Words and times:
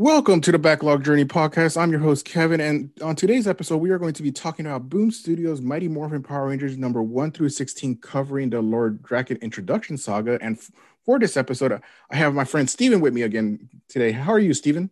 Welcome 0.00 0.40
to 0.40 0.50
the 0.50 0.58
Backlog 0.58 1.04
Journey 1.04 1.26
podcast. 1.26 1.76
I'm 1.78 1.90
your 1.90 2.00
host, 2.00 2.24
Kevin, 2.24 2.58
and 2.58 2.90
on 3.02 3.16
today's 3.16 3.46
episode, 3.46 3.76
we 3.76 3.90
are 3.90 3.98
going 3.98 4.14
to 4.14 4.22
be 4.22 4.32
talking 4.32 4.64
about 4.64 4.88
Boom 4.88 5.10
Studios' 5.10 5.60
Mighty 5.60 5.88
Morphin 5.88 6.22
Power 6.22 6.48
Rangers 6.48 6.78
number 6.78 7.02
1 7.02 7.32
through 7.32 7.50
16, 7.50 7.98
covering 7.98 8.48
the 8.48 8.62
Lord 8.62 9.02
Drakkon 9.02 9.38
introduction 9.42 9.98
saga. 9.98 10.38
And 10.40 10.56
f- 10.56 10.70
for 11.04 11.18
this 11.18 11.36
episode, 11.36 11.82
I 12.10 12.16
have 12.16 12.32
my 12.32 12.44
friend 12.44 12.70
Steven 12.70 13.02
with 13.02 13.12
me 13.12 13.20
again 13.20 13.68
today. 13.88 14.10
How 14.10 14.32
are 14.32 14.38
you, 14.38 14.54
Steven? 14.54 14.88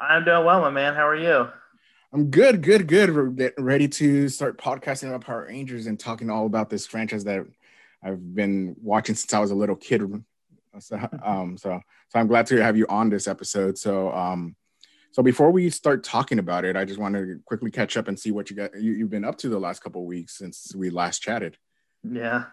I'm 0.00 0.24
doing 0.24 0.44
well, 0.44 0.60
my 0.60 0.70
man. 0.70 0.94
How 0.94 1.08
are 1.08 1.16
you? 1.16 1.48
I'm 2.12 2.30
good, 2.30 2.62
good, 2.62 2.86
good. 2.86 3.12
We're 3.12 3.30
getting 3.30 3.64
ready 3.64 3.88
to 3.88 4.28
start 4.28 4.58
podcasting 4.58 5.08
about 5.08 5.24
Power 5.24 5.46
Rangers 5.48 5.88
and 5.88 5.98
talking 5.98 6.30
all 6.30 6.46
about 6.46 6.70
this 6.70 6.86
franchise 6.86 7.24
that 7.24 7.44
I've 8.00 8.32
been 8.32 8.76
watching 8.80 9.16
since 9.16 9.34
I 9.34 9.40
was 9.40 9.50
a 9.50 9.56
little 9.56 9.74
kid. 9.74 10.02
So, 10.78 10.98
um, 11.24 11.56
so, 11.56 11.80
so 12.08 12.18
I'm 12.18 12.26
glad 12.26 12.46
to 12.46 12.62
have 12.62 12.76
you 12.76 12.86
on 12.88 13.10
this 13.10 13.26
episode. 13.28 13.78
So, 13.78 14.12
um, 14.12 14.56
so 15.12 15.22
before 15.22 15.50
we 15.50 15.70
start 15.70 16.02
talking 16.02 16.40
about 16.40 16.64
it, 16.64 16.76
I 16.76 16.84
just 16.84 16.98
want 16.98 17.14
to 17.14 17.40
quickly 17.44 17.70
catch 17.70 17.96
up 17.96 18.08
and 18.08 18.18
see 18.18 18.32
what 18.32 18.50
you 18.50 18.56
got 18.56 18.80
you, 18.80 18.98
have 19.00 19.10
been 19.10 19.24
up 19.24 19.38
to 19.38 19.48
the 19.48 19.60
last 19.60 19.80
couple 19.80 20.00
of 20.00 20.08
weeks 20.08 20.36
since 20.36 20.74
we 20.74 20.90
last 20.90 21.20
chatted. 21.20 21.56
Yeah. 22.02 22.46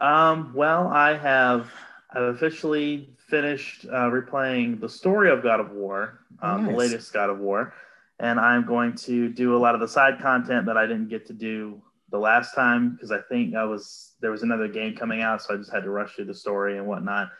Um, 0.00 0.52
well, 0.54 0.88
I 0.88 1.16
have 1.16 1.70
I've 2.10 2.34
officially 2.34 3.14
finished 3.28 3.84
uh, 3.84 4.08
replaying 4.10 4.80
the 4.80 4.88
story 4.88 5.30
of 5.30 5.42
God 5.42 5.60
of 5.60 5.72
War, 5.72 6.20
um, 6.40 6.62
nice. 6.62 6.70
the 6.70 6.76
latest 6.78 7.12
God 7.12 7.28
of 7.28 7.38
War, 7.38 7.74
and 8.18 8.40
I'm 8.40 8.64
going 8.64 8.94
to 8.96 9.28
do 9.28 9.54
a 9.54 9.58
lot 9.58 9.74
of 9.74 9.80
the 9.80 9.88
side 9.88 10.18
content 10.18 10.66
that 10.66 10.78
I 10.78 10.86
didn't 10.86 11.08
get 11.08 11.26
to 11.26 11.34
do 11.34 11.82
the 12.12 12.18
last 12.18 12.54
time 12.54 12.90
because 12.90 13.10
I 13.10 13.18
think 13.22 13.56
I 13.56 13.64
was 13.64 14.12
there 14.20 14.30
was 14.30 14.44
another 14.44 14.68
game 14.68 14.94
coming 14.94 15.22
out, 15.22 15.42
so 15.42 15.54
I 15.54 15.56
just 15.56 15.72
had 15.72 15.82
to 15.82 15.90
rush 15.90 16.14
through 16.14 16.26
the 16.26 16.34
story 16.34 16.78
and 16.78 16.86
whatnot. 16.86 17.30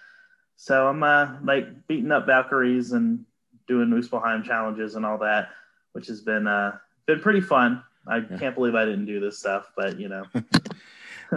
So 0.57 0.89
I'm 0.89 1.03
uh, 1.03 1.37
like 1.45 1.87
beating 1.87 2.11
up 2.11 2.27
Valkyries 2.27 2.93
and 2.93 3.25
doing 3.69 3.89
Muspelheim 3.89 4.43
challenges 4.43 4.97
and 4.97 5.07
all 5.07 5.19
that, 5.19 5.51
which 5.93 6.07
has 6.09 6.23
been 6.23 6.49
uh, 6.49 6.79
been 7.07 7.21
pretty 7.21 7.43
fun. 7.43 7.85
I 8.09 8.19
yeah. 8.19 8.39
can't 8.39 8.55
believe 8.55 8.75
I 8.75 8.85
didn't 8.85 9.07
do 9.07 9.21
this 9.21 9.39
stuff, 9.39 9.71
but 9.77 10.01
you 10.01 10.09
know, 10.09 10.25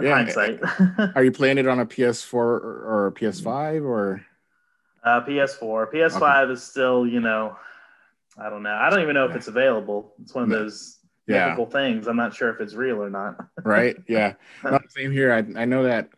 yeah. 0.00 0.14
hindsight. 0.14 0.60
Are 1.14 1.22
you 1.22 1.30
playing 1.30 1.58
it 1.58 1.68
on 1.68 1.78
a 1.78 1.86
PS4 1.86 2.34
or, 2.34 3.06
or 3.06 3.12
PS5 3.12 3.84
or? 3.84 4.24
Uh, 5.04 5.20
PS4. 5.20 5.92
PS5 5.92 6.44
okay. 6.44 6.52
is 6.52 6.62
still, 6.64 7.06
you 7.06 7.20
know, 7.20 7.56
I 8.36 8.50
don't 8.50 8.64
know. 8.64 8.74
I 8.74 8.90
don't 8.90 9.02
even 9.02 9.14
know 9.14 9.26
if 9.26 9.36
it's 9.36 9.46
available. 9.46 10.14
It's 10.20 10.34
one 10.34 10.42
of 10.42 10.50
those 10.50 10.98
yeah. 11.26 11.46
mythical 11.46 11.66
things. 11.66 12.06
I'm 12.06 12.16
not 12.16 12.34
sure 12.34 12.50
if 12.50 12.60
it's 12.60 12.74
real 12.74 13.02
or 13.02 13.10
not. 13.10 13.36
right? 13.64 13.96
Yeah. 14.08 14.34
No, 14.64 14.78
same 14.88 15.12
here. 15.12 15.32
I, 15.32 15.60
I 15.60 15.64
know 15.64 15.84
that 15.84 16.10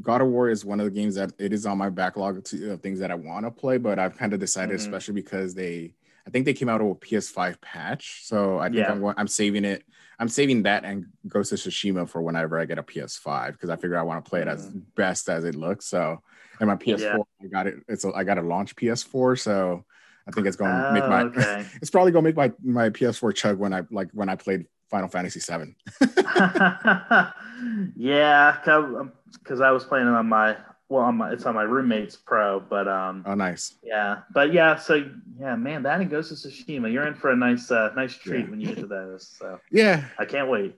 God 0.00 0.20
of 0.20 0.28
War 0.28 0.48
is 0.48 0.64
one 0.64 0.80
of 0.80 0.84
the 0.84 0.90
games 0.90 1.16
that 1.16 1.32
it 1.38 1.52
is 1.52 1.66
on 1.66 1.78
my 1.78 1.90
backlog 1.90 2.38
of 2.38 2.80
things 2.80 3.00
that 3.00 3.10
I 3.10 3.14
want 3.14 3.44
to 3.44 3.50
play, 3.50 3.76
but 3.78 3.98
I've 3.98 4.16
kind 4.16 4.32
of 4.32 4.40
decided, 4.40 4.78
mm-hmm. 4.78 4.86
especially 4.86 5.14
because 5.14 5.54
they, 5.54 5.94
I 6.26 6.30
think 6.30 6.44
they 6.44 6.52
came 6.52 6.68
out 6.68 6.82
with 6.82 6.96
a 6.96 7.00
PS5 7.00 7.60
patch, 7.60 8.20
so 8.24 8.58
I 8.58 8.66
think 8.66 8.76
yeah. 8.76 8.92
I'm, 8.92 9.04
I'm 9.16 9.28
saving 9.28 9.64
it. 9.64 9.84
I'm 10.18 10.28
saving 10.28 10.64
that 10.64 10.84
and 10.84 11.06
Ghost 11.26 11.52
of 11.52 11.58
Tsushima 11.58 12.06
for 12.06 12.20
whenever 12.20 12.58
I 12.58 12.66
get 12.66 12.78
a 12.78 12.82
PS5 12.82 13.52
because 13.52 13.70
I 13.70 13.76
figure 13.76 13.98
I 13.98 14.02
want 14.02 14.22
to 14.22 14.28
play 14.28 14.42
it 14.42 14.48
as 14.48 14.66
mm-hmm. 14.66 14.80
best 14.94 15.30
as 15.30 15.44
it 15.44 15.54
looks. 15.54 15.86
So, 15.86 16.20
and 16.60 16.68
my 16.68 16.76
PS4, 16.76 17.00
yeah. 17.00 17.16
I 17.42 17.46
got 17.46 17.66
it. 17.66 17.76
It's 17.88 18.04
a, 18.04 18.12
I 18.12 18.22
got 18.22 18.36
a 18.36 18.42
launch 18.42 18.76
PS4, 18.76 19.40
so 19.40 19.86
I 20.26 20.32
think 20.32 20.46
it's 20.46 20.56
going 20.56 20.70
to 20.70 20.88
oh, 20.88 20.92
make 20.92 21.06
my. 21.06 21.22
Okay. 21.22 21.66
it's 21.82 21.90
probably 21.90 22.12
going 22.12 22.24
to 22.24 22.28
make 22.32 22.36
my 22.36 22.52
my 22.62 22.90
PS4 22.90 23.34
chug 23.34 23.58
when 23.58 23.72
I 23.72 23.82
like 23.90 24.10
when 24.12 24.28
I 24.28 24.36
played 24.36 24.66
Final 24.88 25.08
Fantasy 25.08 25.40
VII. 25.40 25.74
yeah, 27.96 28.58
because 28.62 29.60
I 29.60 29.70
was 29.70 29.84
playing 29.84 30.06
it 30.06 30.10
on 30.10 30.28
my 30.28 30.56
well, 30.90 31.04
on 31.04 31.16
my 31.18 31.32
it's 31.32 31.46
on 31.46 31.54
my 31.54 31.62
roommate's 31.62 32.16
pro, 32.16 32.58
but 32.60 32.88
um. 32.88 33.22
Oh, 33.24 33.34
nice. 33.34 33.76
Yeah, 33.82 34.22
but 34.34 34.52
yeah, 34.52 34.76
so 34.76 35.08
yeah, 35.38 35.54
man, 35.54 35.84
that 35.84 36.00
and 36.00 36.10
Ghost 36.10 36.32
of 36.32 36.38
Tsushima, 36.38 36.92
you're 36.92 37.06
in 37.06 37.14
for 37.14 37.30
a 37.30 37.36
nice 37.36 37.70
uh, 37.70 37.92
nice 37.94 38.14
treat 38.16 38.44
yeah. 38.44 38.50
when 38.50 38.60
you 38.60 38.66
get 38.66 38.78
to 38.78 38.86
those. 38.86 39.28
So 39.38 39.60
yeah, 39.70 40.04
I 40.18 40.24
can't 40.24 40.50
wait. 40.50 40.74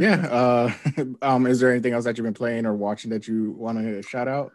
yeah. 0.00 0.26
Uh, 0.28 0.72
um, 1.20 1.46
is 1.46 1.58
there 1.58 1.72
anything 1.72 1.92
else 1.92 2.04
that 2.04 2.16
you've 2.16 2.24
been 2.24 2.34
playing 2.34 2.64
or 2.64 2.74
watching 2.74 3.10
that 3.10 3.26
you 3.26 3.50
want 3.58 3.78
to 3.78 4.02
shout 4.02 4.28
out? 4.28 4.52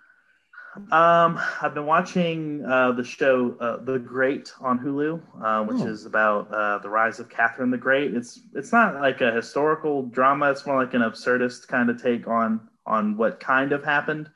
Um, 0.92 1.38
I've 1.62 1.74
been 1.74 1.86
watching 1.86 2.64
uh, 2.66 2.94
the 2.94 3.04
show 3.04 3.58
uh, 3.60 3.84
The 3.84 4.00
Great 4.00 4.54
on 4.62 4.80
Hulu, 4.80 5.22
uh, 5.44 5.66
which 5.66 5.82
oh. 5.82 5.88
is 5.88 6.06
about 6.06 6.52
uh, 6.54 6.78
the 6.78 6.88
rise 6.90 7.20
of 7.20 7.30
Catherine 7.30 7.72
the 7.72 7.78
Great. 7.78 8.16
It's 8.16 8.40
it's 8.56 8.72
not 8.72 8.96
like 8.96 9.20
a 9.20 9.32
historical 9.34 10.04
drama. 10.04 10.50
It's 10.50 10.66
more 10.66 10.82
like 10.82 10.94
an 10.94 11.02
absurdist 11.02 11.68
kind 11.68 11.90
of 11.90 12.02
take 12.02 12.26
on 12.26 12.70
on 12.86 13.18
what 13.18 13.42
kind 13.42 13.74
of 13.74 13.84
happened. 13.84 14.30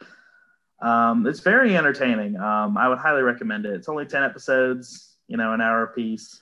Um, 0.81 1.25
it's 1.25 1.39
very 1.39 1.77
entertaining. 1.77 2.35
Um, 2.35 2.77
I 2.77 2.89
would 2.89 2.97
highly 2.97 3.21
recommend 3.21 3.65
it. 3.65 3.73
It's 3.73 3.87
only 3.87 4.05
ten 4.05 4.23
episodes, 4.23 5.15
you 5.27 5.37
know, 5.37 5.53
an 5.53 5.61
hour 5.61 5.83
a 5.83 5.87
piece. 5.87 6.41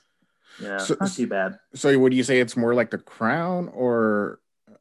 Yeah, 0.60 0.78
so, 0.78 0.98
not 1.00 1.12
too 1.12 1.28
bad. 1.28 1.60
So, 1.76 1.98
would 2.00 2.16
you 2.16 2.24
say 2.24 2.40
it's 2.40 2.58
more 2.58 2.74
like 2.74 2.90
The 2.90 2.98
Crown, 2.98 3.70
or 3.70 4.40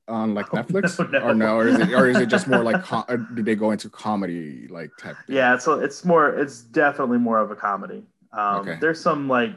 on 0.09 0.35
like 0.35 0.47
Netflix 0.51 0.99
no, 1.11 1.19
no. 1.19 1.27
or 1.27 1.35
no 1.35 1.57
or 1.57 1.69
is 1.69 1.79
it 1.79 1.93
or 1.93 2.09
is 2.09 2.19
it 2.19 2.27
just 2.27 2.49
more 2.49 2.63
like 2.63 2.83
com- 2.83 3.29
did 3.35 3.45
they 3.45 3.55
go 3.55 3.71
into 3.71 3.89
comedy 3.89 4.67
like 4.69 4.91
type 4.99 5.17
thing? 5.27 5.37
yeah 5.37 5.57
so 5.57 5.79
it's 5.79 6.05
more 6.05 6.31
it's 6.31 6.63
definitely 6.63 7.19
more 7.19 7.39
of 7.39 7.51
a 7.51 7.57
comedy 7.57 8.03
um, 8.33 8.61
okay. 8.61 8.79
there's 8.81 9.01
some 9.01 9.29
like 9.29 9.53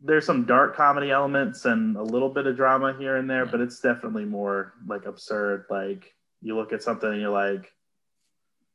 there's 0.00 0.24
some 0.24 0.44
dark 0.44 0.76
comedy 0.76 1.10
elements 1.10 1.64
and 1.64 1.96
a 1.96 2.02
little 2.02 2.28
bit 2.28 2.46
of 2.46 2.56
drama 2.56 2.94
here 2.98 3.16
and 3.16 3.28
there 3.28 3.44
yeah. 3.44 3.50
but 3.50 3.60
it's 3.60 3.80
definitely 3.80 4.24
more 4.24 4.74
like 4.86 5.06
absurd 5.06 5.64
like 5.70 6.14
you 6.42 6.54
look 6.54 6.72
at 6.72 6.82
something 6.82 7.10
and 7.10 7.20
you're 7.20 7.30
like 7.30 7.72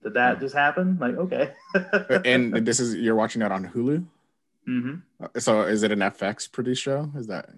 did 0.02 0.16
that 0.16 0.36
yeah. 0.36 0.40
just 0.40 0.56
happen 0.56 0.98
like 1.00 1.16
okay 1.16 1.52
and 2.26 2.54
this 2.66 2.80
is 2.80 2.96
you're 2.96 3.16
watching 3.16 3.40
that 3.40 3.52
on 3.52 3.66
hulu 3.66 4.06
mm-hmm. 4.68 5.26
so 5.38 5.62
is 5.62 5.84
it 5.84 5.92
an 5.92 6.00
fx 6.00 6.52
produced 6.52 6.82
show 6.82 7.10
is 7.16 7.28
that 7.28 7.50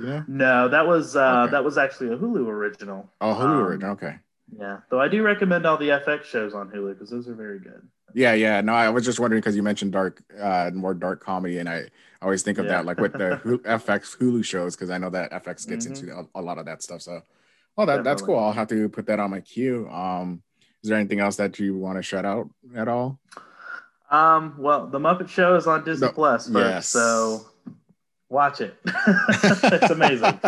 yeah. 0.00 0.22
No, 0.28 0.68
that 0.68 0.86
was 0.86 1.16
uh, 1.16 1.42
okay. 1.44 1.52
that 1.52 1.64
was 1.64 1.78
actually 1.78 2.12
a 2.12 2.16
Hulu 2.16 2.46
original. 2.46 3.10
Oh, 3.20 3.34
Hulu 3.34 3.42
um, 3.42 3.60
original. 3.60 3.90
Okay. 3.92 4.16
Yeah, 4.56 4.78
though 4.90 5.00
I 5.00 5.08
do 5.08 5.22
recommend 5.22 5.66
all 5.66 5.78
the 5.78 5.88
FX 5.88 6.24
shows 6.24 6.54
on 6.54 6.68
Hulu 6.70 6.94
because 6.94 7.10
those 7.10 7.28
are 7.28 7.34
very 7.34 7.58
good. 7.58 7.88
Yeah, 8.14 8.34
yeah. 8.34 8.60
No, 8.60 8.74
I 8.74 8.90
was 8.90 9.04
just 9.04 9.18
wondering 9.20 9.40
because 9.40 9.56
you 9.56 9.62
mentioned 9.62 9.92
dark, 9.92 10.22
uh, 10.38 10.70
more 10.74 10.94
dark 10.94 11.22
comedy, 11.22 11.58
and 11.58 11.68
I 11.68 11.86
always 12.20 12.42
think 12.42 12.58
of 12.58 12.66
yeah. 12.66 12.72
that 12.72 12.86
like 12.86 12.98
with 12.98 13.12
the 13.12 13.40
FX 13.64 14.16
Hulu 14.18 14.44
shows 14.44 14.76
because 14.76 14.90
I 14.90 14.98
know 14.98 15.10
that 15.10 15.32
FX 15.32 15.66
gets 15.66 15.86
mm-hmm. 15.86 16.08
into 16.08 16.28
a, 16.34 16.40
a, 16.40 16.42
lot 16.42 16.58
of 16.58 16.66
that 16.66 16.82
stuff. 16.82 17.02
So, 17.02 17.22
oh, 17.78 17.86
that, 17.86 18.04
that's 18.04 18.22
cool. 18.22 18.38
I'll 18.38 18.52
have 18.52 18.68
to 18.68 18.88
put 18.88 19.06
that 19.06 19.18
on 19.18 19.30
my 19.30 19.40
queue. 19.40 19.88
Um, 19.88 20.42
is 20.82 20.90
there 20.90 20.98
anything 20.98 21.20
else 21.20 21.36
that 21.36 21.58
you 21.58 21.76
want 21.76 21.96
to 21.96 22.02
shout 22.02 22.24
out 22.24 22.50
at 22.76 22.88
all? 22.88 23.18
Um, 24.10 24.56
well, 24.58 24.86
the 24.86 24.98
Muppet 24.98 25.28
Show 25.28 25.56
is 25.56 25.66
on 25.66 25.84
Disney 25.84 26.08
no, 26.08 26.12
Plus, 26.12 26.50
yes. 26.50 26.88
so 26.88 27.46
Watch 28.32 28.62
it. 28.62 28.78
it's 28.86 29.90
amazing. 29.90 30.40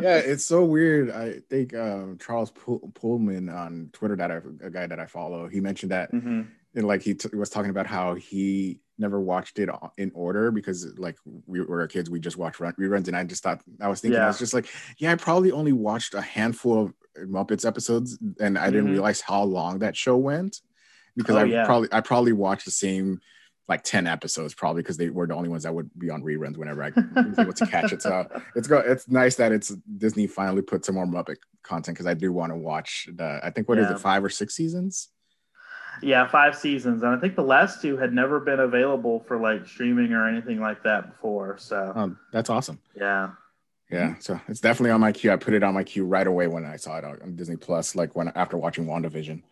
yeah, 0.00 0.16
it's 0.16 0.44
so 0.44 0.64
weird. 0.64 1.08
I 1.08 1.38
think 1.48 1.72
um, 1.72 2.18
Charles 2.18 2.50
Pullman 2.50 3.48
on 3.48 3.90
Twitter, 3.92 4.16
that 4.16 4.32
I, 4.32 4.40
a 4.60 4.70
guy 4.70 4.88
that 4.88 4.98
I 4.98 5.06
follow, 5.06 5.46
he 5.46 5.60
mentioned 5.60 5.92
that, 5.92 6.12
mm-hmm. 6.12 6.42
and 6.74 6.84
like 6.84 7.00
he 7.00 7.14
t- 7.14 7.28
was 7.36 7.48
talking 7.48 7.70
about 7.70 7.86
how 7.86 8.14
he 8.14 8.80
never 8.98 9.20
watched 9.20 9.60
it 9.60 9.68
in 9.98 10.10
order 10.16 10.50
because 10.50 10.98
like 10.98 11.16
we 11.46 11.60
were 11.60 11.86
kids, 11.86 12.10
we 12.10 12.18
just 12.18 12.36
watched 12.36 12.58
run- 12.58 12.74
reruns, 12.74 13.06
and 13.06 13.16
I 13.16 13.22
just 13.22 13.44
thought 13.44 13.62
I 13.80 13.86
was 13.86 14.00
thinking 14.00 14.18
yeah. 14.18 14.24
I 14.24 14.26
was 14.26 14.40
just 14.40 14.52
like, 14.52 14.66
yeah, 14.98 15.12
I 15.12 15.14
probably 15.14 15.52
only 15.52 15.72
watched 15.72 16.14
a 16.14 16.20
handful 16.20 16.86
of 16.86 16.94
Muppets 17.16 17.64
episodes, 17.64 18.18
and 18.40 18.58
I 18.58 18.66
didn't 18.66 18.86
mm-hmm. 18.86 18.94
realize 18.94 19.20
how 19.20 19.44
long 19.44 19.78
that 19.78 19.96
show 19.96 20.16
went 20.16 20.60
because 21.16 21.36
oh, 21.36 21.40
I 21.40 21.44
yeah. 21.44 21.66
probably 21.66 21.88
I 21.92 22.00
probably 22.00 22.32
watched 22.32 22.64
the 22.64 22.72
same 22.72 23.20
like 23.68 23.82
10 23.82 24.06
episodes 24.06 24.54
probably 24.54 24.82
because 24.82 24.96
they 24.96 25.08
were 25.08 25.26
the 25.26 25.34
only 25.34 25.48
ones 25.48 25.62
that 25.62 25.74
would 25.74 25.90
be 25.98 26.10
on 26.10 26.22
reruns 26.22 26.56
whenever 26.56 26.82
I 26.82 26.90
was 27.22 27.38
able 27.38 27.52
to 27.54 27.66
catch 27.66 27.92
it. 27.92 28.02
So 28.02 28.28
it's 28.54 28.68
go 28.68 28.78
it's 28.78 29.08
nice 29.08 29.36
that 29.36 29.52
it's 29.52 29.68
Disney 29.96 30.26
finally 30.26 30.62
put 30.62 30.84
some 30.84 30.96
more 30.96 31.06
Muppet 31.06 31.36
content 31.62 31.96
because 31.96 32.06
I 32.06 32.14
do 32.14 32.32
want 32.32 32.52
to 32.52 32.56
watch 32.56 33.08
the 33.14 33.40
I 33.42 33.50
think 33.50 33.68
what 33.68 33.78
yeah. 33.78 33.84
is 33.84 33.90
it, 33.92 34.00
five 34.00 34.22
or 34.22 34.28
six 34.28 34.54
seasons? 34.54 35.08
Yeah, 36.02 36.26
five 36.26 36.56
seasons. 36.56 37.02
And 37.02 37.14
I 37.14 37.18
think 37.18 37.36
the 37.36 37.42
last 37.42 37.80
two 37.80 37.96
had 37.96 38.12
never 38.12 38.40
been 38.40 38.60
available 38.60 39.20
for 39.20 39.38
like 39.38 39.66
streaming 39.66 40.12
or 40.12 40.28
anything 40.28 40.60
like 40.60 40.82
that 40.82 41.12
before. 41.12 41.56
So 41.58 41.92
um, 41.94 42.18
that's 42.32 42.50
awesome. 42.50 42.80
Yeah. 42.96 43.30
Yeah. 43.90 44.14
So 44.18 44.40
it's 44.48 44.60
definitely 44.60 44.90
on 44.90 45.00
my 45.00 45.12
queue. 45.12 45.30
I 45.30 45.36
put 45.36 45.54
it 45.54 45.62
on 45.62 45.74
my 45.74 45.84
queue 45.84 46.04
right 46.04 46.26
away 46.26 46.48
when 46.48 46.64
I 46.64 46.76
saw 46.76 46.98
it 46.98 47.04
on 47.04 47.36
Disney 47.36 47.56
Plus, 47.56 47.94
like 47.94 48.16
when 48.16 48.28
after 48.34 48.56
watching 48.56 48.86
WandaVision. 48.86 49.42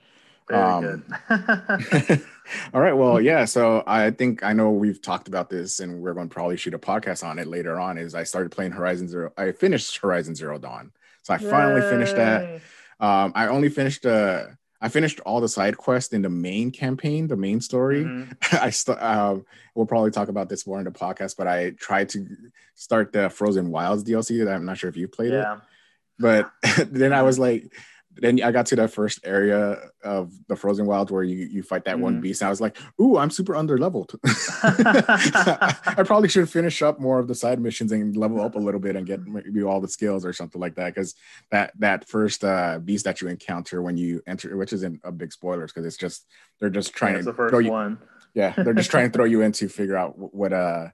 Very 0.52 0.62
um, 0.62 1.04
good. 1.28 2.22
all 2.75 2.81
right. 2.81 2.93
Well, 2.93 3.20
yeah. 3.20 3.46
So 3.46 3.82
I 3.87 4.10
think 4.10 4.43
I 4.43 4.52
know 4.52 4.70
we've 4.70 5.00
talked 5.00 5.28
about 5.28 5.49
this, 5.49 5.81
and 5.81 6.00
we're 6.00 6.12
going 6.12 6.28
to 6.28 6.32
probably 6.32 6.56
shoot 6.58 6.75
a 6.75 6.78
podcast 6.78 7.25
on 7.25 7.38
it 7.38 7.46
later 7.46 7.81
on. 7.81 7.96
Is 7.96 8.14
I 8.14 8.25
started 8.25 8.52
playing 8.52 8.72
Horizon 8.72 9.08
Zero. 9.08 9.32
I 9.37 9.52
finished 9.52 9.96
Horizon 9.96 10.34
Zero 10.34 10.58
Dawn, 10.58 10.93
so 11.22 11.34
I 11.34 11.38
Yay. 11.38 11.50
finally 11.50 11.81
finished 11.81 12.16
that. 12.16 12.60
Um, 13.00 13.32
I 13.34 13.49
only 13.49 13.70
finished 13.70 14.04
uh, 14.04 14.46
I 14.82 14.88
finished 14.88 15.20
all 15.20 15.40
the 15.40 15.49
side 15.49 15.78
quests 15.78 16.12
in 16.12 16.22
the 16.22 16.28
main 16.28 16.70
campaign, 16.70 17.28
the 17.28 17.37
main 17.37 17.60
story. 17.60 18.05
Mm-hmm. 18.05 18.56
I 18.62 18.69
st- 18.69 18.98
uh, 18.98 19.37
we'll 19.75 19.87
probably 19.87 20.10
talk 20.10 20.28
about 20.28 20.50
this 20.50 20.66
more 20.66 20.78
in 20.78 20.84
the 20.84 20.90
podcast, 20.90 21.37
but 21.38 21.46
I 21.46 21.70
tried 21.70 22.10
to 22.10 22.26
start 22.75 23.12
the 23.12 23.31
Frozen 23.31 23.70
Wilds 23.70 24.05
DLC. 24.05 24.44
That 24.44 24.55
I'm 24.55 24.66
not 24.66 24.76
sure 24.76 24.90
if 24.90 24.96
you 24.98 25.08
played 25.08 25.32
yeah. 25.32 25.55
it, 25.55 25.60
but 26.19 26.50
then 26.90 27.14
I 27.14 27.22
was 27.22 27.38
like 27.38 27.72
then 28.17 28.43
I 28.43 28.53
got 28.53 28.67
to 28.67 28.76
that 28.76 28.93
first 28.93 29.20
area 29.25 29.79
of 30.05 30.32
the 30.47 30.56
Frozen 30.56 30.87
Wild 30.87 31.11
where 31.11 31.23
you, 31.23 31.47
you 31.47 31.62
fight 31.62 31.85
that 31.87 31.97
mm. 31.97 32.00
one 32.00 32.20
beast. 32.20 32.43
And 32.43 32.47
I 32.47 32.50
was 32.50 32.61
like, 32.61 32.76
ooh, 33.00 33.17
I'm 33.17 33.31
super 33.31 33.56
under 33.56 33.79
leveled. 33.79 34.14
I 34.62 36.03
probably 36.05 36.29
should 36.29 36.49
finish 36.49 36.82
up 36.82 37.00
more 37.00 37.19
of 37.19 37.29
the 37.29 37.35
side 37.35 37.61
missions 37.61 37.91
and 37.93 38.17
level 38.17 38.41
up 38.41 38.55
a 38.55 38.59
little 38.59 38.81
bit 38.81 38.97
and 38.97 39.06
get 39.06 39.26
maybe 39.26 39.62
all 39.62 39.81
the 39.81 39.88
skills 39.88 40.26
or 40.26 40.32
something 40.32 40.61
like 40.61 40.75
that. 40.75 40.94
Because 40.94 41.14
that 41.50 41.73
that 41.79 42.09
first 42.09 42.44
uh, 42.44 42.79
beast 42.79 43.05
that 43.05 43.20
you 43.20 43.29
encounter 43.29 43.81
when 43.82 43.97
you 43.97 44.23
enter, 44.26 44.56
which 44.56 44.73
isn't 44.73 45.00
a 45.05 45.12
big 45.12 45.32
spoilers, 45.32 45.73
because 45.73 45.87
it's 45.87 45.97
just 45.97 46.26
they're 46.61 46.70
just 46.70 46.93
trying 46.94 47.15
yeah, 47.15 47.19
to 47.20 47.25
the 47.25 47.35
first 47.35 47.65
you, 47.65 47.70
one. 47.70 47.99
Yeah, 48.35 48.53
they're 48.56 48.75
just 48.75 48.91
trying 48.91 49.11
to 49.11 49.12
throw 49.17 49.25
you 49.25 49.43
in 49.43 49.53
to 49.53 49.69
figure 49.69 49.97
out 49.97 50.15
what 50.17 50.53
uh 50.53 50.88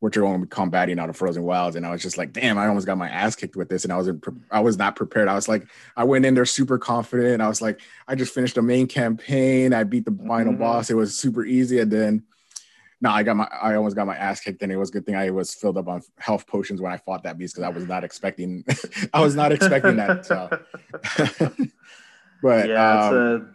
what 0.00 0.14
you're 0.14 0.24
going 0.24 0.40
to 0.40 0.46
be 0.46 0.50
combating 0.50 0.98
out 0.98 1.08
of 1.08 1.16
Frozen 1.16 1.42
Wilds. 1.42 1.74
And 1.74 1.86
I 1.86 1.90
was 1.90 2.02
just 2.02 2.18
like, 2.18 2.32
damn, 2.32 2.58
I 2.58 2.66
almost 2.66 2.86
got 2.86 2.98
my 2.98 3.08
ass 3.08 3.34
kicked 3.34 3.56
with 3.56 3.68
this. 3.68 3.84
And 3.84 3.92
I 3.92 3.96
wasn't, 3.96 4.24
I 4.50 4.60
was 4.60 4.76
not 4.76 4.94
prepared. 4.94 5.28
I 5.28 5.34
was 5.34 5.48
like, 5.48 5.66
I 5.96 6.04
went 6.04 6.26
in 6.26 6.34
there 6.34 6.44
super 6.44 6.78
confident. 6.78 7.40
I 7.40 7.48
was 7.48 7.62
like, 7.62 7.80
I 8.06 8.14
just 8.14 8.34
finished 8.34 8.56
the 8.56 8.62
main 8.62 8.86
campaign. 8.88 9.72
I 9.72 9.84
beat 9.84 10.04
the 10.04 10.16
final 10.26 10.52
mm-hmm. 10.52 10.62
boss. 10.62 10.90
It 10.90 10.94
was 10.94 11.18
super 11.18 11.44
easy. 11.44 11.80
And 11.80 11.90
then, 11.90 12.24
no, 13.00 13.10
I 13.10 13.22
got 13.22 13.36
my, 13.36 13.48
I 13.50 13.74
almost 13.74 13.96
got 13.96 14.06
my 14.06 14.16
ass 14.16 14.40
kicked. 14.40 14.62
And 14.62 14.70
it 14.70 14.76
was 14.76 14.90
a 14.90 14.92
good 14.92 15.06
thing 15.06 15.16
I 15.16 15.30
was 15.30 15.54
filled 15.54 15.78
up 15.78 15.88
on 15.88 16.02
health 16.18 16.46
potions 16.46 16.82
when 16.82 16.92
I 16.92 16.98
fought 16.98 17.22
that 17.22 17.38
beast 17.38 17.54
because 17.54 17.64
I 17.64 17.74
was 17.74 17.86
not 17.86 18.04
expecting, 18.04 18.64
I 19.14 19.20
was 19.20 19.34
not 19.34 19.50
expecting 19.50 19.96
that. 19.96 20.26
So. 20.26 20.48
but 22.42 22.68
yeah, 22.68 23.06
um, 23.06 23.14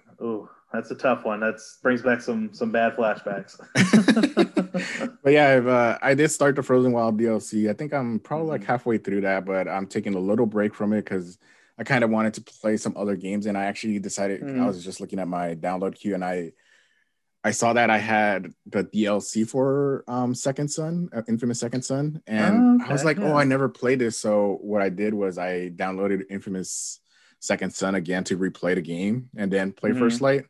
it's 0.10 0.22
a, 0.22 0.24
ooh 0.24 0.50
that's 0.74 0.90
a 0.92 0.96
tough 0.96 1.26
one. 1.26 1.42
That 1.42 1.60
brings 1.82 2.02
back 2.02 2.22
some 2.22 2.54
some 2.54 2.72
bad 2.72 2.96
flashbacks. 2.96 3.60
but 5.24 5.34
yeah, 5.34 5.62
uh, 5.66 5.98
i 6.02 6.14
did 6.14 6.30
start 6.30 6.56
the 6.56 6.64
Frozen 6.64 6.92
Wild 6.92 7.20
DLC. 7.20 7.70
I 7.70 7.74
think 7.74 7.94
I'm 7.94 8.20
probably 8.20 8.48
like 8.48 8.62
mm-hmm. 8.62 8.72
halfway 8.72 8.98
through 8.98 9.22
that, 9.22 9.46
but 9.46 9.68
I'm 9.68 9.88
taking 9.88 10.16
a 10.16 10.20
little 10.20 10.46
break 10.46 10.74
from 10.74 10.94
it 10.94 11.04
because 11.04 11.38
I 11.78 11.84
kind 11.84 12.04
of 12.04 12.10
wanted 12.10 12.36
to 12.36 12.42
play 12.42 12.78
some 12.78 12.96
other 12.96 13.16
games, 13.16 13.46
and 13.46 13.58
I 13.58 13.66
actually 13.66 14.00
decided 14.00 14.42
mm. 14.42 14.62
I 14.62 14.68
was 14.68 14.84
just 14.84 15.02
looking 15.02 15.20
at 15.20 15.28
my 15.28 15.56
download 15.56 15.96
queue, 15.96 16.14
and 16.14 16.24
I 16.24 16.54
I 17.44 17.52
saw 17.52 17.74
that 17.74 17.90
I 17.90 17.98
had 17.98 18.54
the 18.68 18.84
DLC 18.84 19.50
for 19.50 20.04
um, 20.08 20.36
Second 20.36 20.70
Son, 20.70 21.10
uh, 21.14 21.24
Infamous 21.28 21.60
Second 21.60 21.84
Son, 21.84 22.22
and 22.28 22.82
okay, 22.82 22.90
I 22.90 22.94
was 22.94 23.04
like, 23.04 23.18
yeah. 23.18 23.34
oh, 23.34 23.36
I 23.36 23.44
never 23.44 23.68
played 23.68 24.00
this. 24.00 24.20
So 24.20 24.60
what 24.62 24.82
I 24.82 24.90
did 24.90 25.14
was 25.14 25.38
I 25.38 25.70
downloaded 25.70 26.26
Infamous 26.30 27.00
Second 27.40 27.74
Son 27.74 27.96
again 27.96 28.24
to 28.26 28.38
replay 28.38 28.76
the 28.76 28.82
game 28.82 29.30
and 29.36 29.52
then 29.52 29.72
play 29.72 29.90
mm-hmm. 29.90 30.00
First 30.00 30.22
Light. 30.22 30.46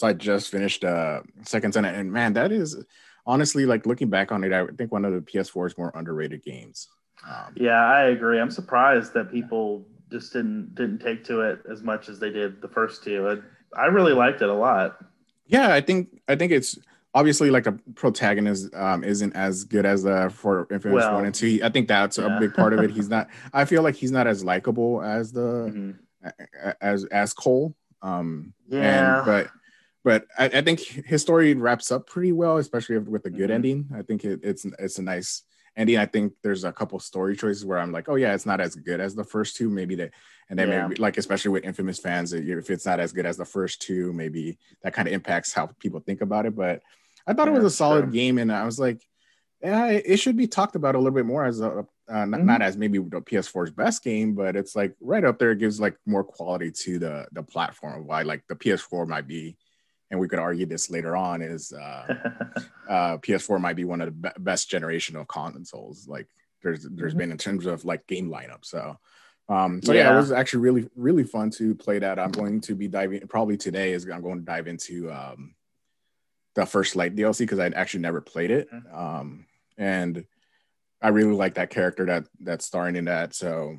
So 0.00 0.06
I 0.06 0.14
just 0.14 0.50
finished 0.50 0.82
uh 0.82 1.20
Second 1.42 1.74
Son, 1.74 1.84
and 1.84 2.10
man, 2.10 2.32
that 2.32 2.52
is 2.52 2.82
honestly 3.26 3.66
like 3.66 3.84
looking 3.84 4.08
back 4.08 4.32
on 4.32 4.42
it, 4.42 4.50
I 4.50 4.66
think 4.68 4.90
one 4.90 5.04
of 5.04 5.12
the 5.12 5.20
PS4's 5.20 5.76
more 5.76 5.92
underrated 5.94 6.42
games. 6.42 6.88
Um, 7.28 7.52
yeah, 7.54 7.84
I 7.84 8.04
agree. 8.04 8.40
I'm 8.40 8.50
surprised 8.50 9.12
that 9.12 9.30
people 9.30 9.86
just 10.10 10.32
didn't 10.32 10.74
didn't 10.74 11.00
take 11.00 11.22
to 11.24 11.42
it 11.42 11.60
as 11.70 11.82
much 11.82 12.08
as 12.08 12.18
they 12.18 12.30
did 12.30 12.62
the 12.62 12.68
first 12.68 13.04
two. 13.04 13.42
I, 13.76 13.82
I 13.82 13.86
really 13.88 14.14
liked 14.14 14.40
it 14.40 14.48
a 14.48 14.54
lot. 14.54 15.04
Yeah, 15.44 15.70
I 15.70 15.82
think 15.82 16.18
I 16.26 16.34
think 16.34 16.50
it's 16.50 16.78
obviously 17.12 17.50
like 17.50 17.66
a 17.66 17.72
protagonist 17.94 18.74
um, 18.74 19.04
isn't 19.04 19.36
as 19.36 19.64
good 19.64 19.84
as 19.84 20.06
uh, 20.06 20.30
for 20.30 20.66
Infamous 20.70 20.94
well, 20.94 21.16
One 21.16 21.26
and 21.26 21.34
Two. 21.34 21.60
I 21.62 21.68
think 21.68 21.88
that's 21.88 22.16
yeah. 22.16 22.38
a 22.38 22.40
big 22.40 22.54
part 22.54 22.72
of 22.72 22.80
it. 22.80 22.90
He's 22.90 23.08
not. 23.10 23.28
I 23.52 23.66
feel 23.66 23.82
like 23.82 23.96
he's 23.96 24.12
not 24.12 24.26
as 24.26 24.42
likable 24.42 25.02
as 25.02 25.30
the 25.30 25.70
mm-hmm. 25.70 26.30
as 26.80 27.04
as 27.04 27.34
Cole. 27.34 27.76
Um, 28.00 28.54
yeah, 28.66 29.18
and, 29.18 29.26
but 29.26 29.50
but 30.04 30.26
I, 30.38 30.46
I, 30.46 30.60
think 30.62 30.80
his 30.80 31.22
story 31.22 31.54
wraps 31.54 31.90
up 31.90 32.06
pretty 32.06 32.32
well, 32.32 32.56
especially 32.56 32.98
with 32.98 33.26
a 33.26 33.30
good 33.30 33.44
mm-hmm. 33.44 33.52
ending. 33.52 33.88
I 33.94 34.02
think 34.02 34.24
it, 34.24 34.40
it's 34.42 34.64
it's 34.78 34.98
a 34.98 35.02
nice 35.02 35.42
ending. 35.76 35.98
I 35.98 36.06
think 36.06 36.32
there's 36.42 36.64
a 36.64 36.72
couple 36.72 36.98
story 37.00 37.36
choices 37.36 37.64
where 37.64 37.78
I'm 37.78 37.92
like, 37.92 38.08
oh 38.08 38.14
yeah, 38.14 38.34
it's 38.34 38.46
not 38.46 38.60
as 38.60 38.74
good 38.74 39.00
as 39.00 39.14
the 39.14 39.24
first 39.24 39.56
two. 39.56 39.68
Maybe 39.68 39.94
that, 39.96 40.12
and 40.48 40.58
then 40.58 40.68
yeah. 40.68 40.86
maybe 40.86 41.00
like 41.00 41.18
especially 41.18 41.50
with 41.50 41.64
infamous 41.64 41.98
fans, 41.98 42.32
if 42.32 42.70
it's 42.70 42.86
not 42.86 43.00
as 43.00 43.12
good 43.12 43.26
as 43.26 43.36
the 43.36 43.44
first 43.44 43.82
two, 43.82 44.12
maybe 44.12 44.58
that 44.82 44.94
kind 44.94 45.06
of 45.06 45.14
impacts 45.14 45.52
how 45.52 45.66
people 45.78 46.00
think 46.00 46.22
about 46.22 46.46
it. 46.46 46.56
But 46.56 46.82
I 47.26 47.34
thought 47.34 47.48
yeah, 47.48 47.54
it 47.54 47.62
was 47.62 47.72
a 47.72 47.76
solid 47.76 48.04
true. 48.04 48.12
game, 48.12 48.38
and 48.38 48.50
I 48.50 48.64
was 48.64 48.78
like, 48.78 49.02
yeah, 49.62 49.88
it 49.88 50.16
should 50.16 50.36
be 50.36 50.46
talked 50.46 50.76
about 50.76 50.94
a 50.94 50.98
little 50.98 51.14
bit 51.14 51.26
more 51.26 51.44
as 51.44 51.60
a 51.60 51.86
uh, 52.10 52.24
not, 52.24 52.38
mm-hmm. 52.38 52.46
not, 52.46 52.62
as 52.62 52.76
maybe 52.76 52.98
the 52.98 53.20
PS4's 53.20 53.70
best 53.70 54.02
game, 54.02 54.34
but 54.34 54.56
it's 54.56 54.74
like 54.74 54.96
right 55.00 55.24
up 55.24 55.38
there. 55.38 55.52
It 55.52 55.58
gives 55.58 55.78
like 55.78 55.96
more 56.06 56.24
quality 56.24 56.72
to 56.84 56.98
the 56.98 57.26
the 57.32 57.42
platform. 57.42 58.06
Why 58.06 58.22
like 58.22 58.42
the 58.48 58.56
PS4 58.56 59.06
might 59.06 59.28
be 59.28 59.56
and 60.10 60.18
we 60.18 60.28
could 60.28 60.38
argue 60.38 60.66
this 60.66 60.90
later 60.90 61.16
on 61.16 61.42
is 61.42 61.72
uh, 61.72 62.14
uh, 62.88 63.16
PS4 63.18 63.60
might 63.60 63.76
be 63.76 63.84
one 63.84 64.00
of 64.00 64.06
the 64.06 64.28
be- 64.28 64.42
best 64.42 64.68
generation 64.68 65.16
of 65.16 65.28
consoles. 65.28 66.08
Like 66.08 66.26
there's 66.62 66.82
there's 66.82 67.12
mm-hmm. 67.12 67.18
been 67.18 67.30
in 67.32 67.38
terms 67.38 67.66
of 67.66 67.84
like 67.84 68.06
game 68.06 68.30
lineup. 68.30 68.64
So 68.64 68.98
um, 69.48 69.82
so 69.82 69.92
yeah. 69.92 70.04
yeah. 70.04 70.14
it 70.14 70.16
was 70.16 70.32
actually 70.32 70.60
really 70.60 70.88
really 70.96 71.24
fun 71.24 71.50
to 71.50 71.74
play 71.74 71.98
that. 71.98 72.18
I'm 72.18 72.32
going 72.32 72.60
to 72.62 72.74
be 72.74 72.88
diving 72.88 73.26
probably 73.28 73.56
today 73.56 73.92
is 73.92 74.08
I'm 74.08 74.22
going 74.22 74.38
to 74.38 74.44
dive 74.44 74.66
into 74.66 75.10
um, 75.10 75.54
the 76.54 76.66
first 76.66 76.96
light 76.96 77.14
DLC 77.14 77.40
because 77.40 77.58
I'd 77.58 77.74
actually 77.74 78.00
never 78.00 78.20
played 78.20 78.50
it. 78.50 78.70
Mm-hmm. 78.72 78.94
Um, 78.94 79.46
and 79.78 80.24
I 81.00 81.08
really 81.08 81.32
like 81.32 81.54
that 81.54 81.70
character 81.70 82.06
that 82.06 82.26
that's 82.40 82.66
starring 82.66 82.96
in 82.96 83.06
that. 83.06 83.34
So 83.34 83.78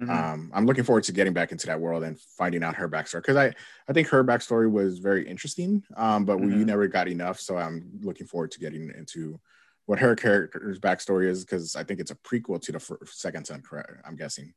Mm-hmm. 0.00 0.10
Um, 0.10 0.50
I'm 0.52 0.66
looking 0.66 0.82
forward 0.82 1.04
to 1.04 1.12
getting 1.12 1.32
back 1.32 1.52
into 1.52 1.66
that 1.68 1.80
world 1.80 2.02
and 2.02 2.18
finding 2.20 2.64
out 2.64 2.74
her 2.76 2.88
backstory 2.88 3.22
because 3.22 3.36
I, 3.36 3.52
I 3.88 3.92
think 3.92 4.08
her 4.08 4.24
backstory 4.24 4.70
was 4.70 4.98
very 4.98 5.26
interesting, 5.26 5.84
um, 5.96 6.24
but 6.24 6.38
mm-hmm. 6.38 6.58
we 6.58 6.64
never 6.64 6.88
got 6.88 7.06
enough. 7.06 7.38
So 7.38 7.56
I'm 7.56 8.00
looking 8.02 8.26
forward 8.26 8.50
to 8.52 8.60
getting 8.60 8.90
into 8.96 9.38
what 9.86 10.00
her 10.00 10.16
character's 10.16 10.80
backstory 10.80 11.28
is 11.28 11.44
because 11.44 11.76
I 11.76 11.84
think 11.84 12.00
it's 12.00 12.10
a 12.10 12.16
prequel 12.16 12.60
to 12.62 12.72
the 12.72 12.80
first, 12.80 13.20
second 13.20 13.46
son, 13.46 13.62
correct? 13.62 13.92
I'm 14.04 14.16
guessing. 14.16 14.52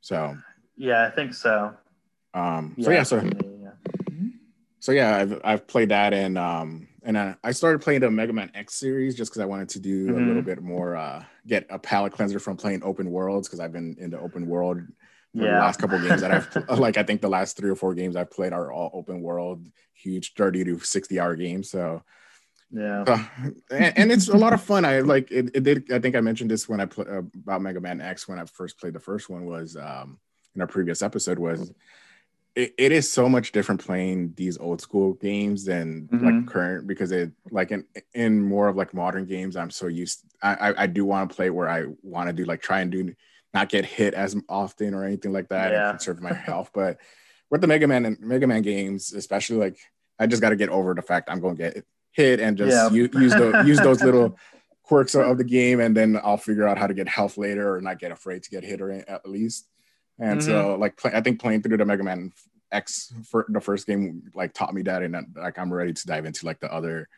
So 0.00 0.36
yeah, 0.76 1.04
I 1.04 1.10
think 1.10 1.34
so. 1.34 1.74
Um, 2.34 2.74
so 2.80 2.90
yeah, 2.90 2.96
yeah 2.96 3.02
so 3.04 3.22
yeah. 3.22 3.70
so 4.80 4.92
yeah, 4.92 5.16
I've 5.16 5.40
I've 5.44 5.66
played 5.68 5.90
that 5.90 6.12
and 6.12 6.36
um, 6.36 6.88
and 7.04 7.18
I, 7.18 7.34
I 7.42 7.52
started 7.52 7.80
playing 7.80 8.00
the 8.00 8.10
Mega 8.10 8.32
Man 8.32 8.50
X 8.54 8.74
series 8.74 9.14
just 9.14 9.30
because 9.30 9.42
I 9.42 9.46
wanted 9.46 9.68
to 9.70 9.80
do 9.80 10.06
mm-hmm. 10.08 10.22
a 10.22 10.26
little 10.26 10.42
bit 10.42 10.62
more, 10.62 10.96
uh, 10.96 11.24
get 11.46 11.66
a 11.70 11.78
palate 11.78 12.12
cleanser 12.12 12.38
from 12.38 12.56
playing 12.56 12.82
open 12.82 13.10
worlds 13.10 13.48
because 13.48 13.60
I've 13.60 13.72
been 13.72 13.96
in 13.98 14.10
the 14.10 14.20
open 14.20 14.46
world 14.46 14.80
for 15.34 15.44
yeah. 15.44 15.52
the 15.52 15.58
last 15.58 15.80
couple 15.80 15.98
games 16.00 16.20
that 16.20 16.30
I've 16.30 16.68
like. 16.78 16.96
I 16.96 17.02
think 17.02 17.20
the 17.20 17.28
last 17.28 17.56
three 17.56 17.70
or 17.70 17.76
four 17.76 17.94
games 17.94 18.16
I've 18.16 18.30
played 18.30 18.52
are 18.52 18.70
all 18.70 18.90
open 18.94 19.22
world, 19.22 19.64
huge, 19.94 20.34
thirty 20.34 20.64
to 20.64 20.78
sixty 20.80 21.18
hour 21.18 21.34
games. 21.36 21.70
So 21.70 22.02
yeah, 22.70 23.04
uh, 23.06 23.24
and, 23.70 23.98
and, 23.98 24.12
it's 24.12 24.28
a 24.28 24.36
lot 24.36 24.52
of 24.52 24.62
fun. 24.62 24.84
I 24.84 25.00
like 25.00 25.30
it, 25.30 25.50
it. 25.54 25.62
did. 25.62 25.92
I 25.92 25.98
think 25.98 26.16
I 26.16 26.20
mentioned 26.20 26.50
this 26.50 26.68
when 26.68 26.80
I 26.80 26.86
played 26.86 27.08
uh, 27.08 27.18
about 27.18 27.62
Mega 27.62 27.80
Man 27.80 28.00
X 28.00 28.28
when 28.28 28.38
I 28.38 28.44
first 28.46 28.78
played 28.78 28.94
the 28.94 29.00
first 29.00 29.28
one 29.28 29.44
was 29.44 29.76
um, 29.76 30.18
in 30.54 30.60
our 30.60 30.66
previous 30.66 31.02
episode 31.02 31.38
was 31.38 31.72
it, 32.54 32.74
it 32.76 32.92
is 32.92 33.10
so 33.10 33.28
much 33.28 33.52
different 33.52 33.84
playing 33.84 34.34
these 34.36 34.58
old 34.58 34.80
school 34.80 35.14
games 35.14 35.64
than 35.64 36.08
mm-hmm. 36.12 36.24
like 36.24 36.46
current 36.46 36.86
because 36.86 37.12
it 37.12 37.32
like 37.50 37.70
in 37.70 37.84
in 38.14 38.42
more 38.42 38.68
of 38.68 38.76
like 38.76 38.92
modern 38.92 39.24
games 39.24 39.56
i'm 39.56 39.70
so 39.70 39.86
used 39.86 40.24
i 40.42 40.74
i, 40.76 40.86
do 40.86 41.04
want 41.04 41.28
to 41.28 41.36
play 41.36 41.50
where 41.50 41.68
i 41.68 41.84
want 42.02 42.28
to 42.28 42.32
do 42.32 42.44
like 42.44 42.60
try 42.60 42.80
and 42.80 42.92
do 42.92 43.14
not 43.54 43.68
get 43.68 43.84
hit 43.84 44.14
as 44.14 44.36
often 44.48 44.94
or 44.94 45.04
anything 45.04 45.32
like 45.32 45.48
that 45.48 45.72
yeah. 45.72 45.90
and 45.90 45.98
conserve 45.98 46.20
my 46.20 46.32
health 46.32 46.70
but 46.74 46.98
with 47.50 47.60
the 47.60 47.66
mega 47.66 47.86
man 47.86 48.04
and 48.04 48.20
mega 48.20 48.46
man 48.46 48.62
games 48.62 49.12
especially 49.12 49.56
like 49.56 49.78
i 50.18 50.26
just 50.26 50.42
got 50.42 50.50
to 50.50 50.56
get 50.56 50.68
over 50.68 50.94
the 50.94 51.02
fact 51.02 51.30
i'm 51.30 51.40
going 51.40 51.56
to 51.56 51.62
get 51.62 51.84
hit 52.12 52.40
and 52.40 52.58
just 52.58 52.70
yeah. 52.70 52.90
use, 52.90 53.08
use, 53.14 53.32
the, 53.32 53.62
use 53.66 53.78
those 53.78 54.02
little 54.04 54.36
quirks 54.82 55.14
of 55.14 55.38
the 55.38 55.44
game 55.44 55.80
and 55.80 55.96
then 55.96 56.20
i'll 56.22 56.36
figure 56.36 56.68
out 56.68 56.76
how 56.76 56.86
to 56.86 56.94
get 56.94 57.08
health 57.08 57.38
later 57.38 57.74
or 57.74 57.80
not 57.80 57.98
get 57.98 58.12
afraid 58.12 58.42
to 58.42 58.50
get 58.50 58.64
hit 58.64 58.82
or 58.82 58.90
at 58.90 59.26
least 59.26 59.66
and 60.18 60.40
mm-hmm. 60.40 60.48
so, 60.48 60.76
like, 60.76 60.96
play, 60.96 61.10
I 61.12 61.20
think 61.20 61.40
playing 61.40 61.62
through 61.62 61.76
the 61.76 61.84
Mega 61.84 62.02
Man 62.02 62.32
X 62.72 63.12
for 63.30 63.46
the 63.48 63.60
first 63.60 63.86
game, 63.86 64.30
like, 64.34 64.52
taught 64.52 64.74
me 64.74 64.82
that, 64.82 65.02
and 65.02 65.14
like, 65.36 65.58
I'm 65.58 65.72
ready 65.72 65.92
to 65.92 66.06
dive 66.06 66.24
into 66.24 66.46
like 66.46 66.60
the 66.60 66.72
other. 66.72 67.08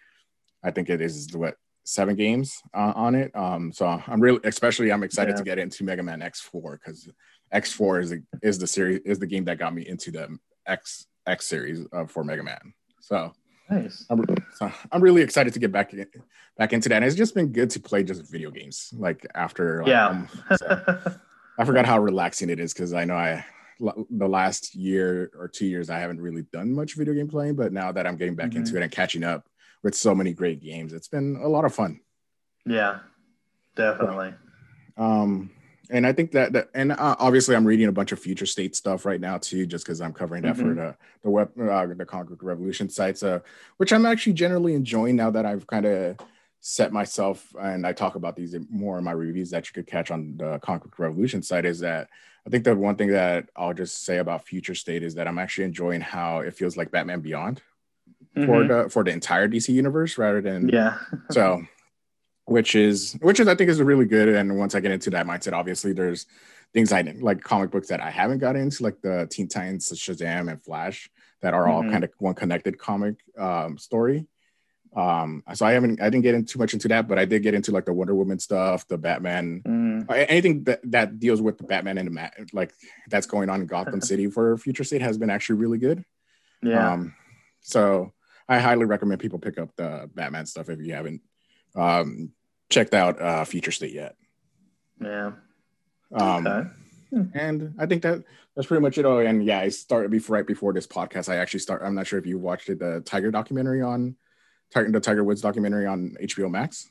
I 0.63 0.71
think 0.71 0.91
it 0.91 1.01
is 1.01 1.35
what 1.35 1.57
seven 1.85 2.17
games 2.17 2.61
uh, 2.75 2.93
on 2.97 3.15
it. 3.15 3.35
Um, 3.37 3.73
so 3.73 3.87
I'm 4.07 4.21
really, 4.21 4.41
especially, 4.45 4.91
I'm 4.93 5.03
excited 5.03 5.33
yeah. 5.33 5.37
to 5.37 5.45
get 5.45 5.59
into 5.59 5.85
Mega 5.85 6.03
Man 6.03 6.21
X4 6.21 6.73
because 6.73 7.09
X4 7.53 8.03
is 8.03 8.13
a, 8.13 8.19
is 8.43 8.59
the 8.59 8.67
series 8.67 9.01
is 9.05 9.19
the 9.19 9.27
game 9.27 9.45
that 9.45 9.59
got 9.59 9.75
me 9.75 9.87
into 9.87 10.11
the 10.11 10.39
X 10.67 11.07
X 11.27 11.47
series 11.47 11.87
uh, 11.93 12.07
for 12.07 12.25
Mega 12.25 12.43
Man. 12.43 12.75
So. 13.01 13.33
Nice. 13.71 14.05
I'm, 14.11 14.23
so 14.57 14.71
I'm 14.93 15.01
really 15.01 15.23
excited 15.23 15.55
to 15.55 15.59
get 15.59 15.73
back 15.73 15.95
in, 15.95 16.07
back 16.59 16.75
into 16.75 16.91
that. 16.91 16.97
And 16.97 17.05
it's 17.07 17.15
just 17.15 17.35
been 17.35 17.51
good 17.51 17.71
to 17.71 17.81
play 17.81 18.03
just 18.03 18.31
video 18.31 18.51
games, 18.51 18.93
like 18.95 19.27
after. 19.35 19.79
Like, 19.79 19.89
yeah. 19.89 20.09
Um, 20.09 20.29
so. 20.59 21.17
I 21.59 21.65
forgot 21.65 21.87
how 21.87 21.99
relaxing 21.99 22.51
it 22.51 22.59
is 22.59 22.73
because 22.73 22.93
I 22.93 23.05
know 23.05 23.15
I 23.15 23.45
the 23.81 24.29
last 24.29 24.75
year 24.75 25.31
or 25.39 25.49
two 25.49 25.67
years 25.67 25.91
I 25.91 25.99
haven't 25.99 26.21
really 26.21 26.43
done 26.53 26.73
much 26.73 26.95
video 26.95 27.15
game 27.15 27.29
playing, 27.29 27.57
but 27.57 27.73
now 27.73 27.93
that 27.93 28.07
I'm 28.07 28.17
getting 28.17 28.35
back 28.35 28.51
mm-hmm. 28.51 28.59
into 28.59 28.77
it 28.77 28.83
and 28.83 28.93
catching 28.93 29.25
up 29.25 29.47
with 29.83 29.95
so 29.95 30.15
many 30.15 30.33
great 30.33 30.63
games, 30.63 30.93
it's 30.93 31.09
been 31.09 31.37
a 31.43 31.49
lot 31.49 31.65
of 31.65 31.75
fun. 31.75 32.01
Yeah, 32.67 33.01
definitely. 33.77 34.35
Um, 34.97 35.51
and 35.91 36.07
I 36.07 36.13
think 36.13 36.33
that, 36.33 36.53
that 36.55 36.71
and 36.75 36.93
uh, 36.93 37.17
obviously 37.19 37.55
I'm 37.55 37.67
reading 37.67 37.89
a 37.89 37.93
bunch 37.93 38.13
of 38.13 38.19
future 38.19 38.47
state 38.47 38.75
stuff 38.75 39.05
right 39.05 39.21
now 39.21 39.39
too, 39.39 39.67
just 39.67 39.85
because 39.85 40.01
I'm 40.01 40.13
covering 40.13 40.43
that 40.43 40.57
mm-hmm. 40.57 40.69
for 40.69 40.75
the 40.75 40.97
the 41.23 41.31
web 41.31 41.51
uh, 41.61 41.87
the 41.87 42.07
Comic 42.07 42.29
Book 42.29 42.43
Revolution 42.43 42.89
sites, 42.89 43.23
uh, 43.23 43.41
which 43.77 43.93
I'm 43.93 44.07
actually 44.07 44.33
generally 44.35 44.75
enjoying 44.75 45.17
now 45.17 45.31
that 45.31 45.45
I've 45.45 45.67
kind 45.67 45.85
of 45.85 46.17
set 46.67 46.93
myself 46.93 47.55
and 47.61 47.87
I 47.87 47.93
talk 47.93 48.15
about 48.15 48.37
these 48.37 48.57
more 48.71 48.97
in 48.97 49.05
my 49.05 49.13
reviews 49.13 49.51
that 49.51 49.67
you 49.67 49.75
could 49.75 49.87
catch 49.87 50.11
on 50.11 50.39
the 50.39 50.59
Comic 50.61 50.99
Revolution 50.99 51.43
site 51.43 51.67
is 51.67 51.81
that 51.81 52.09
I 52.47 52.51
think 52.51 52.65
the 52.65 52.77
one 52.77 52.97
thing 52.97 53.09
that 53.09 53.49
I'll 53.57 53.73
just 53.73 54.05
say 54.05 54.19
about 54.19 54.47
Future 54.47 54.75
State 54.75 55.03
is 55.03 55.15
that 55.15 55.27
I'm 55.27 55.39
actually 55.39 55.65
enjoying 55.65 56.01
how 56.01 56.41
it 56.41 56.55
feels 56.55 56.77
like 56.77 56.91
Batman 56.91 57.21
Beyond 57.21 57.63
mm-hmm. 58.37 58.47
for 58.47 58.65
the 58.65 58.91
for 58.91 59.05
the 59.05 59.11
entire 59.11 59.49
DC 59.49 59.69
universe 59.69 60.19
rather 60.19 60.41
than 60.41 60.69
yeah. 60.69 60.99
so 61.31 61.63
which 62.47 62.75
is 62.75 63.17
which 63.21 63.41
is 63.41 63.49
I 63.49 63.55
think 63.55 63.71
is 63.71 63.81
really 63.81 64.05
good. 64.05 64.29
And 64.29 64.59
once 64.59 64.75
I 64.75 64.81
get 64.81 64.91
into 64.91 65.11
that 65.11 65.27
mindset, 65.27 65.53
obviously 65.53 65.93
there's 65.93 66.27
things 66.73 66.93
I 66.93 67.03
like 67.03 67.41
comic 67.41 67.71
books 67.71 67.89
that 67.89 68.01
I 68.01 68.11
haven't 68.11 68.39
got 68.39 68.57
into, 68.57 68.83
like 68.83 69.01
the 69.01 69.27
Teen 69.31 69.49
Titans, 69.49 69.91
Shazam, 69.91 70.51
and 70.51 70.63
Flash, 70.63 71.09
that 71.41 71.55
are 71.55 71.69
all 71.69 71.83
mm-hmm. 71.83 71.93
kind 71.93 72.05
of 72.05 72.11
one 72.19 72.35
connected 72.35 72.79
comic 72.79 73.17
um, 73.39 73.79
story. 73.79 74.27
Um, 74.95 75.43
so 75.55 75.67
I 75.67 75.73
haven't, 75.73 76.01
I 76.01 76.05
didn't 76.05 76.23
get 76.23 76.35
into 76.35 76.53
too 76.53 76.59
much 76.59 76.73
into 76.73 76.89
that, 76.89 77.09
but 77.09 77.19
I 77.19 77.25
did 77.25 77.43
get 77.43 77.55
into 77.55 77.73
like 77.73 77.85
the 77.85 77.93
Wonder 77.93 78.15
Woman 78.15 78.39
stuff, 78.39 78.87
the 78.87 78.97
Batman, 78.97 79.63
mm. 79.67 80.07
anything 80.29 80.65
that, 80.65 80.81
that 80.85 81.19
deals 81.19 81.43
with 81.43 81.59
the 81.59 81.65
Batman 81.65 81.99
and 81.99 82.07
the 82.07 82.13
Mat, 82.13 82.35
like 82.53 82.73
that's 83.09 83.27
going 83.27 83.51
on 83.51 83.61
in 83.61 83.67
Gotham 83.67 84.01
City 84.03 84.31
for 84.31 84.57
Future 84.57 84.85
State 84.85 85.03
has 85.03 85.19
been 85.19 85.31
actually 85.31 85.57
really 85.57 85.79
good. 85.79 86.05
Yeah. 86.63 86.93
Um, 86.93 87.15
so 87.61 88.13
I 88.49 88.59
highly 88.59 88.85
recommend 88.85 89.21
people 89.21 89.39
pick 89.39 89.59
up 89.59 89.75
the 89.77 90.09
Batman 90.15 90.47
stuff 90.47 90.69
if 90.69 90.81
you 90.81 90.95
haven't 90.95 91.23
um, 91.75 92.31
checked 92.71 92.95
out 92.95 93.21
uh, 93.21 93.45
Future 93.45 93.73
State 93.73 93.93
yet. 93.93 94.15
Yeah. 95.01 95.33
Um, 96.13 96.47
okay. 96.47 96.69
And 97.35 97.75
I 97.79 97.87
think 97.87 98.03
that 98.03 98.23
that's 98.55 98.67
pretty 98.67 98.83
much 98.83 98.99
it. 98.99 99.05
Oh, 99.05 99.19
and 99.19 99.45
yeah, 99.45 99.61
I 99.61 99.69
started 99.69 100.11
before 100.11 100.35
right 100.35 100.47
before 100.47 100.73
this 100.73 100.87
podcast. 100.87 101.29
I 101.29 101.37
actually 101.37 101.61
start. 101.61 101.83
I'm 101.85 101.95
not 101.95 102.07
sure 102.07 102.19
if 102.19 102.27
you 102.27 102.39
watched 102.39 102.69
it, 102.69 102.79
the 102.79 103.03
Tiger 103.05 103.31
documentary 103.31 103.83
on 103.83 104.17
the 104.73 105.01
Tiger 105.01 105.25
Woods 105.25 105.41
documentary 105.41 105.87
on 105.87 106.17
HBO 106.21 106.51
Max. 106.51 106.91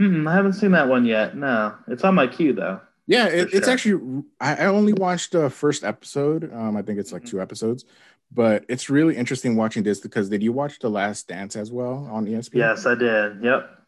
Mm, 0.00 0.28
I 0.28 0.34
haven't 0.34 0.54
seen 0.54 0.72
that 0.72 0.88
one 0.88 1.04
yet. 1.04 1.36
No, 1.36 1.74
it's 1.88 2.04
on 2.04 2.14
my 2.14 2.26
queue 2.26 2.52
though. 2.52 2.80
Yeah, 3.06 3.26
it, 3.26 3.50
sure. 3.50 3.58
it's 3.58 3.68
actually. 3.68 4.22
I, 4.40 4.66
only 4.66 4.92
watched 4.92 5.32
the 5.32 5.50
first 5.50 5.84
episode. 5.84 6.52
Um, 6.52 6.76
I 6.76 6.82
think 6.82 6.98
it's 6.98 7.12
like 7.12 7.22
mm-hmm. 7.22 7.30
two 7.30 7.40
episodes, 7.40 7.84
but 8.30 8.64
it's 8.68 8.90
really 8.90 9.16
interesting 9.16 9.56
watching 9.56 9.82
this 9.82 10.00
because 10.00 10.28
did 10.28 10.42
you 10.42 10.52
watch 10.52 10.78
The 10.78 10.90
Last 10.90 11.28
Dance 11.28 11.56
as 11.56 11.72
well 11.72 12.08
on 12.10 12.26
ESPN? 12.26 12.54
Yes, 12.54 12.86
I 12.86 12.94
did. 12.94 13.42
Yep 13.42 13.78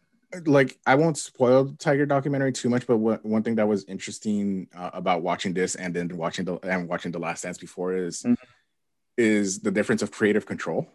like 0.45 0.77
I 0.85 0.95
won't 0.95 1.17
spoil 1.17 1.65
the 1.65 1.77
Tiger 1.77 2.05
documentary 2.05 2.51
too 2.51 2.69
much, 2.69 2.87
but 2.87 2.97
what, 2.97 3.25
one 3.25 3.43
thing 3.43 3.55
that 3.55 3.67
was 3.67 3.83
interesting 3.85 4.67
uh, 4.75 4.91
about 4.93 5.21
watching 5.21 5.53
this 5.53 5.75
and 5.75 5.93
then 5.93 6.15
watching 6.15 6.45
the 6.45 6.55
and 6.63 6.87
watching 6.87 7.11
the 7.11 7.19
Last 7.19 7.43
Dance 7.43 7.57
before 7.57 7.95
is 7.95 8.23
mm-hmm. 8.23 8.33
is 9.17 9.59
the 9.59 9.71
difference 9.71 10.01
of 10.01 10.11
creative 10.11 10.45
control. 10.45 10.87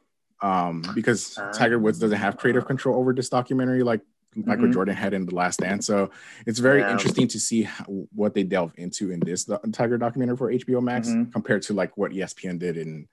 Um, 0.42 0.84
because 0.94 1.38
uh, 1.38 1.50
Tiger 1.52 1.78
Woods 1.78 1.98
doesn't 1.98 2.18
have 2.18 2.36
creative 2.36 2.64
ah. 2.64 2.66
control 2.66 2.98
over 2.98 3.14
this 3.14 3.28
documentary 3.30 3.82
like 3.82 4.00
mm-hmm. 4.36 4.48
Michael 4.48 4.70
Jordan 4.70 4.94
had 4.94 5.14
in 5.14 5.24
the 5.24 5.34
Last 5.34 5.60
Dance. 5.60 5.86
So 5.86 6.10
it's 6.46 6.58
very 6.58 6.80
yeah. 6.80 6.92
interesting 6.92 7.26
to 7.28 7.40
see 7.40 7.62
how, 7.62 7.84
what 8.14 8.34
they 8.34 8.42
delve 8.42 8.72
into 8.76 9.10
in 9.10 9.20
this 9.20 9.44
the 9.44 9.58
Tiger 9.72 9.96
documentary 9.96 10.36
for 10.36 10.52
HBO 10.52 10.82
Max 10.82 11.08
mm-hmm. 11.08 11.30
compared 11.30 11.62
to 11.62 11.74
like 11.74 11.96
what 11.96 12.12
ESPN 12.12 12.58
did 12.58 12.76
in 12.76 13.08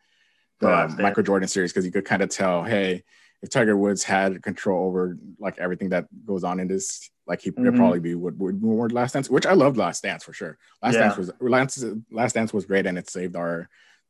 the 0.60 0.96
Michael 1.00 1.24
Jordan 1.24 1.48
series 1.48 1.72
because 1.72 1.86
you 1.86 1.92
could 1.92 2.06
kind 2.06 2.22
of 2.22 2.30
tell, 2.30 2.64
hey 2.64 3.04
if 3.44 3.50
Tiger 3.50 3.76
Woods 3.76 4.04
had 4.04 4.42
control 4.42 4.88
over 4.88 5.18
like 5.38 5.60
everything 5.60 5.90
that 5.90 6.06
goes 6.26 6.46
on 6.46 6.62
in 6.62 6.70
this, 6.70 7.10
like 7.28 7.42
he 7.42 7.52
mm-hmm. 7.52 7.76
probably 7.76 8.00
be 8.00 8.16
would 8.16 8.40
would 8.40 8.64
more 8.64 8.90
Last 8.90 9.12
Dance, 9.12 9.30
which 9.30 9.46
I 9.46 9.52
loved 9.52 9.76
Last 9.76 10.02
Dance 10.02 10.24
for 10.24 10.32
sure. 10.32 10.58
Last 10.82 10.94
yeah. 10.94 11.02
Dance 11.02 11.18
was 11.18 11.32
Last, 11.42 11.84
Last 12.10 12.34
Dance 12.34 12.54
was 12.54 12.66
great 12.66 12.86
and 12.86 12.98
it 12.98 13.10
saved 13.10 13.36
our 13.36 13.68
20, 13.68 13.70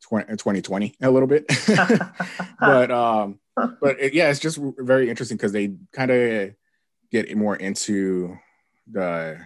2020 0.09 0.95
a 1.01 1.11
little 1.11 1.27
bit. 1.27 1.45
but 2.59 2.91
um 2.91 3.39
but 3.55 3.99
it, 3.99 4.13
yeah, 4.13 4.29
it's 4.29 4.39
just 4.39 4.59
very 4.77 5.09
interesting 5.09 5.37
because 5.37 5.51
they 5.51 5.75
kind 5.91 6.11
of 6.11 6.55
get 7.11 7.35
more 7.37 7.55
into 7.55 8.37
the 8.89 9.39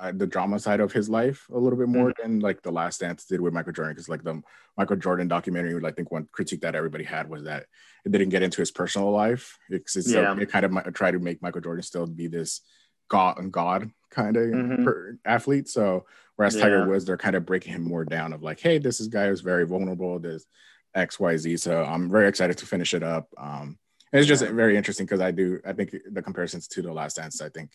uh, 0.00 0.12
the 0.14 0.26
drama 0.26 0.58
side 0.58 0.80
of 0.80 0.92
his 0.92 1.10
life 1.10 1.46
a 1.52 1.58
little 1.58 1.78
bit 1.78 1.88
more 1.88 2.08
mm-hmm. 2.08 2.22
than 2.22 2.40
like 2.40 2.62
the 2.62 2.72
Last 2.72 3.00
Dance 3.00 3.26
did 3.26 3.40
with 3.40 3.52
Michael 3.52 3.72
Jordan. 3.72 3.92
Because 3.92 4.08
like 4.08 4.24
the 4.24 4.42
Michael 4.78 4.96
Jordan 4.96 5.28
documentary, 5.28 5.78
I 5.84 5.92
think 5.92 6.10
one 6.10 6.26
critique 6.32 6.62
that 6.62 6.74
everybody 6.74 7.04
had 7.04 7.28
was 7.28 7.44
that 7.44 7.66
it 8.06 8.12
didn't 8.12 8.30
get 8.30 8.42
into 8.42 8.62
his 8.62 8.70
personal 8.70 9.10
life. 9.10 9.58
It's, 9.68 9.96
it's 9.96 10.10
yeah. 10.10 10.34
it 10.38 10.50
kind 10.50 10.64
of 10.64 10.94
tried 10.94 11.12
to 11.12 11.18
make 11.18 11.42
Michael 11.42 11.60
Jordan 11.60 11.82
still 11.82 12.06
be 12.06 12.28
this 12.28 12.62
god 13.08 13.38
and 13.38 13.52
god 13.52 13.90
kind 14.10 14.36
of 14.36 14.44
mm-hmm. 14.44 15.14
athlete. 15.24 15.68
So 15.68 16.06
whereas 16.40 16.56
yeah. 16.56 16.62
Tiger 16.62 16.86
Woods, 16.86 17.04
they're 17.04 17.18
kind 17.18 17.36
of 17.36 17.44
breaking 17.44 17.74
him 17.74 17.82
more 17.82 18.02
down 18.02 18.32
of 18.32 18.42
like, 18.42 18.60
hey, 18.60 18.78
this 18.78 18.98
is 18.98 19.08
guy 19.08 19.28
who's 19.28 19.42
very 19.42 19.66
vulnerable. 19.66 20.18
This 20.18 20.46
X 20.94 21.20
Y 21.20 21.36
Z. 21.36 21.58
So 21.58 21.84
I'm 21.84 22.10
very 22.10 22.28
excited 22.28 22.56
to 22.56 22.66
finish 22.66 22.94
it 22.94 23.02
up. 23.02 23.28
Um, 23.36 23.78
it's 24.10 24.26
just 24.26 24.42
yeah. 24.42 24.50
very 24.50 24.74
interesting 24.74 25.04
because 25.04 25.20
I 25.20 25.32
do 25.32 25.60
I 25.66 25.74
think 25.74 25.94
the 26.10 26.22
comparisons 26.22 26.66
to 26.68 26.80
the 26.80 26.94
Last 26.94 27.16
Dance 27.16 27.42
I 27.42 27.50
think 27.50 27.72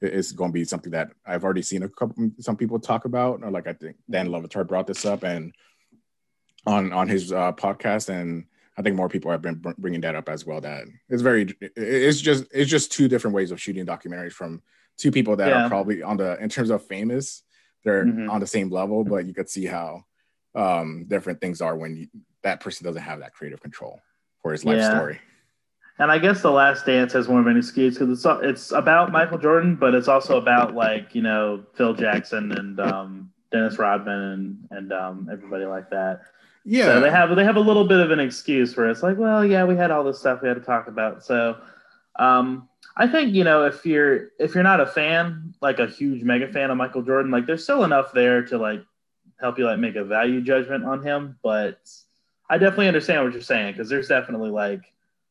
is 0.00 0.32
going 0.32 0.50
to 0.50 0.54
be 0.54 0.64
something 0.64 0.92
that 0.92 1.10
I've 1.26 1.44
already 1.44 1.60
seen 1.60 1.82
a 1.82 1.90
couple 1.90 2.30
some 2.40 2.56
people 2.56 2.80
talk 2.80 3.04
about. 3.04 3.44
Or 3.44 3.50
like 3.50 3.66
I 3.66 3.74
think 3.74 3.96
Dan 4.08 4.30
Le 4.30 4.40
Batard 4.40 4.66
brought 4.66 4.86
this 4.86 5.04
up 5.04 5.22
and 5.22 5.54
on 6.66 6.94
on 6.94 7.10
his 7.10 7.32
uh, 7.32 7.52
podcast, 7.52 8.08
and 8.08 8.46
I 8.78 8.82
think 8.82 8.96
more 8.96 9.10
people 9.10 9.30
have 9.30 9.42
been 9.42 9.62
bringing 9.76 10.00
that 10.00 10.14
up 10.14 10.30
as 10.30 10.46
well. 10.46 10.62
That 10.62 10.84
it's 11.10 11.20
very 11.20 11.54
it's 11.60 12.22
just 12.22 12.46
it's 12.50 12.70
just 12.70 12.92
two 12.92 13.08
different 13.08 13.34
ways 13.34 13.50
of 13.50 13.60
shooting 13.60 13.84
documentaries 13.84 14.32
from 14.32 14.62
two 14.96 15.10
people 15.12 15.36
that 15.36 15.48
yeah. 15.48 15.66
are 15.66 15.68
probably 15.68 16.02
on 16.02 16.16
the 16.16 16.42
in 16.42 16.48
terms 16.48 16.70
of 16.70 16.82
famous, 16.86 17.42
they're 17.86 18.04
mm-hmm. 18.04 18.28
on 18.28 18.40
the 18.40 18.46
same 18.46 18.68
level, 18.68 19.04
but 19.04 19.26
you 19.26 19.32
could 19.32 19.48
see 19.48 19.64
how 19.64 20.04
um, 20.56 21.06
different 21.06 21.40
things 21.40 21.60
are 21.62 21.76
when 21.76 21.96
you, 21.96 22.08
that 22.42 22.60
person 22.60 22.84
doesn't 22.84 23.00
have 23.00 23.20
that 23.20 23.32
creative 23.32 23.60
control 23.60 24.00
for 24.42 24.50
his 24.50 24.64
life 24.64 24.78
yeah. 24.78 24.90
story. 24.90 25.20
And 25.98 26.10
I 26.10 26.18
guess 26.18 26.42
The 26.42 26.50
Last 26.50 26.84
Dance 26.84 27.12
has 27.12 27.28
more 27.28 27.40
of 27.40 27.46
an 27.46 27.56
excuse 27.56 27.96
because 27.96 28.18
it's 28.18 28.26
it's 28.42 28.72
about 28.72 29.12
Michael 29.12 29.38
Jordan, 29.38 29.76
but 29.76 29.94
it's 29.94 30.08
also 30.08 30.36
about 30.36 30.74
like 30.74 31.14
you 31.14 31.22
know 31.22 31.64
Phil 31.74 31.94
Jackson 31.94 32.52
and 32.52 32.78
um, 32.80 33.32
Dennis 33.50 33.78
Rodman 33.78 34.20
and 34.20 34.68
and 34.72 34.92
um, 34.92 35.28
everybody 35.32 35.64
like 35.64 35.88
that. 35.90 36.22
Yeah, 36.66 36.86
so 36.86 37.00
they 37.00 37.10
have 37.10 37.34
they 37.34 37.44
have 37.44 37.56
a 37.56 37.60
little 37.60 37.86
bit 37.86 38.00
of 38.00 38.10
an 38.10 38.20
excuse 38.20 38.76
where 38.76 38.90
it's 38.90 39.02
like, 39.02 39.16
well, 39.16 39.46
yeah, 39.46 39.64
we 39.64 39.76
had 39.76 39.90
all 39.90 40.04
this 40.04 40.18
stuff 40.18 40.42
we 40.42 40.48
had 40.48 40.58
to 40.58 40.62
talk 40.62 40.88
about. 40.88 41.24
So 41.24 41.56
um, 42.18 42.68
I 42.96 43.06
think 43.06 43.34
you 43.34 43.44
know 43.44 43.66
if 43.66 43.84
you're 43.84 44.28
if 44.38 44.54
you're 44.54 44.64
not 44.64 44.80
a 44.80 44.86
fan, 44.86 45.54
like 45.60 45.78
a 45.78 45.86
huge 45.86 46.22
mega 46.22 46.50
fan 46.50 46.70
of 46.70 46.78
Michael 46.78 47.02
Jordan, 47.02 47.30
like 47.30 47.46
there's 47.46 47.62
still 47.62 47.84
enough 47.84 48.12
there 48.12 48.42
to 48.46 48.56
like 48.56 48.82
help 49.38 49.58
you 49.58 49.66
like 49.66 49.78
make 49.78 49.96
a 49.96 50.04
value 50.04 50.40
judgment 50.40 50.84
on 50.84 51.02
him. 51.02 51.38
But 51.42 51.78
I 52.48 52.58
definitely 52.58 52.88
understand 52.88 53.22
what 53.22 53.32
you're 53.34 53.42
saying 53.42 53.72
because 53.72 53.90
there's 53.90 54.08
definitely 54.08 54.50
like 54.50 54.82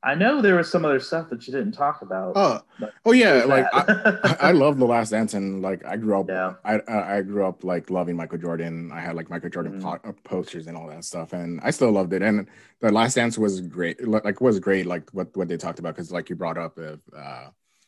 I 0.06 0.14
know 0.14 0.40
there 0.40 0.56
was 0.56 0.70
some 0.70 0.86
other 0.86 1.00
stuff 1.00 1.30
that 1.32 1.48
you 1.48 1.52
didn't 1.52 1.72
talk 1.72 2.04
about. 2.04 2.34
Oh, 2.36 2.62
oh 3.06 3.12
yeah, 3.12 3.44
like 3.46 3.66
I, 3.74 4.38
I, 4.40 4.52
love 4.52 4.78
the 4.78 4.86
Last 4.86 5.10
Dance, 5.10 5.34
and 5.34 5.64
like 5.64 5.84
I 5.84 5.98
grew 5.98 6.20
up, 6.20 6.30
yeah. 6.30 6.54
I 6.64 6.80
I 7.18 7.22
grew 7.24 7.44
up 7.44 7.64
like 7.64 7.90
loving 7.90 8.16
Michael 8.16 8.38
Jordan. 8.38 8.92
I 8.94 9.00
had 9.00 9.16
like 9.16 9.32
Michael 9.32 9.50
Jordan 9.50 9.82
mm-hmm. 9.82 10.08
po- 10.08 10.16
posters 10.24 10.68
and 10.68 10.78
all 10.78 10.88
that 10.90 11.04
stuff, 11.06 11.34
and 11.34 11.60
I 11.64 11.72
still 11.72 11.92
loved 11.92 12.14
it. 12.14 12.22
And 12.22 12.48
the 12.82 12.92
Last 12.92 13.16
Dance 13.16 13.36
was 13.36 13.62
great, 13.62 14.08
like 14.08 14.42
was 14.42 14.60
great, 14.60 14.86
like 14.86 15.10
what 15.12 15.36
what 15.36 15.48
they 15.48 15.58
talked 15.58 15.80
about 15.80 15.96
because 15.96 16.12
like 16.12 16.30
you 16.30 16.36
brought 16.36 16.60
up 16.60 16.78
uh, 16.78 17.48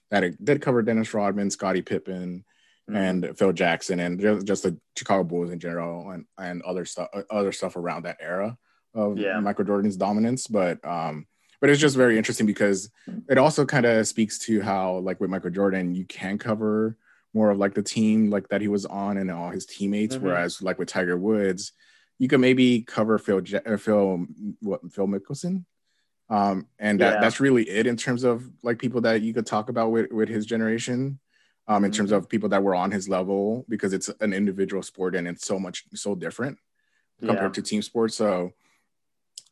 that 0.09 0.23
it 0.23 0.43
did 0.43 0.59
cover 0.59 0.81
Dennis 0.81 1.13
Rodman, 1.13 1.51
Scottie 1.51 1.83
Pippen, 1.83 2.43
mm-hmm. 2.89 2.95
and 2.97 3.37
Phil 3.37 3.53
Jackson, 3.53 3.99
and 3.99 4.19
just, 4.19 4.47
just 4.47 4.63
the 4.63 4.75
Chicago 4.97 5.23
Bulls 5.23 5.51
in 5.51 5.59
general, 5.59 6.09
and 6.09 6.25
and 6.39 6.63
other 6.63 6.85
stuff, 6.85 7.09
other 7.29 7.51
stuff 7.51 7.75
around 7.75 8.05
that 8.05 8.17
era 8.19 8.57
of 8.95 9.19
yeah. 9.19 9.39
Michael 9.39 9.65
Jordan's 9.65 9.97
dominance, 9.97 10.47
but 10.47 10.83
um 10.83 11.27
but 11.59 11.69
it's 11.69 11.81
just 11.81 11.95
very 11.95 12.17
interesting 12.17 12.45
because 12.45 12.89
it 13.29 13.37
also 13.37 13.65
kind 13.65 13.85
of 13.85 14.07
speaks 14.07 14.37
to 14.37 14.61
how 14.61 14.97
like 14.97 15.19
with 15.19 15.29
michael 15.29 15.49
jordan 15.49 15.95
you 15.95 16.05
can 16.05 16.37
cover 16.37 16.97
more 17.33 17.49
of 17.49 17.57
like 17.57 17.73
the 17.73 17.83
team 17.83 18.29
like 18.29 18.47
that 18.49 18.61
he 18.61 18.67
was 18.67 18.85
on 18.85 19.17
and 19.17 19.29
all 19.31 19.49
his 19.49 19.65
teammates 19.65 20.15
mm-hmm. 20.15 20.25
whereas 20.25 20.61
like 20.61 20.79
with 20.79 20.87
tiger 20.87 21.17
woods 21.17 21.73
you 22.19 22.27
can 22.27 22.41
maybe 22.41 22.81
cover 22.81 23.17
phil 23.17 23.41
uh, 23.65 23.77
phil 23.77 24.25
what 24.61 24.81
phil 24.91 25.07
mickelson 25.07 25.63
um 26.29 26.67
and 26.79 26.99
that, 26.99 27.15
yeah. 27.15 27.19
that's 27.21 27.39
really 27.39 27.67
it 27.69 27.87
in 27.87 27.95
terms 27.95 28.23
of 28.23 28.49
like 28.63 28.79
people 28.79 29.01
that 29.01 29.21
you 29.21 29.33
could 29.33 29.45
talk 29.45 29.69
about 29.69 29.91
with 29.91 30.11
with 30.11 30.29
his 30.29 30.45
generation 30.45 31.19
um 31.67 31.83
in 31.83 31.91
mm-hmm. 31.91 31.97
terms 31.97 32.11
of 32.11 32.29
people 32.29 32.49
that 32.49 32.63
were 32.63 32.75
on 32.75 32.91
his 32.91 33.07
level 33.07 33.65
because 33.69 33.93
it's 33.93 34.09
an 34.19 34.33
individual 34.33 34.83
sport 34.83 35.15
and 35.15 35.27
it's 35.27 35.45
so 35.45 35.59
much 35.59 35.85
so 35.93 36.15
different 36.15 36.57
compared 37.19 37.51
yeah. 37.51 37.61
to 37.61 37.61
team 37.61 37.81
sports 37.81 38.15
so 38.15 38.51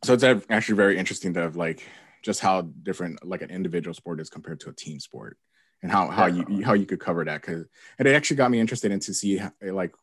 so 0.04 0.14
it's 0.14 0.24
actually 0.50 0.76
very 0.76 0.98
interesting 0.98 1.34
to 1.34 1.42
have 1.42 1.56
like 1.56 1.84
just 2.24 2.40
how 2.40 2.62
different 2.62 3.26
like 3.26 3.42
an 3.42 3.50
individual 3.50 3.94
sport 3.94 4.20
is 4.20 4.30
compared 4.30 4.60
to 4.60 4.70
a 4.70 4.74
team 4.74 5.00
sport 5.00 5.38
and 5.82 5.92
how 5.92 6.08
how 6.08 6.26
you 6.26 6.64
how 6.64 6.74
you 6.74 6.86
could 6.86 7.00
cover 7.00 7.24
that 7.24 7.42
because 7.42 7.66
and 8.00 8.08
it 8.08 8.16
actually 8.16 8.38
got 8.38 8.52
me 8.52 8.60
interested 8.60 8.92
in 8.92 9.00
to 9.00 9.14
see 9.14 9.38
how, 9.38 9.52
like 9.62 9.94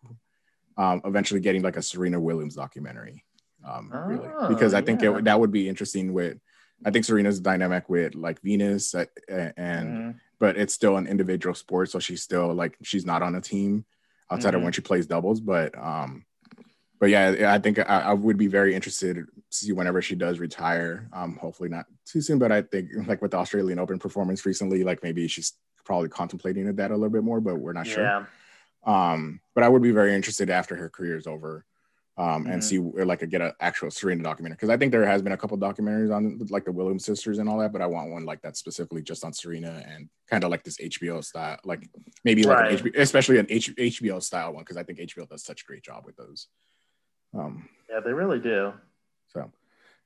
um, 0.79 1.03
eventually 1.05 1.41
getting 1.41 1.63
like 1.63 1.77
a 1.77 1.83
Serena 1.83 2.21
Williams 2.21 2.55
documentary 2.55 3.25
um, 3.69 3.91
oh, 3.93 4.01
really 4.07 4.49
because 4.49 4.75
I 4.75 4.83
think 4.83 5.03
yeah. 5.03 5.19
it, 5.19 5.25
that 5.25 5.39
would 5.39 5.53
be 5.53 5.69
interesting 5.69 6.13
with 6.13 6.39
I 6.85 6.91
think 6.91 7.05
Serena's 7.05 7.41
dynamic 7.41 7.89
with 7.89 8.15
like 8.15 8.41
Venus 8.43 8.95
uh, 8.95 9.05
and 9.29 9.89
mm. 9.89 10.15
but 10.39 10.57
it's 10.57 10.75
still 10.75 10.97
an 10.97 11.07
individual 11.07 11.55
sport 11.55 11.91
so 11.91 11.99
she's 11.99 12.23
still 12.23 12.55
like 12.55 12.77
she's 12.83 13.05
not 13.05 13.23
on 13.23 13.35
a 13.35 13.41
team 13.41 13.85
outside 14.31 14.51
mm-hmm. 14.51 14.59
of 14.59 14.63
when 14.63 14.73
she 14.73 14.81
plays 14.81 15.07
doubles 15.07 15.41
but 15.41 15.77
um 15.77 16.25
but 17.03 17.11
yeah, 17.11 17.53
I 17.53 17.59
think 17.59 17.81
I, 17.81 17.83
I, 17.83 18.13
would 18.13 18.39
be 18.39 18.47
very 18.47 18.77
interested 18.77 19.27
see 19.53 19.73
whenever 19.73 20.03
she 20.03 20.15
does 20.15 20.39
retire. 20.39 21.09
Um, 21.13 21.37
hopefully 21.37 21.69
not 21.69 21.87
too 22.07 22.21
soon, 22.21 22.39
but 22.39 22.53
I 22.53 22.63
think 22.63 22.91
like 23.07 23.23
with 23.23 23.33
the 23.33 23.39
Australian 23.39 23.79
Open 23.79 23.99
performance 23.99 24.45
recently, 24.47 24.85
like 24.85 25.03
maybe 25.03 25.29
she's 25.29 25.53
probably 25.85 26.09
contemplating 26.09 26.73
that 26.75 26.91
a 26.91 26.95
little 26.95 27.11
bit 27.11 27.25
more, 27.25 27.41
but 27.41 27.57
we're 27.57 27.73
not 27.73 27.87
sure. 27.87 28.29
Um, 28.85 29.41
but 29.55 29.65
I 29.65 29.69
would 29.69 29.83
be 29.83 29.93
very 29.93 30.15
interested 30.15 30.51
after 30.51 30.75
her 30.77 30.89
career 30.89 31.17
is 31.17 31.27
over 31.27 31.65
um, 32.19 32.47
and 32.47 32.61
mm-hmm. 32.63 32.99
see 32.99 33.05
like 33.05 33.23
a, 33.23 33.27
get 33.27 33.41
an 33.41 33.53
actual 33.61 33.91
Serena 33.91 34.23
documentary 34.23 34.57
because 34.57 34.71
I 34.71 34.77
think 34.77 34.93
there 34.93 35.07
has 35.07 35.23
been 35.23 35.33
a 35.33 35.37
couple 35.37 35.57
documentaries 35.57 36.15
on 36.15 36.39
like 36.51 36.65
the 36.65 36.73
Williams 36.73 37.05
sisters 37.05 37.39
and 37.39 37.49
all 37.49 37.59
that, 37.59 37.73
but 37.73 37.81
I 37.81 37.87
want 37.87 38.11
one 38.11 38.25
like 38.25 38.43
that 38.43 38.57
specifically 38.57 39.03
just 39.03 39.25
on 39.25 39.33
Serena 39.33 39.83
and 39.89 40.09
kind 40.29 40.45
of 40.45 40.51
like 40.51 40.63
this 40.63 40.79
HBO 40.79 41.25
style, 41.25 41.59
like 41.65 41.89
maybe 42.25 42.43
like 42.43 42.59
right. 42.59 42.73
an 42.73 42.79
HBO, 42.79 42.99
especially 42.99 43.39
an 43.39 43.47
H- 43.49 43.75
HBO 43.77 44.23
style 44.23 44.53
one 44.53 44.63
because 44.63 44.77
I 44.77 44.83
think 44.83 44.99
HBO 44.99 45.29
does 45.29 45.45
such 45.45 45.63
a 45.63 45.65
great 45.65 45.83
job 45.83 46.05
with 46.05 46.17
those. 46.17 46.49
Um, 47.35 47.69
yeah, 47.89 48.01
they 48.01 48.13
really 48.13 48.41
do. 48.41 48.73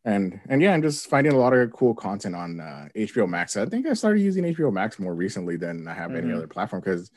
And 0.06 0.40
and 0.48 0.62
yeah, 0.62 0.72
I'm 0.72 0.82
just 0.82 1.10
finding 1.10 1.32
a 1.32 1.36
lot 1.36 1.52
of 1.52 1.72
cool 1.72 1.92
content 1.92 2.36
on 2.36 2.60
uh, 2.60 2.88
HBO 2.94 3.28
Max. 3.28 3.56
I 3.56 3.66
think 3.66 3.86
I 3.86 3.92
started 3.92 4.20
using 4.20 4.44
HBO 4.44 4.72
Max 4.72 5.00
more 5.00 5.14
recently 5.14 5.56
than 5.56 5.88
I 5.88 5.94
have 5.94 6.12
mm-hmm. 6.12 6.26
any 6.28 6.32
other 6.32 6.46
platform 6.46 6.80
because 6.80 7.10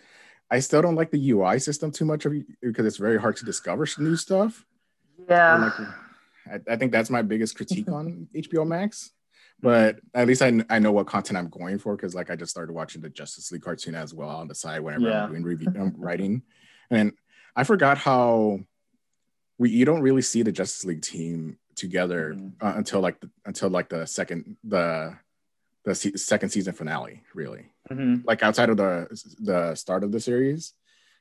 I 0.50 0.60
still 0.60 0.82
don't 0.82 0.96
like 0.96 1.12
the 1.12 1.32
UI 1.32 1.60
system 1.60 1.92
too 1.92 2.06
much 2.06 2.26
of 2.26 2.34
because 2.62 2.88
it's 2.88 2.98
very 2.98 3.20
hard 3.20 3.38
to 3.38 3.46
discover 3.46 3.88
new 4.00 4.16
stuff. 4.16 4.66
Yeah. 5.30 5.72
Like, 6.48 6.62
I, 6.68 6.74
I, 6.74 6.76
think 6.78 6.92
that's 6.92 7.12
my 7.12 7.22
biggest 7.22 7.56
critique 7.56 7.92
on 7.92 8.28
HBO 8.36 8.66
Max. 8.66 9.12
But 9.62 10.00
at 10.16 10.26
least 10.26 10.42
I, 10.42 10.64
I 10.70 10.80
know 10.80 10.92
what 10.92 11.06
content 11.06 11.38
I'm 11.38 11.50
going 11.50 11.78
for 11.78 11.96
because 11.96 12.16
like 12.16 12.32
I 12.32 12.36
just 12.36 12.50
started 12.50 12.74
watching 12.74 13.02
the 13.02 13.10
Justice 13.10 13.52
League 13.52 13.62
cartoon 13.62 13.94
as 13.94 14.16
well 14.16 14.30
on 14.30 14.48
the 14.48 14.56
side 14.56 14.80
whenever 14.80 15.10
yeah. 15.10 15.26
I'm 15.26 15.30
doing 15.30 15.44
review 15.44 15.72
I'm 15.76 15.94
writing. 15.98 16.42
And 16.90 17.12
I 17.56 17.66
forgot 17.66 18.00
how 18.00 18.62
we 19.60 19.70
you 19.70 19.86
don't 19.86 20.02
really 20.02 20.24
see 20.24 20.42
the 20.42 20.52
Justice 20.52 20.86
League 20.86 21.04
team 21.04 21.60
together 21.80 22.34
mm-hmm. 22.36 22.66
uh, 22.66 22.74
until 22.76 23.00
like 23.00 23.20
the, 23.20 23.30
until 23.46 23.70
like 23.70 23.90
the 23.90 24.06
second 24.06 24.58
the 24.64 25.18
the 25.86 25.96
se- 25.96 26.18
second 26.18 26.50
season 26.50 26.74
finale 26.74 27.24
really 27.34 27.66
mm-hmm. 27.90 28.18
like 28.26 28.44
outside 28.44 28.70
of 28.70 28.78
the 28.78 29.08
the 29.40 29.74
start 29.76 30.04
of 30.04 30.12
the 30.12 30.20
series 30.20 30.74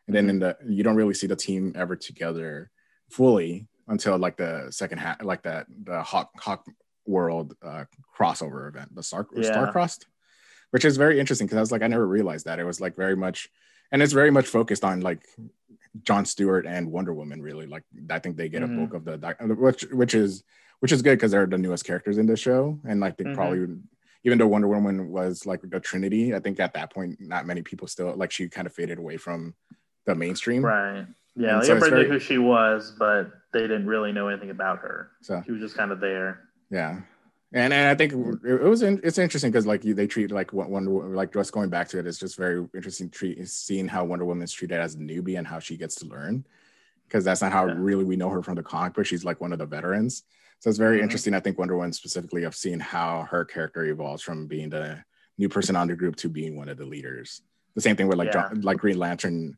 and 0.07 0.15
then 0.15 0.25
mm-hmm. 0.25 0.31
in 0.31 0.39
the 0.41 0.57
you 0.69 0.83
don't 0.83 0.97
really 0.97 1.15
see 1.15 1.27
the 1.27 1.37
team 1.37 1.73
ever 1.77 1.97
together 1.97 2.71
fully 3.11 3.69
until 3.89 4.19
like 4.19 4.37
the 4.37 4.69
second 4.71 4.99
half, 4.99 5.23
like 5.23 5.43
that 5.43 5.67
the 5.85 6.03
Hawk 6.03 6.31
Hawk 6.37 6.67
World 7.07 7.55
uh, 7.63 7.85
crossover 8.17 8.69
event, 8.69 8.95
the 8.95 9.03
Star 9.03 9.27
yeah. 9.35 9.51
Starcrossed, 9.51 10.05
which 10.71 10.85
is 10.85 10.97
very 10.97 11.19
interesting 11.19 11.47
because 11.47 11.57
I 11.57 11.61
was 11.61 11.73
like, 11.73 11.83
I 11.83 11.87
never 11.89 12.07
realized 12.07 12.45
that 12.45 12.59
it 12.59 12.65
was 12.65 12.81
like 12.81 12.97
very 12.97 13.17
much, 13.17 13.49
and 13.91 14.03
it's 14.03 14.13
very 14.13 14.31
much 14.31 14.47
focused 14.47 14.85
on 14.85 15.01
like 15.01 15.23
John 16.03 16.25
Stewart 16.25 16.67
and 16.67 16.91
Wonder 16.91 17.15
Woman. 17.15 17.43
Really, 17.43 17.67
like 17.67 17.85
I 18.11 18.19
think 18.19 18.37
they 18.37 18.49
get 18.49 18.63
mm-hmm. 18.63 18.83
a 18.83 18.87
bulk 18.87 18.95
of 18.95 19.05
the 19.05 19.55
which 19.55 19.83
which 19.93 20.15
is 20.15 20.45
which 20.81 20.93
is 20.93 21.03
good 21.03 21.17
because 21.17 21.33
they're 21.33 21.47
the 21.47 21.59
newest 21.59 21.85
characters 21.85 22.19
in 22.19 22.27
the 22.27 22.37
show, 22.37 22.79
and 22.87 23.01
like 23.01 23.17
they 23.17 23.25
mm-hmm. 23.25 23.35
probably 23.35 23.77
even 24.25 24.39
though 24.39 24.49
Wonder 24.49 24.69
Woman 24.69 25.11
was 25.11 25.47
like 25.47 25.61
the 25.63 25.81
Trinity, 25.81 26.35
I 26.35 26.41
think 26.41 26.61
at 26.61 26.75
that 26.75 26.93
point 26.93 27.21
not 27.21 27.47
many 27.47 27.63
people 27.63 27.87
still 27.87 28.15
like 28.17 28.31
she 28.31 28.49
kind 28.49 28.67
of 28.67 28.73
faded 28.73 28.99
away 28.99 29.17
from 29.17 29.55
the 30.07 30.15
mainstream. 30.15 30.65
Right. 30.65 31.07
Yeah, 31.37 31.61
so 31.61 31.71
everybody 31.71 31.91
very, 31.91 32.03
knew 32.05 32.13
who 32.15 32.19
she 32.19 32.39
was, 32.39 32.95
but 32.99 33.31
they 33.53 33.61
didn't 33.61 33.87
really 33.87 34.11
know 34.11 34.27
anything 34.27 34.51
about 34.51 34.81
her. 34.81 35.13
So 35.23 35.41
she 35.47 35.53
was 35.53 35.61
just 35.61 35.77
kind 35.77 35.93
of 35.93 36.01
there. 36.01 36.49
Yeah, 36.69 37.01
and 37.53 37.73
and 37.73 37.89
I 37.89 37.95
think 37.95 38.13
it 38.13 38.63
was 38.63 38.83
it's 38.83 39.19
interesting 39.19 39.51
because 39.51 39.67
like 39.67 39.85
you, 39.85 39.95
they 39.95 40.07
treat 40.07 40.31
like 40.31 40.53
Wonder 40.53 40.91
like 40.91 41.33
just 41.33 41.53
going 41.53 41.71
back 41.71 41.89
to 41.89 41.99
it, 41.99 42.07
it's 42.07 42.19
just 42.19 42.37
very 42.37 42.67
interesting 42.75 43.09
treat 43.09 43.47
seeing 43.49 43.89
how 43.89 44.05
Wonder 44.05 44.25
Woman's 44.25 44.53
treated 44.53 44.79
as 44.79 44.95
a 44.95 44.99
newbie 44.99 45.39
and 45.39 45.47
how 45.47 45.59
she 45.59 45.77
gets 45.77 45.95
to 45.97 46.07
learn 46.07 46.45
because 47.07 47.25
that's 47.25 47.41
not 47.41 47.53
how 47.53 47.67
yeah. 47.67 47.75
really 47.77 48.05
we 48.05 48.17
know 48.17 48.29
her 48.29 48.43
from 48.43 48.57
the 48.57 48.63
comic 48.63 48.93
book. 48.93 49.07
She's 49.07 49.25
like 49.25 49.41
one 49.41 49.53
of 49.53 49.59
the 49.59 49.67
veterans, 49.67 50.25
so 50.59 50.69
it's 50.69 50.79
very 50.79 50.97
mm-hmm. 50.97 51.05
interesting. 51.05 51.35
I 51.35 51.41
think 51.41 51.59
Wonder 51.59 51.77
Woman 51.77 51.93
specifically 51.93 52.45
of 52.45 52.55
seeing 52.55 52.81
how 52.81 53.27
her 53.31 53.47
character 53.47 53.85
evolves 53.85 54.23
from 54.23 54.47
being 54.47 54.69
the 54.69 55.03
new 55.39 55.49
person 55.49 55.75
on 55.75 55.89
the 55.89 55.97
group 55.97 56.17
to 56.17 56.29
being 56.29 56.55
one 56.55 56.69
of 56.69 56.77
the 56.77 56.85
leaders. 56.85 57.41
The 57.75 57.81
same 57.81 57.97
thing 57.97 58.09
with 58.09 58.19
like 58.19 58.27
yeah. 58.27 58.49
John, 58.49 58.61
like 58.61 58.79
Green 58.79 58.99
Lantern 58.99 59.57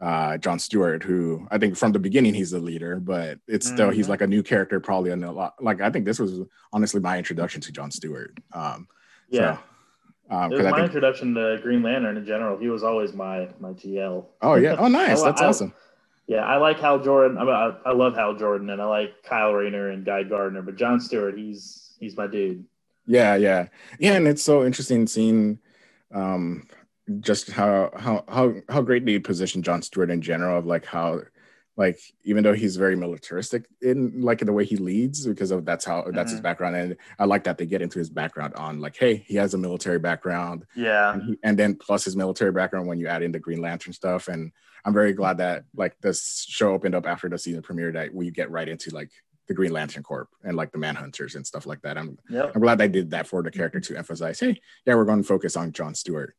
uh, 0.00 0.36
John 0.38 0.58
Stewart, 0.58 1.02
who 1.02 1.46
I 1.50 1.58
think 1.58 1.76
from 1.76 1.92
the 1.92 1.98
beginning 1.98 2.34
he's 2.34 2.50
the 2.50 2.58
leader, 2.58 3.00
but 3.00 3.38
it's 3.48 3.66
still 3.66 3.88
mm-hmm. 3.88 3.96
he's 3.96 4.08
like 4.08 4.20
a 4.20 4.26
new 4.26 4.42
character, 4.42 4.78
probably 4.80 5.10
a 5.10 5.16
lot. 5.16 5.54
Like 5.60 5.80
I 5.80 5.90
think 5.90 6.04
this 6.04 6.18
was 6.18 6.40
honestly 6.72 7.00
my 7.00 7.18
introduction 7.18 7.60
to 7.62 7.72
John 7.72 7.90
Stewart. 7.90 8.38
Um, 8.52 8.88
yeah, 9.30 9.56
so, 10.28 10.36
um, 10.36 10.52
it 10.52 10.56
was 10.56 10.64
my 10.64 10.72
think, 10.72 10.86
introduction 10.86 11.34
to 11.34 11.58
Green 11.62 11.82
Lantern 11.82 12.16
in 12.16 12.26
general. 12.26 12.58
He 12.58 12.68
was 12.68 12.82
always 12.82 13.14
my 13.14 13.48
my 13.58 13.70
TL. 13.70 14.26
Oh 14.42 14.54
yeah, 14.54 14.76
oh 14.78 14.88
nice, 14.88 15.22
that's 15.24 15.40
I, 15.40 15.46
awesome. 15.46 15.72
Yeah, 16.26 16.44
I 16.44 16.56
like 16.56 16.80
Hal 16.80 16.98
Jordan. 16.98 17.38
I, 17.38 17.44
mean, 17.44 17.54
I, 17.54 17.76
I 17.86 17.92
love 17.92 18.16
Hal 18.16 18.34
Jordan, 18.34 18.70
and 18.70 18.82
I 18.82 18.86
like 18.86 19.22
Kyle 19.22 19.52
Rayner 19.52 19.90
and 19.90 20.04
Guy 20.04 20.24
Gardner. 20.24 20.60
But 20.60 20.76
John 20.76 21.00
Stewart, 21.00 21.38
he's 21.38 21.94
he's 22.00 22.16
my 22.16 22.26
dude. 22.26 22.64
Yeah, 23.06 23.36
yeah, 23.36 23.68
yeah, 23.98 24.14
and 24.14 24.26
it's 24.26 24.42
so 24.42 24.64
interesting 24.64 25.06
seeing 25.06 25.58
um 26.12 26.66
just 27.20 27.50
how 27.50 27.90
how 27.96 28.24
how 28.28 28.54
how 28.68 28.82
great 28.82 29.04
they 29.04 29.18
position 29.18 29.62
John 29.62 29.82
Stewart 29.82 30.10
in 30.10 30.20
general 30.20 30.58
of 30.58 30.66
like 30.66 30.84
how 30.84 31.20
like 31.76 32.00
even 32.24 32.42
though 32.42 32.54
he's 32.54 32.76
very 32.76 32.96
militaristic 32.96 33.66
in 33.82 34.22
like 34.22 34.40
in 34.40 34.46
the 34.46 34.52
way 34.52 34.64
he 34.64 34.76
leads 34.76 35.26
because 35.26 35.50
of 35.50 35.64
that's 35.64 35.84
how 35.84 36.02
that's 36.02 36.14
mm-hmm. 36.14 36.30
his 36.30 36.40
background. 36.40 36.76
And 36.76 36.96
i 37.18 37.24
like 37.24 37.44
that 37.44 37.58
they 37.58 37.66
get 37.66 37.82
into 37.82 37.98
his 37.98 38.08
background 38.08 38.54
on 38.54 38.80
like 38.80 38.96
hey 38.96 39.16
he 39.26 39.36
has 39.36 39.54
a 39.54 39.58
military 39.58 39.98
background. 39.98 40.64
Yeah. 40.74 41.12
And, 41.12 41.22
he, 41.22 41.38
and, 41.42 41.58
then 41.58 41.74
plus 41.74 42.04
his 42.04 42.16
military 42.16 42.52
background 42.52 42.88
when 42.88 42.98
you 42.98 43.08
add 43.08 43.22
in 43.22 43.32
the 43.32 43.38
green 43.38 43.60
lantern 43.60 43.92
stuff. 43.92 44.28
And 44.28 44.52
i'm 44.84 44.94
very 44.94 45.12
glad 45.12 45.38
that 45.38 45.64
like 45.74 45.96
this 46.00 46.46
show 46.48 46.72
opened 46.72 46.94
up 46.94 47.06
after 47.06 47.28
the 47.28 47.38
season 47.38 47.62
premiere 47.62 47.92
that 47.92 48.14
we 48.14 48.30
get 48.30 48.50
right 48.50 48.68
into 48.68 48.90
like 48.90 49.10
the 49.48 49.54
green 49.54 49.72
lantern 49.72 50.02
corp 50.02 50.28
and 50.42 50.56
like 50.56 50.72
the 50.72 50.78
manhunters 50.78 51.36
and 51.36 51.46
stuff 51.46 51.66
like 51.66 51.80
that. 51.82 51.96
I'm 51.98 52.18
yep. 52.30 52.52
i'm 52.54 52.62
glad 52.62 52.78
they 52.78 52.88
did 52.88 53.10
that 53.10 53.26
for 53.26 53.42
the 53.42 53.50
character 53.50 53.80
to 53.80 53.96
emphasize 53.96 54.40
hey 54.40 54.60
yeah 54.86 54.94
we're 54.94 55.04
going 55.04 55.22
to 55.22 55.28
focus 55.28 55.56
on 55.56 55.72
john 55.72 55.94
stewart 55.94 56.34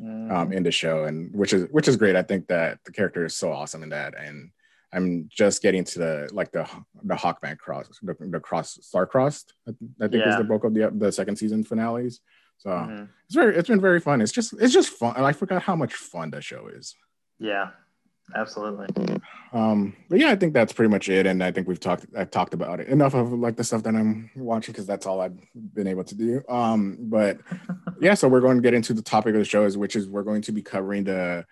um, 0.00 0.28
mm. 0.30 0.54
in 0.54 0.62
the 0.62 0.72
show, 0.72 1.04
and 1.04 1.34
which 1.34 1.52
is 1.52 1.66
which 1.70 1.88
is 1.88 1.96
great. 1.96 2.16
I 2.16 2.22
think 2.22 2.46
that 2.48 2.78
the 2.84 2.92
character 2.92 3.24
is 3.24 3.36
so 3.36 3.52
awesome 3.52 3.82
in 3.82 3.90
that, 3.90 4.14
and 4.18 4.50
I'm 4.92 5.28
just 5.30 5.62
getting 5.62 5.84
to 5.84 5.98
the 5.98 6.30
like 6.32 6.52
the 6.52 6.68
the 7.02 7.14
Hawkman 7.14 7.58
cross, 7.58 7.88
the, 8.02 8.16
the 8.18 8.40
cross 8.40 8.78
Star 8.82 9.06
Crossed. 9.06 9.52
I, 9.68 9.72
I 10.02 10.08
think 10.08 10.24
yeah. 10.24 10.30
is 10.30 10.38
the 10.38 10.44
bulk 10.44 10.64
of 10.64 10.74
the 10.74 10.90
the 10.92 11.12
second 11.12 11.36
season 11.36 11.64
finales. 11.64 12.20
So 12.58 12.70
mm-hmm. 12.70 13.04
it's 13.26 13.34
very 13.34 13.56
it's 13.56 13.68
been 13.68 13.80
very 13.80 14.00
fun. 14.00 14.20
It's 14.20 14.32
just 14.32 14.54
it's 14.54 14.72
just 14.72 14.90
fun. 14.90 15.16
I 15.16 15.32
forgot 15.32 15.62
how 15.62 15.76
much 15.76 15.94
fun 15.94 16.30
the 16.30 16.40
show 16.40 16.68
is. 16.68 16.94
Yeah, 17.38 17.70
absolutely. 18.34 18.86
Um, 19.52 19.96
but 20.08 20.18
yeah, 20.18 20.30
I 20.30 20.36
think 20.36 20.54
that's 20.54 20.72
pretty 20.72 20.90
much 20.90 21.08
it. 21.08 21.26
And 21.26 21.42
I 21.42 21.50
think 21.50 21.66
we've 21.66 21.80
talked 21.80 22.06
I've 22.16 22.30
talked 22.30 22.54
about 22.54 22.80
it 22.80 22.88
enough 22.88 23.14
of 23.14 23.32
like 23.32 23.56
the 23.56 23.64
stuff 23.64 23.82
that 23.82 23.94
I'm 23.94 24.30
watching 24.36 24.72
because 24.72 24.86
that's 24.86 25.06
all 25.06 25.20
I've 25.20 25.38
been 25.54 25.86
able 25.86 26.04
to 26.04 26.14
do. 26.14 26.42
Um, 26.48 26.96
but 27.00 27.38
yeah, 28.00 28.14
so 28.14 28.28
we're 28.28 28.40
going 28.40 28.56
to 28.56 28.62
get 28.62 28.74
into 28.74 28.94
the 28.94 29.02
topic 29.02 29.34
of 29.34 29.40
the 29.40 29.44
show 29.44 29.64
is 29.64 29.76
which 29.76 29.96
is 29.96 30.08
we're 30.08 30.22
going 30.22 30.42
to 30.42 30.52
be 30.52 30.62
covering 30.62 31.04
the 31.04 31.46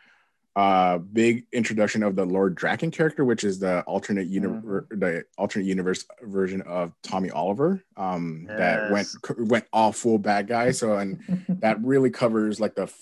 uh 0.56 0.98
big 0.98 1.46
introduction 1.52 2.02
of 2.02 2.16
the 2.16 2.24
Lord 2.24 2.56
Drakkon 2.56 2.92
character, 2.92 3.24
which 3.24 3.44
is 3.44 3.58
the 3.58 3.82
alternate 3.82 4.26
universe 4.26 4.84
mm-hmm. 4.84 4.98
the 4.98 5.24
alternate 5.36 5.66
universe 5.66 6.04
version 6.22 6.62
of 6.62 6.92
Tommy 7.02 7.30
Oliver. 7.30 7.82
Um 7.96 8.46
yes. 8.48 8.58
that 8.58 8.90
went 8.90 9.08
went 9.48 9.64
all 9.72 9.92
full 9.92 10.18
bad 10.18 10.48
guy. 10.48 10.72
So 10.72 10.96
and 10.98 11.44
that 11.48 11.82
really 11.82 12.10
covers 12.10 12.60
like 12.60 12.74
the 12.74 12.92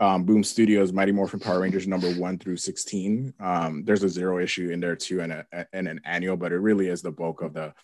um, 0.00 0.24
Boom 0.24 0.42
Studios 0.42 0.92
Mighty 0.92 1.12
Morphin 1.12 1.38
Power 1.38 1.60
Rangers 1.60 1.86
number 1.86 2.10
one 2.14 2.38
through 2.38 2.56
16. 2.56 3.34
Um, 3.38 3.84
there's 3.84 4.02
a 4.02 4.08
zero 4.08 4.38
issue 4.38 4.70
in 4.70 4.80
there 4.80 4.96
too, 4.96 5.20
and, 5.20 5.32
a, 5.32 5.46
and 5.74 5.86
an 5.86 6.00
annual, 6.04 6.36
but 6.36 6.52
it 6.52 6.58
really 6.58 6.88
is 6.88 7.02
the 7.02 7.10
bulk 7.10 7.42
of 7.42 7.52
the 7.52 7.74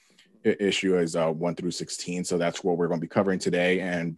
issue 0.44 0.96
is 0.96 1.14
uh, 1.14 1.30
one 1.30 1.54
through 1.54 1.72
16. 1.72 2.24
So 2.24 2.38
that's 2.38 2.64
what 2.64 2.78
we're 2.78 2.88
going 2.88 3.00
to 3.00 3.04
be 3.04 3.08
covering 3.08 3.38
today. 3.38 3.80
And 3.80 4.16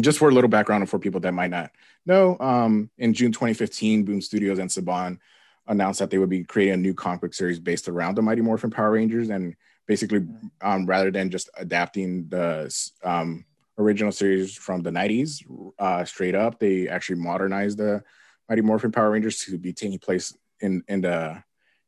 just 0.00 0.18
for 0.18 0.28
a 0.28 0.32
little 0.32 0.50
background 0.50 0.88
for 0.90 0.98
people 0.98 1.20
that 1.20 1.32
might 1.32 1.50
not 1.50 1.70
know, 2.04 2.36
um, 2.40 2.90
in 2.98 3.14
June 3.14 3.32
2015, 3.32 4.04
Boom 4.04 4.20
Studios 4.20 4.58
and 4.58 4.70
Saban 4.70 5.18
announced 5.66 6.00
that 6.00 6.10
they 6.10 6.18
would 6.18 6.30
be 6.30 6.44
creating 6.44 6.74
a 6.74 6.78
new 6.78 6.94
comic 6.94 7.22
book 7.22 7.34
series 7.34 7.58
based 7.58 7.88
around 7.88 8.16
the 8.16 8.22
Mighty 8.22 8.42
Morphin 8.42 8.70
Power 8.70 8.92
Rangers. 8.92 9.30
And 9.30 9.54
basically, 9.86 10.26
um, 10.60 10.86
rather 10.86 11.10
than 11.10 11.30
just 11.30 11.48
adapting 11.56 12.28
the 12.28 12.72
um, 13.02 13.44
original 13.78 14.12
series 14.12 14.54
from 14.54 14.82
the 14.82 14.90
90s 14.90 15.42
uh, 15.78 16.04
straight 16.04 16.34
up. 16.34 16.58
They 16.58 16.88
actually 16.88 17.20
modernized 17.20 17.78
the 17.78 18.02
Mighty 18.48 18.62
Morphin 18.62 18.92
Power 18.92 19.10
Rangers 19.10 19.38
to 19.44 19.58
be 19.58 19.72
taking 19.72 19.98
place 19.98 20.36
in 20.60 20.82
in 20.88 21.00
the 21.00 21.42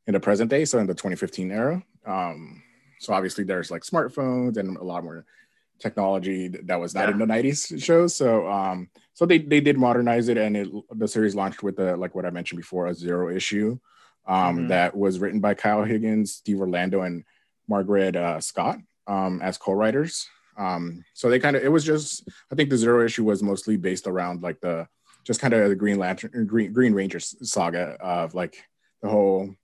in 0.06 0.14
the 0.14 0.20
present 0.20 0.50
day, 0.50 0.64
so 0.64 0.78
in 0.78 0.86
the 0.86 0.94
2015 0.94 1.50
era. 1.50 1.82
Um, 2.06 2.62
so 2.98 3.12
obviously 3.12 3.44
there's 3.44 3.70
like 3.70 3.82
smartphones 3.82 4.56
and 4.56 4.76
a 4.76 4.84
lot 4.84 5.04
more 5.04 5.24
technology 5.78 6.48
that 6.48 6.78
was 6.78 6.94
not 6.94 7.08
yeah. 7.08 7.12
in 7.12 7.18
the 7.18 7.24
90s 7.24 7.82
shows. 7.82 8.14
So 8.14 8.46
um, 8.48 8.88
so 9.14 9.26
they 9.26 9.38
they 9.38 9.60
did 9.60 9.78
modernize 9.78 10.28
it, 10.28 10.36
and 10.36 10.56
it, 10.56 10.68
the 10.92 11.08
series 11.08 11.34
launched 11.34 11.62
with 11.62 11.76
the 11.76 11.96
like 11.96 12.14
what 12.14 12.26
I 12.26 12.30
mentioned 12.30 12.58
before, 12.58 12.86
a 12.86 12.94
zero 12.94 13.34
issue 13.34 13.78
um, 14.26 14.56
mm-hmm. 14.56 14.68
that 14.68 14.96
was 14.96 15.18
written 15.18 15.40
by 15.40 15.54
Kyle 15.54 15.84
Higgins, 15.84 16.34
Steve 16.34 16.60
Orlando, 16.60 17.02
and 17.02 17.24
Mairghread 17.68 18.16
uh, 18.16 18.40
Scott 18.40 18.78
um, 19.06 19.40
as 19.42 19.58
co-writers. 19.58 20.28
Um, 20.60 21.04
so 21.14 21.30
they 21.30 21.38
kind 21.38 21.56
of 21.56 21.64
it 21.64 21.72
was 21.72 21.84
just 21.84 22.28
I 22.52 22.54
think 22.54 22.68
the 22.68 22.76
zero 22.76 23.04
issue 23.04 23.24
was 23.24 23.42
mostly 23.42 23.78
based 23.78 24.06
around 24.06 24.42
like 24.42 24.60
the 24.60 24.86
just 25.24 25.40
kind 25.40 25.54
of 25.54 25.68
the 25.68 25.74
Green 25.74 25.98
Lantern 25.98 26.46
Green 26.46 26.72
Green 26.72 26.92
Ranger 26.92 27.18
saga 27.18 27.96
of 28.00 28.34
like 28.34 28.62
the 29.02 29.08
whole 29.08 29.54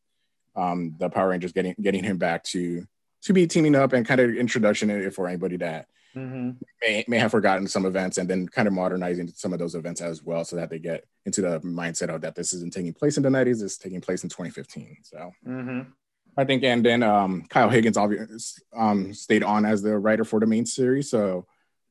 um, 0.56 0.94
the 0.98 1.10
Power 1.10 1.28
Rangers 1.28 1.52
getting 1.52 1.74
getting 1.80 2.02
him 2.02 2.16
back 2.16 2.44
to 2.44 2.86
to 3.22 3.32
be 3.34 3.46
teaming 3.46 3.74
up 3.74 3.92
and 3.92 4.06
kind 4.06 4.20
of 4.20 4.34
introduction 4.34 5.10
for 5.10 5.28
anybody 5.28 5.58
that 5.58 5.86
mm-hmm. 6.16 6.52
may, 6.80 7.04
may 7.08 7.18
have 7.18 7.30
forgotten 7.30 7.66
some 7.66 7.84
events 7.84 8.16
and 8.16 8.30
then 8.30 8.48
kind 8.48 8.66
of 8.66 8.72
modernizing 8.72 9.28
some 9.28 9.52
of 9.52 9.58
those 9.58 9.74
events 9.74 10.00
as 10.00 10.22
well 10.22 10.44
so 10.44 10.56
that 10.56 10.70
they 10.70 10.78
get 10.78 11.04
into 11.26 11.42
the 11.42 11.60
mindset 11.60 12.14
of 12.14 12.20
that 12.22 12.34
this 12.34 12.52
isn't 12.52 12.72
taking 12.72 12.92
place 12.92 13.16
in 13.16 13.22
the 13.22 13.28
90s 13.28 13.62
it's 13.62 13.78
taking 13.78 14.00
place 14.00 14.22
in 14.22 14.28
2015 14.28 14.98
so 15.02 15.32
mm-hmm. 15.46 15.90
I 16.36 16.44
think 16.44 16.62
and 16.64 16.84
then 16.84 17.02
um, 17.02 17.46
kyle 17.48 17.70
higgins 17.70 17.96
obviously 17.96 18.62
um, 18.76 19.12
stayed 19.14 19.42
on 19.42 19.64
as 19.64 19.82
the 19.82 19.98
writer 19.98 20.24
for 20.24 20.40
the 20.40 20.46
main 20.46 20.66
series 20.66 21.10
so 21.10 21.46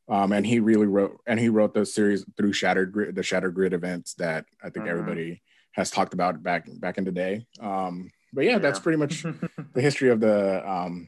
um, 0.07 0.31
and 0.31 0.45
he 0.45 0.59
really 0.59 0.87
wrote 0.87 1.19
and 1.25 1.39
he 1.39 1.49
wrote 1.49 1.73
the 1.73 1.85
series 1.85 2.25
through 2.37 2.53
shattered 2.53 2.91
grid 2.91 3.15
the 3.15 3.23
shattered 3.23 3.55
grid 3.55 3.73
events 3.73 4.13
that 4.15 4.45
i 4.61 4.69
think 4.69 4.85
mm-hmm. 4.85 4.89
everybody 4.89 5.41
has 5.71 5.89
talked 5.89 6.13
about 6.13 6.41
back 6.43 6.67
back 6.79 6.97
in 6.97 7.03
the 7.03 7.11
day 7.11 7.45
um, 7.59 8.11
but 8.35 8.43
yeah, 8.43 8.51
yeah, 8.51 8.59
that's 8.59 8.79
pretty 8.79 8.97
much 8.97 9.23
the 9.73 9.81
history 9.81 10.09
of 10.09 10.19
the 10.19 10.69
um, 10.69 11.07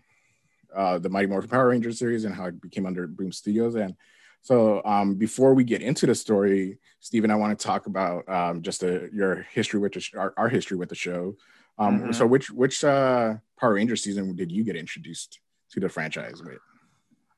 uh, 0.76 0.98
the 0.98 1.10
Mighty 1.10 1.28
Morphin 1.28 1.50
Power 1.50 1.70
Rangers 1.70 2.00
series 2.00 2.24
and 2.24 2.34
how 2.34 2.46
it 2.46 2.62
became 2.62 2.86
under 2.86 3.06
Boom 3.06 3.32
Studios. 3.32 3.76
And 3.76 3.96
so, 4.42 4.82
um, 4.86 5.16
before 5.16 5.54
we 5.54 5.64
get 5.64 5.82
into 5.82 6.06
the 6.06 6.16
story, 6.16 6.78
Steven, 7.02 7.32
I 7.32 7.36
want 7.36 7.58
to 7.58 7.66
talk 7.66 7.88
about 7.88 8.28
um, 8.30 8.62
just 8.62 8.84
a, 8.84 9.04
uh, 9.04 9.08
your 9.12 9.36
history 9.52 9.80
with 9.80 9.94
the 9.94 10.00
sh- 10.00 10.16
our, 10.16 10.34
our, 10.38 10.48
history 10.50 10.78
with 10.78 10.90
the 10.90 10.96
show. 10.96 11.36
Um, 11.80 12.00
mm-hmm. 12.00 12.12
So, 12.12 12.26
which 12.26 12.50
which 12.50 12.84
uh, 12.84 13.36
Power 13.60 13.74
Ranger 13.74 13.96
season 13.96 14.36
did 14.36 14.52
you 14.52 14.64
get 14.64 14.76
introduced 14.76 15.40
to 15.72 15.80
the 15.80 15.90
franchise 15.90 16.42
with? 16.44 16.60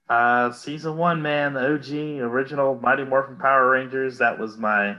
Uh, 0.09 0.51
season 0.51 0.97
one, 0.97 1.21
man, 1.21 1.53
the 1.53 1.73
OG 1.73 2.21
original 2.21 2.79
Mighty 2.81 3.05
Morphin 3.05 3.37
Power 3.37 3.69
Rangers. 3.69 4.17
That 4.17 4.39
was 4.39 4.57
my 4.57 4.97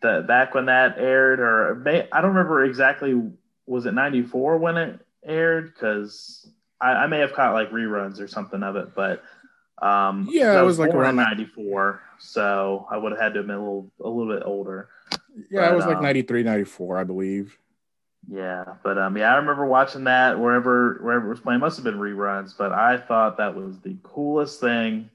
the 0.00 0.24
back 0.26 0.54
when 0.54 0.66
that 0.66 0.98
aired, 0.98 1.40
or 1.40 1.74
may, 1.74 2.08
I 2.12 2.20
don't 2.20 2.30
remember 2.30 2.64
exactly. 2.64 3.20
Was 3.66 3.86
it 3.86 3.94
'94 3.94 4.58
when 4.58 4.76
it 4.76 5.00
aired? 5.24 5.74
Because 5.74 6.48
I, 6.80 6.92
I, 6.92 7.06
may 7.06 7.18
have 7.18 7.32
caught 7.32 7.54
like 7.54 7.70
reruns 7.70 8.20
or 8.20 8.28
something 8.28 8.62
of 8.62 8.76
it, 8.76 8.94
but 8.94 9.22
um, 9.82 10.28
yeah, 10.30 10.60
it 10.60 10.64
was, 10.64 10.78
like 10.78 10.94
around 10.94 11.16
'94, 11.16 12.00
so 12.18 12.86
I 12.90 12.96
would 12.96 13.12
have 13.12 13.20
had 13.20 13.34
to 13.34 13.40
have 13.40 13.46
been 13.46 13.56
a 13.56 13.60
little 13.60 13.90
a 14.02 14.08
little 14.08 14.32
bit 14.32 14.44
older. 14.46 14.88
Yeah, 15.50 15.62
but, 15.62 15.72
it 15.72 15.76
was 15.76 15.86
like 15.86 15.96
um, 15.96 16.02
93, 16.02 16.42
94, 16.42 16.98
I 16.98 17.04
believe. 17.04 17.56
Yeah, 18.30 18.64
but 18.82 18.98
um, 18.98 19.16
yeah, 19.16 19.32
I 19.32 19.36
remember 19.36 19.64
watching 19.64 20.04
that 20.04 20.38
wherever 20.38 20.98
wherever 21.00 21.26
it 21.26 21.30
was 21.30 21.40
playing. 21.40 21.58
It 21.58 21.60
must 21.60 21.76
have 21.78 21.84
been 21.84 21.98
reruns, 21.98 22.52
but 22.56 22.72
I 22.72 22.98
thought 22.98 23.38
that 23.38 23.54
was 23.54 23.80
the 23.80 23.96
coolest 24.02 24.60
thing 24.60 25.08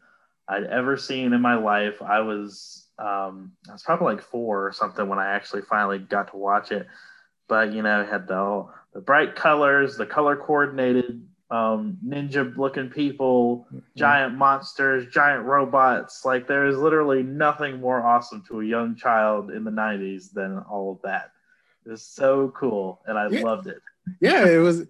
I'd 0.48 0.64
ever 0.64 0.98
seen 0.98 1.34
in 1.34 1.42
my 1.42 1.56
life. 1.56 2.02
I 2.02 2.22
was 2.22 2.88
um, 2.98 3.52
I 3.70 3.74
was 3.74 3.84
probably 3.84 4.16
like 4.16 4.24
four 4.24 4.68
or 4.68 4.72
something 4.72 5.08
when 5.08 5.20
I 5.20 5.28
actually 5.28 5.62
finally 5.62 6.00
got 6.00 6.32
to 6.32 6.38
watch 6.38 6.72
it. 6.72 6.88
But 7.48 7.72
you 7.72 7.84
know, 7.84 8.02
it 8.02 8.10
had 8.10 8.28
the 8.28 8.66
the 8.94 9.02
bright 9.02 9.36
colors, 9.36 9.96
the 9.96 10.08
color 10.08 10.36
coordinated 10.36 11.22
um, 11.52 12.00
ninja 12.04 12.58
looking 12.58 12.90
people, 12.90 13.68
mm-hmm. 13.68 13.80
giant 13.96 14.36
monsters, 14.36 15.06
giant 15.14 15.46
robots. 15.46 16.26
Like 16.26 16.48
there 16.48 16.66
is 16.66 16.78
literally 16.78 17.22
nothing 17.22 17.80
more 17.80 18.04
awesome 18.04 18.44
to 18.48 18.62
a 18.62 18.66
young 18.66 18.96
child 18.96 19.52
in 19.52 19.64
the 19.64 19.72
90s 19.72 20.32
than 20.34 20.58
all 20.68 20.94
of 20.94 21.02
that. 21.04 21.33
It's 21.86 22.04
so 22.04 22.50
cool, 22.50 23.02
and 23.06 23.18
I 23.18 23.28
yeah. 23.30 23.42
loved 23.42 23.68
it. 23.68 23.82
Yeah, 24.20 24.46
it 24.46 24.58
was. 24.58 24.86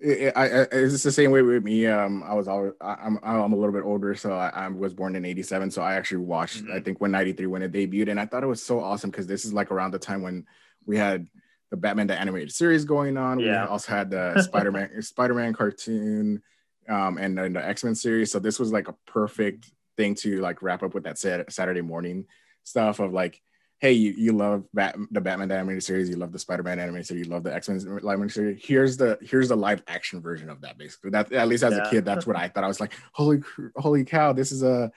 It, 0.00 0.32
I, 0.36 0.44
I, 0.44 0.66
it's 0.70 1.02
the 1.02 1.10
same 1.10 1.30
way 1.30 1.42
with 1.42 1.64
me. 1.64 1.86
Um, 1.86 2.22
I 2.22 2.34
was 2.34 2.46
always, 2.46 2.72
I, 2.80 2.92
am 3.04 3.18
I'm, 3.22 3.40
I'm 3.42 3.52
a 3.52 3.56
little 3.56 3.72
bit 3.72 3.82
older, 3.82 4.14
so 4.14 4.32
I, 4.32 4.48
I 4.48 4.68
was 4.68 4.94
born 4.94 5.16
in 5.16 5.24
'87. 5.24 5.70
So 5.70 5.82
I 5.82 5.94
actually 5.94 6.18
watched, 6.18 6.64
mm-hmm. 6.64 6.72
I 6.72 6.80
think, 6.80 7.00
when 7.00 7.10
'93 7.10 7.46
when 7.46 7.62
it 7.62 7.72
debuted, 7.72 8.10
and 8.10 8.20
I 8.20 8.26
thought 8.26 8.44
it 8.44 8.48
was 8.48 8.62
so 8.62 8.80
awesome 8.80 9.10
because 9.10 9.26
this 9.26 9.44
is 9.44 9.52
like 9.52 9.70
around 9.70 9.92
the 9.92 9.98
time 9.98 10.22
when 10.22 10.46
we 10.86 10.96
had 10.96 11.28
the 11.70 11.76
Batman 11.76 12.06
the 12.06 12.18
animated 12.18 12.52
series 12.52 12.84
going 12.84 13.16
on. 13.16 13.38
Yeah. 13.40 13.64
We 13.64 13.68
also 13.68 13.92
had 13.92 14.10
the 14.10 14.42
Spider 14.42 14.72
Man 14.72 15.02
Spider 15.02 15.34
Man 15.34 15.52
cartoon, 15.52 16.42
um, 16.88 17.18
and 17.18 17.36
then 17.36 17.52
the 17.52 17.66
X 17.66 17.84
Men 17.84 17.94
series. 17.94 18.32
So 18.32 18.38
this 18.38 18.58
was 18.58 18.72
like 18.72 18.88
a 18.88 18.94
perfect 19.06 19.70
thing 19.96 20.14
to 20.14 20.40
like 20.40 20.62
wrap 20.62 20.82
up 20.82 20.94
with 20.94 21.04
that 21.04 21.18
Saturday 21.18 21.82
morning 21.82 22.26
stuff 22.62 23.00
of 23.00 23.12
like, 23.12 23.42
hey, 23.78 23.92
you, 23.92 24.12
you 24.16 24.32
love 24.32 24.64
Bat- 24.74 24.96
the 25.10 25.20
Batman 25.20 25.50
animated 25.52 25.84
series, 25.84 26.08
you 26.08 26.16
love 26.16 26.32
the 26.32 26.38
Spider 26.38 26.62
Man 26.62 26.78
animated 26.78 27.06
series, 27.06 27.26
you 27.26 27.32
love 27.32 27.44
the 27.44 27.54
X 27.54 27.68
Men 27.68 27.78
live 27.78 28.14
animated 28.14 28.32
series. 28.32 28.64
Here's 28.64 28.96
the 28.96 29.18
here's 29.22 29.48
the 29.48 29.56
live 29.56 29.82
action 29.86 30.20
version 30.20 30.50
of 30.50 30.60
that. 30.62 30.78
Basically, 30.78 31.10
that 31.10 31.32
at 31.32 31.48
least 31.48 31.64
as 31.64 31.74
yeah. 31.74 31.86
a 31.86 31.90
kid, 31.90 32.04
that's 32.04 32.26
what 32.26 32.36
I 32.36 32.48
thought. 32.48 32.64
I 32.64 32.68
was 32.68 32.80
like, 32.80 32.92
holy 33.12 33.40
holy 33.76 34.04
cow, 34.04 34.32
this 34.32 34.52
is 34.52 34.62
a 34.62 34.90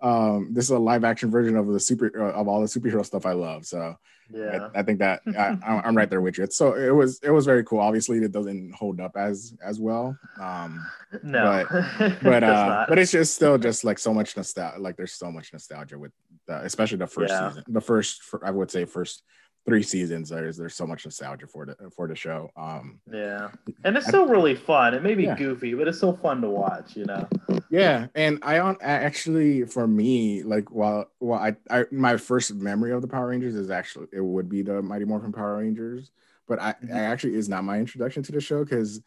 um, 0.00 0.52
this 0.52 0.64
is 0.64 0.70
a 0.70 0.78
live 0.78 1.04
action 1.04 1.30
version 1.30 1.56
of 1.56 1.66
the 1.66 1.80
super 1.80 2.10
uh, 2.14 2.32
of 2.32 2.48
all 2.48 2.60
the 2.60 2.66
superhero 2.66 3.04
stuff 3.04 3.24
I 3.24 3.32
love. 3.32 3.64
So 3.64 3.96
yeah, 4.30 4.68
I, 4.74 4.80
I 4.80 4.82
think 4.82 4.98
that 4.98 5.22
I, 5.26 5.58
am 5.84 5.96
right 5.96 6.10
there 6.10 6.20
with 6.20 6.36
you. 6.36 6.44
It's, 6.44 6.56
so 6.56 6.74
it 6.74 6.90
was 6.90 7.20
it 7.22 7.30
was 7.30 7.46
very 7.46 7.64
cool. 7.64 7.80
Obviously, 7.80 8.18
it 8.18 8.32
doesn't 8.32 8.72
hold 8.74 9.00
up 9.00 9.16
as 9.16 9.54
as 9.64 9.80
well. 9.80 10.18
Um, 10.40 10.84
no, 11.22 11.64
but 11.70 12.22
but 12.22 12.44
uh, 12.44 12.86
but 12.88 12.98
it's 12.98 13.12
just 13.12 13.34
still 13.34 13.56
just 13.56 13.84
like 13.84 13.98
so 13.98 14.12
much 14.12 14.36
nostalgia. 14.36 14.78
Like 14.78 14.96
there's 14.96 15.14
so 15.14 15.30
much 15.30 15.52
nostalgia 15.52 15.98
with, 15.98 16.12
especially 16.48 16.98
the 16.98 17.06
first 17.06 17.32
yeah. 17.32 17.48
season. 17.48 17.64
The 17.68 17.80
first, 17.80 18.22
I 18.42 18.50
would 18.50 18.70
say, 18.70 18.84
first 18.84 19.22
three 19.66 19.82
seasons 19.82 20.28
there's 20.28 20.56
there's 20.56 20.74
so 20.74 20.86
much 20.86 21.04
nostalgia 21.04 21.46
for 21.46 21.66
the 21.66 21.76
for 21.90 22.06
the 22.06 22.14
show 22.14 22.48
um 22.56 23.00
yeah 23.12 23.48
and 23.84 23.96
it's 23.96 24.06
still 24.06 24.28
I, 24.28 24.30
really 24.30 24.54
fun 24.54 24.94
it 24.94 25.02
may 25.02 25.14
be 25.14 25.24
yeah. 25.24 25.36
goofy 25.36 25.74
but 25.74 25.88
it's 25.88 25.98
still 25.98 26.16
fun 26.16 26.40
to 26.42 26.48
watch 26.48 26.96
you 26.96 27.04
know 27.04 27.28
yeah 27.68 28.06
and 28.14 28.38
i 28.42 28.60
on 28.60 28.76
actually 28.80 29.64
for 29.64 29.88
me 29.88 30.44
like 30.44 30.70
while 30.70 31.10
well 31.18 31.40
I, 31.40 31.56
I 31.68 31.84
my 31.90 32.16
first 32.16 32.54
memory 32.54 32.92
of 32.92 33.02
the 33.02 33.08
power 33.08 33.26
rangers 33.26 33.56
is 33.56 33.70
actually 33.70 34.06
it 34.12 34.20
would 34.20 34.48
be 34.48 34.62
the 34.62 34.80
mighty 34.82 35.04
morphin 35.04 35.32
power 35.32 35.58
rangers 35.58 36.12
but 36.46 36.62
i, 36.62 36.72
mm-hmm. 36.72 36.94
I 36.94 37.00
actually 37.00 37.34
is 37.34 37.48
not 37.48 37.64
my 37.64 37.78
introduction 37.80 38.22
to 38.22 38.32
the 38.32 38.40
show 38.40 38.64
because 38.64 39.02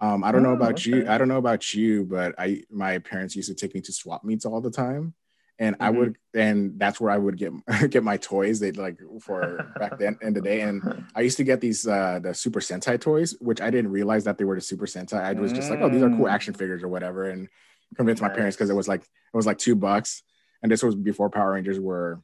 um, 0.00 0.24
I 0.24 0.32
don't 0.32 0.44
oh, 0.44 0.48
know 0.48 0.56
about 0.56 0.72
okay. 0.72 0.90
you. 0.90 1.08
I 1.08 1.16
don't 1.16 1.28
know 1.28 1.36
about 1.36 1.72
you, 1.74 2.04
but 2.04 2.34
I 2.36 2.64
my 2.68 2.98
parents 2.98 3.36
used 3.36 3.48
to 3.50 3.54
take 3.54 3.72
me 3.72 3.80
to 3.82 3.92
swap 3.92 4.24
meets 4.24 4.44
all 4.44 4.60
the 4.60 4.68
time 4.68 5.14
and 5.58 5.76
mm-hmm. 5.76 5.84
I 5.84 5.90
would 5.90 6.16
and 6.34 6.78
that's 6.78 7.00
where 7.00 7.10
I 7.10 7.18
would 7.18 7.36
get 7.36 7.52
get 7.90 8.02
my 8.02 8.16
toys. 8.16 8.60
They 8.60 8.72
like 8.72 8.98
for 9.20 9.72
back 9.78 9.98
then 9.98 10.18
in 10.22 10.34
the 10.34 10.40
day, 10.40 10.62
and 10.62 11.06
I 11.14 11.20
used 11.20 11.36
to 11.38 11.44
get 11.44 11.60
these 11.60 11.86
uh 11.86 12.20
the 12.22 12.34
Super 12.34 12.60
Sentai 12.60 13.00
toys, 13.00 13.36
which 13.40 13.60
I 13.60 13.70
didn't 13.70 13.90
realize 13.90 14.24
that 14.24 14.38
they 14.38 14.44
were 14.44 14.54
the 14.54 14.60
Super 14.60 14.86
Sentai. 14.86 15.20
I 15.20 15.32
was 15.32 15.52
just 15.52 15.70
like, 15.70 15.80
oh, 15.80 15.88
these 15.88 16.02
are 16.02 16.10
cool 16.10 16.28
action 16.28 16.54
mm. 16.54 16.58
figures 16.58 16.82
or 16.82 16.88
whatever, 16.88 17.28
and 17.28 17.48
convinced 17.96 18.22
my 18.22 18.28
parents 18.28 18.56
because 18.56 18.70
it 18.70 18.74
was 18.74 18.88
like 18.88 19.02
it 19.02 19.36
was 19.36 19.46
like 19.46 19.58
two 19.58 19.76
bucks, 19.76 20.22
and 20.62 20.72
this 20.72 20.82
was 20.82 20.94
before 20.94 21.30
Power 21.30 21.52
Rangers 21.52 21.78
were 21.78 22.20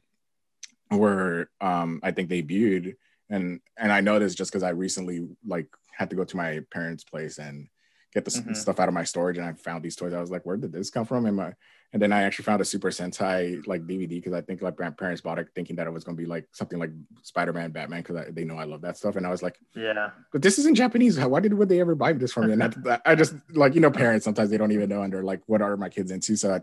were 0.91 1.49
um 1.61 1.99
I 2.03 2.11
think 2.11 2.29
debuted, 2.29 2.95
and 3.29 3.59
and 3.77 3.91
I 3.91 4.01
know 4.01 4.19
this 4.19 4.35
just 4.35 4.51
because 4.51 4.63
I 4.63 4.69
recently 4.69 5.27
like 5.45 5.67
had 5.91 6.09
to 6.09 6.15
go 6.15 6.23
to 6.23 6.37
my 6.37 6.61
parents' 6.71 7.03
place 7.03 7.37
and 7.37 7.67
get 8.13 8.25
the 8.25 8.31
mm-hmm. 8.31 8.53
stuff 8.53 8.79
out 8.79 8.87
of 8.87 8.93
my 8.93 9.03
storage, 9.03 9.37
and 9.37 9.45
I 9.45 9.53
found 9.53 9.83
these 9.83 9.95
toys. 9.95 10.13
I 10.13 10.21
was 10.21 10.31
like, 10.31 10.45
where 10.45 10.57
did 10.57 10.71
this 10.71 10.89
come 10.89 11.05
from? 11.05 11.25
And 11.25 11.37
my 11.37 11.53
and 11.91 11.99
then 11.99 12.13
I 12.13 12.21
actually 12.21 12.45
found 12.45 12.61
a 12.61 12.65
Super 12.65 12.89
Sentai 12.89 13.65
like 13.65 13.81
DVD 13.87 14.09
because 14.09 14.33
I 14.33 14.41
think 14.41 14.61
like 14.61 14.79
my 14.79 14.91
parents 14.91 15.21
bought 15.21 15.39
it 15.39 15.47
thinking 15.55 15.75
that 15.77 15.87
it 15.87 15.93
was 15.93 16.03
gonna 16.03 16.17
be 16.17 16.27
like 16.27 16.47
something 16.51 16.77
like 16.77 16.91
Spider 17.23 17.51
Man, 17.51 17.71
Batman 17.71 18.01
because 18.03 18.27
they 18.31 18.43
know 18.43 18.57
I 18.57 18.65
love 18.65 18.81
that 18.81 18.97
stuff. 18.97 19.15
And 19.15 19.25
I 19.25 19.31
was 19.31 19.41
like, 19.41 19.57
yeah, 19.75 20.11
but 20.31 20.43
this 20.43 20.59
isn't 20.59 20.75
Japanese. 20.75 21.19
Why 21.19 21.39
did 21.39 21.53
would 21.53 21.67
they 21.67 21.79
ever 21.79 21.95
buy 21.95 22.13
this 22.13 22.31
for 22.31 22.43
me? 22.43 22.53
And 22.53 22.63
I, 22.63 22.99
I 23.05 23.15
just 23.15 23.33
like 23.53 23.73
you 23.73 23.81
know 23.81 23.89
parents 23.89 24.23
sometimes 24.23 24.51
they 24.51 24.57
don't 24.57 24.71
even 24.71 24.89
know 24.89 25.01
under 25.01 25.23
like 25.23 25.41
what 25.47 25.63
are 25.63 25.77
my 25.77 25.89
kids 25.89 26.11
into. 26.11 26.35
So 26.35 26.53
I, 26.53 26.61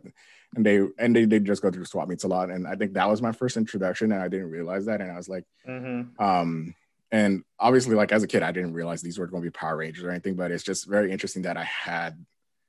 and 0.55 0.65
they 0.65 0.81
and 0.99 1.17
they 1.17 1.25
they 1.25 1.41
just 1.41 1.63
go 1.63 1.73
through 1.73 1.87
swap 1.87 2.09
meets 2.09 2.23
a 2.23 2.29
lot. 2.29 2.51
And 2.51 2.67
I 2.67 2.77
think 2.77 2.93
that 2.93 3.09
was 3.09 3.21
my 3.21 3.33
first 3.33 3.57
introduction, 3.57 4.13
and 4.13 4.23
I 4.23 4.29
didn't 4.29 4.51
realize 4.51 4.87
that. 4.87 5.01
And 5.01 5.11
I 5.11 5.17
was 5.17 5.29
like, 5.29 5.45
mm-hmm. 5.69 6.23
um. 6.23 6.75
And 7.13 7.45
obviously, 7.59 7.95
like 7.95 8.13
as 8.13 8.23
a 8.23 8.27
kid, 8.27 8.43
I 8.43 8.53
didn't 8.53 8.75
realize 8.75 9.01
these 9.01 9.19
were 9.19 9.27
going 9.27 9.43
to 9.43 9.47
be 9.47 9.53
Power 9.53 9.77
Rangers 9.77 10.05
or 10.05 10.11
anything, 10.11 10.35
but 10.35 10.51
it's 10.51 10.65
just 10.65 10.89
very 10.89 11.13
interesting 11.13 11.43
that 11.43 11.57
I 11.57 11.65
had 11.65 12.17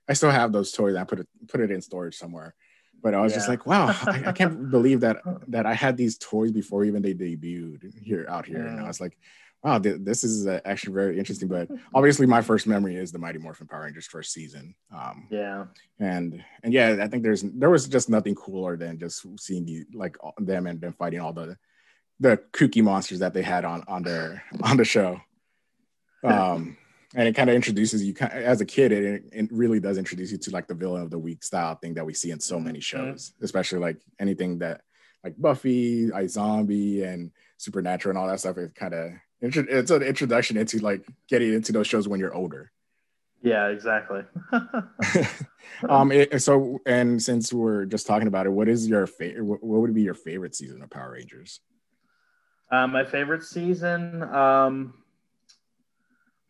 I 0.08 0.14
still 0.14 0.32
have 0.32 0.52
those 0.52 0.72
toys. 0.72 0.96
I 0.96 1.04
put 1.04 1.20
it 1.20 1.28
put 1.48 1.62
it 1.62 1.72
in 1.72 1.82
storage 1.82 2.16
somewhere. 2.16 2.56
But 3.04 3.14
I 3.14 3.22
was 3.22 3.32
yeah. 3.32 3.38
just 3.38 3.50
like, 3.50 3.68
wow, 3.68 3.96
I, 4.08 4.24
I, 4.28 4.32
can't 4.32 4.72
believe 4.72 5.02
that 5.02 5.18
that 5.50 5.68
I 5.68 5.74
had 5.76 5.98
these 5.98 6.18
toys 6.18 6.52
before 6.52 6.84
even 6.84 7.04
they 7.04 7.14
debuted 7.14 7.96
here 8.02 8.26
out 8.28 8.48
here. 8.48 8.64
Yeah. 8.64 8.72
And 8.72 8.80
I 8.80 8.88
was 8.88 9.00
like, 9.00 9.18
wow, 9.64 9.78
th- 9.78 9.98
this 10.00 10.24
is 10.24 10.48
uh, 10.48 10.62
actually 10.66 10.94
very 10.94 11.20
interesting. 11.20 11.48
But 11.48 11.70
obviously, 11.94 12.26
my 12.26 12.42
first 12.42 12.66
memory 12.66 12.96
is 12.96 13.12
the 13.12 13.20
Mighty 13.20 13.38
Morphin 13.38 13.68
Power 13.68 13.84
Rangers 13.84 14.08
first 14.08 14.34
season. 14.34 14.74
Um, 14.92 15.28
yeah, 15.30 15.66
and 16.00 16.44
and 16.64 16.74
yeah, 16.74 16.98
I 17.02 17.08
think 17.08 17.22
there's 17.22 17.44
there 17.44 17.70
was 17.70 17.88
just 17.88 18.10
nothing 18.10 18.34
cooler 18.34 18.78
than 18.78 18.98
just 18.98 19.26
seeing 19.40 19.66
the 19.66 19.86
like 19.94 20.18
them 20.40 20.66
and 20.66 20.82
them 20.82 20.94
fighting 20.94 21.20
all 21.20 21.34
the 21.34 21.56
the 22.20 22.38
kooky 22.52 22.84
monsters 22.84 23.20
that 23.20 23.34
they 23.34 23.44
had 23.44 23.66
on 23.66 23.84
on 23.88 24.04
their 24.04 24.44
on 24.64 24.78
the 24.78 24.86
show. 24.86 25.22
Um, 26.24 26.78
and 27.16 27.28
it 27.28 27.36
kind 27.36 27.50
of 27.50 27.56
introduces 27.56 28.04
you 28.04 28.14
as 28.22 28.62
a 28.62 28.66
kid 28.66 28.92
it, 28.92 29.24
it 29.32 29.52
really 29.52 29.80
does 29.80 29.98
introduce 29.98 30.32
you 30.32 30.38
to 30.38 30.52
like 30.52 30.68
the 30.68 30.74
villain 30.74 31.02
of 31.02 31.10
the 31.10 31.20
week 31.20 31.44
style 31.44 31.76
thing 31.76 31.94
that 31.94 32.06
we 32.06 32.14
see 32.14 32.32
in 32.32 32.40
so 32.40 32.60
many 32.60 32.80
mm-hmm. 32.80 32.98
shows 32.98 33.32
mm-hmm. 33.32 33.46
especially 33.46 33.80
like 33.80 33.98
anything 34.20 34.60
that 34.60 34.82
like 35.24 35.36
buffy 35.38 36.10
iZombie 36.10 37.04
and 37.04 37.32
supernatural 37.58 38.12
and 38.12 38.20
all 38.20 38.28
that 38.28 38.40
stuff 38.40 38.58
it 38.58 38.74
kind 38.76 38.94
of 38.94 39.12
it's 39.42 39.92
an 39.92 40.02
introduction 40.02 40.58
into 40.58 40.80
like 40.80 41.06
getting 41.28 41.54
into 41.54 41.72
those 41.72 41.88
shows 41.88 42.08
when 42.08 42.20
you're 42.20 42.34
older 42.34 42.72
yeah 43.42 43.68
exactly 43.68 44.24
um 45.90 46.12
it, 46.12 46.42
so 46.42 46.80
and 46.86 47.22
since 47.22 47.54
we're 47.54 47.86
just 47.86 48.08
talking 48.08 48.28
about 48.28 48.46
it 48.46 48.52
what 48.52 48.68
is 48.68 48.88
your 48.88 49.06
favorite 49.06 49.44
what 49.44 49.82
would 49.82 49.94
be 49.94 50.02
your 50.02 50.16
favorite 50.16 50.56
season 50.56 50.82
of 50.82 50.90
power 50.90 51.12
rangers 51.12 51.62
uh, 52.72 52.88
my 52.88 53.04
favorite 53.06 53.44
season 53.44 54.24
um 54.24 54.94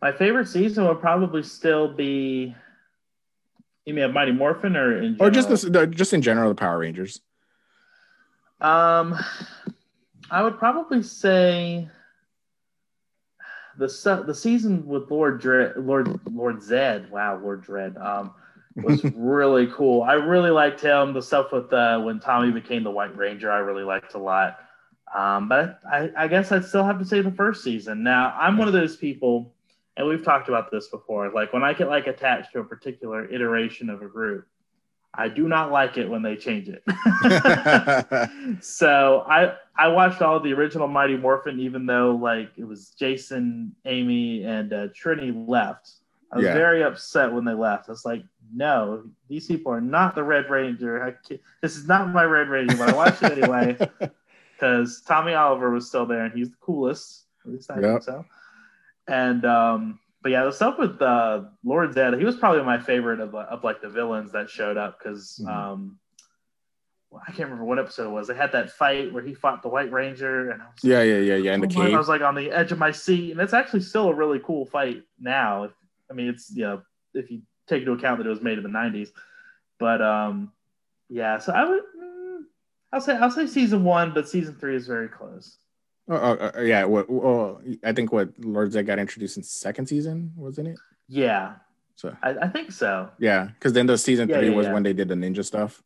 my 0.02 0.12
favorite 0.12 0.48
season 0.48 0.88
would 0.88 1.00
probably 1.00 1.44
still 1.44 1.88
be 1.94 2.56
You 3.86 3.94
mean 3.94 4.14
Mighty 4.14 4.32
Morphin 4.32 4.76
or 4.76 4.98
in 4.98 5.18
general? 5.18 5.28
or 5.28 5.30
just 5.32 5.72
the, 5.72 5.88
just 5.88 6.14
in 6.14 6.22
general 6.22 6.50
the 6.50 6.56
Power 6.56 6.78
Rangers? 6.80 7.22
Um, 8.60 9.16
I 10.32 10.44
would 10.44 10.58
probably 10.58 11.04
say 11.04 11.88
the 13.78 14.24
the 14.26 14.34
season 14.36 14.86
with 14.88 15.10
Lord 15.12 15.40
Dread, 15.40 15.78
Lord 15.78 16.20
Lord 16.32 16.62
Zed. 16.62 17.10
Wow, 17.12 17.40
Lord 17.42 17.62
Dread. 17.64 17.98
Um, 17.98 18.34
was 18.76 19.04
really 19.16 19.68
cool. 19.68 20.02
I 20.04 20.14
really 20.14 20.50
liked 20.50 20.82
him. 20.82 21.14
The 21.14 21.22
stuff 21.22 21.52
with 21.52 21.72
uh, 21.72 22.00
when 22.02 22.20
Tommy 22.20 22.52
became 22.52 22.84
the 22.84 22.92
White 22.92 23.16
Ranger, 23.16 23.52
I 23.52 23.60
really 23.60 23.84
liked 23.84 24.16
a 24.16 24.20
lot. 24.20 24.60
Um, 25.16 25.48
but 25.48 25.80
I, 25.90 26.12
I 26.18 26.28
guess 26.28 26.52
I'd 26.52 26.66
still 26.66 26.84
have 26.84 27.00
to 27.00 27.06
say 27.06 27.22
the 27.22 27.32
first 27.32 27.64
season. 27.64 28.04
Now, 28.04 28.36
I'm 28.38 28.58
one 28.58 28.68
of 28.68 28.74
those 28.74 28.98
people, 28.98 29.54
and 29.96 30.08
we've 30.08 30.24
talked 30.24 30.50
about 30.50 30.72
this 30.72 30.88
before. 30.90 31.32
Like 31.32 31.54
when 31.54 31.64
I 31.64 31.74
get 31.74 31.88
like 31.88 32.08
attached 32.08 32.54
to 32.54 32.60
a 32.60 32.64
particular 32.64 33.26
iteration 33.32 33.90
of 33.90 34.02
a 34.02 34.08
group, 34.08 34.48
I 35.14 35.30
do 35.30 35.48
not 35.48 35.72
like 35.72 35.98
it 35.98 36.10
when 36.10 36.22
they 36.22 36.36
change 36.36 36.70
it. 36.70 36.84
so 38.64 39.26
I 39.28 39.56
I 39.76 39.88
watched 39.88 40.22
all 40.22 40.40
the 40.40 40.54
original 40.54 40.88
Mighty 40.88 41.18
Morphin, 41.18 41.60
even 41.60 41.86
though 41.86 42.16
like 42.16 42.52
it 42.58 42.66
was 42.66 42.90
Jason, 42.90 43.76
Amy, 43.86 44.44
and 44.44 44.74
uh, 44.74 44.88
Trini 44.90 45.48
left. 45.48 45.92
I 46.32 46.36
was 46.36 46.46
yeah. 46.46 46.54
very 46.54 46.84
upset 46.84 47.32
when 47.32 47.46
they 47.46 47.54
left. 47.54 47.88
I 47.88 47.94
was 47.94 48.04
like, 48.04 48.22
no, 48.54 49.06
these 49.30 49.48
people 49.48 49.72
are 49.72 49.80
not 49.80 50.14
the 50.14 50.24
Red 50.24 50.50
Ranger. 50.50 51.02
I, 51.02 51.14
this 51.62 51.78
is 51.78 51.88
not 51.88 52.10
my 52.10 52.24
Red 52.24 52.50
Ranger, 52.50 52.76
but 52.76 52.90
I 52.90 52.94
watched 52.94 53.24
it 53.24 53.38
anyway 53.38 53.78
because 54.58 55.02
Tommy 55.02 55.34
Oliver 55.34 55.70
was 55.70 55.88
still 55.88 56.06
there 56.06 56.26
and 56.26 56.34
he's 56.34 56.50
the 56.50 56.58
coolest. 56.60 57.26
At 57.46 57.52
least 57.52 57.72
I 57.72 57.76
yep. 57.76 57.84
think 57.84 58.04
so. 58.04 58.26
And 59.08 59.46
um, 59.46 60.00
but 60.22 60.32
yeah, 60.32 60.44
the 60.44 60.52
stuff 60.52 60.78
with 60.80 61.02
uh, 61.02 61.44
Lord 61.64 61.94
Zed, 61.94 62.16
he 62.16 62.26
was 62.26 62.36
probably 62.36 62.64
my 62.64 62.80
favorite 62.80 63.20
of, 63.20 63.34
of 63.36 63.64
like 63.64 63.82
the 63.82 63.90
villains 63.90 64.32
that 64.34 64.50
showed 64.50 64.78
up 64.78 65.00
because 65.00 65.40
mm-hmm. 65.42 65.50
um, 65.50 66.00
well, 67.10 67.22
I 67.26 67.32
can't 67.32 67.46
remember 67.50 67.64
what 67.64 67.80
episode 67.80 68.08
it 68.08 68.12
was. 68.12 68.28
They 68.28 68.36
had 68.36 68.52
that 68.52 68.72
fight 68.72 69.14
where 69.14 69.24
he 69.24 69.34
fought 69.34 69.62
the 69.62 69.70
White 69.70 69.92
Ranger, 69.92 70.52
and 70.52 70.62
I 70.62 70.66
was 70.66 70.84
yeah, 70.84 71.02
yeah, 71.02 71.20
yeah, 71.20 71.36
yeah, 71.36 71.54
in 71.54 71.62
the 71.62 71.68
cave. 71.68 71.94
I 71.94 71.98
was 71.98 72.10
like 72.10 72.22
on 72.22 72.36
the 72.36 72.52
edge 72.52 72.72
of 72.72 72.80
my 72.80 72.92
seat, 72.92 73.32
and 73.32 73.40
it's 73.40 73.54
actually 73.54 73.82
still 73.82 74.10
a 74.10 74.14
really 74.14 74.40
cool 74.40 74.66
fight 74.66 75.04
now. 75.20 75.64
If, 75.64 75.72
I 76.12 76.14
mean, 76.14 76.28
it's 76.28 76.52
you 76.54 76.64
know, 76.64 76.82
if 77.14 77.32
you 77.32 77.42
take 77.68 77.82
into 77.82 77.94
account 77.94 78.18
that 78.18 78.28
it 78.28 78.30
was 78.30 78.42
made 78.42 78.58
in 78.58 78.64
the 78.64 78.70
'90s, 78.70 79.10
but 79.80 80.02
um, 80.02 80.52
yeah. 81.10 81.38
So 81.38 81.54
I 81.54 81.64
would, 81.64 81.84
I'll 82.94 83.02
say, 83.02 83.16
I'll 83.16 83.32
say 83.32 83.48
season 83.48 83.84
one, 83.84 84.14
but 84.14 84.30
season 84.30 84.56
three 84.56 84.76
is 84.76 84.88
very 84.88 85.10
close. 85.10 85.58
Oh, 86.10 86.16
uh, 86.16 86.52
uh, 86.56 86.62
yeah. 86.62 86.86
What? 86.86 87.10
Well, 87.10 87.62
I 87.84 87.92
think 87.92 88.14
what 88.14 88.30
Lord 88.40 88.72
Zed 88.72 88.86
got 88.86 88.98
introduced 88.98 89.38
in 89.38 89.44
second 89.44 89.88
season, 89.88 90.32
wasn't 90.36 90.70
it? 90.70 90.80
Yeah. 91.10 91.56
So 91.96 92.16
I, 92.22 92.30
I 92.44 92.48
think 92.48 92.72
so. 92.72 93.10
Yeah, 93.20 93.46
because 93.46 93.74
then 93.74 93.88
the 93.88 93.98
season 93.98 94.30
yeah, 94.30 94.38
three 94.38 94.50
yeah, 94.50 94.56
was 94.56 94.68
yeah. 94.68 94.74
when 94.74 94.84
they 94.84 94.94
did 94.94 95.08
the 95.08 95.16
ninja 95.16 95.44
stuff, 95.44 95.82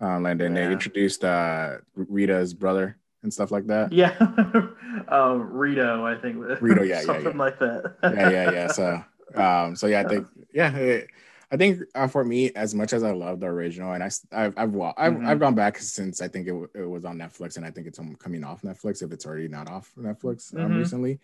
um, 0.00 0.26
and 0.26 0.38
then 0.38 0.54
they 0.54 0.70
introduced 0.70 1.24
uh, 1.24 1.76
Rita's 1.94 2.52
brother 2.52 2.98
and 3.22 3.32
stuff 3.32 3.52
like 3.52 3.66
that. 3.68 3.92
Yeah, 3.92 4.14
um, 5.08 5.52
Rito, 5.52 6.04
I 6.04 6.16
think. 6.16 6.36
Rito, 6.60 6.82
yeah, 6.82 7.02
something 7.02 7.32
yeah, 7.32 7.38
like 7.38 7.58
that. 7.60 7.94
yeah, 8.02 8.30
yeah, 8.30 8.50
yeah. 8.50 8.66
So, 8.66 9.04
um, 9.40 9.76
so 9.76 9.86
yeah, 9.86 10.00
I 10.00 10.08
think 10.08 10.26
yeah. 10.52 10.74
It, 10.74 11.08
I 11.54 11.56
think 11.56 11.82
uh, 11.94 12.08
for 12.08 12.24
me, 12.24 12.50
as 12.56 12.74
much 12.74 12.92
as 12.92 13.04
I 13.04 13.12
love 13.12 13.38
the 13.38 13.46
original, 13.46 13.92
and 13.92 14.02
I, 14.02 14.10
I've 14.32 14.58
I've 14.58 14.74
I've, 14.74 15.12
mm-hmm. 15.12 15.24
I've 15.24 15.38
gone 15.38 15.54
back 15.54 15.78
since 15.78 16.20
I 16.20 16.26
think 16.26 16.48
it, 16.48 16.70
it 16.74 16.82
was 16.82 17.04
on 17.04 17.16
Netflix, 17.16 17.56
and 17.56 17.64
I 17.64 17.70
think 17.70 17.86
it's 17.86 18.00
coming 18.18 18.42
off 18.42 18.62
Netflix 18.62 19.04
if 19.04 19.12
it's 19.12 19.24
already 19.24 19.46
not 19.46 19.70
off 19.70 19.92
Netflix 19.96 20.52
um, 20.52 20.62
mm-hmm. 20.62 20.78
recently. 20.78 21.20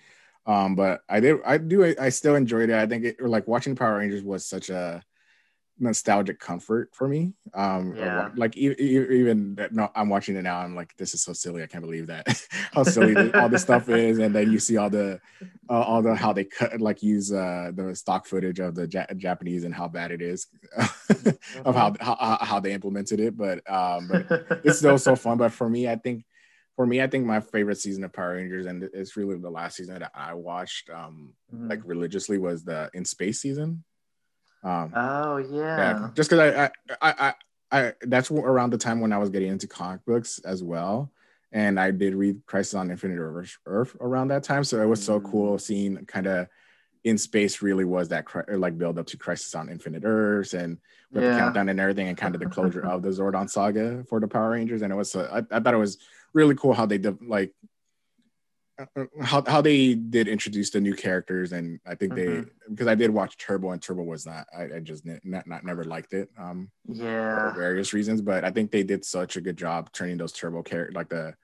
Um, 0.46 0.76
but 0.76 1.02
I 1.08 1.18
did 1.18 1.38
I 1.44 1.58
do 1.58 1.96
I 1.98 2.10
still 2.10 2.36
enjoyed 2.36 2.70
it. 2.70 2.76
I 2.76 2.86
think 2.86 3.04
it 3.04 3.20
like 3.20 3.48
watching 3.48 3.74
Power 3.74 3.98
Rangers 3.98 4.22
was 4.22 4.44
such 4.44 4.70
a 4.70 5.02
nostalgic 5.80 6.38
comfort 6.38 6.90
for 6.92 7.08
me. 7.08 7.32
Um, 7.54 7.96
yeah. 7.96 8.28
like 8.36 8.56
even 8.56 9.58
no, 9.72 9.90
I'm 9.94 10.08
watching 10.08 10.36
it 10.36 10.42
now. 10.42 10.58
I'm 10.58 10.76
like, 10.76 10.94
this 10.96 11.14
is 11.14 11.22
so 11.22 11.32
silly. 11.32 11.62
I 11.62 11.66
can't 11.66 11.82
believe 11.82 12.06
that 12.08 12.26
how 12.72 12.82
silly 12.82 13.32
all 13.32 13.48
this 13.48 13.62
stuff 13.62 13.88
is. 13.88 14.18
And 14.18 14.34
then 14.34 14.52
you 14.52 14.58
see 14.58 14.76
all 14.76 14.90
the, 14.90 15.20
uh, 15.68 15.80
all 15.80 16.02
the 16.02 16.14
how 16.14 16.32
they 16.32 16.44
cut 16.44 16.80
like 16.80 17.02
use 17.02 17.32
uh, 17.32 17.72
the 17.74 17.94
stock 17.94 18.26
footage 18.26 18.60
of 18.60 18.74
the 18.74 18.86
ja- 18.86 19.06
Japanese 19.16 19.64
and 19.64 19.74
how 19.74 19.88
bad 19.88 20.12
it 20.12 20.22
is, 20.22 20.46
of 20.76 21.74
how, 21.74 21.90
mm-hmm. 21.90 22.04
how 22.04 22.38
how 22.40 22.60
they 22.60 22.72
implemented 22.72 23.18
it. 23.18 23.36
But 23.36 23.68
um, 23.70 24.08
but 24.08 24.60
it's 24.64 24.78
still 24.80 24.98
so 24.98 25.16
fun. 25.16 25.38
But 25.38 25.52
for 25.52 25.68
me, 25.68 25.88
I 25.88 25.96
think. 25.96 26.24
For 26.76 26.86
me, 26.86 27.02
I 27.02 27.08
think 27.08 27.26
my 27.26 27.40
favorite 27.40 27.76
season 27.76 28.04
of 28.04 28.12
Power 28.14 28.36
Rangers, 28.36 28.64
and 28.64 28.82
it's 28.94 29.14
really 29.14 29.36
the 29.36 29.50
last 29.50 29.76
season 29.76 29.98
that 29.98 30.12
I 30.14 30.32
watched, 30.32 30.88
um, 30.88 31.34
mm-hmm. 31.54 31.68
like 31.68 31.80
religiously, 31.84 32.38
was 32.38 32.64
the 32.64 32.88
in 32.94 33.04
space 33.04 33.38
season 33.38 33.84
um, 34.62 34.92
oh 34.94 35.36
yeah. 35.38 35.76
yeah 35.76 36.10
just 36.14 36.30
because 36.30 36.54
I, 36.54 36.70
I, 37.00 37.12
I, 37.12 37.34
I, 37.72 37.92
that's 38.02 38.30
around 38.30 38.72
the 38.72 38.78
time 38.78 39.00
when 39.00 39.12
I 39.12 39.18
was 39.18 39.30
getting 39.30 39.48
into 39.48 39.66
comic 39.66 40.04
books 40.04 40.38
as 40.40 40.62
well, 40.62 41.10
and 41.52 41.78
I 41.78 41.90
did 41.90 42.14
read 42.14 42.40
Crisis 42.46 42.74
on 42.74 42.90
Infinite 42.90 43.18
Earth, 43.18 43.58
Earth 43.66 43.96
around 44.00 44.28
that 44.28 44.42
time. 44.42 44.64
So 44.64 44.82
it 44.82 44.86
was 44.86 45.04
so 45.04 45.20
cool 45.20 45.56
mm. 45.56 45.60
seeing 45.60 46.04
kind 46.06 46.26
of 46.26 46.48
in 47.04 47.16
space 47.16 47.62
really 47.62 47.84
was 47.84 48.08
that 48.08 48.26
like 48.48 48.76
build 48.76 48.98
up 48.98 49.06
to 49.06 49.16
Crisis 49.16 49.54
on 49.54 49.68
Infinite 49.68 50.02
Earths 50.04 50.52
and 50.52 50.78
with 51.12 51.24
yeah. 51.24 51.32
the 51.32 51.38
countdown 51.38 51.68
and 51.68 51.80
everything, 51.80 52.08
and 52.08 52.16
kind 52.16 52.34
of 52.34 52.40
the 52.40 52.46
closure 52.46 52.84
of 52.86 53.02
the 53.02 53.08
Zordon 53.08 53.48
saga 53.48 54.04
for 54.08 54.20
the 54.20 54.28
Power 54.28 54.50
Rangers. 54.50 54.82
And 54.82 54.92
it 54.92 54.96
was, 54.96 55.16
uh, 55.16 55.42
I, 55.50 55.56
I 55.56 55.60
thought 55.60 55.74
it 55.74 55.78
was 55.78 55.98
really 56.32 56.54
cool 56.54 56.72
how 56.72 56.86
they 56.86 56.98
did 56.98 57.22
like 57.22 57.52
how 59.22 59.42
how 59.46 59.60
they 59.60 59.94
did 59.94 60.28
introduce 60.28 60.70
the 60.70 60.80
new 60.80 60.94
characters, 60.94 61.52
and 61.52 61.80
I 61.86 61.94
think 61.94 62.14
mm-hmm. 62.14 62.42
they 62.42 62.50
because 62.68 62.86
I 62.86 62.94
did 62.94 63.10
watch 63.10 63.36
Turbo, 63.36 63.70
and 63.70 63.82
Turbo 63.82 64.02
was 64.02 64.26
not 64.26 64.46
I, 64.56 64.76
I 64.76 64.80
just 64.80 65.04
not, 65.06 65.46
not 65.46 65.64
never 65.64 65.84
liked 65.84 66.12
it. 66.12 66.28
Um, 66.38 66.70
yeah, 66.86 67.50
for 67.50 67.58
various 67.58 67.92
reasons, 67.92 68.22
but 68.22 68.44
I 68.44 68.50
think 68.50 68.70
they 68.70 68.82
did 68.82 69.04
such 69.04 69.36
a 69.36 69.40
good 69.40 69.56
job 69.56 69.92
turning 69.92 70.16
those 70.16 70.32
Turbo 70.32 70.62
characters 70.62 70.94
like 70.94 71.08
the 71.08 71.34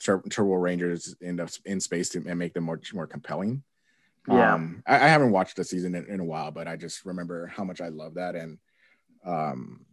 Tur- 0.00 0.22
Turbo 0.30 0.54
Rangers 0.54 1.14
in 1.20 1.40
in 1.64 1.80
space 1.80 2.08
to 2.10 2.24
and 2.26 2.38
make 2.38 2.54
them 2.54 2.64
more 2.64 2.80
more 2.92 3.06
compelling. 3.06 3.62
Yeah, 4.26 4.54
um, 4.54 4.82
I, 4.86 4.96
I, 4.96 5.08
haven't 5.08 5.30
watched 5.30 5.56
the 5.56 5.64
season 5.64 5.94
in, 5.94 6.04
in, 6.04 6.20
a 6.20 6.24
while, 6.24 6.50
but 6.50 6.68
I 6.68 6.76
just 6.76 7.06
remember 7.06 7.46
how 7.46 7.64
much 7.64 7.80
I 7.80 7.88
love 7.88 8.14
that, 8.14 8.34
and 8.34 8.58
um, 9.24 9.86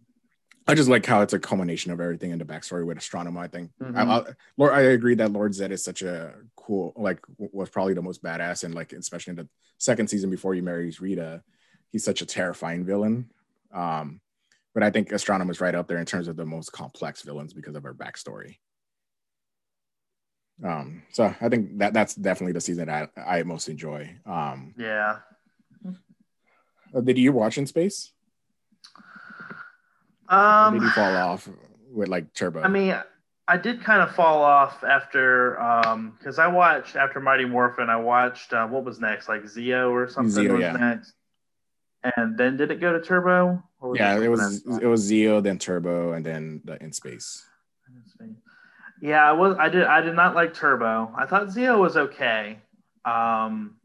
I 0.67 0.73
just 0.73 0.89
like 0.89 1.05
how 1.05 1.21
it's 1.21 1.33
a 1.33 1.39
culmination 1.39 1.91
of 1.91 2.01
everything 2.01 2.31
in 2.31 2.39
the 2.39 2.45
backstory 2.45 2.85
with 2.85 2.97
Astronema. 2.97 3.37
I 3.37 3.47
think 3.47 3.69
mm-hmm. 3.81 3.97
I, 3.97 4.01
I, 4.01 4.23
Lord, 4.57 4.73
I 4.73 4.81
agree 4.81 5.15
that 5.15 5.31
Lord 5.31 5.53
Zed 5.53 5.71
is 5.71 5.83
such 5.83 6.01
a 6.01 6.33
cool, 6.55 6.91
like, 6.95 7.19
was 7.37 7.69
probably 7.69 7.93
the 7.93 8.01
most 8.01 8.23
badass, 8.23 8.63
and 8.63 8.73
like, 8.73 8.91
especially 8.93 9.31
in 9.31 9.37
the 9.37 9.47
second 9.77 10.09
season 10.09 10.29
before 10.29 10.55
he 10.55 10.61
marries 10.61 10.99
Rita, 10.99 11.43
he's 11.91 12.03
such 12.03 12.21
a 12.21 12.25
terrifying 12.25 12.83
villain. 12.83 13.29
Um, 13.71 14.21
but 14.73 14.81
I 14.81 14.89
think 14.89 15.09
Astronema 15.09 15.51
is 15.51 15.61
right 15.61 15.75
up 15.75 15.87
there 15.87 15.99
in 15.99 16.05
terms 16.05 16.27
of 16.27 16.35
the 16.35 16.45
most 16.45 16.71
complex 16.71 17.21
villains 17.21 17.53
because 17.53 17.75
of 17.75 17.83
her 17.83 17.93
backstory. 17.93 18.57
Um, 20.63 21.03
so 21.11 21.33
I 21.39 21.49
think 21.49 21.77
that 21.79 21.93
that's 21.93 22.15
definitely 22.15 22.53
the 22.53 22.61
season 22.61 22.87
that 22.87 23.11
I, 23.15 23.39
I 23.39 23.43
most 23.43 23.69
enjoy. 23.69 24.15
Um, 24.25 24.73
yeah. 24.77 25.17
Uh, 26.93 27.01
did 27.01 27.17
you 27.17 27.33
watch 27.33 27.57
in 27.57 27.67
space? 27.67 28.11
Um, 30.29 30.73
did 30.73 30.83
you 30.83 30.89
fall 30.91 31.15
off 31.15 31.47
with 31.91 32.09
like 32.09 32.33
Turbo? 32.33 32.61
I 32.61 32.67
mean, 32.67 32.95
I 33.47 33.57
did 33.57 33.83
kind 33.83 34.01
of 34.01 34.15
fall 34.15 34.41
off 34.41 34.83
after 34.83 35.59
um 35.61 36.15
because 36.17 36.39
I 36.39 36.47
watched 36.47 36.95
after 36.95 37.19
Mighty 37.19 37.45
Morphin. 37.45 37.89
I 37.89 37.97
watched 37.97 38.53
uh, 38.53 38.67
what 38.67 38.83
was 38.83 38.99
next, 38.99 39.29
like 39.29 39.43
Zeo 39.43 39.91
or 39.91 40.07
something 40.09 40.45
Zeo, 40.45 40.53
was 40.53 40.61
yeah. 40.61 40.71
next. 40.73 41.13
And 42.17 42.37
then 42.37 42.55
did 42.57 42.69
it 42.71 42.79
go 42.79 42.93
to 42.93 43.01
Turbo? 43.01 43.63
Yeah, 43.95 44.19
it 44.19 44.29
was 44.29 44.63
it 44.81 44.85
was 44.85 45.09
Zeo, 45.09 45.41
then 45.41 45.57
Turbo, 45.57 46.13
and 46.13 46.25
then 46.25 46.61
the 46.63 46.81
In 46.83 46.91
Space. 46.91 47.45
Yeah, 49.01 49.27
I 49.27 49.33
was. 49.33 49.57
I 49.59 49.69
did. 49.69 49.83
I 49.83 50.01
did 50.01 50.15
not 50.15 50.35
like 50.35 50.53
Turbo. 50.53 51.13
I 51.17 51.25
thought 51.25 51.47
Zeo 51.47 51.79
was 51.79 51.97
okay. 51.97 52.59
Um, 53.03 53.75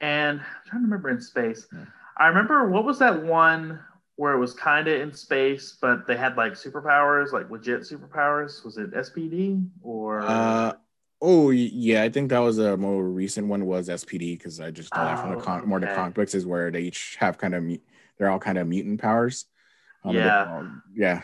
and 0.00 0.40
I'm 0.40 0.46
trying 0.66 0.82
to 0.82 0.86
remember 0.86 1.10
in 1.10 1.20
space. 1.20 1.66
Yeah. 1.72 1.84
I 2.16 2.26
remember 2.26 2.68
what 2.68 2.84
was 2.84 2.98
that 2.98 3.22
one 3.22 3.80
where 4.20 4.34
it 4.34 4.38
was 4.38 4.52
kind 4.52 4.86
of 4.86 5.00
in 5.00 5.14
space, 5.14 5.78
but 5.80 6.06
they 6.06 6.14
had 6.14 6.36
like 6.36 6.52
superpowers, 6.52 7.32
like 7.32 7.48
legit 7.50 7.80
superpowers. 7.80 8.62
Was 8.66 8.76
it 8.76 8.92
SPD 8.92 9.66
or? 9.82 10.20
Uh, 10.20 10.74
oh 11.22 11.48
yeah, 11.48 12.02
I 12.02 12.10
think 12.10 12.28
that 12.28 12.40
was 12.40 12.58
a 12.58 12.76
more 12.76 13.02
recent 13.02 13.48
one. 13.48 13.64
Was 13.64 13.88
SPD 13.88 14.36
because 14.36 14.60
I 14.60 14.72
just 14.72 14.92
thought 14.92 15.16
oh, 15.16 15.22
from 15.22 15.30
the 15.38 15.42
con- 15.42 15.60
okay. 15.60 15.66
more 15.66 15.80
the 15.80 15.86
comic 15.86 16.12
books 16.12 16.34
is 16.34 16.44
where 16.44 16.70
they 16.70 16.82
each 16.82 17.16
have 17.18 17.38
kind 17.38 17.54
of 17.54 17.64
they're 18.18 18.28
all 18.28 18.38
kind 18.38 18.58
of 18.58 18.66
mutant 18.66 19.00
powers. 19.00 19.46
Um, 20.04 20.14
yeah, 20.14 20.68
yeah. 20.94 21.22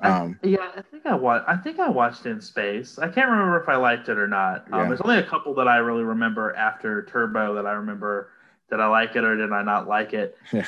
Um, 0.00 0.38
I, 0.42 0.46
yeah, 0.46 0.70
I 0.74 0.80
think 0.80 1.04
I 1.04 1.14
watched. 1.14 1.44
I 1.46 1.58
think 1.58 1.78
I 1.78 1.90
watched 1.90 2.24
in 2.24 2.40
space. 2.40 2.98
I 2.98 3.08
can't 3.10 3.30
remember 3.30 3.60
if 3.60 3.68
I 3.68 3.76
liked 3.76 4.08
it 4.08 4.16
or 4.16 4.28
not. 4.28 4.66
Um, 4.72 4.80
yeah. 4.80 4.88
There's 4.88 5.02
only 5.02 5.18
a 5.18 5.26
couple 5.26 5.54
that 5.56 5.68
I 5.68 5.76
really 5.76 6.04
remember 6.04 6.56
after 6.56 7.04
Turbo 7.04 7.54
that 7.56 7.66
I 7.66 7.72
remember. 7.72 8.30
Did 8.70 8.80
I 8.80 8.86
like 8.86 9.14
it 9.14 9.24
or 9.24 9.36
did 9.36 9.52
I 9.52 9.62
not 9.62 9.86
like 9.86 10.14
it? 10.14 10.38
Yeah. 10.54 10.64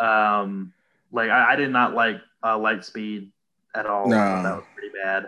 Um, 0.00 0.72
like 1.12 1.30
I, 1.30 1.52
I, 1.52 1.56
did 1.56 1.70
not 1.70 1.94
like 1.94 2.20
uh, 2.42 2.56
Lightspeed 2.56 3.30
at 3.74 3.86
all. 3.86 4.08
No. 4.08 4.16
That 4.16 4.56
was 4.56 4.64
pretty 4.74 4.92
bad. 5.02 5.24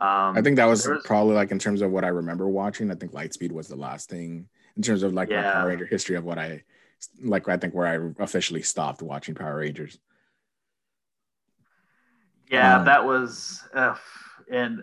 Um, 0.00 0.36
I 0.36 0.42
think 0.42 0.56
that 0.56 0.66
was, 0.66 0.86
was, 0.86 1.02
probably 1.04 1.34
like 1.34 1.50
in 1.50 1.58
terms 1.58 1.82
of 1.82 1.90
what 1.90 2.04
I 2.04 2.08
remember 2.08 2.48
watching. 2.48 2.90
I 2.90 2.94
think 2.94 3.12
Lightspeed 3.12 3.52
was 3.52 3.68
the 3.68 3.76
last 3.76 4.08
thing 4.08 4.48
in 4.76 4.82
terms 4.82 5.02
of 5.02 5.12
like 5.12 5.28
yeah. 5.28 5.42
my 5.42 5.52
Power 5.52 5.68
Ranger 5.68 5.86
history 5.86 6.16
of 6.16 6.24
what 6.24 6.38
I 6.38 6.62
like. 7.22 7.48
I 7.48 7.58
think 7.58 7.74
where 7.74 7.86
I 7.86 8.22
officially 8.22 8.62
stopped 8.62 9.02
watching 9.02 9.34
Power 9.34 9.58
Rangers. 9.58 9.98
Yeah, 12.50 12.78
um, 12.78 12.84
that 12.86 13.04
was. 13.04 13.62
Uh, 13.74 13.94
and, 14.50 14.82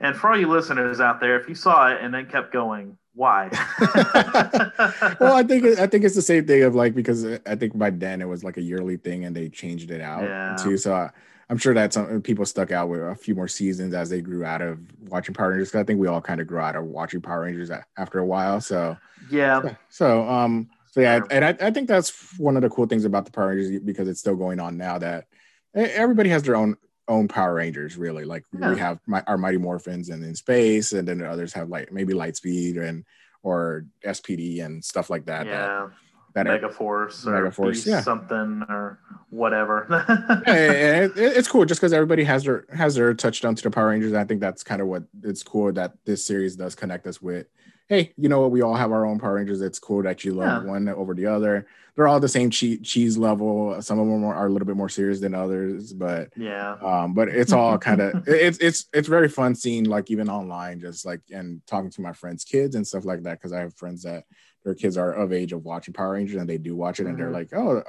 and 0.00 0.16
for 0.16 0.30
all 0.30 0.38
you 0.38 0.48
listeners 0.48 1.00
out 1.00 1.20
there, 1.20 1.38
if 1.40 1.48
you 1.48 1.54
saw 1.54 1.88
it 1.88 2.02
and 2.02 2.12
then 2.12 2.26
kept 2.26 2.52
going, 2.52 2.96
why? 3.18 3.48
well, 5.20 5.34
I 5.34 5.42
think 5.42 5.64
I 5.78 5.88
think 5.88 6.04
it's 6.04 6.14
the 6.14 6.22
same 6.22 6.46
thing 6.46 6.62
of 6.62 6.76
like 6.76 6.94
because 6.94 7.24
I 7.24 7.56
think 7.56 7.76
by 7.76 7.90
then 7.90 8.22
it 8.22 8.26
was 8.26 8.44
like 8.44 8.56
a 8.58 8.62
yearly 8.62 8.96
thing 8.96 9.24
and 9.24 9.34
they 9.34 9.48
changed 9.48 9.90
it 9.90 10.00
out 10.00 10.22
yeah. 10.22 10.56
too. 10.56 10.76
So 10.76 10.94
I, 10.94 11.10
am 11.50 11.58
sure 11.58 11.74
that 11.74 11.92
some 11.92 12.22
people 12.22 12.44
stuck 12.44 12.70
out 12.70 12.88
with 12.88 13.00
a 13.00 13.16
few 13.16 13.34
more 13.34 13.48
seasons 13.48 13.92
as 13.92 14.08
they 14.08 14.20
grew 14.20 14.44
out 14.44 14.62
of 14.62 14.78
watching 15.08 15.34
Power 15.34 15.50
Rangers. 15.50 15.74
I 15.74 15.82
think 15.82 15.98
we 15.98 16.06
all 16.06 16.20
kind 16.20 16.40
of 16.40 16.46
grew 16.46 16.60
out 16.60 16.76
of 16.76 16.84
watching 16.84 17.20
Power 17.20 17.42
Rangers 17.42 17.72
after 17.96 18.20
a 18.20 18.26
while. 18.26 18.60
So 18.60 18.96
yeah. 19.30 19.74
So 19.88 20.26
um. 20.28 20.70
So 20.90 21.02
yeah, 21.02 21.20
and 21.30 21.44
I, 21.44 21.56
I 21.60 21.70
think 21.70 21.86
that's 21.86 22.38
one 22.38 22.56
of 22.56 22.62
the 22.62 22.70
cool 22.70 22.86
things 22.86 23.04
about 23.04 23.26
the 23.26 23.30
Power 23.30 23.48
Rangers 23.48 23.78
because 23.84 24.08
it's 24.08 24.20
still 24.20 24.36
going 24.36 24.58
on 24.58 24.78
now 24.78 24.96
that 24.98 25.26
everybody 25.74 26.30
has 26.30 26.42
their 26.44 26.56
own 26.56 26.76
own 27.08 27.28
Power 27.28 27.54
Rangers, 27.54 27.96
really. 27.96 28.24
Like 28.24 28.44
yeah. 28.58 28.70
we 28.70 28.78
have 28.78 29.00
my, 29.06 29.22
our 29.26 29.38
Mighty 29.38 29.58
Morphins 29.58 30.10
and 30.10 30.22
in 30.22 30.34
space, 30.34 30.92
and 30.92 31.08
then 31.08 31.22
others 31.22 31.52
have 31.54 31.68
like 31.68 31.92
maybe 31.92 32.14
Lightspeed 32.14 32.80
and 32.80 33.04
or 33.42 33.86
SPD 34.04 34.64
and 34.64 34.84
stuff 34.84 35.10
like 35.10 35.26
that. 35.26 35.46
Yeah. 35.46 35.88
That, 36.34 36.44
that 36.44 36.46
Mega 36.46 36.68
Force 36.68 37.26
or 37.26 37.32
Mega 37.32 37.50
Force, 37.50 37.86
yeah. 37.86 38.00
something 38.00 38.62
or 38.68 39.00
whatever. 39.30 39.86
yeah, 40.46 41.04
it, 41.04 41.12
it's 41.16 41.48
cool 41.48 41.64
just 41.64 41.80
because 41.80 41.92
everybody 41.92 42.22
has 42.24 42.44
their 42.44 42.64
has 42.72 42.94
their 42.94 43.14
touchdown 43.14 43.54
to 43.54 43.62
the 43.62 43.70
Power 43.70 43.88
Rangers. 43.88 44.12
I 44.12 44.24
think 44.24 44.40
that's 44.40 44.62
kind 44.62 44.80
of 44.80 44.88
what 44.88 45.04
it's 45.22 45.42
cool 45.42 45.72
that 45.72 45.94
this 46.04 46.24
series 46.24 46.54
does 46.54 46.74
connect 46.74 47.06
us 47.06 47.20
with 47.20 47.46
hey, 47.88 48.12
you 48.16 48.28
know 48.28 48.40
what? 48.40 48.50
We 48.50 48.62
all 48.62 48.74
have 48.74 48.92
our 48.92 49.06
own 49.06 49.18
Power 49.18 49.34
Rangers. 49.34 49.62
It's 49.62 49.78
cool 49.78 50.02
that 50.02 50.24
you 50.24 50.34
love 50.34 50.64
yeah. 50.64 50.70
one 50.70 50.88
over 50.88 51.14
the 51.14 51.26
other. 51.26 51.66
They're 51.96 52.06
all 52.06 52.20
the 52.20 52.28
same 52.28 52.50
cheese 52.50 52.80
cheese 52.82 53.18
level. 53.18 53.80
Some 53.82 53.98
of 53.98 54.06
them 54.06 54.24
are 54.24 54.46
a 54.46 54.50
little 54.50 54.66
bit 54.66 54.76
more 54.76 54.88
serious 54.88 55.20
than 55.20 55.34
others, 55.34 55.92
but 55.92 56.28
yeah. 56.36 56.76
Um, 56.82 57.14
but 57.14 57.28
it's 57.28 57.52
all 57.52 57.78
kind 57.88 58.00
of 58.00 58.28
it's 58.28 58.58
it's 58.58 58.86
it's 58.92 59.08
very 59.08 59.28
fun 59.28 59.54
seeing 59.54 59.84
like 59.84 60.10
even 60.10 60.28
online, 60.28 60.80
just 60.80 61.04
like 61.04 61.22
and 61.30 61.60
talking 61.66 61.90
to 61.90 62.00
my 62.00 62.12
friends' 62.12 62.44
kids 62.44 62.76
and 62.76 62.86
stuff 62.86 63.04
like 63.04 63.22
that 63.24 63.38
because 63.38 63.52
I 63.52 63.60
have 63.60 63.74
friends 63.74 64.02
that 64.02 64.24
their 64.64 64.74
kids 64.74 64.96
are 64.96 65.12
of 65.12 65.32
age 65.32 65.52
of 65.52 65.64
watching 65.64 65.94
Power 65.94 66.12
Rangers 66.12 66.36
and 66.36 66.48
they 66.48 66.58
do 66.58 66.76
watch 66.76 67.00
it 67.00 67.04
mm-hmm. 67.04 67.10
and 67.10 67.18
they're 67.18 67.26
mm-hmm. 67.26 67.34
like, 67.34 67.54
oh, 67.54 67.82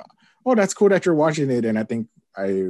oh, 0.45 0.55
that's 0.55 0.73
cool 0.73 0.89
that 0.89 1.05
you're 1.05 1.15
watching 1.15 1.51
it. 1.51 1.65
And 1.65 1.77
I 1.77 1.83
think 1.83 2.07
I 2.35 2.69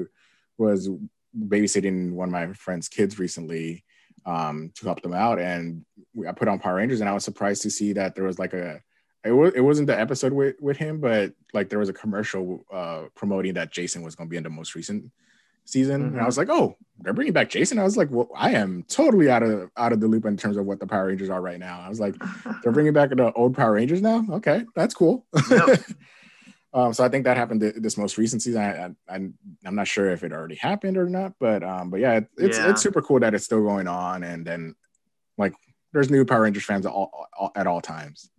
was 0.57 0.89
babysitting 1.37 2.13
one 2.13 2.29
of 2.29 2.33
my 2.33 2.53
friends' 2.53 2.89
kids 2.89 3.19
recently 3.19 3.85
um, 4.25 4.71
to 4.75 4.85
help 4.85 5.01
them 5.01 5.13
out. 5.13 5.39
And 5.39 5.85
I 6.27 6.32
put 6.32 6.47
on 6.47 6.60
Power 6.60 6.75
Rangers, 6.75 7.01
and 7.01 7.10
I 7.10 7.13
was 7.13 7.23
surprised 7.23 7.62
to 7.63 7.71
see 7.71 7.93
that 7.93 8.15
there 8.15 8.23
was 8.23 8.39
like 8.39 8.53
a 8.53 8.82
it 9.23 9.32
was 9.32 9.53
it 9.53 9.62
wasn't 9.62 9.88
the 9.88 9.99
episode 9.99 10.34
with 10.34 10.55
with 10.62 10.77
him, 10.77 10.99
but 10.99 11.34
like 11.53 11.69
there 11.69 11.79
was 11.79 11.89
a 11.89 11.93
commercial 11.93 12.63
uh, 12.71 13.03
promoting 13.15 13.53
that 13.55 13.71
Jason 13.71 14.01
was 14.01 14.15
going 14.15 14.27
to 14.27 14.32
be 14.32 14.38
in 14.38 14.43
the 14.43 14.49
most 14.49 14.75
recent 14.75 15.12
season, 15.65 16.01
mm-hmm. 16.01 16.13
and 16.15 16.21
I 16.21 16.25
was 16.25 16.38
like, 16.38 16.49
oh, 16.49 16.77
they're 16.99 17.13
bringing 17.13 17.34
back 17.34 17.49
Jason. 17.49 17.79
I 17.79 17.84
was 17.84 17.97
like, 17.97 18.10
well, 18.12 18.29
I 18.36 18.51
am 18.51 18.84
totally 18.88 19.29
out 19.29 19.43
of 19.43 19.69
out 19.75 19.91
of 19.91 19.99
the 19.99 20.08
loop 20.08 20.25
in 20.25 20.38
terms 20.38 20.58
of 20.58 20.65
what 20.65 20.79
the 20.79 20.88
Power 20.88 21.08
Rangers 21.08 21.29
are 21.29 21.41
right 21.41 21.60
now. 21.60 21.82
I 21.82 21.89
was 21.89 21.99
like, 21.99 22.15
they're 22.63 22.71
bringing 22.71 22.93
back 22.93 23.10
the 23.10 23.32
old 23.34 23.55
Power 23.55 23.73
Rangers 23.73 24.01
now. 24.01 24.25
Okay, 24.29 24.65
that's 24.75 24.93
cool. 24.93 25.25
Yep. 25.49 25.82
Um, 26.71 26.93
so 26.93 27.03
I 27.03 27.10
think 27.10 27.23
that 27.23 27.36
happened 27.36 27.62
this 27.62 27.97
most 27.97 28.19
recent 28.19 28.43
season. 28.43 28.62
I, 28.62 29.12
I, 29.12 29.15
am 29.15 29.36
not 29.75 29.88
sure 29.88 30.12
if 30.12 30.23
it 30.23 30.32
already 30.32 30.53
happened 30.53 30.97
or 30.97 31.10
not, 31.10 31.34
but 31.39 31.63
um, 31.63 31.89
but 31.89 31.99
yeah, 31.99 32.19
it's 32.38 32.60
yeah. 32.60 32.69
it's 32.69 32.84
super 32.84 33.01
cool 33.01 33.19
that 33.21 33.34
it's 33.34 33.45
still 33.45 33.63
going 33.63 33.88
on, 33.88 34.23
and 34.23 34.45
then 34.45 34.75
like 35.36 35.55
there's 35.93 36.10
new 36.10 36.25
Power 36.25 36.41
Rangers 36.41 36.65
fans 36.65 36.86
at 36.86 36.91
all, 36.91 37.28
all 37.38 37.52
at 37.56 37.67
all 37.67 37.82
times. 37.82 38.30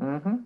Mm-hmm. 0.00 0.36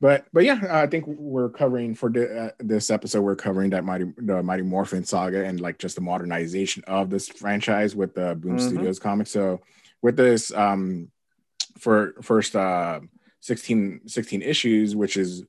But 0.00 0.26
but 0.32 0.44
yeah, 0.44 0.60
I 0.70 0.86
think 0.86 1.06
we're 1.08 1.48
covering 1.48 1.94
for 1.94 2.08
the, 2.08 2.46
uh, 2.46 2.50
this 2.60 2.90
episode. 2.90 3.22
We're 3.22 3.34
covering 3.36 3.70
that 3.70 3.84
mighty 3.84 4.12
the 4.16 4.42
Mighty 4.42 4.62
Morphin 4.62 5.04
saga 5.04 5.44
and 5.44 5.60
like 5.60 5.78
just 5.78 5.96
the 5.96 6.00
modernization 6.00 6.84
of 6.86 7.10
this 7.10 7.28
franchise 7.28 7.96
with 7.96 8.14
the 8.14 8.36
Boom 8.36 8.56
mm-hmm. 8.56 8.68
Studios 8.68 8.98
comics. 9.00 9.30
So 9.30 9.60
with 10.00 10.16
this 10.16 10.52
um 10.52 11.10
for 11.78 12.14
first 12.22 12.54
uh 12.54 13.00
16 13.40 14.02
16 14.06 14.42
issues, 14.42 14.94
which 14.94 15.16
is 15.16 15.42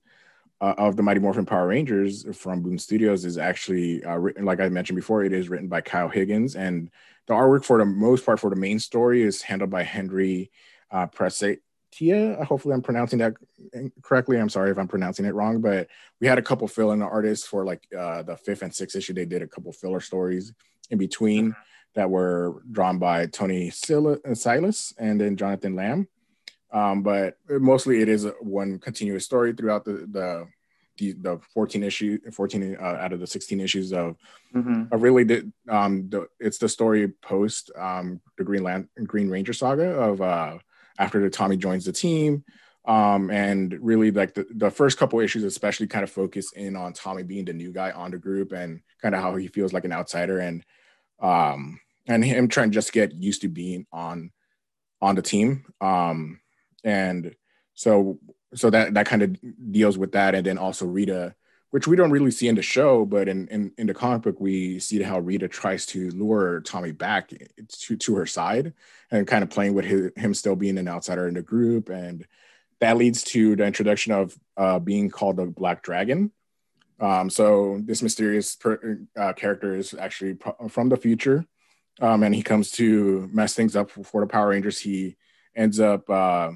uh, 0.62 0.76
of 0.78 0.96
the 0.96 1.04
Mighty 1.04 1.20
Morphin 1.20 1.46
Power 1.46 1.68
Rangers 1.68 2.26
from 2.36 2.62
Boom 2.62 2.78
Studios 2.78 3.26
is 3.26 3.38
actually 3.38 4.04
uh, 4.04 4.16
written, 4.16 4.46
like 4.46 4.60
I 4.60 4.70
mentioned 4.70 4.98
before, 4.98 5.24
it 5.24 5.34
is 5.34 5.50
written 5.50 5.68
by 5.68 5.82
Kyle 5.82 6.10
Higgins, 6.10 6.56
and 6.56 6.90
the 7.28 7.34
artwork 7.34 7.64
for 7.64 7.78
the 7.78 7.86
most 7.86 8.26
part 8.26 8.40
for 8.40 8.50
the 8.50 8.56
main 8.56 8.80
story 8.80 9.22
is 9.22 9.42
handled 9.42 9.70
by 9.70 9.84
Henry 9.84 10.52
uh, 10.92 11.08
Prasetya. 11.08 12.44
Hopefully, 12.44 12.74
I'm 12.74 12.82
pronouncing 12.82 13.20
that 13.20 13.36
correctly. 14.02 14.38
I'm 14.38 14.50
sorry 14.50 14.72
if 14.72 14.78
I'm 14.78 14.88
pronouncing 14.88 15.26
it 15.26 15.34
wrong, 15.34 15.62
but 15.62 15.88
we 16.20 16.28
had 16.28 16.40
a 16.40 16.44
couple 16.44 16.68
fill-in 16.68 17.02
artists 17.02 17.48
for 17.48 17.64
like 17.64 17.88
uh, 17.98 18.24
the 18.24 18.36
fifth 18.36 18.64
and 18.64 18.74
sixth 18.74 18.96
issue. 18.96 19.14
They 19.14 19.26
did 19.26 19.42
a 19.42 19.48
couple 19.48 19.72
filler 19.72 20.02
stories 20.02 20.54
in 20.90 20.98
between 20.98 21.56
that 21.96 22.10
were 22.10 22.64
drawn 22.72 23.00
by 23.00 23.28
Thony 23.28 23.74
Silas 23.74 24.94
and 24.98 25.22
then 25.22 25.38
Jonathan 25.38 25.76
Lamb. 25.76 26.08
Um, 26.72 27.02
but 27.02 27.38
mostly 27.50 28.02
it 28.02 28.10
is 28.10 28.28
one 28.42 28.80
continuous 28.80 29.26
story 29.26 29.54
throughout 29.54 29.86
the 29.86 30.08
the 30.12 30.48
the, 31.00 31.14
the 31.14 31.40
14 31.54 31.84
issue 31.84 32.20
14 32.32 32.78
uh, 32.80 32.84
out 32.84 33.14
of 33.14 33.20
the 33.20 33.28
16 33.28 33.60
issues 33.60 33.94
of 33.94 34.18
mm-hmm. 34.54 34.94
of 34.94 35.02
really 35.02 35.24
the 35.24 35.52
um 35.70 36.10
the, 36.10 36.28
it's 36.40 36.58
the 36.58 36.70
story 36.70 37.08
post 37.08 37.72
um 37.78 38.20
the 38.38 38.44
green 38.44 38.64
land 38.64 38.90
green 39.06 39.30
ranger 39.30 39.54
saga 39.54 39.92
of 39.92 40.22
uh 40.22 40.58
after 41.00 41.22
the 41.22 41.30
tommy 41.30 41.58
joins 41.58 41.86
the 41.86 41.92
team. 41.92 42.44
Um 42.86 43.30
and 43.32 43.78
really 43.82 44.12
like 44.12 44.34
the, 44.34 44.46
the 44.54 44.70
first 44.70 44.98
couple 44.98 45.20
issues 45.20 45.44
especially 45.44 45.88
kind 45.88 46.04
of 46.04 46.12
focus 46.12 46.52
in 46.54 46.76
on 46.76 46.94
tommy 46.94 47.24
being 47.24 47.46
the 47.46 47.54
new 47.54 47.72
guy 47.72 47.92
on 47.92 48.12
the 48.12 48.18
group 48.18 48.52
and 48.52 48.82
kind 49.02 49.16
of 49.16 49.22
how 49.22 49.36
he 49.36 49.48
feels 49.48 49.74
like 49.74 49.86
an 49.86 49.94
outsider. 49.94 50.40
And 50.40 50.66
um 51.22 51.80
and 52.08 52.26
him 52.26 52.48
trying 52.48 52.72
to 52.72 52.76
just 52.76 52.92
get 52.92 53.14
used 53.14 53.42
to 53.42 53.48
being 53.48 53.88
on 53.92 54.32
on 55.02 55.16
the 55.16 55.22
team. 55.22 55.66
Um 55.80 56.42
and 56.84 57.36
so 57.74 58.20
so 58.54 58.70
that 58.70 58.94
that 58.94 59.06
kind 59.06 59.22
of 59.22 59.38
deals 59.72 59.98
with 59.98 60.14
that. 60.14 60.36
And 60.36 60.46
then 60.46 60.58
also 60.58 60.86
rita 60.86 61.36
which 61.72 61.86
we 61.86 61.96
don't 61.96 62.10
really 62.10 62.32
see 62.32 62.48
in 62.48 62.56
the 62.56 62.64
show 62.64 63.06
but 63.06 63.30
in 63.30 63.48
in, 63.50 63.72
in 63.78 63.86
the 63.86 63.94
comic 63.94 64.24
book 64.24 64.40
we 64.40 64.80
see 64.80 65.00
how 65.04 65.20
rita 65.20 65.48
tries 65.48 65.86
to 65.86 66.10
lure 66.10 66.62
tommy 66.62 66.92
back 66.92 67.32
to 67.68 67.96
to 67.96 68.16
her 68.16 68.26
side 68.26 68.74
and 69.12 69.28
kind 69.28 69.44
of 69.44 69.50
playing 69.50 69.74
with 69.74 69.86
his, 69.86 70.12
him 70.16 70.34
still 70.34 70.56
being 70.56 70.78
an 70.78 70.88
outsider 70.88 71.28
in 71.28 71.34
the 71.34 71.42
group. 71.42 71.90
And 71.90 72.26
that 72.80 72.98
leads 72.98 73.24
to 73.24 73.56
the 73.56 73.66
introduction 73.66 74.14
of 74.14 74.38
uh, 74.58 74.80
being 74.80 75.10
called 75.10 75.38
the 75.38 75.46
black 75.46 75.84
dragon. 75.84 76.32
Um, 77.00 77.30
so 77.30 77.80
this 77.84 78.02
mysterious 78.02 78.56
per, 78.56 79.00
uh, 79.18 79.34
character 79.34 79.76
is 79.76 79.94
actually 79.94 80.38
from 80.70 80.90
the 80.90 80.98
future. 80.98 81.46
Um, 82.02 82.24
and 82.24 82.34
he 82.34 82.44
comes 82.44 82.72
to 82.72 83.30
mess 83.34 83.54
things 83.54 83.76
up 83.76 83.90
for, 83.90 84.04
for 84.04 84.22
the 84.22 84.28
power 84.28 84.50
rangers. 84.50 84.80
He 84.80 85.18
ends 85.56 85.80
up 85.80 86.10
uh, 86.10 86.52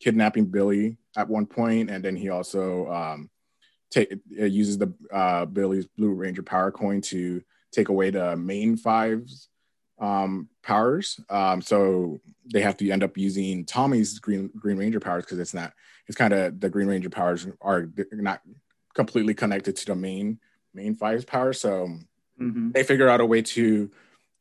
kidnapping 0.00 0.46
Billy 0.46 0.96
at 1.16 1.28
one 1.28 1.46
point, 1.46 1.90
and 1.90 2.04
then 2.04 2.16
he 2.16 2.28
also 2.28 2.90
um, 2.90 3.30
take 3.90 4.12
uh, 4.38 4.44
uses 4.44 4.78
the 4.78 4.92
uh, 5.12 5.46
Billy's 5.46 5.86
Blue 5.86 6.12
Ranger 6.12 6.42
power 6.42 6.70
coin 6.70 7.00
to 7.02 7.42
take 7.72 7.88
away 7.88 8.10
the 8.10 8.36
main 8.36 8.76
five's 8.76 9.48
um, 9.98 10.48
powers. 10.62 11.18
Um, 11.30 11.62
so 11.62 12.20
they 12.52 12.60
have 12.60 12.76
to 12.78 12.90
end 12.90 13.02
up 13.02 13.16
using 13.16 13.64
Tommy's 13.64 14.18
Green 14.18 14.50
Green 14.56 14.76
Ranger 14.76 15.00
powers 15.00 15.24
because 15.24 15.38
it's 15.38 15.54
not. 15.54 15.72
It's 16.06 16.16
kind 16.16 16.32
of 16.32 16.60
the 16.60 16.68
Green 16.68 16.88
Ranger 16.88 17.10
powers 17.10 17.46
are 17.60 17.88
not 18.12 18.40
completely 18.94 19.34
connected 19.34 19.76
to 19.76 19.86
the 19.86 19.94
main 19.94 20.38
main 20.74 20.94
five's 20.94 21.24
power. 21.24 21.52
So 21.52 21.88
mm-hmm. 22.40 22.72
they 22.72 22.82
figure 22.82 23.08
out 23.08 23.20
a 23.20 23.26
way 23.26 23.42
to 23.42 23.90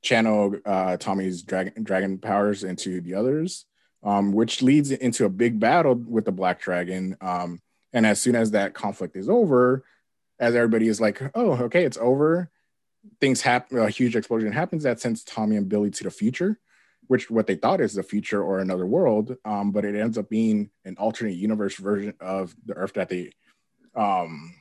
channel 0.02 0.56
uh, 0.66 0.98
Tommy's 0.98 1.42
dragon 1.42 1.84
dragon 1.84 2.18
powers 2.18 2.64
into 2.64 3.02
the 3.02 3.16
others 3.16 3.66
um, 4.06 4.32
which 4.32 4.62
leads 4.62 4.92
into 4.92 5.26
a 5.26 5.30
big 5.30 5.60
battle 5.60 5.96
with 5.96 6.26
the 6.26 6.32
Black 6.32 6.62
Dragon. 6.62 7.18
Um, 7.20 7.60
and 7.92 8.06
as 8.06 8.22
soon 8.22 8.36
as 8.36 8.52
that 8.52 8.76
conflict 8.76 9.18
is 9.18 9.28
over, 9.28 9.84
as 10.40 10.56
everybody 10.56 10.88
is 10.88 11.02
like, 11.02 11.22
oh, 11.34 11.54
okay, 11.64 11.84
it's 11.84 11.98
over, 11.98 12.50
things 13.20 13.42
happen, 13.42 13.80
a 13.80 13.90
huge 13.90 14.16
explosion 14.16 14.52
happens 14.52 14.84
that 14.84 15.00
sends 15.00 15.24
Tommy 15.24 15.56
and 15.56 15.68
Billy 15.68 15.90
to 15.90 16.04
the 16.04 16.12
future, 16.12 16.60
which 17.08 17.32
what 17.32 17.48
they 17.48 17.56
thought 17.56 17.82
is 17.82 17.94
the 17.94 18.04
future 18.04 18.44
or 18.44 18.60
another 18.60 18.86
world. 18.86 19.38
Um, 19.44 19.72
but 19.72 19.86
it 19.86 19.96
ends 19.96 20.18
up 20.18 20.30
being 20.30 20.70
an 20.86 20.98
alternate 20.98 21.36
universe 21.36 21.76
version 21.76 22.14
of 22.20 22.56
the 22.66 22.74
Earth 22.74 22.94
that 22.94 23.10
they 23.10 23.32
um, 23.96 24.54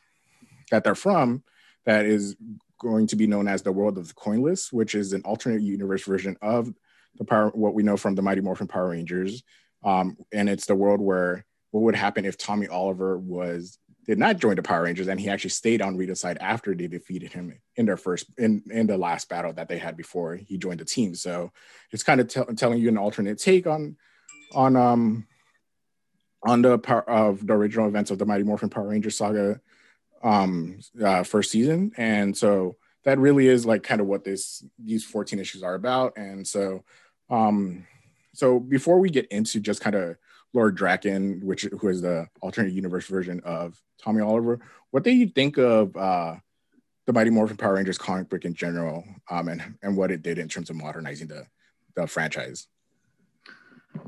that 0.70 0.84
they're 0.84 0.94
from, 0.94 1.42
that 1.84 2.06
is 2.06 2.36
going 2.80 3.08
to 3.08 3.16
be 3.16 3.26
known 3.26 3.48
as 3.48 3.62
the 3.62 3.72
world 3.72 3.98
of 3.98 4.08
the 4.08 4.14
coinless, 4.14 4.72
which 4.72 4.94
is 4.94 5.12
an 5.12 5.22
alternate 5.22 5.60
universe 5.60 6.04
version 6.04 6.36
of 6.40 6.72
the 7.16 7.24
power 7.24 7.50
what 7.50 7.74
we 7.74 7.82
know 7.82 7.96
from 7.96 8.14
the 8.14 8.22
Mighty 8.22 8.40
Morphin 8.40 8.66
Power 8.66 8.90
Rangers, 8.90 9.42
um, 9.84 10.16
and 10.32 10.48
it's 10.48 10.66
the 10.66 10.74
world 10.74 11.00
where 11.00 11.44
what 11.70 11.82
would 11.82 11.96
happen 11.96 12.24
if 12.24 12.38
Tommy 12.38 12.68
Oliver 12.68 13.18
was 13.18 13.78
did 14.06 14.18
not 14.18 14.38
join 14.38 14.56
the 14.56 14.62
Power 14.62 14.82
Rangers 14.82 15.08
and 15.08 15.18
he 15.18 15.30
actually 15.30 15.50
stayed 15.50 15.80
on 15.80 15.96
Rita's 15.96 16.20
side 16.20 16.38
after 16.40 16.74
they 16.74 16.86
defeated 16.86 17.32
him 17.32 17.58
in 17.76 17.86
their 17.86 17.96
first 17.96 18.26
in 18.38 18.62
in 18.70 18.86
the 18.86 18.98
last 18.98 19.28
battle 19.28 19.52
that 19.54 19.68
they 19.68 19.78
had 19.78 19.96
before 19.96 20.36
he 20.36 20.58
joined 20.58 20.80
the 20.80 20.84
team. 20.84 21.14
So 21.14 21.52
it's 21.90 22.02
kind 22.02 22.20
of 22.20 22.28
t- 22.28 22.54
telling 22.56 22.78
you 22.78 22.88
an 22.88 22.98
alternate 22.98 23.38
take 23.38 23.66
on 23.66 23.96
on 24.54 24.76
um 24.76 25.26
on 26.46 26.62
the 26.62 26.78
power 26.78 27.08
of 27.08 27.46
the 27.46 27.54
original 27.54 27.88
events 27.88 28.10
of 28.10 28.18
the 28.18 28.26
Mighty 28.26 28.44
Morphin 28.44 28.68
Power 28.68 28.88
Rangers 28.88 29.16
saga 29.16 29.60
um 30.22 30.78
uh, 31.02 31.22
first 31.22 31.50
season, 31.50 31.92
and 31.96 32.36
so 32.36 32.76
that 33.04 33.18
really 33.18 33.46
is 33.46 33.66
like 33.66 33.82
kind 33.82 34.00
of 34.00 34.06
what 34.06 34.24
this 34.24 34.64
these 34.82 35.04
14 35.04 35.38
issues 35.38 35.62
are 35.62 35.74
about. 35.74 36.16
And 36.16 36.46
so, 36.46 36.84
um, 37.30 37.86
so 38.34 38.58
before 38.58 38.98
we 38.98 39.10
get 39.10 39.26
into 39.28 39.60
just 39.60 39.80
kind 39.80 39.96
of 39.96 40.16
Lord 40.52 40.76
Drakkon, 40.76 41.42
which 41.42 41.62
who 41.62 41.88
is 41.88 42.00
the 42.02 42.28
alternate 42.40 42.72
universe 42.72 43.06
version 43.06 43.40
of 43.44 43.80
Tommy 44.02 44.20
Oliver, 44.20 44.60
what 44.90 45.02
do 45.02 45.10
you 45.10 45.28
think 45.28 45.58
of 45.58 45.96
uh, 45.96 46.36
the 47.06 47.12
Mighty 47.12 47.30
Morphin 47.30 47.56
Power 47.56 47.74
Rangers 47.74 47.98
comic 47.98 48.28
book 48.28 48.44
in 48.44 48.54
general, 48.54 49.04
um, 49.30 49.48
and 49.48 49.62
and 49.82 49.96
what 49.96 50.10
it 50.10 50.22
did 50.22 50.38
in 50.38 50.48
terms 50.48 50.70
of 50.70 50.76
modernizing 50.76 51.28
the 51.28 51.46
the 51.96 52.06
franchise? 52.06 52.68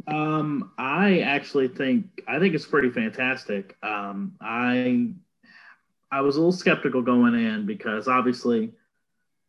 Um, 0.06 0.72
I 0.78 1.20
actually 1.20 1.68
think 1.68 2.22
I 2.26 2.38
think 2.38 2.54
it's 2.54 2.66
pretty 2.66 2.90
fantastic. 2.90 3.76
Um, 3.82 4.34
I 4.40 5.12
I 6.10 6.20
was 6.20 6.36
a 6.36 6.38
little 6.38 6.52
skeptical 6.52 7.02
going 7.02 7.34
in 7.34 7.66
because 7.66 8.08
obviously, 8.08 8.72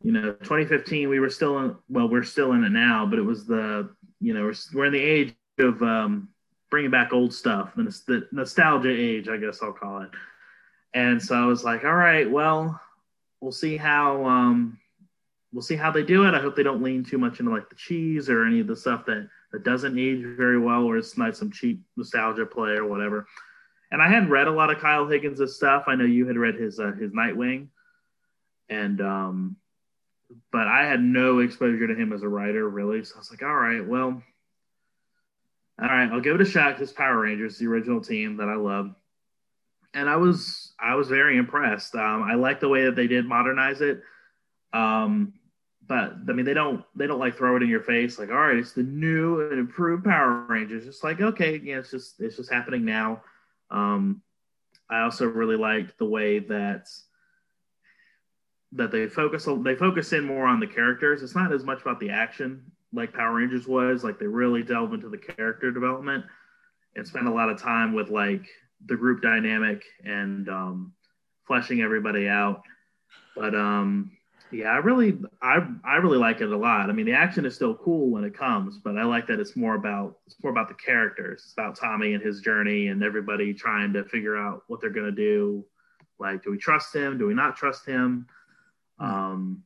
you 0.02 0.12
know, 0.12 0.32
2015 0.32 1.08
we 1.08 1.20
were 1.20 1.30
still 1.30 1.58
in 1.58 1.76
well 1.88 2.08
we're 2.08 2.22
still 2.22 2.52
in 2.52 2.64
it 2.64 2.70
now, 2.70 3.06
but 3.06 3.18
it 3.18 3.22
was 3.22 3.46
the 3.46 3.90
you 4.20 4.34
know 4.34 4.42
we're, 4.42 4.54
we're 4.74 4.86
in 4.86 4.92
the 4.92 5.02
age 5.02 5.34
of 5.58 5.82
um, 5.82 6.28
bringing 6.70 6.90
back 6.90 7.12
old 7.12 7.34
stuff, 7.34 7.72
and 7.76 7.88
it's 7.88 8.00
the 8.04 8.28
nostalgia 8.32 8.90
age, 8.90 9.28
I 9.28 9.36
guess 9.36 9.62
I'll 9.62 9.72
call 9.72 10.02
it. 10.02 10.10
And 10.94 11.22
so 11.22 11.34
I 11.34 11.46
was 11.46 11.64
like, 11.64 11.84
all 11.84 11.94
right, 11.94 12.30
well, 12.30 12.80
we'll 13.40 13.52
see 13.52 13.76
how 13.76 14.24
um, 14.24 14.78
we'll 15.52 15.62
see 15.62 15.76
how 15.76 15.90
they 15.90 16.02
do 16.02 16.26
it. 16.26 16.34
I 16.34 16.40
hope 16.40 16.56
they 16.56 16.62
don't 16.62 16.82
lean 16.82 17.04
too 17.04 17.18
much 17.18 17.40
into 17.40 17.52
like 17.52 17.68
the 17.68 17.76
cheese 17.76 18.28
or 18.28 18.44
any 18.44 18.60
of 18.60 18.66
the 18.66 18.76
stuff 18.76 19.04
that 19.06 19.28
that 19.52 19.64
doesn't 19.64 19.98
age 19.98 20.22
very 20.36 20.58
well, 20.58 20.84
or 20.84 20.98
it's 20.98 21.16
not 21.16 21.36
some 21.36 21.50
cheap 21.50 21.82
nostalgia 21.96 22.46
play 22.46 22.72
or 22.72 22.86
whatever. 22.86 23.26
And 23.90 24.02
I 24.02 24.08
hadn't 24.08 24.30
read 24.30 24.48
a 24.48 24.52
lot 24.52 24.70
of 24.70 24.78
Kyle 24.78 25.06
Higgins' 25.06 25.56
stuff. 25.56 25.84
I 25.86 25.94
know 25.94 26.04
you 26.04 26.26
had 26.26 26.36
read 26.36 26.54
his 26.54 26.78
uh, 26.78 26.92
his 26.92 27.12
Nightwing, 27.12 27.68
and 28.68 29.00
um, 29.00 29.56
but 30.52 30.66
I 30.66 30.86
had 30.86 31.00
no 31.00 31.38
exposure 31.40 31.86
to 31.86 31.94
him 31.94 32.12
as 32.12 32.22
a 32.22 32.28
writer 32.28 32.68
really. 32.68 33.04
So 33.04 33.16
I 33.16 33.18
was 33.18 33.30
like, 33.30 33.42
all 33.42 33.54
right, 33.54 33.86
well, 33.86 34.22
all 35.80 35.88
right, 35.88 36.10
I'll 36.10 36.20
give 36.20 36.34
it 36.34 36.40
a 36.40 36.50
shot. 36.50 36.78
This 36.78 36.92
Power 36.92 37.20
Rangers, 37.20 37.58
the 37.58 37.66
original 37.66 38.00
team 38.00 38.36
that 38.38 38.48
I 38.48 38.56
love, 38.56 38.94
and 39.94 40.08
I 40.08 40.16
was 40.16 40.72
I 40.80 40.94
was 40.96 41.08
very 41.08 41.38
impressed. 41.38 41.94
Um, 41.94 42.22
I 42.22 42.34
like 42.34 42.60
the 42.60 42.68
way 42.68 42.84
that 42.84 42.96
they 42.96 43.06
did 43.06 43.26
modernize 43.26 43.80
it. 43.80 44.02
Um, 44.72 45.34
but 45.86 46.14
I 46.28 46.32
mean, 46.32 46.44
they 46.44 46.54
don't 46.54 46.84
they 46.96 47.06
don't 47.06 47.20
like 47.20 47.36
throw 47.36 47.56
it 47.56 47.62
in 47.62 47.68
your 47.68 47.82
face 47.82 48.18
like, 48.18 48.28
all 48.28 48.36
right, 48.36 48.56
it's 48.56 48.72
the 48.72 48.82
new 48.82 49.40
and 49.48 49.58
improved 49.58 50.04
Power 50.04 50.44
Rangers. 50.48 50.86
It's 50.86 51.02
like, 51.02 51.20
okay, 51.20 51.60
yeah, 51.62 51.78
it's 51.78 51.90
just 51.90 52.20
it's 52.20 52.36
just 52.36 52.52
happening 52.52 52.84
now. 52.84 53.22
Um, 53.70 54.22
I 54.90 55.02
also 55.02 55.26
really 55.26 55.56
liked 55.56 55.98
the 55.98 56.06
way 56.06 56.40
that 56.40 56.88
that 58.72 58.90
they 58.90 59.06
focus 59.06 59.48
they 59.64 59.74
focus 59.74 60.12
in 60.12 60.24
more 60.24 60.46
on 60.46 60.60
the 60.60 60.66
characters. 60.66 61.22
It's 61.22 61.34
not 61.34 61.52
as 61.52 61.64
much 61.64 61.80
about 61.80 62.00
the 62.00 62.10
action 62.10 62.70
like 62.92 63.12
Power 63.12 63.34
Rangers 63.34 63.66
was. 63.66 64.04
Like 64.04 64.18
they 64.18 64.26
really 64.26 64.62
delve 64.62 64.92
into 64.92 65.08
the 65.08 65.18
character 65.18 65.70
development 65.70 66.24
and 66.96 67.06
spend 67.06 67.28
a 67.28 67.32
lot 67.32 67.50
of 67.50 67.60
time 67.60 67.92
with 67.92 68.10
like 68.10 68.46
the 68.86 68.96
group 68.96 69.22
dynamic 69.22 69.84
and 70.04 70.48
um, 70.48 70.92
fleshing 71.46 71.80
everybody 71.80 72.28
out. 72.28 72.62
But 73.34 73.54
um, 73.54 74.12
yeah, 74.50 74.68
I 74.68 74.76
really, 74.78 75.18
I, 75.42 75.66
I 75.84 75.96
really 75.96 76.18
like 76.18 76.40
it 76.40 76.50
a 76.50 76.56
lot. 76.56 76.88
I 76.88 76.92
mean, 76.92 77.06
the 77.06 77.12
action 77.12 77.44
is 77.44 77.54
still 77.54 77.74
cool 77.74 78.10
when 78.10 78.24
it 78.24 78.36
comes, 78.36 78.78
but 78.78 78.96
I 78.96 79.04
like 79.04 79.26
that 79.26 79.40
it's 79.40 79.56
more 79.56 79.74
about, 79.74 80.18
it's 80.26 80.36
more 80.42 80.52
about 80.52 80.68
the 80.68 80.74
characters. 80.74 81.42
It's 81.44 81.52
about 81.52 81.76
Tommy 81.76 82.14
and 82.14 82.22
his 82.22 82.40
journey 82.40 82.88
and 82.88 83.02
everybody 83.02 83.52
trying 83.52 83.92
to 83.92 84.04
figure 84.04 84.36
out 84.36 84.62
what 84.68 84.80
they're 84.80 84.90
gonna 84.90 85.12
do. 85.12 85.64
Like, 86.18 86.42
do 86.42 86.50
we 86.50 86.58
trust 86.58 86.94
him? 86.94 87.18
Do 87.18 87.26
we 87.26 87.34
not 87.34 87.56
trust 87.56 87.86
him? 87.86 88.26
Um, 88.98 89.62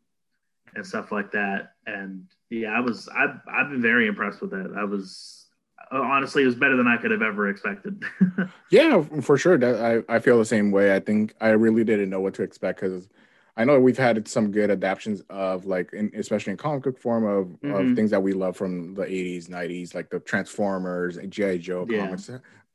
and 0.74 0.86
stuff 0.86 1.12
like 1.12 1.32
that. 1.32 1.72
And 1.86 2.26
yeah, 2.50 2.70
I 2.70 2.80
was, 2.80 3.08
I've, 3.08 3.40
I've 3.46 3.70
been 3.70 3.82
very 3.82 4.06
impressed 4.06 4.40
with 4.40 4.54
it. 4.54 4.70
I 4.76 4.84
was, 4.84 5.46
honestly, 5.90 6.42
it 6.42 6.46
was 6.46 6.54
better 6.54 6.76
than 6.76 6.86
I 6.86 6.96
could 6.96 7.10
have 7.10 7.22
ever 7.22 7.48
expected. 7.48 8.02
yeah, 8.70 9.02
for 9.20 9.36
sure. 9.36 9.62
I, 9.62 10.02
I 10.08 10.18
feel 10.18 10.38
the 10.38 10.44
same 10.44 10.70
way. 10.70 10.94
I 10.94 11.00
think 11.00 11.34
I 11.40 11.50
really 11.50 11.84
didn't 11.84 12.10
know 12.10 12.20
what 12.20 12.34
to 12.34 12.42
expect 12.42 12.80
because 12.80 13.08
I 13.56 13.64
know 13.64 13.78
we've 13.78 13.98
had 13.98 14.26
some 14.26 14.50
good 14.50 14.70
adaptations 14.70 15.22
of 15.28 15.66
like, 15.66 15.92
in, 15.92 16.10
especially 16.14 16.52
in 16.52 16.56
comic 16.56 16.84
book 16.84 16.98
form 16.98 17.24
of, 17.24 17.46
mm-hmm. 17.60 17.90
of 17.90 17.96
things 17.96 18.10
that 18.10 18.22
we 18.22 18.32
love 18.32 18.56
from 18.56 18.94
the 18.94 19.04
80s, 19.04 19.48
90s, 19.48 19.94
like 19.94 20.08
the 20.08 20.20
Transformers 20.20 21.18
and 21.18 21.30
G.I. 21.30 21.58
Joe 21.58 21.86
yeah. 21.88 22.06
comics 22.06 22.30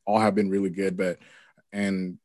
all 0.06 0.20
have 0.20 0.36
been 0.36 0.50
really 0.50 0.70
good. 0.70 0.96
But, 0.96 1.18
and, 1.74 2.20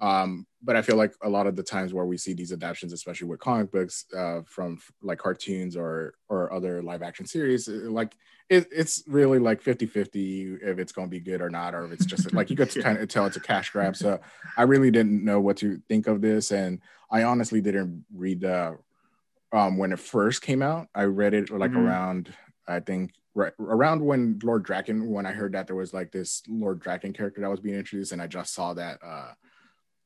um, 0.00 0.46
but 0.62 0.76
I 0.76 0.82
feel 0.82 0.96
like 0.96 1.14
a 1.22 1.28
lot 1.28 1.46
of 1.46 1.56
the 1.56 1.62
times 1.62 1.94
where 1.94 2.04
we 2.04 2.16
see 2.16 2.34
these 2.34 2.52
adaptations, 2.52 2.92
especially 2.92 3.28
with 3.28 3.40
comic 3.40 3.70
books 3.70 4.04
uh, 4.16 4.40
from 4.46 4.78
like 5.02 5.18
cartoons 5.18 5.76
or, 5.76 6.14
or 6.28 6.52
other 6.52 6.82
live 6.82 7.02
action 7.02 7.26
series, 7.26 7.68
like 7.68 8.14
it, 8.50 8.68
it's 8.70 9.02
really 9.06 9.38
like 9.38 9.62
50 9.62 9.86
50 9.86 10.56
if 10.62 10.78
it's 10.78 10.92
going 10.92 11.08
to 11.08 11.10
be 11.10 11.20
good 11.20 11.40
or 11.40 11.50
not, 11.50 11.74
or 11.74 11.84
if 11.86 11.92
it's 11.92 12.04
just 12.04 12.32
like 12.34 12.50
you 12.50 12.56
get 12.56 12.70
to 12.70 12.82
kind 12.82 12.98
of 12.98 13.08
tell 13.08 13.26
it's 13.26 13.36
a 13.36 13.40
cash 13.40 13.70
grab. 13.70 13.96
So 13.96 14.20
I 14.56 14.62
really 14.62 14.90
didn't 14.90 15.24
know 15.24 15.40
what 15.40 15.56
to 15.58 15.80
think 15.88 16.06
of 16.06 16.20
this. 16.20 16.50
And 16.50 16.80
I 17.10 17.22
honestly 17.22 17.60
didn't 17.60 18.04
read 18.14 18.40
the 18.40 18.76
um, 19.52 19.78
when 19.78 19.92
it 19.92 19.98
first 19.98 20.42
came 20.42 20.62
out. 20.62 20.88
I 20.94 21.04
read 21.04 21.34
it 21.34 21.50
like 21.50 21.70
mm-hmm. 21.70 21.86
around, 21.86 22.34
I 22.68 22.80
think, 22.80 23.12
right 23.34 23.52
around 23.58 24.04
when 24.04 24.38
Lord 24.42 24.64
Drakkon, 24.64 25.06
when 25.06 25.26
I 25.26 25.32
heard 25.32 25.52
that 25.52 25.66
there 25.66 25.76
was 25.76 25.94
like 25.94 26.12
this 26.12 26.42
Lord 26.48 26.82
Drakkon 26.82 27.14
character 27.14 27.40
that 27.40 27.50
was 27.50 27.60
being 27.60 27.76
introduced, 27.76 28.12
and 28.12 28.22
I 28.22 28.26
just 28.26 28.54
saw 28.54 28.74
that 28.74 28.98
uh, 29.04 29.32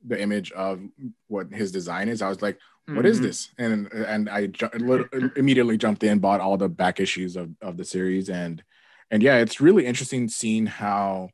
the 0.06 0.20
image 0.20 0.52
of 0.52 0.80
what 1.28 1.52
his 1.52 1.72
design 1.72 2.08
is. 2.08 2.22
I 2.22 2.28
was 2.28 2.42
like, 2.42 2.58
what 2.86 2.98
mm-hmm. 2.98 3.06
is 3.06 3.20
this? 3.20 3.48
And 3.58 3.90
and 3.92 4.28
I 4.28 4.46
ju- 4.46 5.30
immediately 5.36 5.78
jumped 5.78 6.04
in, 6.04 6.18
bought 6.18 6.40
all 6.40 6.58
the 6.58 6.68
back 6.68 7.00
issues 7.00 7.36
of, 7.36 7.50
of 7.62 7.76
the 7.78 7.84
series, 7.84 8.28
and 8.28 8.62
and 9.10 9.22
yeah, 9.22 9.36
it's 9.36 9.60
really 9.60 9.86
interesting 9.86 10.28
seeing 10.28 10.66
how 10.66 11.30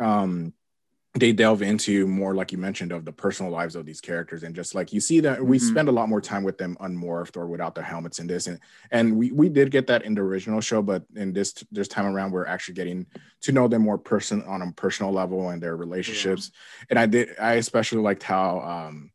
um 0.00 0.54
they 1.16 1.32
delve 1.32 1.62
into 1.62 2.06
more 2.06 2.34
like 2.34 2.52
you 2.52 2.58
mentioned 2.58 2.92
of 2.92 3.04
the 3.04 3.12
personal 3.12 3.50
lives 3.50 3.74
of 3.74 3.86
these 3.86 4.00
characters 4.00 4.42
and 4.42 4.54
just 4.54 4.74
like 4.74 4.92
you 4.92 5.00
see 5.00 5.20
that 5.20 5.42
we 5.42 5.58
mm-hmm. 5.58 5.66
spend 5.68 5.88
a 5.88 5.92
lot 5.92 6.08
more 6.08 6.20
time 6.20 6.44
with 6.44 6.58
them 6.58 6.76
unmorphed 6.80 7.36
or 7.36 7.46
without 7.46 7.74
their 7.74 7.84
helmets 7.84 8.18
in 8.18 8.26
this 8.26 8.46
and 8.46 8.60
and 8.90 9.16
we 9.16 9.32
we 9.32 9.48
did 9.48 9.70
get 9.70 9.86
that 9.86 10.04
in 10.04 10.14
the 10.14 10.20
original 10.20 10.60
show 10.60 10.82
but 10.82 11.04
in 11.14 11.32
this 11.32 11.52
this 11.72 11.88
time 11.88 12.06
around 12.06 12.30
we're 12.30 12.46
actually 12.46 12.74
getting 12.74 13.06
to 13.40 13.52
know 13.52 13.66
them 13.66 13.82
more 13.82 13.98
person 13.98 14.42
on 14.44 14.62
a 14.62 14.72
personal 14.72 15.12
level 15.12 15.50
and 15.50 15.62
their 15.62 15.76
relationships 15.76 16.50
yeah. 16.52 16.86
and 16.90 16.98
i 16.98 17.06
did 17.06 17.28
i 17.40 17.54
especially 17.54 18.00
liked 18.00 18.22
how 18.22 18.60
um 18.60 19.10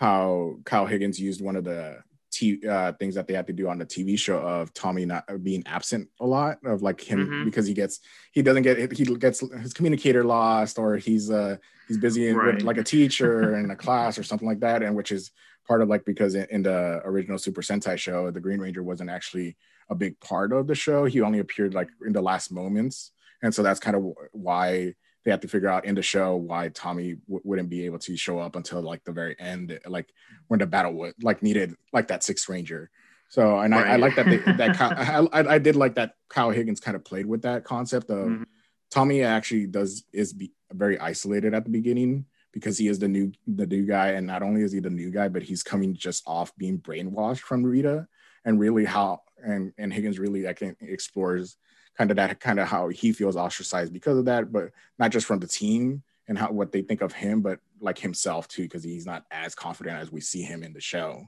how 0.00 0.56
Kyle 0.64 0.86
Higgins 0.86 1.20
used 1.20 1.42
one 1.42 1.56
of 1.56 1.64
the 1.64 1.98
t- 2.30 2.66
uh, 2.66 2.92
things 2.92 3.14
that 3.14 3.26
they 3.26 3.34
had 3.34 3.46
to 3.46 3.52
do 3.52 3.68
on 3.68 3.78
the 3.78 3.86
TV 3.86 4.18
show 4.18 4.38
of 4.38 4.72
Tommy 4.72 5.04
not 5.04 5.24
being 5.42 5.62
absent 5.66 6.08
a 6.20 6.26
lot 6.26 6.58
of 6.64 6.82
like 6.82 7.00
him 7.00 7.26
mm-hmm. 7.26 7.44
because 7.44 7.66
he 7.66 7.74
gets 7.74 8.00
he 8.32 8.42
doesn't 8.42 8.62
get 8.62 8.92
he 8.92 9.04
gets 9.04 9.40
his 9.40 9.72
communicator 9.72 10.24
lost 10.24 10.78
or 10.78 10.96
he's 10.96 11.30
uh 11.30 11.56
he's 11.88 11.98
busy 11.98 12.30
right. 12.32 12.54
with 12.54 12.62
like 12.62 12.78
a 12.78 12.84
teacher 12.84 13.56
in 13.58 13.70
a 13.70 13.76
class 13.76 14.18
or 14.18 14.22
something 14.22 14.48
like 14.48 14.60
that 14.60 14.82
and 14.82 14.94
which 14.94 15.12
is 15.12 15.30
part 15.66 15.82
of 15.82 15.88
like 15.88 16.04
because 16.04 16.34
in, 16.34 16.46
in, 16.50 16.62
the 16.62 17.00
original 17.04 17.38
Super 17.38 17.62
Sentai 17.62 17.96
show 17.96 18.30
the 18.30 18.40
Green 18.40 18.60
Ranger 18.60 18.82
wasn't 18.82 19.10
actually 19.10 19.56
a 19.88 19.94
big 19.94 20.18
part 20.20 20.52
of 20.52 20.66
the 20.66 20.74
show 20.74 21.04
he 21.04 21.20
only 21.20 21.40
appeared 21.40 21.74
like 21.74 21.88
in 22.06 22.12
the 22.12 22.22
last 22.22 22.52
moments 22.52 23.12
and 23.42 23.54
so 23.54 23.62
that's 23.62 23.80
kind 23.80 23.96
of 23.96 24.04
why 24.32 24.94
they 25.24 25.30
have 25.30 25.40
to 25.40 25.48
figure 25.48 25.68
out 25.68 25.84
in 25.84 25.94
the 25.94 26.02
show 26.02 26.36
why 26.36 26.68
Tommy 26.68 27.16
w- 27.26 27.42
wouldn't 27.44 27.68
be 27.68 27.84
able 27.84 27.98
to 28.00 28.16
show 28.16 28.38
up 28.38 28.56
until 28.56 28.80
like 28.80 29.04
the 29.04 29.12
very 29.12 29.36
end, 29.38 29.78
like 29.86 30.12
when 30.48 30.60
the 30.60 30.66
battle 30.66 30.94
would 30.94 31.14
like 31.22 31.42
needed 31.42 31.74
like 31.92 32.08
that 32.08 32.22
sixth 32.22 32.48
ranger. 32.48 32.90
So 33.28 33.58
and 33.58 33.72
right. 33.72 33.86
I, 33.86 33.92
I, 33.92 33.96
like 33.96 34.16
that 34.16 34.26
they, 34.26 34.36
that 34.56 34.80
I, 34.80 35.54
I 35.54 35.58
did 35.58 35.76
like 35.76 35.94
that 35.94 36.14
Kyle 36.28 36.50
Higgins 36.50 36.80
kind 36.80 36.96
of 36.96 37.04
played 37.04 37.26
with 37.26 37.42
that 37.42 37.64
concept 37.64 38.10
of 38.10 38.26
mm-hmm. 38.26 38.42
Tommy 38.90 39.22
actually 39.22 39.66
does 39.66 40.04
is 40.12 40.32
be 40.32 40.52
very 40.72 40.98
isolated 40.98 41.54
at 41.54 41.64
the 41.64 41.70
beginning 41.70 42.26
because 42.52 42.76
he 42.76 42.88
is 42.88 42.98
the 42.98 43.08
new 43.08 43.30
the 43.46 43.66
new 43.66 43.86
guy 43.86 44.08
and 44.08 44.26
not 44.26 44.42
only 44.42 44.62
is 44.62 44.72
he 44.72 44.80
the 44.80 44.90
new 44.90 45.10
guy 45.10 45.28
but 45.28 45.42
he's 45.42 45.62
coming 45.62 45.94
just 45.94 46.24
off 46.26 46.56
being 46.56 46.78
brainwashed 46.78 47.38
from 47.40 47.62
Rita 47.62 48.08
and 48.44 48.58
really 48.58 48.84
how 48.84 49.20
and 49.44 49.72
and 49.78 49.92
Higgins 49.92 50.18
really 50.18 50.48
I 50.48 50.54
think 50.54 50.78
explores 50.80 51.56
kind 52.00 52.10
of 52.10 52.16
that 52.16 52.40
kind 52.40 52.58
of 52.58 52.66
how 52.66 52.88
he 52.88 53.12
feels 53.12 53.36
ostracized 53.36 53.92
because 53.92 54.16
of 54.16 54.24
that, 54.24 54.50
but 54.50 54.70
not 54.98 55.10
just 55.10 55.26
from 55.26 55.38
the 55.38 55.46
team 55.46 56.02
and 56.28 56.38
how 56.38 56.50
what 56.50 56.72
they 56.72 56.80
think 56.80 57.02
of 57.02 57.12
him, 57.12 57.42
but 57.42 57.58
like 57.78 57.98
himself 57.98 58.48
too, 58.48 58.62
because 58.62 58.82
he's 58.82 59.04
not 59.04 59.26
as 59.30 59.54
confident 59.54 59.98
as 59.98 60.10
we 60.10 60.18
see 60.18 60.40
him 60.40 60.62
in 60.62 60.72
the 60.72 60.80
show. 60.80 61.26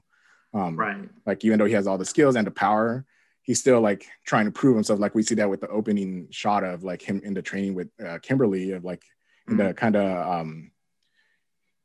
Um, 0.51 0.75
right. 0.75 1.07
Like 1.27 1.45
even 1.45 1.59
though 1.59 1.65
he 1.65 1.75
has 1.75 1.85
all 1.85 1.99
the 1.99 2.05
skills 2.05 2.35
and 2.35 2.47
the 2.47 2.51
power, 2.51 3.05
he's 3.43 3.59
still 3.59 3.81
like 3.81 4.07
trying 4.25 4.45
to 4.45 4.51
prove 4.51 4.73
himself. 4.73 4.99
Like 4.99 5.13
we 5.13 5.21
see 5.21 5.35
that 5.35 5.49
with 5.49 5.61
the 5.61 5.67
opening 5.67 6.25
shot 6.31 6.63
of 6.63 6.83
like 6.83 7.03
him 7.03 7.21
in 7.23 7.35
the 7.35 7.43
training 7.43 7.75
with 7.75 7.89
uh, 8.03 8.17
Kimberly 8.23 8.71
of 8.71 8.83
like 8.83 9.03
in 9.47 9.57
mm-hmm. 9.57 9.67
the 9.67 9.73
kind 9.75 9.95
of 9.95 10.27
um 10.27 10.71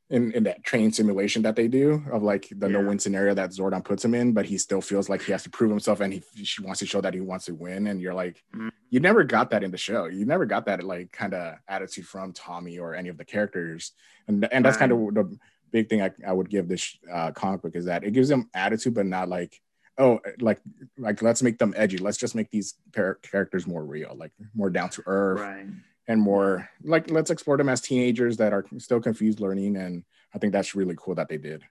in, 0.09 0.31
in 0.31 0.43
that 0.43 0.63
train 0.63 0.91
simulation 0.91 1.43
that 1.43 1.55
they 1.55 1.67
do 1.67 2.03
of 2.11 2.23
like 2.23 2.47
the 2.49 2.67
yeah. 2.67 2.79
no 2.79 2.87
win 2.87 2.97
scenario 2.97 3.33
that 3.35 3.51
Zordon 3.51 3.83
puts 3.83 4.03
him 4.03 4.15
in, 4.15 4.33
but 4.33 4.45
he 4.45 4.57
still 4.57 4.81
feels 4.81 5.07
like 5.07 5.21
he 5.21 5.31
has 5.31 5.43
to 5.43 5.49
prove 5.49 5.69
himself 5.69 5.99
and 5.99 6.11
he, 6.11 6.23
he 6.33 6.47
wants 6.63 6.79
to 6.79 6.87
show 6.87 6.99
that 7.01 7.13
he 7.13 7.21
wants 7.21 7.45
to 7.45 7.53
win. 7.53 7.87
And 7.87 8.01
you're 8.01 8.15
like, 8.15 8.43
mm-hmm. 8.55 8.69
you 8.89 8.99
never 8.99 9.23
got 9.23 9.51
that 9.51 9.63
in 9.63 9.69
the 9.69 9.77
show. 9.77 10.05
You 10.05 10.25
never 10.25 10.45
got 10.45 10.65
that 10.65 10.83
like 10.83 11.11
kind 11.11 11.35
of 11.35 11.55
attitude 11.67 12.07
from 12.07 12.33
Tommy 12.33 12.79
or 12.79 12.95
any 12.95 13.09
of 13.09 13.17
the 13.17 13.25
characters. 13.25 13.91
And 14.27 14.47
and 14.51 14.65
that's 14.65 14.79
right. 14.79 14.89
kind 14.89 14.91
of 14.91 15.13
the 15.13 15.37
big 15.71 15.89
thing 15.89 16.01
I, 16.01 16.11
I 16.27 16.33
would 16.33 16.49
give 16.49 16.67
this 16.67 16.97
uh, 17.11 17.31
comic 17.31 17.61
book 17.61 17.75
is 17.75 17.85
that 17.85 18.03
it 18.03 18.11
gives 18.11 18.29
them 18.29 18.49
attitude, 18.55 18.95
but 18.95 19.05
not 19.05 19.29
like 19.29 19.61
oh 19.99 20.19
like 20.39 20.59
like 20.97 21.21
let's 21.21 21.43
make 21.43 21.59
them 21.59 21.73
edgy. 21.77 21.99
Let's 21.99 22.17
just 22.17 22.33
make 22.33 22.49
these 22.49 22.75
par- 22.95 23.19
characters 23.21 23.67
more 23.67 23.85
real, 23.85 24.15
like 24.17 24.31
more 24.55 24.71
down 24.71 24.89
to 24.89 25.03
earth. 25.05 25.39
Right. 25.39 25.67
And 26.09 26.19
more 26.19 26.67
like 26.83 27.11
let's 27.11 27.29
explore 27.29 27.55
them 27.55 27.69
as 27.69 27.81
teenagers 27.81 28.35
that 28.37 28.51
are 28.51 28.65
still 28.79 28.99
confused 28.99 29.39
learning, 29.39 29.77
and 29.77 30.03
I 30.33 30.39
think 30.39 30.53
that's 30.53 30.73
really 30.73 30.95
cool 30.97 31.13
that 31.13 31.29
they 31.29 31.37
did. 31.37 31.61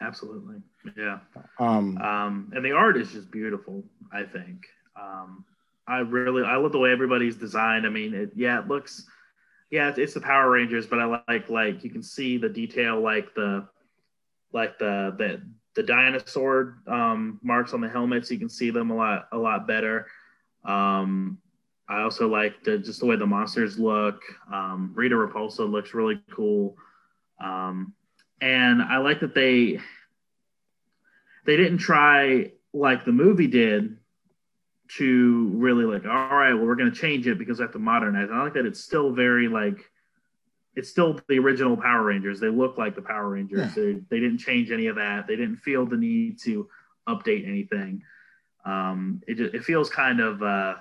Absolutely, 0.00 0.62
yeah. 0.96 1.18
Um, 1.60 1.98
um, 1.98 2.52
and 2.54 2.64
the 2.64 2.72
art 2.72 2.96
is 2.96 3.12
just 3.12 3.30
beautiful. 3.30 3.84
I 4.10 4.22
think. 4.22 4.66
Um, 4.98 5.44
I 5.86 5.98
really 5.98 6.44
I 6.44 6.56
love 6.56 6.72
the 6.72 6.78
way 6.78 6.92
everybody's 6.92 7.36
designed. 7.36 7.84
I 7.84 7.90
mean, 7.90 8.14
it, 8.14 8.30
yeah, 8.34 8.58
it 8.60 8.68
looks, 8.68 9.06
yeah, 9.70 9.90
it's, 9.90 9.98
it's 9.98 10.14
the 10.14 10.22
Power 10.22 10.50
Rangers, 10.50 10.86
but 10.86 10.98
I 10.98 11.22
like 11.28 11.50
like 11.50 11.84
you 11.84 11.90
can 11.90 12.02
see 12.02 12.38
the 12.38 12.48
detail, 12.48 13.02
like 13.02 13.34
the, 13.34 13.68
like 14.54 14.78
the 14.78 15.14
the 15.18 15.42
the 15.74 15.82
dinosaur 15.82 16.78
um, 16.86 17.38
marks 17.42 17.74
on 17.74 17.82
the 17.82 17.88
helmets. 17.90 18.30
You 18.30 18.38
can 18.38 18.48
see 18.48 18.70
them 18.70 18.90
a 18.90 18.96
lot 18.96 19.28
a 19.30 19.36
lot 19.36 19.66
better. 19.66 20.06
Um, 20.64 21.36
I 21.88 22.02
also 22.02 22.28
like 22.28 22.64
the, 22.64 22.78
just 22.78 23.00
the 23.00 23.06
way 23.06 23.16
the 23.16 23.26
monsters 23.26 23.78
look. 23.78 24.20
Um, 24.52 24.92
Rita 24.94 25.14
Repulsa 25.14 25.70
looks 25.70 25.94
really 25.94 26.20
cool, 26.30 26.76
um, 27.40 27.94
and 28.40 28.82
I 28.82 28.98
like 28.98 29.20
that 29.20 29.34
they 29.34 29.80
they 31.44 31.56
didn't 31.56 31.78
try 31.78 32.52
like 32.72 33.04
the 33.04 33.12
movie 33.12 33.46
did 33.46 33.96
to 34.88 35.50
really 35.54 35.84
like, 35.84 36.04
all 36.04 36.36
right, 36.36 36.54
well, 36.54 36.64
we're 36.64 36.76
going 36.76 36.90
to 36.90 36.96
change 36.96 37.26
it 37.26 37.38
because 37.38 37.58
we 37.58 37.62
have 37.62 37.72
to 37.72 37.78
modernize. 37.78 38.28
And 38.28 38.38
I 38.38 38.42
like 38.42 38.54
that 38.54 38.66
it's 38.66 38.80
still 38.80 39.12
very 39.12 39.48
like, 39.48 39.90
it's 40.74 40.88
still 40.88 41.20
the 41.28 41.38
original 41.38 41.76
Power 41.76 42.04
Rangers. 42.04 42.38
They 42.38 42.48
look 42.48 42.78
like 42.78 42.94
the 42.94 43.02
Power 43.02 43.30
Rangers. 43.30 43.76
Yeah. 43.76 43.82
They, 43.82 43.92
they 44.10 44.20
didn't 44.20 44.38
change 44.38 44.70
any 44.70 44.86
of 44.86 44.96
that. 44.96 45.26
They 45.26 45.34
didn't 45.34 45.56
feel 45.56 45.86
the 45.86 45.96
need 45.96 46.38
to 46.44 46.68
update 47.08 47.48
anything. 47.48 48.02
Um, 48.64 49.22
it, 49.26 49.40
it 49.40 49.64
feels 49.64 49.90
kind 49.90 50.20
of, 50.20 50.42
uh, 50.42 50.74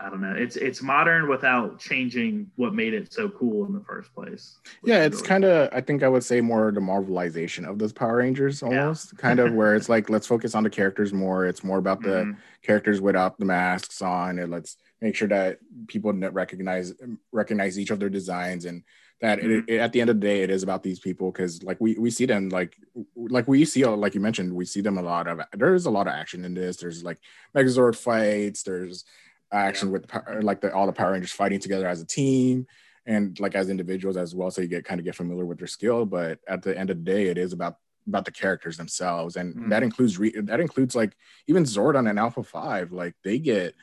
I 0.00 0.10
don't 0.10 0.20
know. 0.20 0.34
It's 0.34 0.56
it's 0.56 0.82
modern 0.82 1.28
without 1.28 1.78
changing 1.78 2.50
what 2.56 2.74
made 2.74 2.94
it 2.94 3.12
so 3.12 3.28
cool 3.28 3.66
in 3.66 3.72
the 3.72 3.80
first 3.80 4.14
place. 4.14 4.58
Yeah, 4.84 5.04
it's 5.04 5.16
really 5.16 5.28
kind 5.28 5.44
of 5.44 5.68
I 5.72 5.80
think 5.80 6.02
I 6.02 6.08
would 6.08 6.24
say 6.24 6.40
more 6.40 6.70
the 6.70 6.80
marvelization 6.80 7.68
of 7.68 7.78
those 7.78 7.92
Power 7.92 8.16
Rangers 8.18 8.62
almost. 8.62 9.12
Yeah. 9.12 9.20
kind 9.20 9.40
of 9.40 9.52
where 9.54 9.74
it's 9.74 9.88
like 9.94 10.08
let's 10.08 10.26
focus 10.26 10.54
on 10.54 10.62
the 10.62 10.70
characters 10.70 11.12
more. 11.12 11.46
It's 11.46 11.64
more 11.64 11.78
about 11.78 12.02
the 12.02 12.08
mm-hmm. 12.08 12.40
characters 12.62 13.00
without 13.00 13.38
the 13.38 13.44
masks 13.44 14.00
on 14.00 14.38
and 14.38 14.52
let's 14.52 14.76
make 15.00 15.14
sure 15.14 15.28
that 15.28 15.58
people 15.86 16.12
recognize 16.12 16.92
recognize 17.32 17.78
each 17.78 17.90
of 17.90 18.00
their 18.00 18.10
designs 18.10 18.64
and 18.64 18.82
that 19.20 19.40
mm-hmm. 19.40 19.50
it, 19.50 19.64
it, 19.68 19.78
at 19.78 19.92
the 19.92 20.00
end 20.00 20.10
of 20.10 20.20
the 20.20 20.26
day 20.26 20.42
it 20.42 20.50
is 20.50 20.62
about 20.62 20.82
these 20.82 21.00
people 21.00 21.30
because 21.30 21.62
like 21.62 21.78
we 21.80 21.94
we 21.94 22.10
see 22.10 22.26
them 22.26 22.48
like 22.50 22.76
like 23.16 23.48
we 23.48 23.64
see 23.64 23.84
like 23.84 24.14
you 24.14 24.20
mentioned 24.20 24.52
we 24.52 24.64
see 24.64 24.80
them 24.80 24.98
a 24.98 25.02
lot 25.02 25.26
of 25.26 25.40
there's 25.54 25.86
a 25.86 25.90
lot 25.90 26.06
of 26.06 26.12
action 26.12 26.44
in 26.44 26.54
this 26.54 26.76
there's 26.76 27.02
like 27.02 27.18
megazord 27.54 27.96
fights 27.96 28.62
there's 28.62 29.04
action 29.52 29.88
yeah. 29.88 29.92
with 29.92 30.42
like 30.44 30.60
the, 30.60 30.72
all 30.72 30.86
the 30.86 30.92
Power 30.92 31.12
Rangers 31.12 31.32
fighting 31.32 31.60
together 31.60 31.88
as 31.88 32.00
a 32.00 32.06
team 32.06 32.66
and 33.06 33.38
like 33.40 33.54
as 33.54 33.70
individuals 33.70 34.16
as 34.16 34.34
well. 34.34 34.50
So 34.50 34.62
you 34.62 34.68
get 34.68 34.84
kind 34.84 35.00
of 35.00 35.04
get 35.04 35.16
familiar 35.16 35.46
with 35.46 35.58
their 35.58 35.66
skill. 35.66 36.04
But 36.04 36.38
at 36.46 36.62
the 36.62 36.78
end 36.78 36.90
of 36.90 36.98
the 36.98 37.10
day, 37.10 37.26
it 37.26 37.38
is 37.38 37.52
about 37.52 37.76
about 38.06 38.24
the 38.24 38.30
characters 38.30 38.76
themselves, 38.76 39.36
and 39.36 39.54
mm. 39.54 39.68
that 39.70 39.82
includes 39.82 40.18
re- 40.18 40.40
that 40.40 40.60
includes 40.60 40.94
like 40.94 41.16
even 41.46 41.64
Zordon 41.64 42.08
and 42.08 42.18
Alpha 42.18 42.42
Five. 42.42 42.92
Like 42.92 43.14
they 43.24 43.38
get 43.38 43.74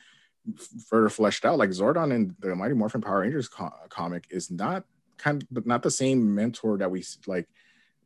further 0.88 1.08
fleshed 1.08 1.44
out. 1.44 1.58
Like 1.58 1.70
Zordon 1.70 2.14
in 2.14 2.34
the 2.38 2.54
Mighty 2.54 2.74
Morphin 2.74 3.00
Power 3.00 3.20
Rangers 3.20 3.48
co- 3.48 3.72
comic 3.88 4.26
is 4.30 4.50
not 4.50 4.84
kind 5.18 5.44
of 5.56 5.66
not 5.66 5.82
the 5.82 5.90
same 5.90 6.34
mentor 6.34 6.78
that 6.78 6.90
we 6.90 7.04
like 7.26 7.48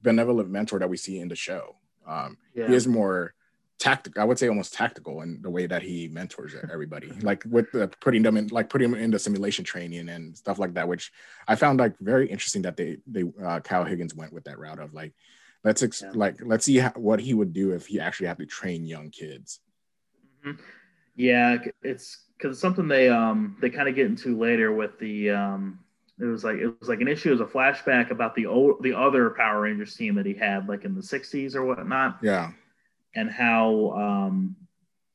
benevolent 0.03 0.49
mentor 0.49 0.79
that 0.79 0.91
we 0.91 0.97
see 0.97 1.19
in 1.19 1.29
the 1.29 1.37
show. 1.37 1.77
Um, 2.07 2.39
yeah. 2.55 2.69
He 2.69 2.75
is 2.75 2.87
more 2.87 3.35
tactical. 3.81 4.23
I 4.23 4.25
would 4.25 4.39
say 4.39 4.49
almost 4.49 4.75
tactical 4.75 5.23
in 5.23 5.41
the 5.43 5.51
way 5.51 5.67
that 5.67 5.83
he 5.83 6.07
mentors 6.07 6.55
everybody, 6.71 7.11
like 7.23 7.43
with 7.49 7.73
the, 7.73 7.89
putting 8.01 8.23
them 8.23 8.37
in, 8.37 8.49
like 8.49 8.69
putting 8.69 8.91
them 8.91 9.01
into 9.01 9.19
simulation 9.19 9.65
training 9.65 10.11
and 10.11 10.37
stuff 10.37 10.59
like 10.59 10.75
that, 10.75 10.87
which 10.87 11.11
I 11.49 11.57
found 11.57 11.81
like 11.81 11.99
very 11.99 12.29
interesting 12.29 12.63
that 12.63 12.77
they 12.77 12.99
they 13.07 13.25
uh, 13.43 13.61
Kyle 13.61 13.85
Higgins 13.85 14.15
went 14.15 14.33
with 14.33 14.45
that 14.45 14.59
route 14.59 14.79
of 14.79 14.95
like 14.95 15.15
let's 15.65 15.83
ex- 15.83 16.03
yeah. 16.03 16.13
like 16.15 16.37
let's 16.45 16.67
see 16.67 16.77
how, 16.77 16.91
what 16.91 17.21
he 17.21 17.35
would 17.35 17.53
do 17.53 17.73
if 17.73 17.87
he 17.87 17.99
actually 17.99 18.29
had 18.29 18.39
to 18.39 18.47
train 18.47 18.85
young 18.85 19.11
kids. 19.11 19.61
Mm-hmm. 20.47 20.61
Yeah, 21.17 21.59
it's 21.83 22.25
because 22.37 22.53
it's 22.53 22.61
something 22.61 22.87
they 22.87 23.09
um 23.09 23.57
they 23.61 23.71
kind 23.71 23.89
of 23.89 23.95
get 23.95 24.07
into 24.07 24.39
later 24.39 24.73
with 24.73 24.99
the 24.99 25.31
um 25.31 25.81
it 26.21 26.27
was 26.27 26.45
like 26.45 26.57
it 26.57 26.79
was 26.79 26.89
like 26.91 27.01
an 27.01 27.09
issue 27.09 27.33
as 27.33 27.41
a 27.41 27.47
flashback 27.47 28.11
about 28.11 28.35
the 28.35 28.45
old 28.45 28.83
the 28.83 28.93
other 28.93 29.31
Power 29.31 29.63
Rangers 29.63 29.95
team 29.97 30.15
that 30.17 30.27
he 30.27 30.35
had 30.35 30.69
like 30.69 30.85
in 30.85 30.95
the 30.95 31.01
60s 31.01 31.55
or 31.55 31.65
whatnot. 31.65 32.19
Yeah 32.23 32.53
and 33.15 33.31
how 33.31 33.91
um, 33.91 34.57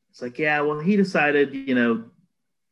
it's 0.09 0.21
like, 0.21 0.37
yeah, 0.39 0.61
well, 0.61 0.79
he 0.79 0.95
decided, 0.95 1.53
you 1.53 1.75
know, 1.75 2.05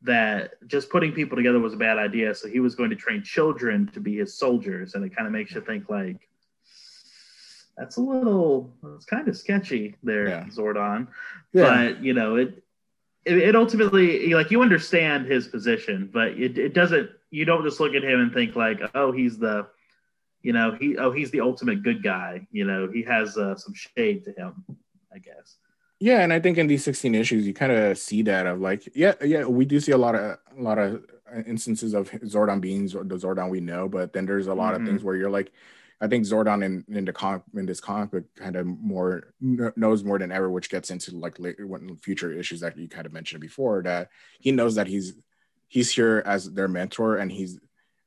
that 0.02 0.66
just 0.66 0.90
putting 0.90 1.12
people 1.12 1.36
together 1.36 1.58
was 1.58 1.72
a 1.72 1.78
bad 1.78 1.98
idea. 1.98 2.34
So 2.34 2.48
he 2.48 2.60
was 2.60 2.74
going 2.74 2.90
to 2.90 2.96
train 2.96 3.22
children 3.22 3.90
to 3.94 4.00
be 4.00 4.16
his 4.16 4.36
soldiers. 4.36 4.94
And 4.94 5.04
it 5.04 5.16
kind 5.16 5.26
of 5.26 5.32
makes 5.32 5.52
you 5.54 5.62
think, 5.62 5.88
like, 5.88 6.28
that's 7.76 7.96
a 7.96 8.00
little, 8.00 8.76
it's 8.96 9.06
kind 9.06 9.26
of 9.28 9.36
sketchy 9.36 9.96
there, 10.02 10.28
yeah. 10.28 10.44
Zordon. 10.44 11.08
Yeah. 11.52 11.92
But, 11.92 12.04
you 12.04 12.12
know, 12.12 12.36
it, 12.36 12.62
it, 13.24 13.38
it, 13.38 13.56
ultimately, 13.56 14.34
like, 14.34 14.50
you 14.50 14.60
understand 14.60 15.26
his 15.26 15.48
position, 15.48 16.10
but 16.12 16.28
it, 16.32 16.58
it 16.58 16.74
doesn't, 16.74 17.10
you 17.30 17.46
don't 17.46 17.64
just 17.64 17.80
look 17.80 17.94
at 17.94 18.04
him 18.04 18.20
and 18.20 18.32
think, 18.32 18.54
like, 18.54 18.80
oh, 18.94 19.10
he's 19.10 19.38
the, 19.38 19.66
you 20.42 20.52
know, 20.52 20.76
he, 20.78 20.98
oh, 20.98 21.10
he's 21.10 21.30
the 21.30 21.40
ultimate 21.40 21.82
good 21.82 22.02
guy. 22.02 22.46
You 22.52 22.66
know, 22.66 22.90
he 22.92 23.02
has 23.04 23.38
uh, 23.38 23.56
some 23.56 23.72
shade 23.72 24.24
to 24.26 24.32
him. 24.32 24.64
I 25.14 25.18
guess. 25.18 25.56
Yeah, 26.00 26.20
and 26.20 26.32
I 26.32 26.40
think 26.40 26.58
in 26.58 26.66
these 26.66 26.84
16 26.84 27.14
issues, 27.14 27.46
you 27.46 27.54
kind 27.54 27.72
of 27.72 27.96
see 27.96 28.22
that 28.22 28.46
of 28.46 28.60
like, 28.60 28.90
yeah, 28.94 29.14
yeah, 29.24 29.44
we 29.44 29.64
do 29.64 29.80
see 29.80 29.92
a 29.92 29.98
lot 29.98 30.14
of 30.14 30.38
a 30.56 30.60
lot 30.60 30.78
of 30.78 31.04
instances 31.46 31.94
of 31.94 32.10
Zordon 32.10 32.60
being 32.60 32.86
the 32.86 33.16
Zordon 33.16 33.48
we 33.48 33.60
know, 33.60 33.88
but 33.88 34.12
then 34.12 34.26
there's 34.26 34.48
a 34.48 34.54
lot 34.54 34.74
mm-hmm. 34.74 34.82
of 34.82 34.88
things 34.88 35.04
where 35.04 35.16
you're 35.16 35.30
like, 35.30 35.52
I 36.00 36.08
think 36.08 36.24
Zordon 36.26 36.64
in 36.64 36.84
in 36.88 37.04
the 37.04 37.12
comic 37.12 37.42
in 37.54 37.64
this 37.64 37.80
comic 37.80 38.10
book 38.10 38.24
kind 38.36 38.56
of 38.56 38.66
more 38.66 39.32
knows 39.40 40.04
more 40.04 40.18
than 40.18 40.32
ever, 40.32 40.50
which 40.50 40.68
gets 40.68 40.90
into 40.90 41.16
like 41.16 41.38
later 41.38 41.66
when 41.66 41.96
future 41.96 42.32
issues 42.32 42.60
that 42.60 42.76
you 42.76 42.88
kind 42.88 43.06
of 43.06 43.12
mentioned 43.12 43.40
before 43.40 43.82
that 43.84 44.10
he 44.40 44.50
knows 44.50 44.74
that 44.74 44.88
he's 44.88 45.14
he's 45.68 45.90
here 45.90 46.22
as 46.26 46.50
their 46.52 46.68
mentor 46.68 47.16
and 47.16 47.30
he's 47.30 47.58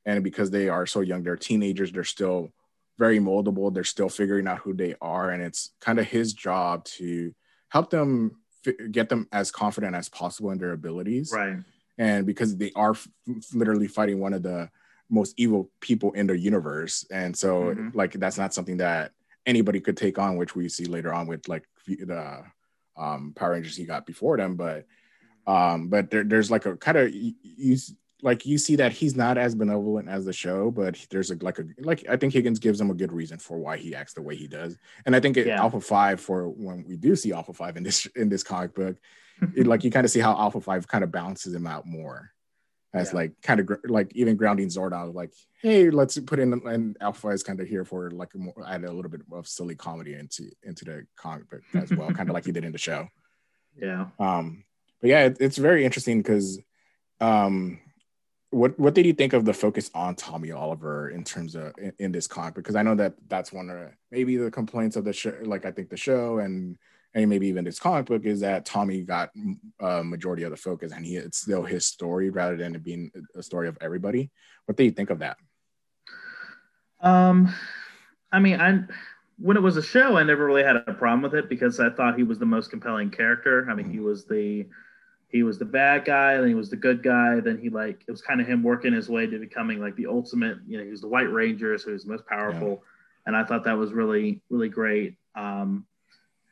and 0.05 0.23
because 0.23 0.51
they 0.51 0.69
are 0.69 0.85
so 0.85 1.01
young, 1.01 1.23
they're 1.23 1.35
teenagers, 1.35 1.91
they're 1.91 2.03
still 2.03 2.51
very 2.97 3.19
moldable. 3.19 3.73
They're 3.73 3.83
still 3.83 4.09
figuring 4.09 4.47
out 4.47 4.59
who 4.59 4.73
they 4.73 4.95
are, 5.01 5.29
and 5.31 5.41
it's 5.41 5.71
kind 5.81 5.99
of 5.99 6.07
his 6.07 6.33
job 6.33 6.85
to 6.85 7.33
help 7.69 7.89
them 7.89 8.39
f- 8.65 8.91
get 8.91 9.09
them 9.09 9.27
as 9.31 9.51
confident 9.51 9.95
as 9.95 10.09
possible 10.09 10.51
in 10.51 10.57
their 10.57 10.71
abilities. 10.71 11.31
Right. 11.33 11.57
And 11.97 12.25
because 12.25 12.57
they 12.57 12.71
are 12.75 12.91
f- 12.91 13.07
literally 13.53 13.87
fighting 13.87 14.19
one 14.19 14.33
of 14.33 14.43
the 14.43 14.69
most 15.09 15.33
evil 15.37 15.69
people 15.79 16.11
in 16.13 16.27
the 16.27 16.37
universe, 16.37 17.05
and 17.11 17.35
so 17.35 17.65
mm-hmm. 17.65 17.89
like 17.93 18.13
that's 18.13 18.37
not 18.37 18.53
something 18.53 18.77
that 18.77 19.11
anybody 19.45 19.79
could 19.79 19.97
take 19.97 20.19
on, 20.19 20.37
which 20.37 20.55
we 20.55 20.69
see 20.69 20.85
later 20.85 21.13
on 21.13 21.27
with 21.27 21.47
like 21.47 21.63
the 21.87 22.43
um, 22.97 23.33
Power 23.35 23.51
Rangers 23.51 23.75
he 23.75 23.85
got 23.85 24.05
before 24.05 24.37
them. 24.37 24.55
But 24.55 24.85
um, 25.45 25.87
but 25.87 26.11
there, 26.11 26.23
there's 26.23 26.51
like 26.51 26.65
a 26.65 26.75
kind 26.75 26.97
of 26.97 27.13
you 27.13 27.77
like 28.21 28.45
you 28.45 28.57
see 28.57 28.75
that 28.77 28.91
he's 28.91 29.15
not 29.15 29.37
as 29.37 29.53
benevolent 29.53 30.09
as 30.09 30.25
the 30.25 30.33
show, 30.33 30.71
but 30.71 30.97
there's 31.11 31.29
a 31.29 31.35
like 31.41 31.59
a 31.59 31.65
like 31.79 32.07
I 32.09 32.17
think 32.17 32.33
Higgins 32.33 32.59
gives 32.59 32.81
him 32.81 32.89
a 32.89 32.95
good 32.95 33.11
reason 33.11 33.37
for 33.37 33.57
why 33.57 33.77
he 33.77 33.93
acts 33.93 34.13
the 34.13 34.21
way 34.21 34.35
he 34.35 34.47
does, 34.47 34.77
and 35.05 35.15
I 35.15 35.19
think 35.19 35.37
it, 35.37 35.47
yeah. 35.47 35.59
Alpha 35.59 35.79
Five 35.79 36.19
for 36.19 36.49
when 36.49 36.83
we 36.87 36.97
do 36.97 37.15
see 37.15 37.31
Alpha 37.31 37.53
Five 37.53 37.77
in 37.77 37.83
this 37.83 38.05
in 38.15 38.29
this 38.29 38.43
comic 38.43 38.73
book, 38.73 38.97
it, 39.55 39.67
like 39.67 39.83
you 39.83 39.91
kind 39.91 40.05
of 40.05 40.11
see 40.11 40.19
how 40.19 40.31
Alpha 40.37 40.61
Five 40.61 40.87
kind 40.87 41.03
of 41.03 41.11
balances 41.11 41.53
him 41.53 41.67
out 41.67 41.85
more, 41.85 42.31
as 42.93 43.09
yeah. 43.09 43.17
like 43.17 43.41
kind 43.43 43.59
of 43.59 43.67
gr- 43.67 43.87
like 43.87 44.11
even 44.15 44.35
grounding 44.35 44.69
Zordon, 44.69 45.13
like 45.13 45.33
hey, 45.61 45.91
let's 45.91 46.17
put 46.19 46.39
in 46.39 46.53
and 46.53 46.97
Alpha 46.99 47.21
Five 47.21 47.33
is 47.33 47.43
kind 47.43 47.59
of 47.59 47.67
here 47.67 47.85
for 47.85 48.09
like 48.09 48.33
a 48.33 48.39
more, 48.39 48.65
add 48.67 48.83
a 48.83 48.91
little 48.91 49.11
bit 49.11 49.21
of 49.31 49.47
silly 49.47 49.75
comedy 49.75 50.15
into 50.15 50.49
into 50.63 50.85
the 50.85 51.05
comic 51.15 51.49
book 51.51 51.61
as 51.75 51.91
well, 51.91 52.09
kind 52.11 52.29
of 52.29 52.33
like 52.33 52.45
he 52.45 52.51
did 52.51 52.65
in 52.65 52.71
the 52.71 52.77
show. 52.77 53.07
Yeah. 53.79 54.07
Um. 54.17 54.63
But 55.01 55.11
yeah, 55.11 55.25
it, 55.25 55.37
it's 55.39 55.59
very 55.59 55.85
interesting 55.85 56.17
because 56.17 56.59
um 57.21 57.79
what 58.51 58.79
what 58.79 58.93
did 58.93 59.05
you 59.05 59.13
think 59.13 59.33
of 59.33 59.45
the 59.45 59.53
focus 59.53 59.91
on 59.93 60.15
Tommy 60.15 60.51
Oliver 60.51 61.09
in 61.09 61.23
terms 61.23 61.55
of 61.55 61.73
in, 61.77 61.93
in 61.99 62.11
this 62.11 62.27
comic? 62.27 62.55
Because 62.55 62.75
I 62.75 62.83
know 62.83 62.95
that 62.95 63.13
that's 63.27 63.51
one 63.51 63.69
of 63.69 63.89
maybe 64.11 64.37
the 64.37 64.51
complaints 64.51 64.95
of 64.95 65.03
the 65.03 65.13
show. 65.13 65.35
Like 65.43 65.65
I 65.65 65.71
think 65.71 65.89
the 65.89 65.97
show 65.97 66.39
and 66.39 66.77
and 67.13 67.29
maybe 67.29 67.47
even 67.47 67.65
this 67.65 67.79
comic 67.79 68.05
book 68.05 68.25
is 68.25 68.41
that 68.41 68.65
Tommy 68.65 69.01
got 69.01 69.31
a 69.79 70.03
majority 70.03 70.43
of 70.43 70.51
the 70.51 70.57
focus, 70.57 70.91
and 70.93 71.05
he 71.05 71.17
it's 71.17 71.39
still 71.39 71.63
his 71.63 71.85
story 71.85 72.29
rather 72.29 72.55
than 72.55 72.75
it 72.75 72.83
being 72.83 73.11
a 73.35 73.43
story 73.43 73.67
of 73.67 73.77
everybody. 73.81 74.31
What 74.65 74.77
do 74.77 74.83
you 74.83 74.91
think 74.91 75.09
of 75.09 75.19
that? 75.19 75.37
Um, 77.01 77.53
I 78.31 78.39
mean, 78.39 78.61
I 78.61 78.83
when 79.39 79.57
it 79.57 79.63
was 79.63 79.77
a 79.77 79.83
show, 79.83 80.17
I 80.17 80.23
never 80.23 80.45
really 80.45 80.63
had 80.63 80.77
a 80.77 80.93
problem 80.93 81.21
with 81.21 81.35
it 81.35 81.49
because 81.49 81.79
I 81.79 81.89
thought 81.89 82.17
he 82.17 82.23
was 82.23 82.39
the 82.39 82.45
most 82.45 82.69
compelling 82.69 83.11
character. 83.11 83.67
I 83.69 83.75
mean, 83.75 83.87
mm-hmm. 83.87 83.93
he 83.93 83.99
was 83.99 84.25
the 84.25 84.67
he 85.29 85.43
was 85.43 85.59
the 85.59 85.65
bad 85.65 86.05
guy, 86.05 86.37
then 86.37 86.47
he 86.47 86.55
was 86.55 86.69
the 86.69 86.77
good 86.77 87.03
guy, 87.03 87.39
then 87.39 87.57
he 87.57 87.69
like 87.69 88.03
it 88.07 88.11
was 88.11 88.21
kind 88.21 88.39
of 88.39 88.47
him 88.47 88.63
working 88.63 88.93
his 88.93 89.09
way 89.09 89.27
to 89.27 89.39
becoming 89.39 89.79
like 89.79 89.95
the 89.95 90.07
ultimate. 90.07 90.57
You 90.67 90.77
know, 90.77 90.83
he 90.83 90.91
was 90.91 91.01
the 91.01 91.07
White 91.07 91.31
Ranger, 91.31 91.77
so 91.77 91.87
he 91.87 91.93
was 91.93 92.05
the 92.05 92.11
most 92.11 92.25
powerful, 92.25 92.69
yeah. 92.69 93.27
and 93.27 93.35
I 93.35 93.43
thought 93.43 93.65
that 93.65 93.77
was 93.77 93.91
really 93.91 94.41
really 94.49 94.69
great. 94.69 95.15
Um, 95.35 95.85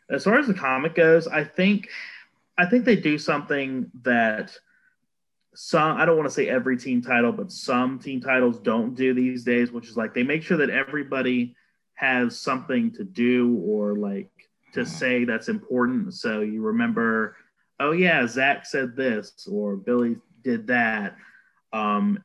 as 0.10 0.24
far 0.24 0.38
as 0.38 0.48
the 0.48 0.54
comic 0.54 0.96
goes, 0.96 1.28
I 1.28 1.44
think 1.44 1.90
I 2.58 2.66
think 2.66 2.86
they 2.86 2.96
do 2.96 3.18
something 3.18 3.90
that 4.04 4.56
some 5.54 5.98
I 5.98 6.06
don't 6.06 6.18
want 6.18 6.28
to 6.28 6.34
say 6.34 6.50
every 6.50 6.78
team 6.78 7.02
title, 7.02 7.32
but 7.32 7.52
some 7.52 8.00
team 8.00 8.22
titles 8.22 8.60
don't 8.60 8.94
do 8.94 9.14
these 9.14 9.44
days, 9.44 9.72
which 9.72 9.88
is 9.88 9.98
like 9.98 10.14
they 10.14 10.24
make 10.24 10.44
sure 10.44 10.58
that 10.58 10.70
everybody 10.70 11.56
has 11.96 12.38
something 12.40 12.92
to 12.92 13.04
do 13.04 13.58
or 13.60 13.96
like 13.96 14.30
to 14.74 14.86
say 14.86 15.24
that's 15.24 15.48
important. 15.48 16.14
So 16.14 16.42
you 16.42 16.62
remember, 16.62 17.38
oh 17.80 17.92
yeah, 17.92 18.26
Zach 18.28 18.66
said 18.66 18.96
this 18.96 19.48
or 19.52 19.76
Billy 19.76 20.18
did 20.44 20.68
that. 20.68 21.16
Um, 21.74 22.24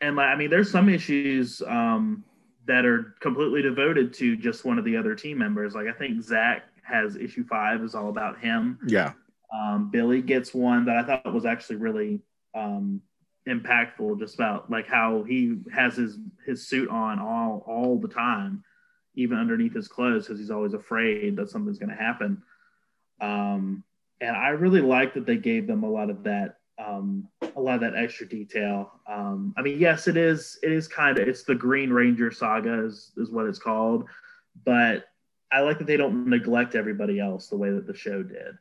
and 0.00 0.16
like, 0.16 0.28
I 0.28 0.36
mean, 0.36 0.50
there's 0.50 0.70
some 0.70 0.88
issues 0.88 1.62
um, 1.66 2.24
that 2.66 2.84
are 2.84 3.14
completely 3.20 3.62
devoted 3.62 4.14
to 4.14 4.36
just 4.36 4.64
one 4.64 4.78
of 4.78 4.84
the 4.84 4.96
other 4.96 5.14
team 5.14 5.38
members. 5.38 5.74
Like 5.74 5.86
I 5.86 5.92
think 5.92 6.22
Zach 6.22 6.64
has 6.82 7.16
issue 7.16 7.44
five 7.46 7.82
is 7.82 7.94
all 7.94 8.08
about 8.08 8.38
him. 8.38 8.78
Yeah. 8.86 9.12
Um, 9.52 9.90
Billy 9.90 10.20
gets 10.20 10.52
one 10.52 10.84
that 10.86 10.96
I 10.96 11.04
thought 11.04 11.32
was 11.32 11.46
actually 11.46 11.76
really 11.76 12.20
um, 12.54 13.00
impactful, 13.48 14.18
just 14.18 14.34
about 14.34 14.70
like 14.70 14.86
how 14.86 15.22
he 15.22 15.58
has 15.72 15.96
his 15.96 16.18
his 16.44 16.66
suit 16.66 16.88
on 16.88 17.18
all 17.18 17.64
all 17.66 17.98
the 17.98 18.08
time, 18.08 18.64
even 19.14 19.38
underneath 19.38 19.74
his 19.74 19.88
clothes, 19.88 20.26
because 20.26 20.40
he's 20.40 20.50
always 20.50 20.74
afraid 20.74 21.36
that 21.36 21.50
something's 21.50 21.78
going 21.78 21.90
to 21.90 22.02
happen. 22.02 22.42
Um, 23.20 23.84
and 24.20 24.36
I 24.36 24.48
really 24.48 24.80
like 24.80 25.14
that 25.14 25.26
they 25.26 25.36
gave 25.36 25.66
them 25.66 25.84
a 25.84 25.90
lot 25.90 26.10
of 26.10 26.22
that 26.24 26.56
um, 26.78 27.28
a 27.56 27.60
lot 27.60 27.76
of 27.76 27.80
that 27.82 27.94
extra 27.94 28.28
detail. 28.28 28.90
Um, 29.06 29.54
I 29.56 29.62
mean, 29.62 29.78
yes, 29.78 30.08
it 30.08 30.16
is 30.16 30.58
it 30.62 30.72
is 30.72 30.88
kind 30.88 31.18
of 31.18 31.28
it's 31.28 31.44
the 31.44 31.54
Green 31.54 31.90
Ranger 31.90 32.30
saga 32.30 32.84
is 32.84 33.12
is 33.16 33.30
what 33.30 33.46
it's 33.46 33.58
called, 33.58 34.08
but 34.64 35.04
I 35.52 35.60
like 35.60 35.78
that 35.78 35.86
they 35.86 35.96
don't 35.96 36.26
neglect 36.28 36.74
everybody 36.74 37.20
else 37.20 37.48
the 37.48 37.56
way 37.56 37.70
that 37.70 37.86
the 37.86 37.94
show 37.94 38.22
did. 38.22 38.58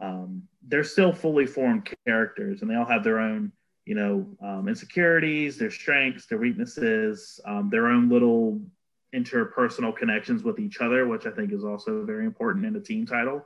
Um, 0.00 0.44
they're 0.66 0.84
still 0.84 1.12
fully 1.12 1.46
formed 1.46 1.92
characters, 2.06 2.62
and 2.62 2.70
they 2.70 2.76
all 2.76 2.84
have 2.84 3.02
their 3.02 3.18
own, 3.18 3.52
you 3.84 3.94
know, 3.96 4.26
um, 4.42 4.68
insecurities, 4.68 5.58
their 5.58 5.70
strengths, 5.70 6.26
their 6.26 6.38
weaknesses, 6.38 7.40
um, 7.46 7.68
their 7.68 7.88
own 7.88 8.08
little 8.08 8.60
interpersonal 9.14 9.94
connections 9.94 10.44
with 10.44 10.60
each 10.60 10.80
other, 10.80 11.06
which 11.08 11.26
I 11.26 11.30
think 11.30 11.52
is 11.52 11.64
also 11.64 12.04
very 12.04 12.24
important 12.24 12.64
in 12.64 12.76
a 12.76 12.80
team 12.80 13.06
title. 13.06 13.44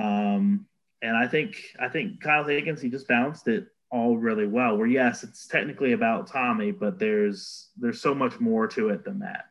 Um, 0.00 0.66
and 1.02 1.16
I 1.16 1.26
think 1.26 1.56
I 1.78 1.88
think 1.88 2.20
Kyle 2.20 2.44
Higgins 2.44 2.80
he 2.80 2.88
just 2.88 3.08
balanced 3.08 3.48
it 3.48 3.66
all 3.90 4.16
really 4.16 4.46
well. 4.46 4.76
Where 4.76 4.86
yes, 4.86 5.22
it's 5.24 5.46
technically 5.46 5.92
about 5.92 6.26
Tommy, 6.26 6.72
but 6.72 6.98
there's 6.98 7.70
there's 7.78 8.00
so 8.00 8.14
much 8.14 8.38
more 8.40 8.66
to 8.68 8.90
it 8.90 9.04
than 9.04 9.20
that 9.20 9.46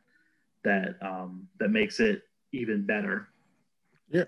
that 0.63 0.95
um, 1.01 1.47
that 1.59 1.69
makes 1.69 1.99
it 1.99 2.23
even 2.51 2.85
better. 2.85 3.27
Yeah. 4.09 4.25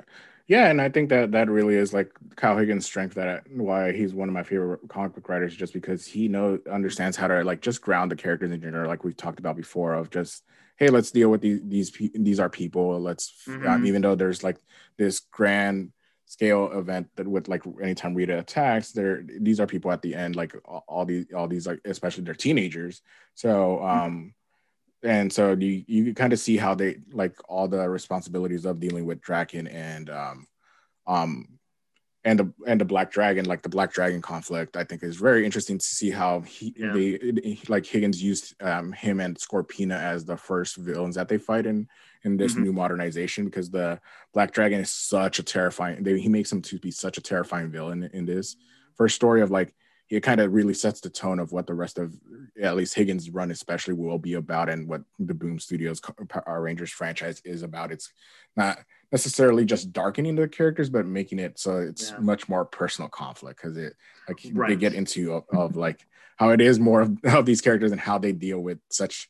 Yeah, 0.47 0.69
and 0.69 0.81
I 0.81 0.89
think 0.89 1.07
that 1.09 1.31
that 1.31 1.49
really 1.49 1.75
is 1.75 1.93
like 1.93 2.11
Kyle 2.35 2.57
Higgins' 2.57 2.85
strength. 2.85 3.15
That 3.15 3.43
why 3.49 3.93
he's 3.93 4.13
one 4.13 4.27
of 4.27 4.33
my 4.33 4.43
favorite 4.43 4.81
comic 4.89 5.15
book 5.15 5.29
writers, 5.29 5.55
just 5.55 5.71
because 5.71 6.05
he 6.05 6.27
knows 6.27 6.59
understands 6.69 7.15
how 7.15 7.27
to 7.27 7.41
like 7.43 7.61
just 7.61 7.81
ground 7.81 8.11
the 8.11 8.17
characters 8.17 8.51
in 8.51 8.59
general, 8.59 8.89
like 8.89 9.05
we've 9.05 9.15
talked 9.15 9.39
about 9.39 9.55
before. 9.55 9.93
Of 9.93 10.09
just 10.09 10.43
hey, 10.75 10.89
let's 10.89 11.11
deal 11.11 11.29
with 11.29 11.39
these 11.39 11.61
these 11.63 11.91
these 12.13 12.39
are 12.41 12.49
people. 12.49 12.99
Let's 12.99 13.43
mm-hmm. 13.47 13.65
um, 13.65 13.85
even 13.85 14.01
though 14.01 14.15
there's 14.15 14.43
like 14.43 14.57
this 14.97 15.21
grand 15.21 15.93
scale 16.31 16.71
event 16.71 17.09
that 17.17 17.27
with 17.27 17.49
like 17.49 17.61
anytime 17.83 18.13
Rita 18.15 18.39
attacks, 18.39 18.93
there 18.93 19.25
these 19.41 19.59
are 19.59 19.67
people 19.67 19.91
at 19.91 20.01
the 20.01 20.15
end, 20.15 20.37
like 20.37 20.55
all, 20.87 21.05
these 21.05 21.25
all 21.35 21.45
these 21.45 21.67
like 21.67 21.81
especially 21.83 22.23
they're 22.23 22.33
teenagers. 22.33 23.01
So 23.35 23.49
mm-hmm. 23.49 23.85
um 23.85 24.33
and 25.03 25.33
so 25.33 25.51
you 25.51 25.83
you 25.87 26.13
kind 26.13 26.31
of 26.31 26.39
see 26.39 26.55
how 26.55 26.73
they 26.73 26.99
like 27.11 27.35
all 27.49 27.67
the 27.67 27.89
responsibilities 27.89 28.63
of 28.63 28.79
dealing 28.79 29.05
with 29.05 29.19
Drakkon 29.19 29.73
and 29.73 30.09
um 30.09 30.47
um 31.05 31.59
and 32.23 32.39
the 32.39 32.53
and 32.67 32.79
the 32.79 32.85
Black 32.85 33.11
Dragon, 33.11 33.45
like 33.45 33.63
the 33.63 33.69
Black 33.69 33.91
Dragon 33.93 34.21
conflict, 34.21 34.77
I 34.77 34.83
think 34.83 35.03
is 35.03 35.15
very 35.15 35.45
interesting 35.45 35.79
to 35.79 35.85
see 35.85 36.11
how 36.11 36.41
he 36.41 36.73
yeah. 36.77 36.93
they 36.93 37.59
like 37.67 37.85
Higgins 37.85 38.21
used 38.21 38.61
um, 38.61 38.91
him 38.91 39.19
and 39.19 39.37
Scorpina 39.37 39.97
as 39.99 40.23
the 40.23 40.37
first 40.37 40.77
villains 40.77 41.15
that 41.15 41.27
they 41.27 41.39
fight 41.39 41.65
in 41.65 41.87
in 42.23 42.37
this 42.37 42.53
mm-hmm. 42.53 42.63
new 42.63 42.73
modernization 42.73 43.45
because 43.45 43.71
the 43.71 43.99
Black 44.33 44.51
Dragon 44.51 44.79
is 44.79 44.91
such 44.91 45.39
a 45.39 45.43
terrifying. 45.43 46.03
They, 46.03 46.19
he 46.19 46.29
makes 46.29 46.51
him 46.51 46.61
to 46.63 46.77
be 46.77 46.91
such 46.91 47.17
a 47.17 47.21
terrifying 47.21 47.71
villain 47.71 48.09
in 48.13 48.25
this 48.25 48.55
first 48.95 49.15
story 49.15 49.41
of 49.41 49.49
like 49.49 49.73
it 50.11 50.21
kind 50.21 50.41
of 50.41 50.53
really 50.53 50.73
sets 50.73 50.99
the 50.99 51.09
tone 51.09 51.39
of 51.39 51.53
what 51.53 51.65
the 51.65 51.73
rest 51.73 51.97
of 51.97 52.13
at 52.61 52.75
least 52.75 52.93
Higgins 52.93 53.29
run 53.29 53.49
especially 53.49 53.93
will 53.93 54.19
be 54.19 54.33
about 54.33 54.69
and 54.69 54.87
what 54.87 55.01
the 55.17 55.33
Boom 55.33 55.57
Studios 55.57 56.01
Power 56.01 56.61
Rangers 56.61 56.91
franchise 56.91 57.41
is 57.45 57.63
about. 57.63 57.91
It's 57.93 58.11
not 58.57 58.79
necessarily 59.11 59.65
just 59.65 59.91
darkening 59.91 60.35
the 60.35 60.47
characters, 60.47 60.89
but 60.89 61.05
making 61.05 61.39
it 61.39 61.59
so 61.59 61.77
it's 61.77 62.11
yeah. 62.11 62.19
much 62.19 62.47
more 62.47 62.65
personal 62.65 63.09
conflict 63.09 63.61
because 63.61 63.77
it 63.77 63.93
like 64.27 64.39
right. 64.53 64.69
they 64.69 64.75
get 64.75 64.93
into 64.93 65.33
of, 65.33 65.43
of, 65.51 65.75
like 65.75 66.05
how 66.37 66.49
it 66.49 66.61
is 66.61 66.79
more 66.79 67.01
of, 67.01 67.17
of, 67.25 67.45
these 67.45 67.61
characters 67.61 67.91
and 67.91 67.99
how 67.99 68.17
they 68.17 68.31
deal 68.31 68.59
with 68.59 68.79
such 68.89 69.29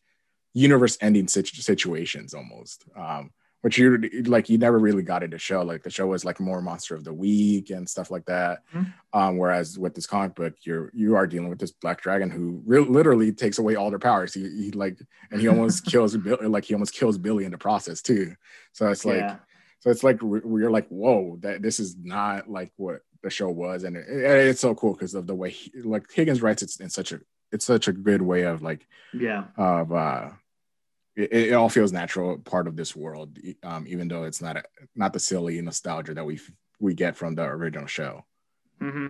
universe 0.53 0.97
ending 1.01 1.27
situations 1.27 2.33
almost. 2.33 2.85
Um, 2.95 3.31
which 3.61 3.77
you 3.77 3.97
like 4.25 4.49
you 4.49 4.57
never 4.57 4.79
really 4.79 5.03
got 5.03 5.23
into 5.23 5.37
show 5.37 5.61
like 5.61 5.83
the 5.83 5.89
show 5.89 6.07
was 6.07 6.25
like 6.25 6.39
more 6.39 6.61
monster 6.61 6.95
of 6.95 7.03
the 7.03 7.13
week 7.13 7.69
and 7.69 7.87
stuff 7.87 8.11
like 8.11 8.25
that 8.25 8.63
mm-hmm. 8.73 9.19
um, 9.19 9.37
whereas 9.37 9.77
with 9.77 9.93
this 9.93 10.07
comic 10.07 10.35
book 10.35 10.53
you're 10.63 10.91
you 10.93 11.15
are 11.15 11.27
dealing 11.27 11.49
with 11.49 11.59
this 11.59 11.71
black 11.71 12.01
dragon 12.01 12.29
who 12.29 12.61
re- 12.65 12.79
literally 12.79 13.31
takes 13.31 13.59
away 13.59 13.75
all 13.75 13.89
their 13.89 13.99
powers 13.99 14.33
he, 14.33 14.41
he 14.41 14.71
like 14.71 14.97
and 15.31 15.39
he 15.39 15.47
almost 15.47 15.85
kills 15.91 16.15
like 16.41 16.65
he 16.65 16.73
almost 16.73 16.93
kills 16.93 17.17
billy 17.17 17.45
in 17.45 17.51
the 17.51 17.57
process 17.57 18.01
too 18.01 18.33
so 18.71 18.89
it's 18.89 19.05
like 19.05 19.19
yeah. 19.19 19.35
So 19.81 19.89
it's 19.89 20.03
like 20.03 20.21
we're 20.21 20.71
like 20.71 20.87
whoa 20.87 21.37
that 21.41 21.61
this 21.61 21.79
is 21.79 21.97
not 21.97 22.49
like 22.49 22.71
what 22.77 23.01
the 23.23 23.29
show 23.29 23.49
was. 23.49 23.83
And 23.83 23.97
it, 23.97 24.05
it's 24.07 24.61
so 24.61 24.75
cool 24.75 24.93
because 24.93 25.15
of 25.15 25.27
the 25.27 25.35
way 25.35 25.51
he, 25.51 25.71
like 25.81 26.11
higgins 26.11 26.41
writes 26.41 26.63
it 26.63 26.79
in 26.79 26.89
such 26.89 27.11
a 27.11 27.19
it's 27.51 27.65
such 27.65 27.87
a 27.87 27.93
good 27.93 28.21
way 28.21 28.43
of 28.43 28.61
like 28.61 28.87
yeah. 29.13 29.45
of 29.57 29.91
uh 29.91 30.29
it, 31.15 31.33
it, 31.33 31.53
all 31.53 31.67
feels 31.67 31.91
natural 31.91 32.37
part 32.37 32.67
of 32.67 32.77
this 32.77 32.95
world 32.95 33.37
um, 33.63 33.85
even 33.87 34.07
though 34.07 34.23
it's 34.23 34.41
not 34.41 34.55
a, 34.55 34.63
not 34.95 35.11
the 35.11 35.19
silly 35.19 35.61
nostalgia 35.61 36.13
that 36.13 36.25
we 36.25 36.39
we 36.79 36.93
get 36.93 37.17
from 37.17 37.35
the 37.35 37.43
original 37.43 37.85
show. 37.85 38.25
Mm-hmm. 38.81 39.07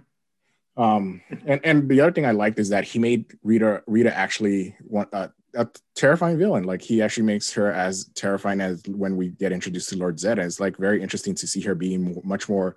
Um, 0.78 1.22
and 1.46 1.60
and 1.64 1.90
the 1.90 2.00
other 2.02 2.12
thing 2.12 2.26
i 2.26 2.32
liked 2.32 2.60
is 2.60 2.70
that 2.70 2.84
he 2.84 3.00
made 3.00 3.26
rita 3.44 3.84
rita 3.88 4.16
actually 4.16 4.76
want 4.84 5.10
uh, 5.14 5.28
a 5.54 5.68
terrifying 5.96 6.38
villain 6.38 6.64
like 6.64 6.82
he 6.82 7.02
actually 7.02 7.24
makes 7.24 7.52
her 7.52 7.72
as 7.72 8.06
terrifying 8.16 8.62
as 8.62 8.82
when 8.88 9.18
we 9.18 9.30
get 9.30 9.52
introduced 9.52 9.90
to 9.90 9.98
lord 9.98 10.18
zedd 10.18 10.38
it's 10.38 10.60
like 10.60 10.78
very 10.78 11.02
interesting 11.02 11.36
to 11.36 11.48
see 11.48 11.62
her 11.62 11.76
being 11.76 12.22
much 12.24 12.48
more 12.48 12.76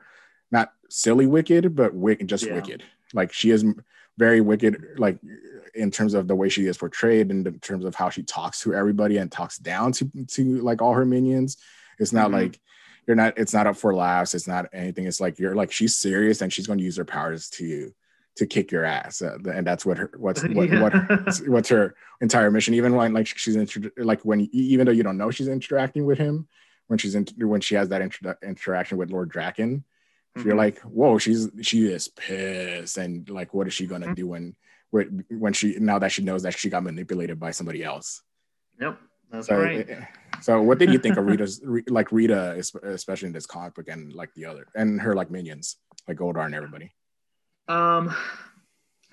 not 0.50 0.72
silly 0.90 1.26
wicked 1.26 1.74
but 1.76 1.94
wicked 1.94 2.28
just 2.28 2.44
yeah. 2.44 2.54
wicked 2.54 2.82
like 3.12 3.32
she 3.32 3.50
is 3.50 3.64
very 4.18 4.40
wicked 4.40 4.96
like 4.98 5.18
in 5.74 5.90
terms 5.90 6.14
of 6.14 6.28
the 6.28 6.34
way 6.34 6.48
she 6.48 6.66
is 6.66 6.78
portrayed 6.78 7.30
and 7.30 7.46
in 7.46 7.58
terms 7.60 7.84
of 7.84 7.94
how 7.94 8.08
she 8.08 8.22
talks 8.22 8.60
to 8.60 8.74
everybody 8.74 9.18
and 9.18 9.30
talks 9.30 9.58
down 9.58 9.92
to 9.92 10.10
to 10.26 10.60
like 10.60 10.82
all 10.82 10.94
her 10.94 11.04
minions 11.04 11.56
it's 11.98 12.12
not 12.12 12.26
mm-hmm. 12.26 12.42
like 12.42 12.60
you're 13.06 13.16
not 13.16 13.36
it's 13.36 13.54
not 13.54 13.66
up 13.66 13.76
for 13.76 13.94
laughs 13.94 14.34
it's 14.34 14.48
not 14.48 14.66
anything 14.72 15.06
it's 15.06 15.20
like 15.20 15.38
you're 15.38 15.54
like 15.54 15.72
she's 15.72 15.96
serious 15.96 16.40
and 16.40 16.52
she's 16.52 16.66
going 16.66 16.78
to 16.78 16.84
use 16.84 16.96
her 16.96 17.04
powers 17.04 17.48
to 17.48 17.92
to 18.36 18.46
kick 18.46 18.72
your 18.72 18.84
ass 18.84 19.22
uh, 19.22 19.38
and 19.52 19.66
that's 19.66 19.86
what 19.86 19.98
her 19.98 20.10
what's 20.16 20.42
what, 20.48 20.68
yeah. 20.68 20.82
what 20.82 20.94
what's 21.46 21.68
her 21.68 21.94
entire 22.20 22.50
mission 22.50 22.74
even 22.74 22.94
when 22.94 23.12
like 23.12 23.26
she's 23.26 23.56
inter- 23.56 23.92
like 23.96 24.22
when 24.24 24.48
even 24.52 24.86
though 24.86 24.92
you 24.92 25.02
don't 25.02 25.18
know 25.18 25.30
she's 25.30 25.48
interacting 25.48 26.04
with 26.04 26.18
him 26.18 26.48
when 26.88 26.98
she's 26.98 27.14
in 27.14 27.26
when 27.38 27.60
she 27.60 27.74
has 27.74 27.88
that 27.88 28.02
inter- 28.02 28.38
interaction 28.42 28.98
with 28.98 29.10
lord 29.10 29.32
Drakkon 29.32 29.82
mm-hmm. 30.36 30.46
you're 30.46 30.56
like 30.56 30.80
whoa 30.80 31.18
she's 31.18 31.48
she 31.62 31.86
is 31.86 32.08
pissed 32.08 32.98
and 32.98 33.28
like 33.30 33.54
what 33.54 33.66
is 33.66 33.74
she 33.74 33.86
gonna 33.86 34.06
mm-hmm. 34.06 34.14
do 34.14 34.26
when 34.26 34.56
when 35.28 35.52
she 35.52 35.76
now 35.80 35.98
that 35.98 36.12
she 36.12 36.22
knows 36.22 36.44
that 36.44 36.56
she 36.56 36.70
got 36.70 36.84
manipulated 36.84 37.40
by 37.40 37.50
somebody 37.50 37.82
else. 37.82 38.22
Yep, 38.80 38.98
that's 39.34 39.48
so, 39.48 39.60
right. 39.60 39.88
Eh, 39.88 40.04
so, 40.40 40.60
what 40.60 40.78
did 40.78 40.92
you 40.92 40.98
think 40.98 41.16
of 41.16 41.26
Rita's 41.26 41.62
like 41.88 42.12
Rita, 42.12 42.52
especially 42.82 43.26
in 43.26 43.32
this 43.32 43.46
comic 43.46 43.74
book, 43.74 43.88
and 43.88 44.12
like 44.12 44.32
the 44.34 44.44
other, 44.44 44.66
and 44.74 45.00
her 45.00 45.14
like 45.14 45.30
minions, 45.30 45.76
like 46.08 46.16
Goldar 46.16 46.44
and 46.44 46.54
everybody? 46.54 46.92
Um, 47.68 48.14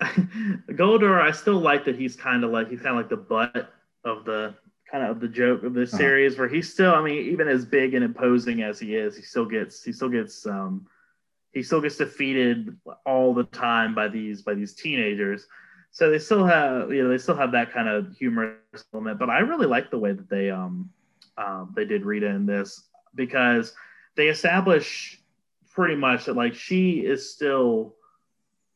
Goldar, 0.00 1.20
I 1.20 1.30
still 1.30 1.58
like 1.58 1.84
that 1.86 1.96
he's 1.96 2.16
kind 2.16 2.44
of 2.44 2.50
like 2.50 2.68
he's 2.68 2.80
kind 2.80 2.90
of 2.90 2.96
like 2.96 3.08
the 3.08 3.16
butt 3.16 3.72
of 4.04 4.24
the 4.24 4.54
kind 4.90 5.04
of 5.04 5.20
the 5.20 5.28
joke 5.28 5.62
of 5.62 5.74
this 5.74 5.92
uh-huh. 5.92 5.98
series, 5.98 6.38
where 6.38 6.48
he's 6.48 6.72
still, 6.72 6.94
I 6.94 7.02
mean, 7.02 7.26
even 7.30 7.48
as 7.48 7.64
big 7.64 7.94
and 7.94 8.04
imposing 8.04 8.62
as 8.62 8.78
he 8.78 8.94
is, 8.94 9.16
he 9.16 9.22
still 9.22 9.46
gets 9.46 9.82
he 9.82 9.92
still 9.92 10.08
gets 10.08 10.46
um 10.46 10.86
he 11.52 11.62
still 11.62 11.80
gets 11.80 11.96
defeated 11.96 12.76
all 13.06 13.34
the 13.34 13.44
time 13.44 13.94
by 13.94 14.08
these 14.08 14.42
by 14.42 14.54
these 14.54 14.74
teenagers 14.74 15.46
so 15.92 16.10
they 16.10 16.18
still 16.18 16.44
have 16.44 16.92
you 16.92 17.02
know 17.02 17.08
they 17.08 17.18
still 17.18 17.36
have 17.36 17.52
that 17.52 17.72
kind 17.72 17.88
of 17.88 18.12
humorous 18.16 18.56
element 18.92 19.18
but 19.18 19.30
i 19.30 19.38
really 19.38 19.66
like 19.66 19.90
the 19.90 19.98
way 19.98 20.12
that 20.12 20.28
they 20.28 20.50
um, 20.50 20.90
um 21.38 21.72
they 21.76 21.84
did 21.84 22.04
rita 22.04 22.26
in 22.26 22.44
this 22.44 22.88
because 23.14 23.74
they 24.16 24.28
establish 24.28 25.20
pretty 25.72 25.94
much 25.94 26.24
that 26.24 26.34
like 26.34 26.54
she 26.54 27.00
is 27.00 27.32
still 27.32 27.94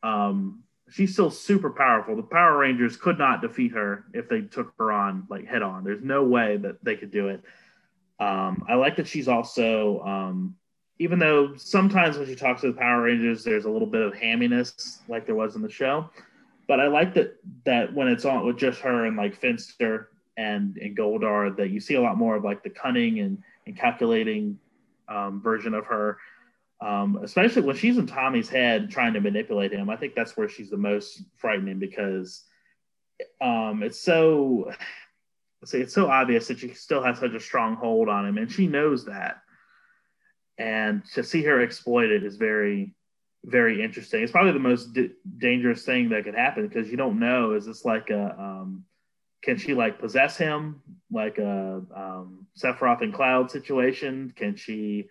um 0.02 0.62
she's 0.90 1.12
still 1.12 1.30
super 1.30 1.70
powerful. 1.70 2.16
The 2.16 2.22
Power 2.22 2.58
Rangers 2.58 2.96
could 2.96 3.18
not 3.18 3.40
defeat 3.40 3.72
her 3.72 4.04
if 4.12 4.28
they 4.28 4.42
took 4.42 4.72
her 4.78 4.92
on 4.92 5.26
like 5.28 5.46
head 5.46 5.62
on. 5.62 5.84
There's 5.84 6.02
no 6.02 6.24
way 6.24 6.56
that 6.58 6.82
they 6.84 6.96
could 6.96 7.10
do 7.10 7.28
it. 7.28 7.42
Um, 8.18 8.64
I 8.68 8.74
like 8.74 8.96
that 8.96 9.06
she's 9.06 9.28
also, 9.28 10.00
um, 10.00 10.56
even 10.98 11.18
though 11.18 11.54
sometimes 11.56 12.16
when 12.16 12.26
she 12.26 12.34
talks 12.34 12.62
to 12.62 12.68
the 12.68 12.78
Power 12.78 13.02
Rangers, 13.02 13.44
there's 13.44 13.66
a 13.66 13.70
little 13.70 13.88
bit 13.88 14.00
of 14.00 14.14
hamminess 14.14 14.98
like 15.08 15.26
there 15.26 15.34
was 15.34 15.56
in 15.56 15.62
the 15.62 15.70
show. 15.70 16.08
But 16.66 16.80
I 16.80 16.88
like 16.88 17.14
that 17.14 17.36
that 17.64 17.92
when 17.94 18.08
it's 18.08 18.24
on 18.24 18.44
with 18.46 18.58
just 18.58 18.80
her 18.80 19.06
and 19.06 19.16
like 19.16 19.36
Finster 19.36 20.10
and 20.36 20.76
and 20.78 20.96
Goldar, 20.96 21.56
that 21.56 21.70
you 21.70 21.80
see 21.80 21.94
a 21.94 22.00
lot 22.00 22.16
more 22.16 22.36
of 22.36 22.44
like 22.44 22.62
the 22.62 22.70
cunning 22.70 23.20
and 23.20 23.42
and 23.66 23.76
calculating 23.76 24.58
um, 25.08 25.40
version 25.40 25.74
of 25.74 25.86
her 25.86 26.18
um, 26.80 27.20
especially 27.22 27.62
when 27.62 27.76
she's 27.76 27.96
in 27.96 28.06
Tommy's 28.06 28.48
head 28.48 28.90
trying 28.90 29.14
to 29.14 29.20
manipulate 29.20 29.72
him. 29.72 29.88
I 29.88 29.96
think 29.96 30.14
that's 30.14 30.36
where 30.36 30.48
she's 30.48 30.70
the 30.70 30.76
most 30.76 31.22
frightening 31.36 31.78
because 31.78 32.44
um, 33.40 33.82
it's 33.82 33.98
so 33.98 34.72
it's 35.72 35.94
so 35.94 36.08
obvious 36.08 36.48
that 36.48 36.58
she 36.58 36.74
still 36.74 37.02
has 37.02 37.18
such 37.18 37.32
a 37.32 37.40
strong 37.40 37.76
hold 37.76 38.08
on 38.08 38.26
him, 38.26 38.36
and 38.36 38.52
she 38.52 38.66
knows 38.66 39.06
that. 39.06 39.38
And 40.58 41.02
to 41.14 41.24
see 41.24 41.42
her 41.44 41.60
exploit 41.60 42.10
it 42.10 42.24
is 42.24 42.36
very, 42.36 42.94
very 43.46 43.82
interesting. 43.82 44.22
It's 44.22 44.32
probably 44.32 44.52
the 44.52 44.58
most 44.58 44.92
d- 44.92 45.12
dangerous 45.38 45.84
thing 45.84 46.08
that 46.10 46.24
could 46.24 46.34
happen 46.34 46.66
because 46.66 46.90
you 46.90 46.96
don't 46.96 47.20
know 47.20 47.52
is 47.52 47.64
this 47.64 47.84
like 47.84 48.10
a 48.10 48.34
um, 48.38 48.84
can 49.42 49.56
she 49.56 49.72
like 49.72 50.00
possess 50.00 50.36
him? 50.36 50.82
Like 51.10 51.38
a 51.38 51.82
um, 51.94 52.46
Sephiroth 52.60 53.02
and 53.02 53.14
Cloud 53.14 53.50
situation? 53.50 54.32
Can 54.34 54.56
she 54.56 55.08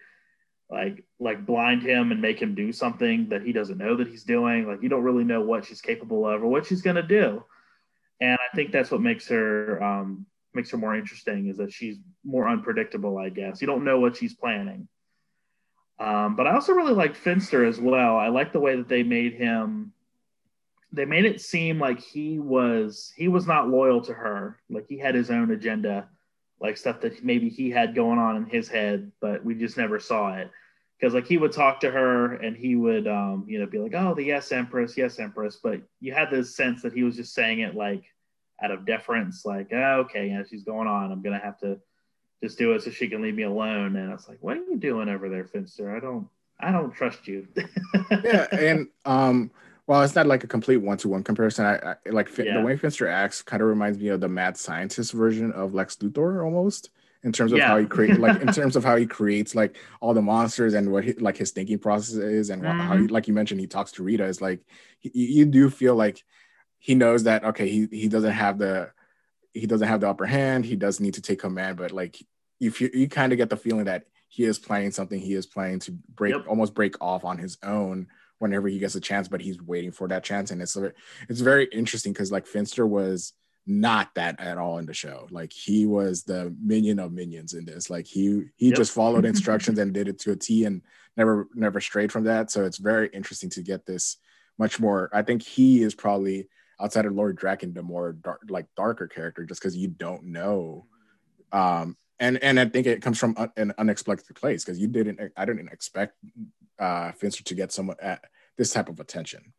like 0.69 1.05
like 1.19 1.45
blind 1.45 1.83
him 1.83 2.11
and 2.11 2.21
make 2.21 2.41
him 2.41 2.55
do 2.55 2.73
something 2.73 3.29
that 3.29 3.43
he 3.43 3.53
doesn't 3.53 3.77
know 3.77 3.95
that 3.95 4.07
he's 4.07 4.25
doing? 4.25 4.67
Like 4.67 4.83
you 4.83 4.89
don't 4.89 5.03
really 5.03 5.23
know 5.23 5.41
what 5.41 5.65
she's 5.65 5.81
capable 5.81 6.27
of 6.27 6.43
or 6.43 6.47
what 6.47 6.65
she's 6.65 6.81
to 6.81 7.01
do. 7.01 7.43
And 8.21 8.37
i 8.37 8.55
think 8.55 8.71
that's 8.71 8.91
what 8.91 9.01
makes 9.01 9.27
her 9.29 9.81
um, 9.81 10.25
makes 10.53 10.71
her 10.71 10.77
more 10.77 10.95
interesting 10.95 11.47
is 11.47 11.57
that 11.57 11.71
she's 11.71 11.97
more 12.25 12.49
unpredictable 12.49 13.17
i 13.17 13.29
guess. 13.29 13.61
You 13.61 13.67
don't 13.67 13.85
know 13.85 13.99
what 13.99 14.17
she's 14.17 14.35
planning 14.35 14.87
um, 15.99 16.35
but 16.35 16.47
i 16.47 16.53
also 16.53 16.73
really 16.73 16.93
like 16.93 17.15
finster 17.15 17.65
as 17.65 17.79
well 17.79 18.17
i 18.17 18.27
like 18.27 18.51
the 18.51 18.59
way 18.59 18.75
that 18.75 18.87
they 18.87 19.03
made 19.03 19.33
him 19.33 19.91
they 20.91 21.05
made 21.05 21.25
it 21.25 21.41
seem 21.41 21.79
like 21.79 21.99
he 21.99 22.39
was 22.39 23.11
he 23.15 23.27
was 23.27 23.45
not 23.47 23.69
loyal 23.69 24.01
to 24.01 24.13
her 24.13 24.59
like 24.69 24.85
he 24.87 24.97
had 24.97 25.15
his 25.15 25.29
own 25.29 25.51
agenda 25.51 26.07
like 26.59 26.77
stuff 26.77 27.01
that 27.01 27.23
maybe 27.23 27.49
he 27.49 27.69
had 27.69 27.95
going 27.95 28.19
on 28.19 28.37
in 28.37 28.45
his 28.45 28.67
head, 28.67 29.11
but 29.19 29.43
we 29.43 29.55
just 29.55 29.77
never 29.77 29.99
saw 29.99 30.35
it. 30.35 30.49
Because 30.97 31.13
like 31.13 31.27
he 31.27 31.37
would 31.37 31.51
talk 31.51 31.81
to 31.81 31.91
her 31.91 32.35
and 32.35 32.55
he 32.55 32.75
would, 32.75 33.07
um, 33.07 33.45
you 33.47 33.59
know, 33.59 33.65
be 33.65 33.79
like, 33.79 33.93
"Oh, 33.93 34.13
the 34.15 34.23
yes 34.23 34.51
empress, 34.51 34.95
yes 34.95 35.19
empress," 35.19 35.59
but 35.61 35.81
you 35.99 36.13
had 36.13 36.31
this 36.31 36.55
sense 36.55 36.81
that 36.81 36.93
he 36.93 37.03
was 37.03 37.17
just 37.17 37.33
saying 37.33 37.59
it 37.59 37.75
like 37.75 38.03
out 38.63 38.71
of 38.71 38.85
deference, 38.85 39.43
like, 39.45 39.67
oh, 39.73 40.05
"Okay, 40.05 40.29
yeah, 40.29 40.43
she's 40.49 40.63
going 40.63 40.87
on. 40.87 41.11
I'm 41.11 41.21
gonna 41.21 41.39
have 41.39 41.59
to 41.59 41.79
just 42.45 42.57
do 42.57 42.73
it 42.73 42.83
so 42.83 42.91
she 42.91 43.07
can 43.07 43.21
leave 43.21 43.35
me 43.35 43.43
alone." 43.43 43.95
And 43.95 44.11
it's 44.11 44.27
like, 44.27 44.37
"What 44.41 44.57
are 44.57 44.63
you 44.63 44.77
doing 44.77 45.09
over 45.09 45.29
there, 45.29 45.45
Finster? 45.45 45.95
I 45.95 45.99
don't, 45.99 46.27
I 46.59 46.71
don't 46.71 46.93
trust 46.93 47.27
you." 47.27 47.47
yeah, 48.23 48.47
and 48.51 48.87
um, 49.05 49.51
well, 49.87 50.01
it's 50.01 50.15
not 50.15 50.27
like 50.27 50.43
a 50.43 50.47
complete 50.47 50.77
one-to-one 50.77 51.23
comparison. 51.23 51.65
I, 51.65 51.75
I 51.75 51.95
like 52.09 52.35
yeah. 52.37 52.57
the 52.57 52.65
way 52.65 52.75
Finster 52.77 53.07
acts 53.07 53.41
kind 53.41 53.61
of 53.61 53.67
reminds 53.67 53.99
me 53.99 54.07
of 54.09 54.21
the 54.21 54.29
mad 54.29 54.57
scientist 54.57 55.11
version 55.13 55.51
of 55.51 55.73
Lex 55.73 55.95
Luthor 55.97 56.43
almost 56.43 56.89
in 57.25 57.31
terms 57.31 57.51
of 57.51 57.57
yeah. 57.57 57.67
how 57.67 57.77
he 57.77 57.85
creates 57.85 58.19
like 58.19 58.41
in 58.41 58.53
terms 58.53 58.75
of 58.75 58.83
how 58.83 58.95
he 58.95 59.05
creates 59.05 59.55
like 59.55 59.77
all 59.99 60.13
the 60.13 60.21
monsters 60.21 60.73
and 60.73 60.91
what 60.91 61.03
he, 61.03 61.13
like 61.13 61.35
his 61.35 61.51
thinking 61.51 61.79
process 61.79 62.15
is 62.15 62.49
and 62.49 62.61
mm-hmm. 62.61 62.79
how 62.79 62.95
he, 62.95 63.07
like 63.07 63.27
you 63.27 63.33
mentioned 63.33 63.59
he 63.59 63.67
talks 63.67 63.91
to 63.91 64.03
Rita 64.03 64.23
is 64.23 64.41
like 64.41 64.61
he, 64.99 65.11
you 65.13 65.45
do 65.45 65.69
feel 65.69 65.95
like 65.95 66.23
he 66.77 66.95
knows 66.95 67.23
that 67.23 67.43
okay 67.43 67.67
he 67.67 67.87
he 67.91 68.07
doesn't 68.07 68.31
have 68.31 68.57
the 68.59 68.91
he 69.53 69.65
doesn't 69.65 69.87
have 69.87 70.01
the 70.01 70.09
upper 70.09 70.25
hand 70.25 70.65
he 70.65 70.75
does 70.75 70.99
need 70.99 71.15
to 71.15 71.21
take 71.21 71.39
command 71.39 71.77
but 71.77 71.91
like 71.91 72.17
you 72.59 72.71
feel, 72.71 72.89
you 72.93 73.07
kind 73.07 73.31
of 73.31 73.37
get 73.37 73.49
the 73.49 73.57
feeling 73.57 73.85
that 73.85 74.05
he 74.27 74.43
is 74.43 74.59
planning 74.59 74.91
something 74.91 75.19
he 75.19 75.33
is 75.33 75.45
planning 75.45 75.79
to 75.79 75.91
break 75.91 76.33
yep. 76.33 76.45
almost 76.47 76.73
break 76.73 76.95
off 77.01 77.23
on 77.23 77.37
his 77.37 77.57
own 77.63 78.07
whenever 78.39 78.67
he 78.67 78.79
gets 78.79 78.95
a 78.95 78.99
chance, 78.99 79.27
but 79.27 79.41
he's 79.41 79.61
waiting 79.61 79.91
for 79.91 80.07
that 80.07 80.23
chance. 80.23 80.51
And 80.51 80.61
it's 80.61 80.77
it's 81.29 81.41
very 81.41 81.65
interesting 81.71 82.13
because 82.13 82.31
like 82.31 82.47
Finster 82.47 82.85
was 82.85 83.33
not 83.67 84.13
that 84.15 84.39
at 84.39 84.57
all 84.57 84.77
in 84.77 84.85
the 84.85 84.93
show. 84.93 85.27
Like 85.31 85.51
he 85.51 85.85
was 85.85 86.23
the 86.23 86.55
minion 86.61 86.99
of 86.99 87.11
minions 87.11 87.53
in 87.53 87.65
this. 87.65 87.89
Like 87.89 88.05
he 88.05 88.43
he 88.55 88.67
yep. 88.67 88.77
just 88.77 88.91
followed 88.91 89.25
instructions 89.25 89.79
and 89.79 89.93
did 89.93 90.07
it 90.07 90.19
to 90.19 90.31
a 90.31 90.35
T 90.35 90.65
and 90.65 90.81
never 91.17 91.47
never 91.53 91.79
strayed 91.81 92.11
from 92.11 92.25
that. 92.25 92.51
So 92.51 92.65
it's 92.65 92.77
very 92.77 93.09
interesting 93.09 93.49
to 93.51 93.61
get 93.61 93.85
this 93.85 94.17
much 94.57 94.79
more. 94.79 95.09
I 95.13 95.21
think 95.21 95.41
he 95.41 95.81
is 95.81 95.95
probably 95.95 96.49
outside 96.79 97.05
of 97.05 97.13
Lord 97.13 97.39
Drakkon 97.39 97.73
the 97.73 97.83
more 97.83 98.13
dark, 98.13 98.41
like 98.49 98.67
darker 98.75 99.07
character 99.07 99.45
just 99.45 99.61
because 99.61 99.75
you 99.75 99.87
don't 99.87 100.25
know. 100.25 100.85
Um, 101.51 101.95
and 102.19 102.41
and 102.43 102.59
I 102.59 102.65
think 102.65 102.87
it 102.87 103.01
comes 103.01 103.19
from 103.19 103.35
an 103.57 103.73
unexpected 103.77 104.35
place 104.35 104.63
because 104.63 104.79
you 104.79 104.87
didn't 104.87 105.19
I 105.35 105.45
didn't 105.45 105.69
expect 105.69 106.15
uh, 106.79 107.11
Finster 107.13 107.43
to 107.43 107.55
get 107.55 107.71
some 107.71 107.93
uh, 108.01 108.15
this 108.57 108.71
type 108.71 108.89
of 108.89 108.99
attention. 108.99 109.53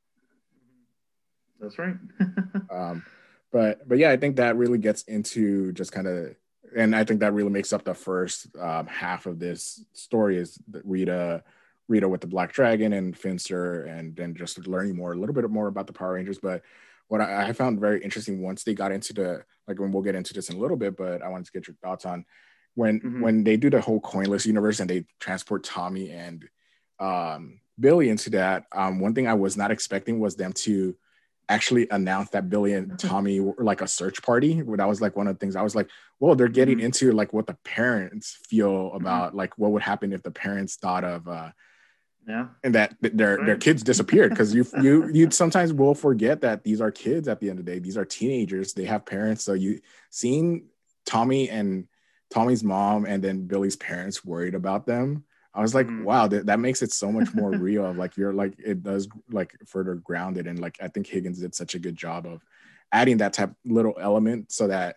That's 1.61 1.79
right. 1.79 1.97
um, 2.71 3.05
but 3.53 3.87
but 3.89 3.99
yeah, 3.99 4.11
I 4.11 4.17
think 4.17 4.37
that 4.37 4.57
really 4.57 4.79
gets 4.79 5.03
into 5.03 5.73
just 5.73 5.93
kind 5.93 6.07
of, 6.07 6.35
and 6.77 6.95
I 6.95 7.05
think 7.05 7.21
that 7.21 7.33
really 7.33 7.51
makes 7.51 7.73
up 7.73 7.85
the 7.85 7.95
first 7.95 8.47
um, 8.59 8.87
half 8.87 9.27
of 9.27 9.39
this 9.39 9.83
story 9.93 10.37
is 10.37 10.59
Rita, 10.85 11.43
Rita 11.89 12.09
with 12.09 12.21
the 12.21 12.27
Black 12.27 12.53
Dragon 12.53 12.93
and 12.93 13.17
Finster, 13.17 13.85
and 13.85 14.15
then 14.17 14.35
just 14.35 14.67
learning 14.67 14.97
more, 14.97 15.13
a 15.13 15.17
little 15.17 15.35
bit 15.35 15.49
more 15.51 15.69
about 15.69 15.87
the 15.87 15.93
Power 15.93 16.15
Rangers. 16.15 16.39
But 16.39 16.63
what 17.09 17.21
I, 17.21 17.49
I 17.49 17.53
found 17.53 17.81
very 17.81 18.03
interesting 18.03 18.43
once 18.43 18.65
they 18.65 18.75
got 18.75 18.93
into 18.93 19.13
the 19.13 19.45
like 19.67 19.79
when 19.79 19.93
we'll 19.93 20.03
get 20.03 20.15
into 20.15 20.35
this 20.35 20.51
in 20.51 20.57
a 20.57 20.61
little 20.61 20.77
bit, 20.77 20.97
but 20.97 21.23
I 21.23 21.29
wanted 21.29 21.47
to 21.47 21.53
get 21.53 21.67
your 21.67 21.77
thoughts 21.83 22.05
on 22.05 22.25
when 22.77 23.01
mm-hmm. 23.01 23.21
when 23.21 23.43
they 23.43 23.57
do 23.57 23.69
the 23.69 23.81
whole 23.81 24.01
coinless 24.01 24.47
universe 24.47 24.79
and 24.79 24.89
they 24.89 25.05
transport 25.19 25.65
Tommy 25.65 26.11
and 26.11 26.49
um, 27.01 27.61
Billy 27.81 28.09
into 28.09 28.31
that, 28.31 28.67
um, 28.73 29.01
one 29.01 29.15
thing 29.15 29.27
I 29.27 29.35
was 29.35 29.57
not 29.57 29.73
expecting 29.73 30.21
was 30.21 30.37
them 30.37 30.53
to 30.53 30.95
actually 31.49 31.89
announce 31.91 32.31
that 32.31 32.49
Billy 32.49 32.75
and 32.75 32.99
Tommy 32.99 33.41
were 33.41 33.55
like 33.59 33.81
a 33.81 33.89
search 33.89 34.23
party. 34.23 34.61
That 34.63 34.89
was 34.89 35.01
like 35.01 35.17
one 35.17 35.27
of 35.27 35.35
the 35.35 35.39
things 35.39 35.57
I 35.57 35.63
was 35.63 35.75
like, 35.75 35.89
well, 36.21 36.35
they're 36.35 36.49
getting 36.49 36.79
mm-hmm. 36.79 36.87
into 36.87 37.13
like 37.13 37.33
what 37.33 37.47
the 37.47 37.57
parents 37.65 38.39
feel 38.49 38.71
mm-hmm. 38.73 38.97
about 38.97 39.29
mm-hmm. 39.29 39.39
like 39.39 39.59
what 39.59 39.73
would 39.73 39.83
happen 39.83 40.13
if 40.13 40.23
the 40.23 40.31
parents 40.31 40.77
thought 40.77 41.05
of 41.05 41.27
uh 41.29 41.51
yeah 42.27 42.49
and 42.65 42.75
that 42.75 42.97
their 43.01 43.37
right. 43.37 43.47
their 43.47 43.57
kids 43.57 43.83
disappeared 43.83 44.31
because 44.31 44.55
you 44.55 44.67
you 44.83 45.09
you 45.13 45.31
sometimes 45.31 45.73
will 45.73 45.95
forget 45.95 46.41
that 46.41 46.65
these 46.65 46.81
are 46.81 46.91
kids 46.91 47.29
at 47.29 47.41
the 47.41 47.49
end 47.49 47.59
of 47.59 47.65
the 47.65 47.73
day 47.73 47.79
these 47.79 47.97
are 47.97 48.05
teenagers 48.05 48.73
they 48.73 48.85
have 48.85 49.07
parents 49.07 49.45
so 49.45 49.53
you 49.53 49.81
seeing 50.11 50.65
tommy 51.05 51.49
and 51.49 51.87
tommy's 52.31 52.65
mom 52.65 53.05
and 53.05 53.23
then 53.23 53.47
billy's 53.47 53.77
parents 53.77 54.25
worried 54.25 54.55
about 54.55 54.87
them 54.87 55.25
I 55.57 55.63
was 55.63 55.75
like, 55.75 55.87
mm. 55.87 56.05
wow, 56.05 56.27
that, 56.29 56.45
that 56.47 56.61
makes 56.61 56.83
it 56.83 56.93
so 56.93 57.11
much 57.11 57.33
more 57.33 57.51
real. 57.59 57.91
Like 57.95 58.19
you're 58.19 58.35
like 58.35 58.53
it 58.59 58.83
does 58.83 59.09
like 59.31 59.57
further 59.67 59.95
grounded 59.95 60.47
and 60.47 60.59
like 60.59 60.77
I 60.83 60.89
think 60.89 61.07
Higgins 61.07 61.41
did 61.41 61.55
such 61.55 61.75
a 61.75 61.79
good 61.79 61.97
job 61.97 62.27
of 62.27 62.45
adding 62.93 63.17
that 63.19 63.33
type 63.33 63.53
little 63.65 63.97
element 63.99 64.53
so 64.53 64.69
that 64.69 64.97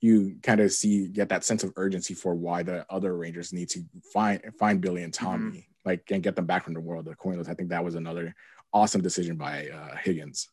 you 0.00 0.36
kind 0.42 0.60
of 0.60 0.72
see 0.72 1.06
get 1.06 1.28
that 1.28 1.44
sense 1.44 1.62
of 1.62 1.72
urgency 1.76 2.14
for 2.14 2.34
why 2.34 2.64
the 2.64 2.84
other 2.90 3.16
Rangers 3.16 3.52
need 3.52 3.68
to 3.70 3.84
find 4.12 4.42
find 4.58 4.80
Billy 4.80 5.04
and 5.04 5.14
Tommy 5.14 5.58
mm 5.58 5.64
like 5.82 6.10
and 6.10 6.22
get 6.22 6.36
them 6.36 6.44
back 6.44 6.64
from 6.64 6.74
the 6.74 6.80
world 6.80 7.08
of 7.08 7.16
coinless. 7.16 7.48
I 7.48 7.54
think 7.54 7.70
that 7.70 7.82
was 7.82 7.94
another 7.94 8.34
awesome 8.70 9.00
decision 9.00 9.36
by 9.36 9.68
uh, 9.68 9.96
Higgins. 9.96 10.50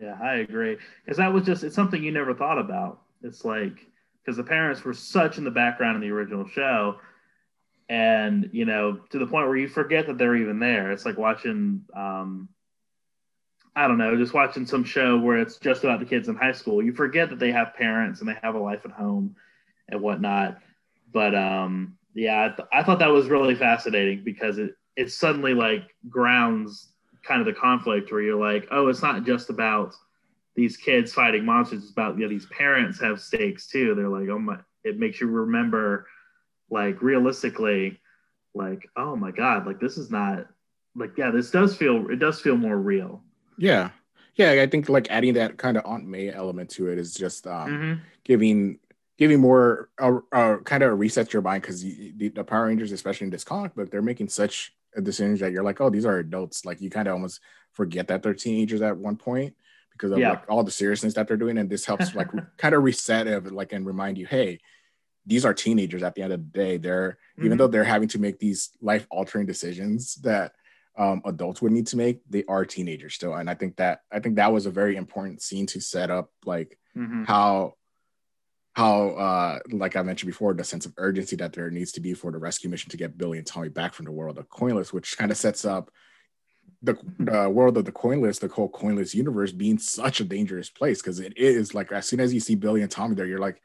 Yeah, 0.00 0.16
I 0.22 0.36
agree 0.36 0.78
because 1.04 1.18
that 1.18 1.30
was 1.30 1.44
just 1.44 1.64
it's 1.64 1.76
something 1.76 2.02
you 2.02 2.10
never 2.10 2.32
thought 2.32 2.58
about. 2.58 3.02
It's 3.22 3.44
like 3.44 3.86
because 4.24 4.36
the 4.36 4.44
parents 4.44 4.84
were 4.84 4.94
such 4.94 5.38
in 5.38 5.44
the 5.44 5.50
background 5.50 5.96
in 5.96 6.00
the 6.00 6.14
original 6.14 6.48
show. 6.48 6.96
And 7.88 8.48
you 8.52 8.64
know 8.64 9.00
to 9.10 9.18
the 9.18 9.26
point 9.26 9.46
where 9.46 9.56
you 9.56 9.68
forget 9.68 10.06
that 10.06 10.16
they're 10.16 10.36
even 10.36 10.58
there. 10.58 10.90
It's 10.90 11.04
like 11.04 11.18
watching 11.18 11.82
um 11.94 12.48
i 13.76 13.88
don't 13.88 13.98
know 13.98 14.16
just 14.16 14.32
watching 14.32 14.64
some 14.64 14.84
show 14.84 15.18
where 15.18 15.36
it's 15.38 15.56
just 15.56 15.82
about 15.82 15.98
the 15.98 16.06
kids 16.06 16.28
in 16.28 16.36
high 16.36 16.52
school. 16.52 16.82
You 16.82 16.92
forget 16.94 17.28
that 17.30 17.38
they 17.38 17.52
have 17.52 17.74
parents 17.74 18.20
and 18.20 18.28
they 18.28 18.36
have 18.42 18.54
a 18.54 18.58
life 18.58 18.82
at 18.84 18.92
home 18.92 19.36
and 19.88 20.00
whatnot. 20.00 20.58
But 21.12 21.34
um 21.34 21.98
yeah 22.14 22.44
i, 22.44 22.56
th- 22.56 22.68
I 22.72 22.82
thought 22.82 23.00
that 23.00 23.10
was 23.10 23.26
really 23.26 23.54
fascinating 23.54 24.24
because 24.24 24.58
it 24.58 24.74
it 24.96 25.12
suddenly 25.12 25.52
like 25.52 25.82
grounds 26.08 26.92
kind 27.22 27.40
of 27.40 27.46
the 27.46 27.52
conflict 27.52 28.12
where 28.12 28.22
you're 28.22 28.40
like 28.40 28.68
oh 28.70 28.88
it's 28.88 29.02
not 29.02 29.24
just 29.24 29.50
about 29.50 29.94
these 30.54 30.76
kids 30.76 31.12
fighting 31.12 31.44
monsters 31.44 31.82
it's 31.82 31.90
about 31.90 32.16
you 32.16 32.22
know 32.22 32.28
these 32.28 32.46
parents 32.46 33.00
have 33.00 33.20
stakes 33.20 33.66
too 33.66 33.94
they're 33.94 34.08
like 34.08 34.28
oh 34.28 34.38
my 34.38 34.58
it 34.84 34.98
makes 34.98 35.20
you 35.20 35.26
remember 35.26 36.06
like 36.70 37.00
realistically 37.02 38.00
like 38.54 38.88
oh 38.96 39.16
my 39.16 39.30
god 39.30 39.66
like 39.66 39.80
this 39.80 39.98
is 39.98 40.10
not 40.10 40.46
like 40.94 41.16
yeah 41.16 41.30
this 41.30 41.50
does 41.50 41.76
feel 41.76 42.08
it 42.10 42.16
does 42.16 42.40
feel 42.40 42.56
more 42.56 42.76
real 42.76 43.22
yeah 43.58 43.90
yeah 44.36 44.62
i 44.62 44.66
think 44.66 44.88
like 44.88 45.10
adding 45.10 45.34
that 45.34 45.56
kind 45.58 45.76
of 45.76 45.84
aunt 45.86 46.06
may 46.06 46.32
element 46.32 46.70
to 46.70 46.88
it 46.88 46.98
is 46.98 47.14
just 47.14 47.46
um 47.46 47.68
mm-hmm. 47.68 48.00
giving 48.24 48.78
giving 49.16 49.40
more 49.40 49.90
uh, 50.00 50.18
uh, 50.32 50.56
kind 50.64 50.82
of 50.82 50.90
a 50.90 50.94
reset 50.94 51.32
your 51.32 51.40
mind 51.40 51.62
because 51.62 51.82
the, 51.82 52.28
the, 52.34 52.42
power 52.42 52.66
rangers 52.66 52.90
especially 52.90 53.26
in 53.26 53.30
this 53.30 53.44
comic 53.44 53.72
book 53.76 53.88
they're 53.88 54.02
making 54.02 54.28
such 54.28 54.72
decisions 55.02 55.40
that 55.40 55.52
you're 55.52 55.64
like, 55.64 55.80
oh, 55.80 55.90
these 55.90 56.06
are 56.06 56.18
adults. 56.18 56.64
Like 56.64 56.80
you 56.80 56.90
kind 56.90 57.08
of 57.08 57.14
almost 57.14 57.40
forget 57.72 58.08
that 58.08 58.22
they're 58.22 58.34
teenagers 58.34 58.82
at 58.82 58.96
one 58.96 59.16
point 59.16 59.54
because 59.94 60.12
of 60.12 60.18
yeah. 60.18 60.30
like 60.30 60.44
all 60.48 60.62
the 60.62 60.70
seriousness 60.70 61.14
that 61.14 61.26
they're 61.26 61.36
doing, 61.36 61.58
and 61.58 61.70
this 61.70 61.84
helps 61.84 62.14
like 62.14 62.28
kind 62.58 62.74
of 62.74 62.82
reset 62.82 63.26
of 63.26 63.50
like 63.50 63.72
and 63.72 63.86
remind 63.86 64.18
you, 64.18 64.26
hey, 64.26 64.60
these 65.26 65.44
are 65.44 65.54
teenagers 65.54 66.02
at 66.02 66.14
the 66.14 66.22
end 66.22 66.32
of 66.32 66.40
the 66.40 66.58
day. 66.58 66.76
They're 66.76 67.18
mm-hmm. 67.36 67.46
even 67.46 67.58
though 67.58 67.66
they're 67.66 67.84
having 67.84 68.08
to 68.08 68.18
make 68.18 68.38
these 68.38 68.70
life 68.80 69.06
altering 69.10 69.46
decisions 69.46 70.16
that 70.16 70.52
um, 70.96 71.22
adults 71.24 71.60
would 71.60 71.72
need 71.72 71.86
to 71.88 71.96
make, 71.96 72.20
they 72.28 72.44
are 72.48 72.64
teenagers 72.64 73.14
still. 73.14 73.34
And 73.34 73.48
I 73.50 73.54
think 73.54 73.76
that 73.76 74.00
I 74.12 74.20
think 74.20 74.36
that 74.36 74.52
was 74.52 74.66
a 74.66 74.70
very 74.70 74.96
important 74.96 75.42
scene 75.42 75.66
to 75.66 75.80
set 75.80 76.10
up 76.10 76.30
like 76.44 76.78
mm-hmm. 76.96 77.24
how 77.24 77.74
how 78.74 79.10
uh 79.10 79.58
like 79.70 79.96
I 79.96 80.02
mentioned 80.02 80.30
before, 80.30 80.54
the 80.54 80.64
sense 80.64 80.86
of 80.86 80.94
urgency 80.96 81.36
that 81.36 81.52
there 81.52 81.70
needs 81.70 81.92
to 81.92 82.00
be 82.00 82.14
for 82.14 82.32
the 82.32 82.38
rescue 82.38 82.70
mission 82.70 82.90
to 82.90 82.96
get 82.96 83.16
Billy 83.16 83.38
and 83.38 83.46
Tommy 83.46 83.68
back 83.68 83.94
from 83.94 84.04
the 84.04 84.12
world 84.12 84.38
of 84.38 84.48
coinless, 84.48 84.92
which 84.92 85.16
kind 85.16 85.30
of 85.30 85.36
sets 85.36 85.64
up 85.64 85.90
the, 86.84 86.98
the 87.18 87.48
world 87.48 87.76
of 87.76 87.84
the 87.84 87.92
coinless, 87.92 88.38
the 88.38 88.48
whole 88.48 88.68
coinless 88.68 89.14
universe 89.14 89.52
being 89.52 89.78
such 89.78 90.20
a 90.20 90.24
dangerous 90.24 90.70
place 90.70 91.00
because 91.00 91.20
it 91.20 91.36
is 91.36 91.74
like 91.74 91.92
as 91.92 92.06
soon 92.06 92.20
as 92.20 92.32
you 92.32 92.40
see 92.40 92.54
Billy 92.54 92.82
and 92.82 92.90
Tommy 92.90 93.14
there, 93.14 93.26
you're 93.26 93.38
like, 93.38 93.62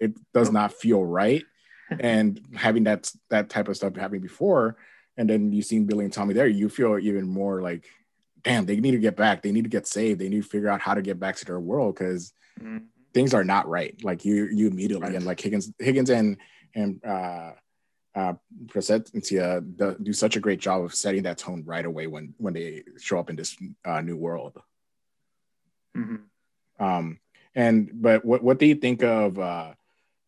it 0.00 0.12
does 0.32 0.50
not 0.50 0.72
feel 0.72 1.04
right. 1.04 1.44
and 2.00 2.40
having 2.54 2.84
that 2.84 3.12
that 3.28 3.50
type 3.50 3.68
of 3.68 3.76
stuff 3.76 3.96
happening 3.96 4.22
before, 4.22 4.76
and 5.16 5.28
then 5.28 5.52
you 5.52 5.62
seen 5.62 5.84
Billy 5.84 6.04
and 6.04 6.14
Tommy 6.14 6.32
there, 6.32 6.46
you 6.46 6.68
feel 6.68 6.98
even 6.98 7.28
more 7.28 7.60
like, 7.60 7.84
damn, 8.42 8.64
they 8.64 8.76
need 8.80 8.92
to 8.92 8.98
get 8.98 9.16
back. 9.16 9.42
They 9.42 9.52
need 9.52 9.64
to 9.64 9.70
get 9.70 9.86
saved. 9.86 10.20
They 10.20 10.28
need 10.28 10.42
to 10.42 10.48
figure 10.48 10.68
out 10.68 10.80
how 10.80 10.94
to 10.94 11.02
get 11.02 11.20
back 11.20 11.36
to 11.36 11.44
their 11.44 11.60
world 11.60 11.94
because 11.94 12.32
mm-hmm. 12.58 12.78
things 13.12 13.34
are 13.34 13.44
not 13.44 13.68
right. 13.68 13.94
Like 14.02 14.24
you, 14.24 14.46
you 14.46 14.68
immediately 14.68 15.08
right. 15.08 15.14
and 15.14 15.26
like 15.26 15.40
Higgins, 15.40 15.70
Higgins 15.78 16.10
and 16.10 16.38
and 16.74 17.04
uh, 17.04 17.52
uh, 18.14 18.34
Placencia 18.66 19.62
do 20.02 20.12
such 20.12 20.36
a 20.36 20.40
great 20.40 20.60
job 20.60 20.84
of 20.84 20.94
setting 20.94 21.22
that 21.22 21.38
tone 21.38 21.62
right 21.64 21.84
away 21.84 22.06
when 22.06 22.34
when 22.38 22.54
they 22.54 22.84
show 22.98 23.18
up 23.18 23.30
in 23.30 23.36
this 23.36 23.56
uh, 23.84 24.00
new 24.00 24.16
world. 24.16 24.60
Mm-hmm. 25.96 26.84
Um, 26.84 27.18
and 27.54 27.90
but 27.94 28.24
what 28.24 28.42
what 28.42 28.58
do 28.58 28.66
you 28.66 28.74
think 28.74 29.02
of 29.02 29.38
uh, 29.38 29.72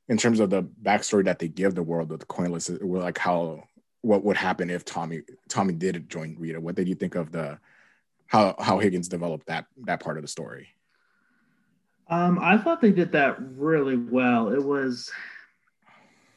in 0.09 0.16
terms 0.16 0.41
of 0.41 0.51
the 0.51 0.62
backstory 0.62 1.24
that 1.24 1.39
they 1.39 1.49
give 1.49 1.74
the 1.74 1.82
world 1.82 2.12
of 2.12 2.20
the 2.20 2.26
coinless? 2.26 2.70
Like 2.70 3.18
how 3.18 3.64
what 4.01 4.24
would 4.24 4.37
happen 4.37 4.70
if 4.70 4.85
Tommy 4.85 5.22
Tommy 5.49 5.74
did 5.74 6.09
join 6.09 6.37
Rita? 6.39 6.61
What 6.61 6.76
did 6.76 6.89
you 6.89 6.95
think 6.95 7.14
of 7.14 7.32
the 7.32 7.59
how 8.26 8.55
how 8.59 8.78
Higgins 8.78 9.09
developed 9.09 9.47
that 9.47 9.66
that 9.85 10.01
part 10.01 10.16
of 10.16 10.22
the 10.22 10.28
story? 10.28 10.68
Um, 12.09 12.39
I 12.41 12.59
thought 12.59 12.82
they 12.82 12.93
did 12.93 13.12
that 13.12 13.37
really 13.57 13.97
well. 13.97 14.51
It 14.51 14.62
was 14.62 15.11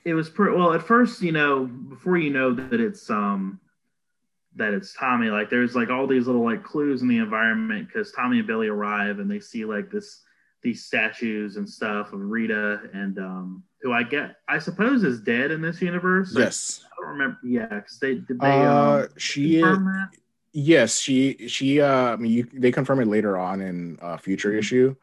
it 0.07 0.13
was 0.13 0.29
pretty 0.29 0.55
well 0.55 0.71
at 0.71 0.81
first, 0.81 1.21
you 1.21 1.33
know, 1.33 1.65
before 1.65 2.17
you 2.17 2.29
know 2.29 2.53
that 2.53 2.79
it's 2.79 3.09
um 3.09 3.59
that 4.55 4.73
it's 4.73 4.93
Tommy, 4.93 5.29
like 5.29 5.49
there's 5.49 5.75
like 5.75 5.89
all 5.89 6.07
these 6.07 6.27
little 6.27 6.45
like 6.45 6.63
clues 6.63 7.01
in 7.01 7.09
the 7.09 7.17
environment 7.17 7.87
because 7.87 8.13
Tommy 8.13 8.37
and 8.37 8.47
Billy 8.47 8.69
arrive 8.69 9.19
and 9.19 9.29
they 9.29 9.41
see 9.41 9.65
like 9.65 9.91
this 9.91 10.21
these 10.63 10.85
statues 10.85 11.57
and 11.57 11.69
stuff 11.69 12.13
of 12.13 12.21
Rita 12.21 12.83
and 12.93 13.19
um 13.19 13.63
who 13.81 13.91
I 13.91 14.03
get 14.03 14.37
I 14.47 14.59
suppose 14.59 15.03
is 15.03 15.19
dead 15.19 15.51
in 15.51 15.61
this 15.61 15.81
universe. 15.81 16.33
Yes. 16.33 16.85
I 16.85 17.01
don't 17.01 17.11
remember. 17.11 17.39
Yeah, 17.43 17.67
because 17.67 17.99
they 17.99 18.15
did 18.15 18.39
they. 18.39 18.47
Uh, 18.47 19.01
um, 19.01 19.07
she. 19.17 19.61
Yes, 20.53 20.97
she 20.97 21.49
she. 21.49 21.81
Uh, 21.81 22.13
I 22.13 22.15
mean, 22.15 22.31
you, 22.31 22.47
they 22.53 22.71
confirm 22.71 23.01
it 23.01 23.07
later 23.07 23.37
on 23.37 23.61
in 23.61 23.99
a 24.01 24.17
future 24.17 24.51
mm-hmm. 24.51 24.59
issue. 24.59 24.95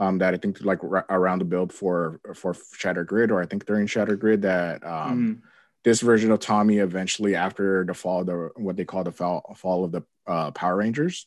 Um, 0.00 0.18
that 0.18 0.32
I 0.32 0.36
think 0.36 0.64
like 0.64 0.82
r- 0.84 1.06
around 1.10 1.40
the 1.40 1.44
build 1.44 1.72
for 1.72 2.20
for 2.34 2.54
Shattered 2.76 3.08
Grid, 3.08 3.30
or 3.30 3.42
I 3.42 3.46
think 3.46 3.66
during 3.66 3.86
Shattered 3.86 4.20
Grid 4.20 4.42
that 4.42 4.86
um, 4.86 5.40
mm. 5.42 5.48
this 5.82 6.00
version 6.00 6.30
of 6.30 6.38
Tommy 6.38 6.78
eventually 6.78 7.34
after 7.34 7.84
the 7.84 7.94
fall, 7.94 8.20
of 8.20 8.26
the 8.26 8.50
what 8.56 8.76
they 8.76 8.84
call 8.84 9.02
the 9.02 9.10
fall 9.10 9.56
fall 9.56 9.84
of 9.84 9.92
the 9.92 10.02
uh, 10.26 10.52
Power 10.52 10.76
Rangers, 10.76 11.26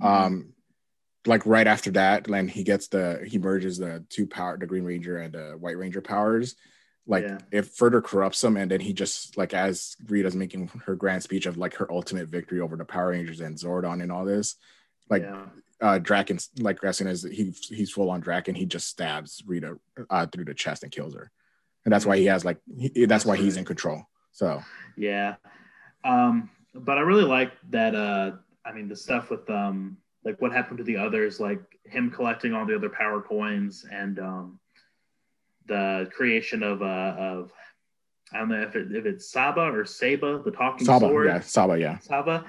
mm. 0.00 0.06
um, 0.06 0.52
like 1.26 1.44
right 1.46 1.66
after 1.66 1.90
that, 1.92 2.28
when 2.28 2.46
he 2.46 2.62
gets 2.62 2.88
the 2.88 3.24
he 3.26 3.38
merges 3.38 3.78
the 3.78 4.04
two 4.08 4.26
power, 4.26 4.56
the 4.56 4.66
Green 4.66 4.84
Ranger 4.84 5.18
and 5.18 5.34
the 5.34 5.56
White 5.58 5.76
Ranger 5.76 6.00
powers, 6.00 6.54
like 7.06 7.24
yeah. 7.24 7.38
it 7.50 7.66
further 7.66 8.00
corrupts 8.00 8.42
him 8.42 8.56
and 8.56 8.70
then 8.70 8.80
he 8.80 8.92
just 8.92 9.36
like 9.36 9.54
as 9.54 9.96
rita's 10.08 10.36
making 10.36 10.68
her 10.86 10.94
grand 10.94 11.22
speech 11.22 11.46
of 11.46 11.56
like 11.56 11.74
her 11.74 11.90
ultimate 11.90 12.28
victory 12.28 12.60
over 12.60 12.76
the 12.76 12.84
power 12.84 13.08
rangers 13.08 13.40
and 13.40 13.56
zordon 13.56 14.02
and 14.02 14.12
all 14.12 14.24
this 14.24 14.56
like 15.10 15.22
yeah. 15.22 15.46
Uh 15.82 15.98
Drakkon 15.98 16.62
like 16.62 16.82
as 16.84 16.96
soon 16.96 17.08
as 17.08 17.22
he 17.24 17.52
he's 17.68 17.90
full 17.90 18.10
on 18.10 18.22
Drakkon 18.22 18.56
he 18.56 18.64
just 18.64 18.86
stabs 18.86 19.42
rita 19.46 19.78
uh, 20.08 20.26
through 20.26 20.44
the 20.44 20.54
chest 20.54 20.84
and 20.84 20.92
kills 20.92 21.14
her 21.14 21.30
and 21.84 21.92
that's 21.92 22.06
why 22.06 22.16
he 22.16 22.26
has 22.26 22.44
like 22.44 22.58
he, 22.78 23.06
that's 23.06 23.24
why 23.24 23.36
he's 23.36 23.56
in 23.56 23.64
control 23.64 24.02
so 24.30 24.62
yeah 24.96 25.34
um 26.04 26.50
but 26.74 26.98
i 26.98 27.00
really 27.00 27.24
like 27.24 27.52
that 27.70 27.94
uh 27.94 28.32
i 28.64 28.72
mean 28.72 28.88
the 28.88 28.96
stuff 28.96 29.30
with 29.30 29.48
um 29.50 29.96
like 30.24 30.40
what 30.40 30.52
happened 30.52 30.78
to 30.78 30.84
the 30.84 30.96
others 30.96 31.40
like 31.40 31.60
him 31.84 32.10
collecting 32.10 32.54
all 32.54 32.64
the 32.64 32.74
other 32.74 32.88
power 32.88 33.20
coins 33.20 33.84
and 33.90 34.18
um 34.18 34.58
the 35.66 36.08
creation 36.14 36.62
of 36.62 36.82
uh 36.82 37.14
of 37.18 37.52
I 38.34 38.38
don't 38.38 38.48
know 38.48 38.62
if, 38.62 38.74
it, 38.74 38.90
if 38.96 39.04
it's 39.04 39.30
Saba 39.30 39.60
or 39.60 39.84
Saba, 39.84 40.40
the 40.42 40.50
talking 40.50 40.86
Saba, 40.86 41.06
sword. 41.06 41.26
Yeah, 41.26 41.40
Saba, 41.40 41.78
yeah. 41.78 41.98
Saba. 41.98 42.46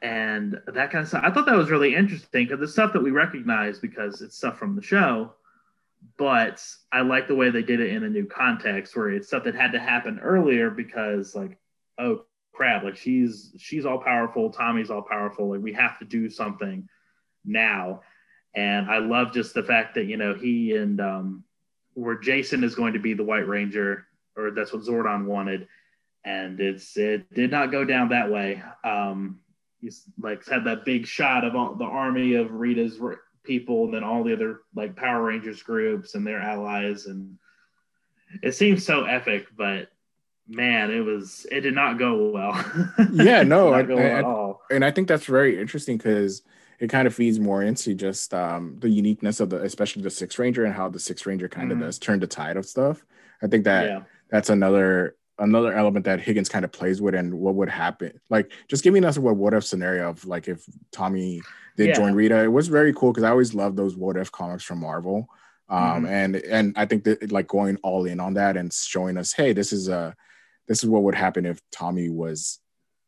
And 0.00 0.60
that 0.66 0.90
kind 0.90 1.02
of 1.02 1.08
stuff. 1.08 1.24
I 1.24 1.30
thought 1.30 1.46
that 1.46 1.56
was 1.56 1.70
really 1.70 1.94
interesting 1.94 2.44
because 2.44 2.60
the 2.60 2.68
stuff 2.68 2.92
that 2.92 3.02
we 3.02 3.10
recognize 3.10 3.78
because 3.78 4.22
it's 4.22 4.36
stuff 4.36 4.58
from 4.58 4.76
the 4.76 4.82
show. 4.82 5.32
But 6.16 6.64
I 6.92 7.00
like 7.00 7.26
the 7.26 7.34
way 7.34 7.50
they 7.50 7.62
did 7.62 7.80
it 7.80 7.90
in 7.90 8.04
a 8.04 8.08
new 8.08 8.24
context 8.24 8.96
where 8.96 9.10
it's 9.10 9.26
stuff 9.26 9.44
that 9.44 9.56
had 9.56 9.72
to 9.72 9.80
happen 9.80 10.20
earlier 10.20 10.70
because 10.70 11.34
like, 11.34 11.58
oh 11.98 12.24
crap, 12.52 12.84
like 12.84 12.96
she's 12.96 13.52
she's 13.58 13.84
all 13.84 13.98
powerful, 13.98 14.50
Tommy's 14.50 14.90
all 14.90 15.02
powerful, 15.02 15.50
like 15.50 15.60
we 15.60 15.72
have 15.72 15.98
to 15.98 16.04
do 16.04 16.30
something 16.30 16.88
now. 17.44 18.02
And 18.54 18.88
I 18.88 18.98
love 18.98 19.32
just 19.32 19.54
the 19.54 19.62
fact 19.62 19.94
that, 19.96 20.06
you 20.06 20.16
know, 20.16 20.34
he 20.34 20.76
and 20.76 21.00
um 21.00 21.44
where 21.94 22.16
Jason 22.16 22.62
is 22.62 22.76
going 22.76 22.92
to 22.92 23.00
be 23.00 23.14
the 23.14 23.24
White 23.24 23.48
Ranger, 23.48 24.06
or 24.36 24.52
that's 24.52 24.72
what 24.72 24.82
Zordon 24.82 25.26
wanted, 25.26 25.66
and 26.24 26.60
it's 26.60 26.96
it 26.96 27.32
did 27.34 27.50
not 27.50 27.72
go 27.72 27.84
down 27.84 28.10
that 28.10 28.30
way. 28.30 28.62
Um, 28.84 29.40
he's 29.80 30.04
like 30.18 30.46
had 30.46 30.64
that 30.64 30.84
big 30.84 31.06
shot 31.06 31.44
of 31.44 31.54
all, 31.54 31.74
the 31.74 31.84
army 31.84 32.34
of 32.34 32.52
Rita's 32.52 33.00
people, 33.44 33.84
and 33.84 33.94
then 33.94 34.04
all 34.04 34.24
the 34.24 34.32
other 34.32 34.60
like 34.74 34.96
Power 34.96 35.24
Rangers 35.24 35.62
groups 35.62 36.14
and 36.14 36.26
their 36.26 36.40
allies, 36.40 37.06
and 37.06 37.38
it 38.42 38.52
seems 38.52 38.84
so 38.84 39.04
epic, 39.04 39.46
but 39.56 39.88
man, 40.48 40.90
it 40.90 41.00
was 41.00 41.46
it 41.50 41.60
did 41.60 41.74
not 41.74 41.98
go 41.98 42.30
well. 42.30 42.64
yeah, 43.12 43.42
no, 43.42 43.72
I, 43.72 43.80
I, 43.80 44.74
and 44.74 44.84
I 44.84 44.90
think 44.90 45.08
that's 45.08 45.26
very 45.26 45.60
interesting 45.60 45.96
because 45.96 46.42
it 46.78 46.88
kind 46.88 47.06
of 47.06 47.14
feeds 47.14 47.40
more 47.40 47.62
into 47.62 47.94
just 47.94 48.32
um, 48.32 48.76
the 48.78 48.88
uniqueness 48.88 49.40
of 49.40 49.50
the, 49.50 49.62
especially 49.62 50.02
the 50.02 50.10
Six 50.10 50.38
Ranger 50.38 50.64
and 50.64 50.74
how 50.74 50.88
the 50.88 51.00
Six 51.00 51.26
Ranger 51.26 51.48
kind 51.48 51.70
mm-hmm. 51.70 51.82
of 51.82 51.86
does 51.88 51.98
turn 51.98 52.20
the 52.20 52.26
tide 52.26 52.56
of 52.56 52.66
stuff. 52.66 53.04
I 53.42 53.46
think 53.46 53.64
that 53.64 53.86
yeah. 53.86 54.00
that's 54.30 54.50
another 54.50 55.16
another 55.38 55.72
element 55.72 56.04
that 56.04 56.20
Higgins 56.20 56.48
kind 56.48 56.64
of 56.64 56.72
plays 56.72 57.00
with 57.00 57.14
and 57.14 57.34
what 57.34 57.54
would 57.54 57.68
happen. 57.68 58.20
Like 58.28 58.52
just 58.68 58.84
giving 58.84 59.04
us 59.04 59.16
a 59.16 59.20
what, 59.20 59.36
what 59.36 59.54
if 59.54 59.64
scenario 59.64 60.10
of 60.10 60.24
like 60.24 60.48
if 60.48 60.64
Tommy 60.92 61.40
did 61.78 61.88
yeah. 61.88 61.94
join 61.94 62.14
Rita. 62.14 62.42
It 62.42 62.52
was 62.52 62.68
very 62.68 62.92
cool 62.92 63.12
because 63.12 63.24
I 63.24 63.30
always 63.30 63.54
loved 63.54 63.76
those 63.76 63.96
what 63.96 64.16
if 64.16 64.30
comics 64.30 64.64
from 64.64 64.80
Marvel. 64.80 65.28
Um, 65.70 65.80
mm-hmm. 65.80 66.06
and 66.06 66.36
and 66.36 66.72
I 66.76 66.86
think 66.86 67.04
that 67.04 67.30
like 67.30 67.46
going 67.46 67.76
all 67.82 68.04
in 68.04 68.20
on 68.20 68.34
that 68.34 68.56
and 68.56 68.72
showing 68.72 69.16
us, 69.16 69.32
hey, 69.32 69.52
this 69.52 69.72
is 69.72 69.88
a 69.88 70.14
this 70.66 70.82
is 70.82 70.90
what 70.90 71.04
would 71.04 71.14
happen 71.14 71.46
if 71.46 71.60
Tommy 71.70 72.08
was 72.08 72.58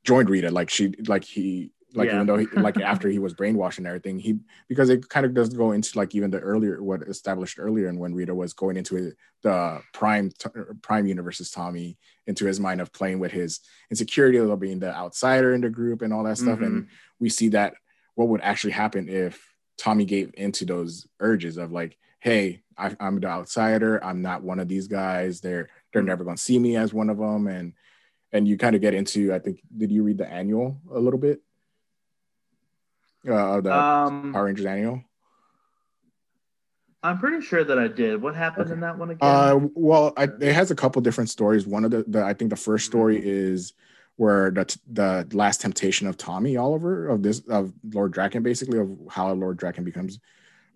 joined 0.05 0.31
Rita. 0.31 0.51
Like 0.51 0.71
she 0.71 0.95
like 1.07 1.25
he 1.25 1.73
like 1.95 2.09
yeah. 2.09 2.17
even 2.17 2.27
though 2.27 2.37
he, 2.37 2.47
like 2.57 2.79
after 2.81 3.09
he 3.09 3.19
was 3.19 3.35
brainwashed 3.35 3.79
and 3.79 3.87
everything 3.87 4.19
he 4.19 4.39
because 4.69 4.91
it 4.91 5.09
kind 5.09 5.27
of 5.27 5.35
does 5.35 5.49
go 5.51 5.73
into 5.73 5.97
like 5.99 6.15
even 6.15 6.31
the 6.31 6.39
earlier 6.39 6.83
what 6.83 7.03
established 7.03 7.59
earlier 7.59 7.89
and 7.89 7.99
when 7.99 8.15
rita 8.15 8.35
was 8.35 8.53
going 8.53 8.77
into 8.77 9.13
the 9.43 9.81
prime 9.93 10.31
prime 10.83 11.07
universe's 11.07 11.51
tommy 11.51 11.97
into 12.27 12.47
his 12.47 12.61
mind 12.61 12.81
of 12.81 12.93
playing 12.93 13.19
with 13.19 13.33
his 13.33 13.61
insecurity 13.91 14.39
of 14.39 14.61
being 14.61 14.79
the 14.79 14.95
outsider 14.95 15.55
in 15.55 15.61
the 15.61 15.71
group 15.71 16.03
and 16.03 16.13
all 16.13 16.25
that 16.25 16.39
stuff. 16.39 16.57
Mm-hmm. 16.57 16.65
and 16.65 16.89
we 17.19 17.29
see 17.29 17.49
that 17.49 17.75
what 18.15 18.29
would 18.29 18.41
actually 18.41 18.73
happen 18.73 19.09
if 19.09 19.43
tommy 19.77 20.05
gave 20.05 20.31
into 20.35 20.65
those 20.65 21.07
urges 21.21 21.57
of 21.57 21.73
like 21.73 21.97
hey 22.21 22.63
I, 22.77 22.97
i'm 22.99 23.21
the 23.21 23.27
outsider. 23.27 24.03
I'm 24.03 24.23
not 24.23 24.43
one 24.43 24.59
of 24.59 24.69
these 24.69 24.89
guys. 24.89 25.41
They're 25.41 25.69
they're 25.93 26.03
never 26.03 26.25
going 26.25 26.37
to 26.37 26.43
see 26.43 26.59
me 26.59 26.77
as 26.77 26.95
one 26.95 27.11
of 27.11 27.19
them. 27.19 27.47
And 27.47 27.75
and 28.33 28.47
you 28.47 28.57
kind 28.57 28.75
of 28.75 28.81
get 28.81 28.95
into 28.95 29.33
i 29.35 29.39
think 29.39 29.61
did 29.77 29.91
you 29.91 30.03
read 30.03 30.19
the 30.19 30.31
annual 30.31 30.81
a 30.93 30.99
little 30.99 31.19
bit 31.19 31.41
uh, 33.29 33.61
the 33.61 33.75
um, 33.75 34.33
Power 34.33 34.47
Rangers 34.47 34.67
annual? 34.67 35.03
I'm 37.03 37.19
pretty 37.19 37.45
sure 37.45 37.65
that 37.65 37.79
I 37.79 37.89
did. 37.89 38.21
What 38.21 38.35
happened 38.35 38.67
okay. 38.67 38.75
in 38.75 38.81
that 38.81 38.99
one 38.99 39.11
again? 39.11 39.19
Uh, 39.23 39.59
well, 39.75 40.13
I, 40.17 40.25
it 40.25 40.53
has 40.53 40.71
a 40.71 40.75
couple 40.75 41.01
different 41.01 41.31
stories. 41.31 41.67
One 41.67 41.85
of 41.85 41.91
the, 41.91 42.05
the 42.07 42.23
I 42.23 42.35
think 42.35 42.51
the 42.51 42.57
first 42.57 42.87
story 42.87 43.19
mm-hmm. 43.19 43.29
is 43.29 43.73
where 44.17 44.51
the 44.51 44.79
the 44.93 45.27
last 45.33 45.63
temptation 45.63 46.07
of 46.07 46.19
Tommy 46.19 46.59
Oliver 46.59 47.09
of 47.09 47.23
this 47.23 47.41
of 47.49 47.73
Lord 47.93 48.13
Drakkon, 48.13 48.43
basically 48.43 48.79
of 48.79 48.99
how 49.11 49.33
Lord 49.33 49.59
Drakkon 49.59 49.85
becomes. 49.85 50.19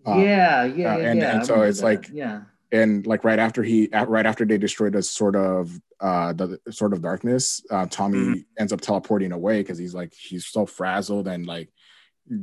Uh, 0.05 0.17
yeah, 0.17 0.63
yeah, 0.65 0.95
uh, 0.95 0.97
and, 0.97 1.19
yeah. 1.19 1.35
and 1.35 1.45
so 1.45 1.61
it's 1.61 1.79
that. 1.79 1.85
like 1.85 2.09
yeah, 2.11 2.41
and 2.71 3.05
like 3.05 3.23
right 3.23 3.39
after 3.39 3.63
he 3.63 3.89
right 4.07 4.25
after 4.25 4.45
they 4.45 4.57
destroyed 4.57 4.93
the 4.93 5.01
sort 5.01 5.35
of 5.35 5.79
uh 5.99 6.33
the 6.33 6.59
sort 6.71 6.93
of 6.93 7.01
darkness 7.01 7.63
uh 7.71 7.85
tommy 7.89 8.17
mm-hmm. 8.17 8.39
ends 8.59 8.73
up 8.73 8.81
teleporting 8.81 9.31
away 9.31 9.61
because 9.61 9.77
he's 9.77 9.93
like 9.95 10.13
he's 10.13 10.45
so 10.45 10.65
frazzled 10.65 11.27
and 11.27 11.45
like 11.45 11.69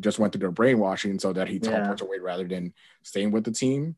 just 0.01 0.18
went 0.18 0.33
through 0.33 0.47
the 0.47 0.53
brainwashing 0.53 1.18
so 1.18 1.33
that 1.33 1.49
he 1.49 1.59
teleports 1.59 2.03
yeah. 2.03 2.09
away 2.09 2.18
rather 2.18 2.47
than 2.47 2.72
staying 3.03 3.30
with 3.30 3.45
the 3.45 3.51
team 3.51 3.97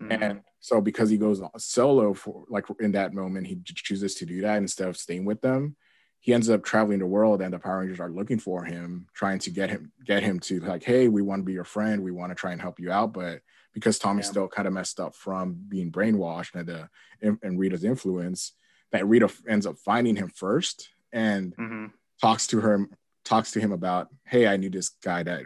mm-hmm. 0.00 0.22
and 0.22 0.40
so 0.60 0.80
because 0.80 1.10
he 1.10 1.16
goes 1.16 1.40
solo 1.58 2.14
for 2.14 2.44
like 2.48 2.64
in 2.80 2.92
that 2.92 3.12
moment 3.12 3.46
he 3.46 3.58
chooses 3.64 4.14
to 4.14 4.26
do 4.26 4.40
that 4.40 4.56
instead 4.56 4.88
of 4.88 4.96
staying 4.96 5.24
with 5.24 5.40
them 5.40 5.76
he 6.20 6.34
ends 6.34 6.50
up 6.50 6.64
traveling 6.64 6.98
the 6.98 7.06
world 7.06 7.40
and 7.42 7.52
the 7.52 7.58
power 7.58 7.80
rangers 7.80 8.00
are 8.00 8.10
looking 8.10 8.38
for 8.38 8.64
him 8.64 9.06
trying 9.14 9.38
to 9.38 9.50
get 9.50 9.70
him 9.70 9.92
get 10.04 10.22
him 10.22 10.40
to 10.40 10.60
like 10.60 10.82
hey 10.82 11.08
we 11.08 11.22
want 11.22 11.40
to 11.40 11.44
be 11.44 11.52
your 11.52 11.64
friend 11.64 12.02
we 12.02 12.10
want 12.10 12.30
to 12.30 12.34
try 12.34 12.52
and 12.52 12.60
help 12.60 12.80
you 12.80 12.90
out 12.90 13.12
but 13.12 13.40
because 13.74 13.98
tommy's 13.98 14.26
yeah. 14.26 14.30
still 14.30 14.48
kind 14.48 14.66
of 14.66 14.74
messed 14.74 14.98
up 14.98 15.14
from 15.14 15.56
being 15.68 15.92
brainwashed 15.92 16.54
and 16.54 16.66
the 16.66 16.88
and 17.22 17.58
rita's 17.58 17.84
influence 17.84 18.52
that 18.92 19.06
rita 19.06 19.30
ends 19.46 19.66
up 19.66 19.76
finding 19.78 20.16
him 20.16 20.30
first 20.34 20.88
and 21.12 21.54
mm-hmm. 21.56 21.86
talks 22.20 22.46
to 22.46 22.60
her 22.60 22.88
talks 23.28 23.52
to 23.52 23.60
him 23.60 23.72
about 23.72 24.08
hey 24.24 24.46
i 24.46 24.56
knew 24.56 24.70
this 24.70 24.88
guy 25.04 25.22
that 25.22 25.42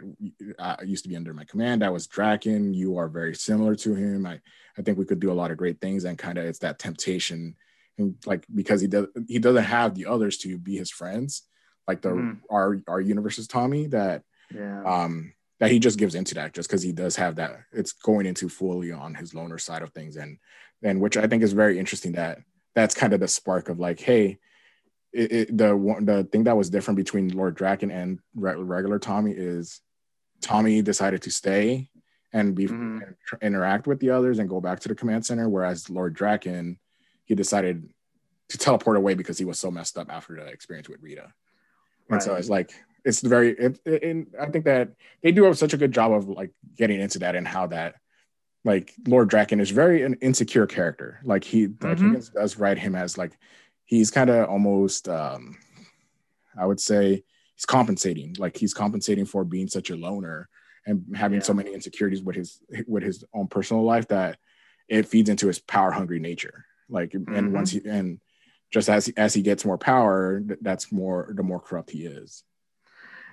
uh, 0.57 0.77
used 0.85 1.03
to 1.03 1.09
be 1.09 1.17
under 1.17 1.33
my 1.33 1.43
command. 1.43 1.81
That 1.81 1.91
was 1.91 2.07
Drakkon 2.07 2.73
you 2.73 2.97
are 2.97 3.09
very 3.09 3.35
similar 3.35 3.75
to 3.75 3.93
him. 3.93 4.25
I 4.25 4.39
i 4.77 4.81
think 4.81 4.97
we 4.97 5.05
could 5.05 5.19
do 5.19 5.31
a 5.31 5.39
lot 5.41 5.51
of 5.51 5.57
great 5.57 5.81
things. 5.81 6.05
And 6.05 6.17
kind 6.17 6.37
of 6.37 6.45
it's 6.45 6.59
that 6.59 6.79
temptation. 6.79 7.55
And 7.97 8.15
like 8.25 8.45
because 8.53 8.79
he 8.81 8.87
does 8.87 9.07
he 9.27 9.37
doesn't 9.37 9.65
have 9.65 9.95
the 9.95 10.05
others 10.05 10.37
to 10.39 10.57
be 10.57 10.77
his 10.77 10.89
friends 10.89 11.43
like 11.87 12.01
the 12.01 12.09
mm. 12.09 12.39
our 12.49 12.81
our 12.87 13.01
universe's 13.01 13.47
tommy 13.47 13.87
that 13.87 14.23
yeah. 14.49 14.81
um 14.83 15.33
that 15.59 15.69
he 15.69 15.77
just 15.77 15.99
gives 15.99 16.15
into 16.15 16.35
that 16.35 16.53
just 16.53 16.69
because 16.69 16.81
he 16.81 16.93
does 16.93 17.17
have 17.17 17.35
that 17.35 17.51
it's 17.73 17.91
going 17.91 18.25
into 18.25 18.47
fully 18.49 18.91
on 18.91 19.13
his 19.13 19.33
loner 19.33 19.57
side 19.57 19.83
of 19.83 19.91
things. 19.91 20.15
And 20.15 20.37
and 20.81 21.01
which 21.01 21.17
i 21.17 21.27
think 21.27 21.43
is 21.43 21.53
very 21.53 21.77
interesting 21.77 22.13
that 22.13 22.39
that's 22.75 22.95
kind 22.95 23.13
of 23.13 23.19
the 23.19 23.27
spark 23.27 23.67
of 23.67 23.77
like 23.79 23.99
hey 23.99 24.39
it, 25.13 25.31
it, 25.31 25.57
the 25.57 25.73
the 26.01 26.23
thing 26.31 26.43
that 26.45 26.57
was 26.57 26.69
different 26.69 26.97
between 26.97 27.29
lord 27.29 27.57
Drakkon 27.57 27.91
and 27.91 28.19
regular 28.35 28.99
tommy 28.99 29.31
is 29.31 29.81
tommy 30.41 30.81
decided 30.81 31.21
to 31.23 31.31
stay 31.31 31.89
and 32.33 32.55
be 32.55 32.65
mm-hmm. 32.65 32.99
and 33.03 33.15
interact 33.41 33.87
with 33.87 33.99
the 33.99 34.09
others 34.09 34.39
and 34.39 34.49
go 34.49 34.59
back 34.59 34.79
to 34.81 34.89
the 34.89 34.95
command 34.95 35.25
center 35.25 35.47
whereas 35.47 35.89
lord 35.89 36.17
Drakkon 36.17 36.77
he 37.25 37.35
decided 37.35 37.89
to 38.49 38.57
teleport 38.57 38.97
away 38.97 39.13
because 39.13 39.37
he 39.37 39.45
was 39.45 39.59
so 39.59 39.71
messed 39.71 39.97
up 39.97 40.11
after 40.11 40.35
the 40.35 40.45
experience 40.45 40.89
with 40.89 41.01
Rita. 41.01 41.23
And 41.23 41.31
right. 42.09 42.21
so 42.21 42.35
it's 42.35 42.49
like 42.49 42.71
it's 43.05 43.21
very 43.21 43.51
it, 43.51 43.79
it, 43.85 44.03
and 44.03 44.27
I 44.39 44.47
think 44.47 44.65
that 44.65 44.91
they 45.21 45.31
do 45.31 45.43
have 45.45 45.57
such 45.57 45.73
a 45.73 45.77
good 45.77 45.91
job 45.91 46.11
of 46.11 46.27
like 46.27 46.51
getting 46.77 46.99
into 46.99 47.19
that 47.19 47.35
and 47.35 47.47
how 47.47 47.67
that 47.67 47.95
like 48.65 48.93
Lord 49.07 49.29
Drakkon 49.29 49.59
is 49.59 49.71
very 49.71 50.03
an 50.03 50.15
insecure 50.21 50.67
character. 50.67 51.19
Like 51.23 51.43
he 51.43 51.67
mm-hmm. 51.67 52.15
does 52.37 52.57
write 52.57 52.77
him 52.77 52.95
as 52.95 53.17
like 53.17 53.37
he's 53.85 54.11
kind 54.11 54.29
of 54.29 54.49
almost 54.49 55.07
um 55.09 55.57
I 56.57 56.65
would 56.65 56.79
say 56.79 57.23
he's 57.55 57.65
compensating. 57.65 58.35
Like 58.37 58.57
he's 58.57 58.73
compensating 58.73 59.25
for 59.25 59.43
being 59.43 59.67
such 59.67 59.89
a 59.89 59.95
loner 59.95 60.49
and 60.85 61.05
having 61.15 61.39
yeah. 61.39 61.43
so 61.43 61.53
many 61.53 61.73
insecurities 61.73 62.21
with 62.21 62.35
his 62.35 62.59
with 62.87 63.03
his 63.03 63.23
own 63.33 63.47
personal 63.47 63.83
life 63.83 64.07
that 64.09 64.37
it 64.87 65.07
feeds 65.07 65.29
into 65.29 65.47
his 65.47 65.59
power 65.59 65.91
hungry 65.91 66.19
nature. 66.19 66.65
Like, 66.89 67.11
mm-hmm. 67.11 67.33
and 67.33 67.53
once 67.53 67.71
he 67.71 67.81
and 67.85 68.19
just 68.71 68.89
as 68.89 69.09
as 69.15 69.33
he 69.33 69.41
gets 69.41 69.65
more 69.65 69.77
power, 69.77 70.41
that's 70.61 70.91
more 70.91 71.31
the 71.35 71.43
more 71.43 71.59
corrupt 71.59 71.91
he 71.91 72.05
is. 72.05 72.43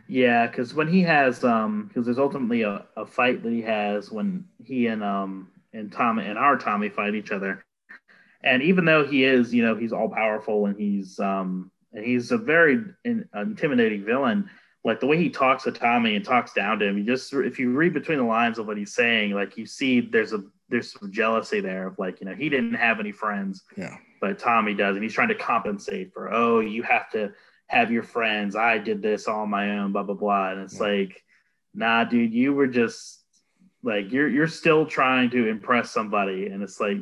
Yeah, 0.09 0.47
because 0.47 0.75
when 0.75 0.89
he 0.89 1.03
has 1.03 1.45
um, 1.45 1.87
because 1.89 2.05
there's 2.05 2.19
ultimately 2.19 2.63
a, 2.63 2.85
a 2.97 3.07
fight 3.07 3.43
that 3.43 3.53
he 3.53 3.63
has 3.63 4.11
when 4.11 4.45
he 4.65 4.87
and 4.87 5.03
um 5.03 5.49
and 5.73 5.93
Tommy 5.93 6.25
and 6.25 6.39
our 6.39 6.57
Tommy 6.57 6.89
fight 6.89 7.15
each 7.15 7.31
other, 7.31 7.65
and 8.43 8.63
even 8.63 8.85
though 8.85 9.05
he 9.05 9.25
is, 9.25 9.53
you 9.53 9.65
know, 9.65 9.75
he's 9.75 9.93
all 9.93 10.09
powerful 10.09 10.67
and 10.67 10.79
he's 10.79 11.19
um 11.19 11.71
and 11.93 12.05
he's 12.05 12.31
a 12.31 12.39
very 12.39 12.85
in, 13.05 13.29
intimidating 13.35 14.05
villain. 14.05 14.49
Like 14.83 15.01
the 15.01 15.07
way 15.07 15.19
he 15.19 15.29
talks 15.29 15.65
to 15.65 15.73
Tommy 15.73 16.17
and 16.17 16.25
talks 16.25 16.55
down 16.55 16.79
to 16.79 16.87
him, 16.87 16.97
you 16.97 17.05
just 17.05 17.33
if 17.35 17.59
you 17.59 17.73
read 17.73 17.93
between 17.93 18.19
the 18.19 18.25
lines 18.25 18.59
of 18.59 18.67
what 18.67 18.79
he's 18.79 18.95
saying, 18.95 19.33
like 19.33 19.59
you 19.59 19.67
see 19.67 20.01
there's 20.01 20.33
a 20.33 20.43
there's 20.71 20.93
some 20.93 21.13
jealousy 21.13 21.61
there 21.61 21.89
of 21.89 21.99
like 21.99 22.21
you 22.21 22.27
know 22.27 22.35
he 22.35 22.49
didn't 22.49 22.75
have 22.75 23.01
any 23.01 23.13
friends 23.13 23.65
yeah 23.77 23.97
but 24.21 24.39
tommy 24.39 24.73
does 24.73 24.97
and 24.97 25.03
he's 25.03 25.13
trying 25.13 25.29
to 25.29 25.35
compensate 25.35 26.13
for 26.13 26.33
oh 26.33 26.61
you 26.61 26.83
have 26.83 27.11
to 27.11 27.33
have 27.67 27.91
your 27.91 28.03
friends 28.03 28.57
i 28.57 28.79
did 28.79 29.03
this 29.03 29.29
all 29.29 29.41
on 29.41 29.51
my 29.51 29.79
own 29.79 29.93
blah 29.93 30.03
blah 30.03 30.15
blah 30.15 30.51
and 30.51 30.61
it's 30.61 30.77
yeah. 30.77 30.87
like 30.87 31.23
nah 31.75 32.05
dude 32.05 32.33
you 32.33 32.55
were 32.55 32.67
just 32.67 33.23
like 33.83 34.11
you're 34.13 34.29
you're 34.29 34.49
still 34.49 34.87
trying 34.87 35.29
to 35.29 35.49
impress 35.49 35.91
somebody 35.91 36.47
and 36.47 36.63
it's 36.63 36.81
like 36.81 36.99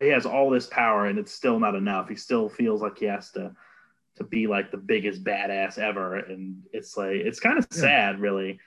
he 0.00 0.08
has 0.08 0.26
all 0.26 0.50
this 0.50 0.66
power 0.66 1.06
and 1.06 1.18
it's 1.18 1.32
still 1.32 1.58
not 1.58 1.74
enough. 1.74 2.08
He 2.08 2.16
still 2.16 2.48
feels 2.48 2.82
like 2.82 2.98
he 2.98 3.06
has 3.06 3.30
to 3.32 3.54
to 4.16 4.24
be 4.24 4.46
like 4.46 4.70
the 4.70 4.76
biggest 4.76 5.22
badass 5.22 5.78
ever. 5.78 6.16
And 6.16 6.62
it's 6.72 6.96
like 6.96 7.16
it's 7.16 7.40
kind 7.40 7.58
of 7.58 7.66
yeah. 7.72 7.78
sad 7.78 8.20
really 8.20 8.58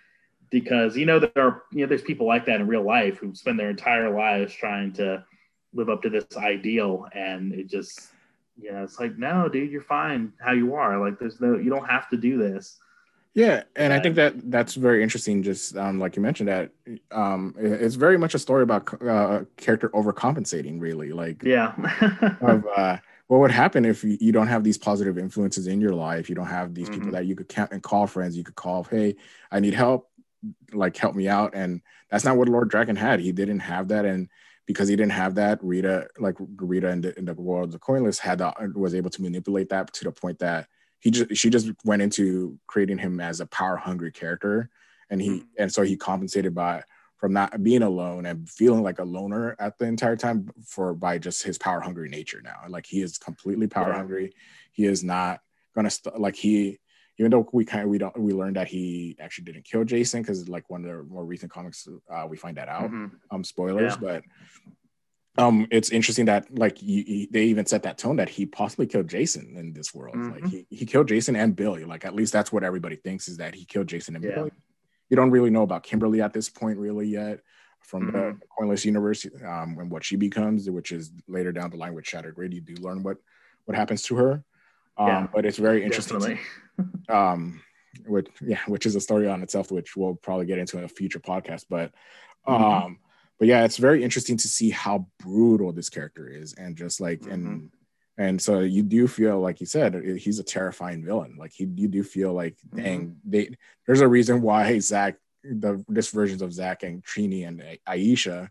because 0.50 0.98
you 0.98 1.06
know 1.06 1.20
there 1.20 1.32
are 1.38 1.64
you 1.72 1.82
know 1.82 1.88
there's 1.88 2.02
people 2.02 2.28
like 2.28 2.46
that 2.46 2.62
in 2.62 2.68
real 2.68 2.84
life 2.84 3.18
who 3.18 3.34
spend 3.36 3.60
their 3.60 3.70
entire 3.70 4.16
lives 4.16 4.54
trying 4.54 4.94
to 4.94 5.24
live 5.74 5.90
up 5.90 6.02
to 6.04 6.10
this 6.10 6.26
ideal. 6.38 7.08
And 7.14 7.54
it 7.54 7.70
just 7.70 8.10
you 8.60 8.72
know 8.72 8.84
it's 8.84 9.00
like 9.00 9.18
no 9.18 9.50
dude 9.50 9.72
you're 9.72 9.82
fine 9.82 10.34
how 10.40 10.54
you 10.54 10.76
are. 10.76 11.00
Like 11.00 11.20
there's 11.20 11.42
no 11.42 11.58
you 11.58 11.70
don't 11.70 11.90
have 11.90 12.10
to 12.10 12.18
do 12.18 12.38
this 12.38 12.80
yeah 13.34 13.64
and, 13.76 13.94
i 13.94 14.00
think 14.00 14.16
that 14.16 14.34
that's 14.52 14.76
very 14.76 15.02
interesting 15.02 15.42
just 15.42 15.76
um, 15.78 16.00
like 16.00 16.16
you 16.16 16.22
mentioned 16.22 16.50
that 16.50 16.72
um, 17.12 17.56
it's 17.58 17.96
very 17.96 18.18
much 18.18 18.34
a 18.34 18.40
story 18.40 18.64
about 18.64 19.02
uh, 19.02 19.42
character 19.58 19.90
overcompensating 19.90 20.80
really 20.82 21.12
like 21.12 21.42
yeah 21.44 21.74
of 22.42 22.66
uh, 22.76 22.98
what 23.28 23.40
would 23.40 23.52
happen 23.52 23.86
if 23.86 24.04
you 24.04 24.32
don't 24.32 24.48
have 24.48 24.64
these 24.64 24.78
positive 24.78 25.18
influences 25.18 25.68
in 25.68 25.80
your 25.80 25.94
life 25.94 26.30
you 26.30 26.36
don't 26.36 26.48
have 26.48 26.74
these 26.74 26.90
mm-hmm. 26.90 26.96
people 26.96 27.12
that 27.12 27.26
you 27.26 27.36
could 27.36 27.48
count 27.48 27.72
and 27.72 27.82
call 27.82 28.06
friends 28.08 28.38
you 28.38 28.44
could 28.44 28.56
call 28.56 28.84
hey 28.84 29.16
i 29.52 29.60
need 29.60 29.74
help 29.74 30.10
like 30.74 30.98
help 30.98 31.16
me 31.16 31.28
out 31.28 31.54
and 31.54 31.82
that's 32.10 32.26
not 32.26 32.36
what 32.36 32.50
lord 32.50 32.70
Drakkon 32.70 32.98
had 32.98 33.20
he 33.20 33.32
didn't 33.32 33.60
have 33.60 33.88
that 33.90 34.06
and 34.06 34.28
because 34.68 34.88
he 34.88 34.96
didn't 34.96 35.12
have 35.12 35.36
that 35.36 35.60
rita 35.62 36.08
like 36.20 36.36
rita 36.58 36.90
in 36.90 37.02
the, 37.02 37.18
in 37.18 37.26
the 37.26 37.34
world 37.34 37.66
of 37.66 37.72
the 37.72 37.80
coinless 37.80 38.20
had 38.20 38.40
the, 38.40 38.54
was 38.76 38.96
able 38.96 39.10
to 39.10 39.22
manipulate 39.22 39.70
that 39.70 39.92
to 39.94 40.04
the 40.04 40.12
point 40.12 40.40
that 40.40 40.68
he 41.02 41.12
just 41.12 41.36
she 41.36 41.50
just 41.50 41.72
went 41.84 42.02
into 42.02 42.58
creating 42.68 42.98
him 42.98 43.20
as 43.20 43.42
a 43.42 43.46
power 43.48 43.76
hungry 43.76 44.12
character 44.12 44.70
and 45.10 45.22
he 45.22 45.30
mm-hmm. 45.30 45.46
and 45.58 45.74
so 45.74 45.82
he 45.82 45.98
compensated 45.98 46.56
by 46.56 46.84
from 47.18 47.34
not 47.34 47.62
being 47.62 47.84
alone 47.84 48.26
and 48.26 48.50
feeling 48.50 48.82
like 48.82 49.00
a 49.00 49.04
loner 49.04 49.56
at 49.60 49.78
the 49.78 49.86
entire 49.86 50.16
time 50.16 50.50
for 50.66 50.94
by 50.94 51.18
just 51.18 51.44
his 51.44 51.58
power 51.58 51.82
hungry 51.82 52.10
nature 52.10 52.42
now 52.44 52.62
like 52.70 52.86
he 52.86 53.02
is 53.02 53.18
completely 53.18 53.68
power 53.68 53.92
hungry 53.92 54.34
he 54.72 54.86
is 54.86 55.04
not 55.04 55.42
gonna 55.76 55.90
st- 55.90 56.20
like 56.20 56.36
he 56.36 56.80
even 57.18 57.30
though 57.30 57.48
we 57.54 57.66
kind 57.66 57.84
of 57.84 57.90
we 57.90 57.98
don't 57.98 58.18
we 58.18 58.34
learned 58.34 58.56
that 58.56 58.68
he 58.68 59.16
actually 59.20 59.44
didn't 59.44 59.64
kill 59.64 59.84
Jason 59.84 60.22
because 60.22 60.50
like 60.50 60.70
one 60.70 60.84
of 60.84 60.90
the 60.90 61.04
more 61.04 61.24
recent 61.26 61.52
comics 61.52 61.88
uh, 62.10 62.26
we 62.28 62.36
find 62.36 62.58
that 62.58 62.68
out. 62.68 62.86
Mm-hmm. 62.86 63.08
Um, 63.30 63.44
spoilers, 63.44 63.94
yeah. 63.94 64.00
but 64.00 64.24
um, 65.38 65.68
it's 65.72 65.92
interesting 65.92 66.26
that 66.26 66.54
like 66.58 66.80
they 66.80 67.28
even 67.34 67.66
set 67.66 67.84
that 67.84 67.98
tone 67.98 68.18
that 68.18 68.30
he 68.30 68.46
possibly 68.46 68.86
killed 68.86 69.08
Jason 69.08 69.56
in 69.58 69.74
this 69.74 69.94
world. 69.94 70.16
Mm-hmm. 70.16 70.32
Like 70.32 70.46
he, 70.52 70.66
he 70.70 70.86
killed 70.86 71.08
Jason 71.08 71.36
and 71.36 71.56
Billy. 71.56 71.86
Like 71.86 72.06
at 72.06 72.16
least 72.16 72.34
that's 72.34 72.52
what 72.52 72.64
everybody 72.64 72.98
thinks 72.98 73.28
is 73.28 73.38
that 73.38 73.56
he 73.56 73.66
killed 73.66 73.88
Jason 73.88 74.16
and 74.16 74.24
yeah. 74.24 74.36
Billy. 74.36 74.52
You 75.10 75.16
don't 75.18 75.32
really 75.32 75.50
know 75.50 75.64
about 75.64 75.84
Kimberly 75.84 76.22
at 76.22 76.34
this 76.34 76.50
point, 76.50 76.78
really 76.78 77.08
yet 77.08 77.40
from 77.82 78.12
mm-hmm. 78.12 78.40
the 78.40 78.40
Coinless 78.58 78.86
universe 78.86 79.26
um, 79.46 79.78
and 79.80 79.90
what 79.90 80.04
she 80.04 80.16
becomes, 80.16 80.70
which 80.70 80.92
is 80.92 81.12
later 81.28 81.52
down 81.52 81.70
the 81.70 81.78
line 81.78 81.94
with 81.94 82.08
Shattered 82.08 82.36
Grid. 82.36 82.54
You 82.54 82.62
do 82.62 82.76
learn 82.76 83.04
what 83.04 83.18
what 83.66 83.78
happens 83.78 84.02
to 84.04 84.16
her. 84.16 84.44
Um, 84.98 85.08
yeah, 85.08 85.28
but 85.34 85.46
it's 85.46 85.58
very 85.58 85.84
interesting. 85.84 86.40
um, 87.10 87.62
which 88.06 88.28
yeah, 88.42 88.60
which 88.68 88.86
is 88.86 88.96
a 88.96 89.02
story 89.02 89.28
on 89.28 89.42
itself, 89.42 89.72
which 89.72 89.96
we'll 89.96 90.16
probably 90.16 90.46
get 90.46 90.60
into 90.60 90.78
in 90.78 90.84
a 90.84 90.90
future 90.90 91.20
podcast. 91.20 91.66
But 91.70 91.92
mm-hmm. 92.48 92.54
um, 92.54 92.62
mm-hmm. 92.64 92.94
But 93.42 93.48
yeah, 93.48 93.66
it's 93.66 93.78
very 93.78 94.04
interesting 94.04 94.38
to 94.38 94.48
see 94.48 94.70
how 94.70 95.08
brutal 95.18 95.72
this 95.72 95.90
character 95.90 96.28
is, 96.28 96.54
and 96.54 96.78
just 96.78 97.02
like 97.02 97.22
mm-hmm. 97.22 97.32
and 97.32 97.72
and 98.16 98.40
so 98.40 98.60
you 98.60 98.84
do 98.84 99.08
feel 99.08 99.40
like 99.40 99.60
you 99.60 99.66
said 99.66 99.96
he's 100.20 100.38
a 100.38 100.44
terrifying 100.44 101.04
villain. 101.04 101.38
Like 101.40 101.52
he, 101.52 101.64
you 101.64 101.88
do 101.88 102.04
feel 102.04 102.34
like 102.34 102.56
mm-hmm. 102.58 102.84
dang, 102.84 103.16
they 103.26 103.50
there's 103.88 104.02
a 104.02 104.08
reason 104.08 104.44
why 104.44 104.78
Zach 104.78 105.16
the 105.44 105.84
this 105.88 106.12
versions 106.12 106.44
of 106.44 106.54
Zach 106.54 106.84
and 106.84 107.04
Trini 107.04 107.48
and 107.48 107.64
Aisha 107.90 108.50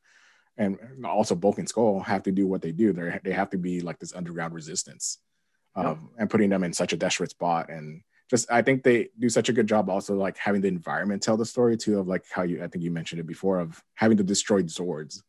and 0.56 0.76
also 1.04 1.36
Bulk 1.36 1.58
and 1.58 1.68
Skull 1.68 2.00
have 2.00 2.24
to 2.24 2.32
do 2.32 2.48
what 2.48 2.60
they 2.60 2.72
do. 2.72 2.92
They 2.92 3.20
they 3.22 3.32
have 3.32 3.50
to 3.50 3.58
be 3.58 3.82
like 3.82 4.00
this 4.00 4.12
underground 4.12 4.54
resistance 4.54 5.18
um, 5.76 5.86
yep. 5.86 5.98
and 6.18 6.30
putting 6.30 6.50
them 6.50 6.64
in 6.64 6.72
such 6.72 6.92
a 6.92 6.96
desperate 6.96 7.30
spot. 7.30 7.70
And 7.70 8.02
just, 8.30 8.50
I 8.50 8.62
think 8.62 8.82
they 8.82 9.08
do 9.18 9.28
such 9.28 9.48
a 9.48 9.52
good 9.52 9.66
job 9.66 9.90
also 9.90 10.14
like 10.14 10.38
having 10.38 10.60
the 10.60 10.68
environment 10.68 11.22
tell 11.22 11.36
the 11.36 11.44
story 11.44 11.76
too 11.76 11.98
of 11.98 12.08
like 12.08 12.24
how 12.30 12.42
you, 12.42 12.62
I 12.62 12.68
think 12.68 12.84
you 12.84 12.90
mentioned 12.90 13.20
it 13.20 13.26
before 13.26 13.58
of 13.58 13.82
having 13.94 14.16
the 14.16 14.22
destroyed 14.22 14.66
Zords, 14.66 15.20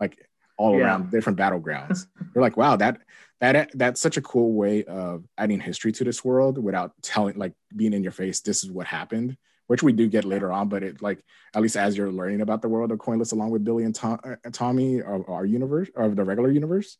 like 0.00 0.28
all 0.56 0.76
yeah. 0.76 0.84
around 0.84 1.10
different 1.10 1.38
battlegrounds. 1.38 2.06
You're 2.34 2.42
like, 2.42 2.56
wow, 2.56 2.76
that, 2.76 2.98
that, 3.40 3.70
that's 3.74 4.00
such 4.00 4.16
a 4.16 4.22
cool 4.22 4.52
way 4.52 4.84
of 4.84 5.24
adding 5.38 5.60
history 5.60 5.92
to 5.92 6.04
this 6.04 6.24
world 6.24 6.62
without 6.62 6.92
telling, 7.00 7.38
like 7.38 7.52
being 7.74 7.92
in 7.92 8.02
your 8.02 8.12
face, 8.12 8.40
this 8.40 8.64
is 8.64 8.70
what 8.70 8.86
happened 8.86 9.36
which 9.68 9.82
we 9.82 9.92
do 9.92 10.08
get 10.08 10.24
later 10.24 10.50
on. 10.50 10.68
But 10.68 10.82
it 10.82 11.00
like 11.00 11.22
at 11.54 11.62
least 11.62 11.76
as 11.76 11.96
you're 11.96 12.10
learning 12.10 12.40
about 12.40 12.60
the 12.60 12.68
world 12.68 12.90
of 12.90 12.98
Coinless 12.98 13.32
along 13.32 13.50
with 13.50 13.64
Billy 13.64 13.84
and, 13.84 13.94
Tom, 13.94 14.18
uh, 14.24 14.36
Tommy 14.50 15.00
of 15.00 15.28
our 15.28 15.44
universe 15.44 15.88
of 15.94 16.16
the 16.16 16.24
regular 16.24 16.50
universe, 16.50 16.98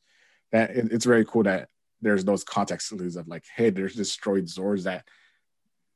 that 0.52 0.70
it, 0.70 0.92
it's 0.92 1.04
very 1.04 1.24
cool 1.24 1.42
that 1.42 1.68
there's 2.00 2.24
those 2.24 2.44
context 2.44 2.90
clues 2.90 3.16
of 3.16 3.26
like, 3.26 3.44
hey, 3.56 3.70
there's 3.70 3.94
destroyed 3.94 4.44
Zords 4.44 4.84
that 4.84 5.04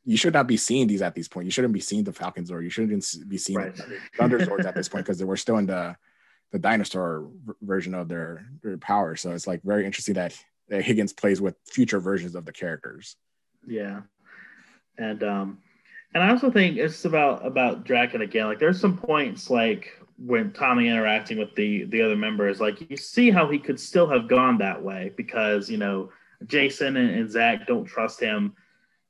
you 0.04 0.16
should 0.16 0.34
not 0.34 0.46
be 0.46 0.56
seeing 0.56 0.86
these 0.86 1.02
at 1.02 1.14
this 1.14 1.28
point. 1.28 1.44
You 1.44 1.50
shouldn't 1.50 1.74
be 1.74 1.80
seeing 1.80 2.04
the 2.04 2.12
Falcons 2.12 2.50
or 2.50 2.62
you 2.62 2.70
shouldn't 2.70 3.04
be 3.28 3.38
seeing 3.38 3.58
right. 3.58 3.74
the 3.74 3.98
Thunder 4.16 4.38
Zords 4.40 4.64
at 4.64 4.74
this 4.74 4.88
point 4.88 5.06
because 5.06 5.22
we're 5.22 5.36
still 5.36 5.58
in 5.58 5.66
the 5.66 5.96
the 6.52 6.58
dinosaur 6.58 7.28
version 7.62 7.94
of 7.94 8.08
their 8.08 8.46
their 8.62 8.76
power. 8.78 9.16
So 9.16 9.32
it's 9.32 9.46
like 9.46 9.62
very 9.62 9.86
interesting 9.86 10.14
that, 10.14 10.36
that 10.68 10.82
Higgins 10.82 11.12
plays 11.12 11.40
with 11.40 11.56
future 11.66 11.98
versions 11.98 12.34
of 12.34 12.44
the 12.44 12.52
characters. 12.52 13.16
Yeah, 13.66 14.02
and 14.98 15.22
um, 15.22 15.58
and 16.14 16.22
I 16.22 16.30
also 16.30 16.50
think 16.50 16.76
it's 16.76 17.04
about 17.04 17.46
about 17.46 17.84
Drakkon 17.84 18.22
again. 18.22 18.46
Like 18.46 18.58
there's 18.58 18.80
some 18.80 18.98
points 18.98 19.50
like 19.50 19.98
when 20.18 20.52
Tommy 20.52 20.88
interacting 20.88 21.38
with 21.38 21.54
the 21.54 21.84
the 21.84 22.02
other 22.02 22.16
members, 22.16 22.60
like 22.60 22.90
you 22.90 22.96
see 22.96 23.30
how 23.30 23.48
he 23.48 23.58
could 23.58 23.80
still 23.80 24.08
have 24.08 24.28
gone 24.28 24.58
that 24.58 24.82
way 24.82 25.12
because 25.16 25.70
you 25.70 25.78
know 25.78 26.10
Jason 26.46 26.96
and, 26.96 27.10
and 27.10 27.30
Zach 27.30 27.66
don't 27.66 27.86
trust 27.86 28.20
him, 28.20 28.54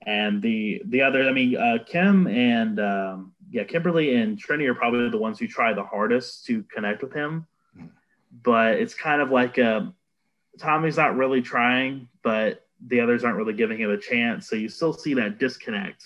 and 0.07 0.43
the 0.43 0.83
the 0.87 1.03
other, 1.03 1.29
I 1.29 1.33
mean, 1.33 1.57
uh, 1.57 1.79
Kim 1.87 2.27
and 2.27 2.81
um, 2.81 3.33
yeah, 3.51 3.65
Kimberly 3.65 4.15
and 4.15 4.43
Trini 4.43 4.67
are 4.69 4.75
probably 4.75 5.09
the 5.11 5.19
ones 5.19 5.39
who 5.39 5.47
try 5.47 5.73
the 5.73 5.85
hardest 5.85 6.47
to 6.47 6.63
connect 6.65 7.03
with 7.03 7.13
him, 7.13 7.47
but 8.43 8.75
it's 8.75 8.95
kind 8.95 9.21
of 9.21 9.31
like 9.31 9.59
a, 9.59 9.77
uh, 9.77 9.87
Tommy's 10.59 10.97
not 10.97 11.17
really 11.17 11.41
trying, 11.41 12.09
but 12.23 12.67
the 12.87 13.01
others 13.01 13.25
aren't 13.25 13.37
really 13.37 13.55
giving 13.55 13.79
him 13.79 13.91
a 13.91 13.97
chance, 13.97 14.49
so 14.49 14.57
you 14.57 14.69
still 14.69 14.93
see 14.93 15.15
that 15.15 15.39
disconnect, 15.39 16.05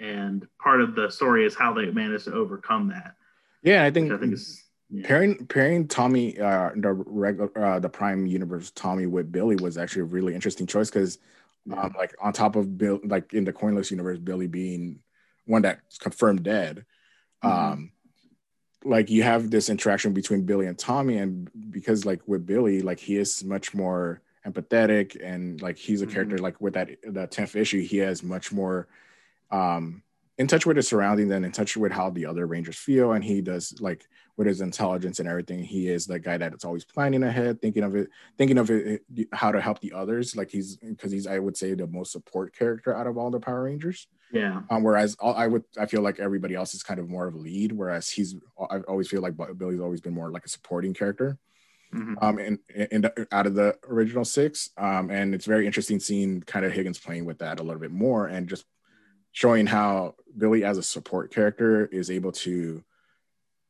and 0.00 0.46
part 0.58 0.80
of 0.80 0.94
the 0.94 1.08
story 1.10 1.46
is 1.46 1.54
how 1.54 1.72
they 1.72 1.86
managed 1.90 2.24
to 2.24 2.32
overcome 2.32 2.88
that. 2.88 3.14
Yeah, 3.62 3.84
I 3.84 3.90
think, 3.90 4.12
I 4.12 4.18
think 4.18 4.36
yeah. 4.90 5.06
pairing 5.06 5.46
pairing 5.46 5.88
Tommy 5.88 6.38
uh, 6.38 6.70
the 6.76 6.92
regular 6.92 7.50
uh, 7.58 7.78
the 7.78 7.88
Prime 7.88 8.26
Universe 8.26 8.70
Tommy 8.72 9.06
with 9.06 9.32
Billy 9.32 9.56
was 9.56 9.78
actually 9.78 10.02
a 10.02 10.06
really 10.06 10.34
interesting 10.34 10.66
choice 10.66 10.90
because 10.90 11.18
yeah. 11.66 11.82
um, 11.82 11.94
like 11.96 12.14
on 12.20 12.32
top 12.32 12.56
of 12.56 12.78
Bill 12.78 13.00
like 13.04 13.34
in 13.34 13.44
the 13.44 13.52
Coinless 13.52 13.90
universe, 13.90 14.18
Billy 14.18 14.46
being 14.46 15.00
one 15.46 15.62
that's 15.62 15.98
confirmed 15.98 16.42
dead. 16.42 16.84
Mm-hmm. 17.44 17.72
Um, 17.72 17.92
like 18.84 19.10
you 19.10 19.22
have 19.22 19.50
this 19.50 19.68
interaction 19.68 20.12
between 20.12 20.42
Billy 20.42 20.66
and 20.66 20.78
Tommy, 20.78 21.18
and 21.18 21.50
because 21.70 22.04
like 22.04 22.20
with 22.26 22.46
Billy, 22.46 22.82
like 22.82 23.00
he 23.00 23.16
is 23.16 23.42
much 23.44 23.74
more 23.74 24.22
empathetic 24.46 25.16
and 25.22 25.60
like 25.60 25.76
he's 25.76 26.02
a 26.02 26.06
mm-hmm. 26.06 26.14
character 26.14 26.38
like 26.38 26.60
with 26.60 26.74
that 26.74 26.90
that 27.08 27.32
10th 27.32 27.56
issue, 27.56 27.82
he 27.82 27.98
has 27.98 28.22
much 28.22 28.52
more 28.52 28.86
um 29.50 30.02
in 30.38 30.46
touch 30.46 30.66
with 30.66 30.76
his 30.76 30.88
surroundings 30.88 31.32
and 31.32 31.44
in 31.44 31.52
touch 31.52 31.76
with 31.76 31.92
how 31.92 32.10
the 32.10 32.26
other 32.26 32.46
rangers 32.46 32.76
feel 32.76 33.12
and 33.12 33.24
he 33.24 33.40
does 33.40 33.74
like 33.80 34.06
with 34.36 34.46
his 34.46 34.60
intelligence 34.60 35.18
and 35.18 35.28
everything 35.28 35.62
he 35.62 35.88
is 35.88 36.06
the 36.06 36.18
guy 36.18 36.36
that's 36.36 36.64
always 36.64 36.84
planning 36.84 37.22
ahead 37.22 37.60
thinking 37.60 37.82
of 37.82 37.94
it 37.94 38.08
thinking 38.36 38.58
of 38.58 38.70
it 38.70 39.02
how 39.32 39.50
to 39.50 39.60
help 39.60 39.80
the 39.80 39.92
others 39.92 40.36
like 40.36 40.50
he's 40.50 40.76
because 40.76 41.10
he's 41.10 41.26
i 41.26 41.38
would 41.38 41.56
say 41.56 41.74
the 41.74 41.86
most 41.86 42.12
support 42.12 42.54
character 42.54 42.94
out 42.94 43.06
of 43.06 43.16
all 43.16 43.30
the 43.30 43.40
power 43.40 43.64
rangers. 43.64 44.08
Yeah. 44.32 44.62
Um, 44.70 44.82
whereas 44.82 45.16
i 45.22 45.46
would 45.46 45.64
i 45.78 45.86
feel 45.86 46.02
like 46.02 46.20
everybody 46.20 46.54
else 46.54 46.74
is 46.74 46.82
kind 46.82 47.00
of 47.00 47.08
more 47.08 47.26
of 47.26 47.34
a 47.34 47.38
lead 47.38 47.72
whereas 47.72 48.10
he's 48.10 48.34
i 48.70 48.78
always 48.80 49.08
feel 49.08 49.22
like 49.22 49.34
billy's 49.56 49.80
always 49.80 50.00
been 50.00 50.14
more 50.14 50.30
like 50.30 50.44
a 50.44 50.48
supporting 50.48 50.94
character. 50.94 51.38
Mm-hmm. 51.94 52.14
um 52.20 52.38
and, 52.38 52.58
and 52.90 53.10
out 53.30 53.46
of 53.46 53.54
the 53.54 53.76
original 53.88 54.24
six 54.24 54.70
um 54.76 55.08
and 55.08 55.32
it's 55.36 55.46
very 55.46 55.66
interesting 55.66 56.00
seeing 56.00 56.42
kind 56.42 56.66
of 56.66 56.72
higgins 56.72 56.98
playing 56.98 57.24
with 57.24 57.38
that 57.38 57.60
a 57.60 57.62
little 57.62 57.80
bit 57.80 57.92
more 57.92 58.26
and 58.26 58.48
just 58.48 58.64
showing 59.36 59.66
how 59.66 60.14
Billy 60.38 60.64
as 60.64 60.78
a 60.78 60.82
support 60.82 61.30
character 61.30 61.84
is 61.84 62.10
able 62.10 62.32
to 62.32 62.82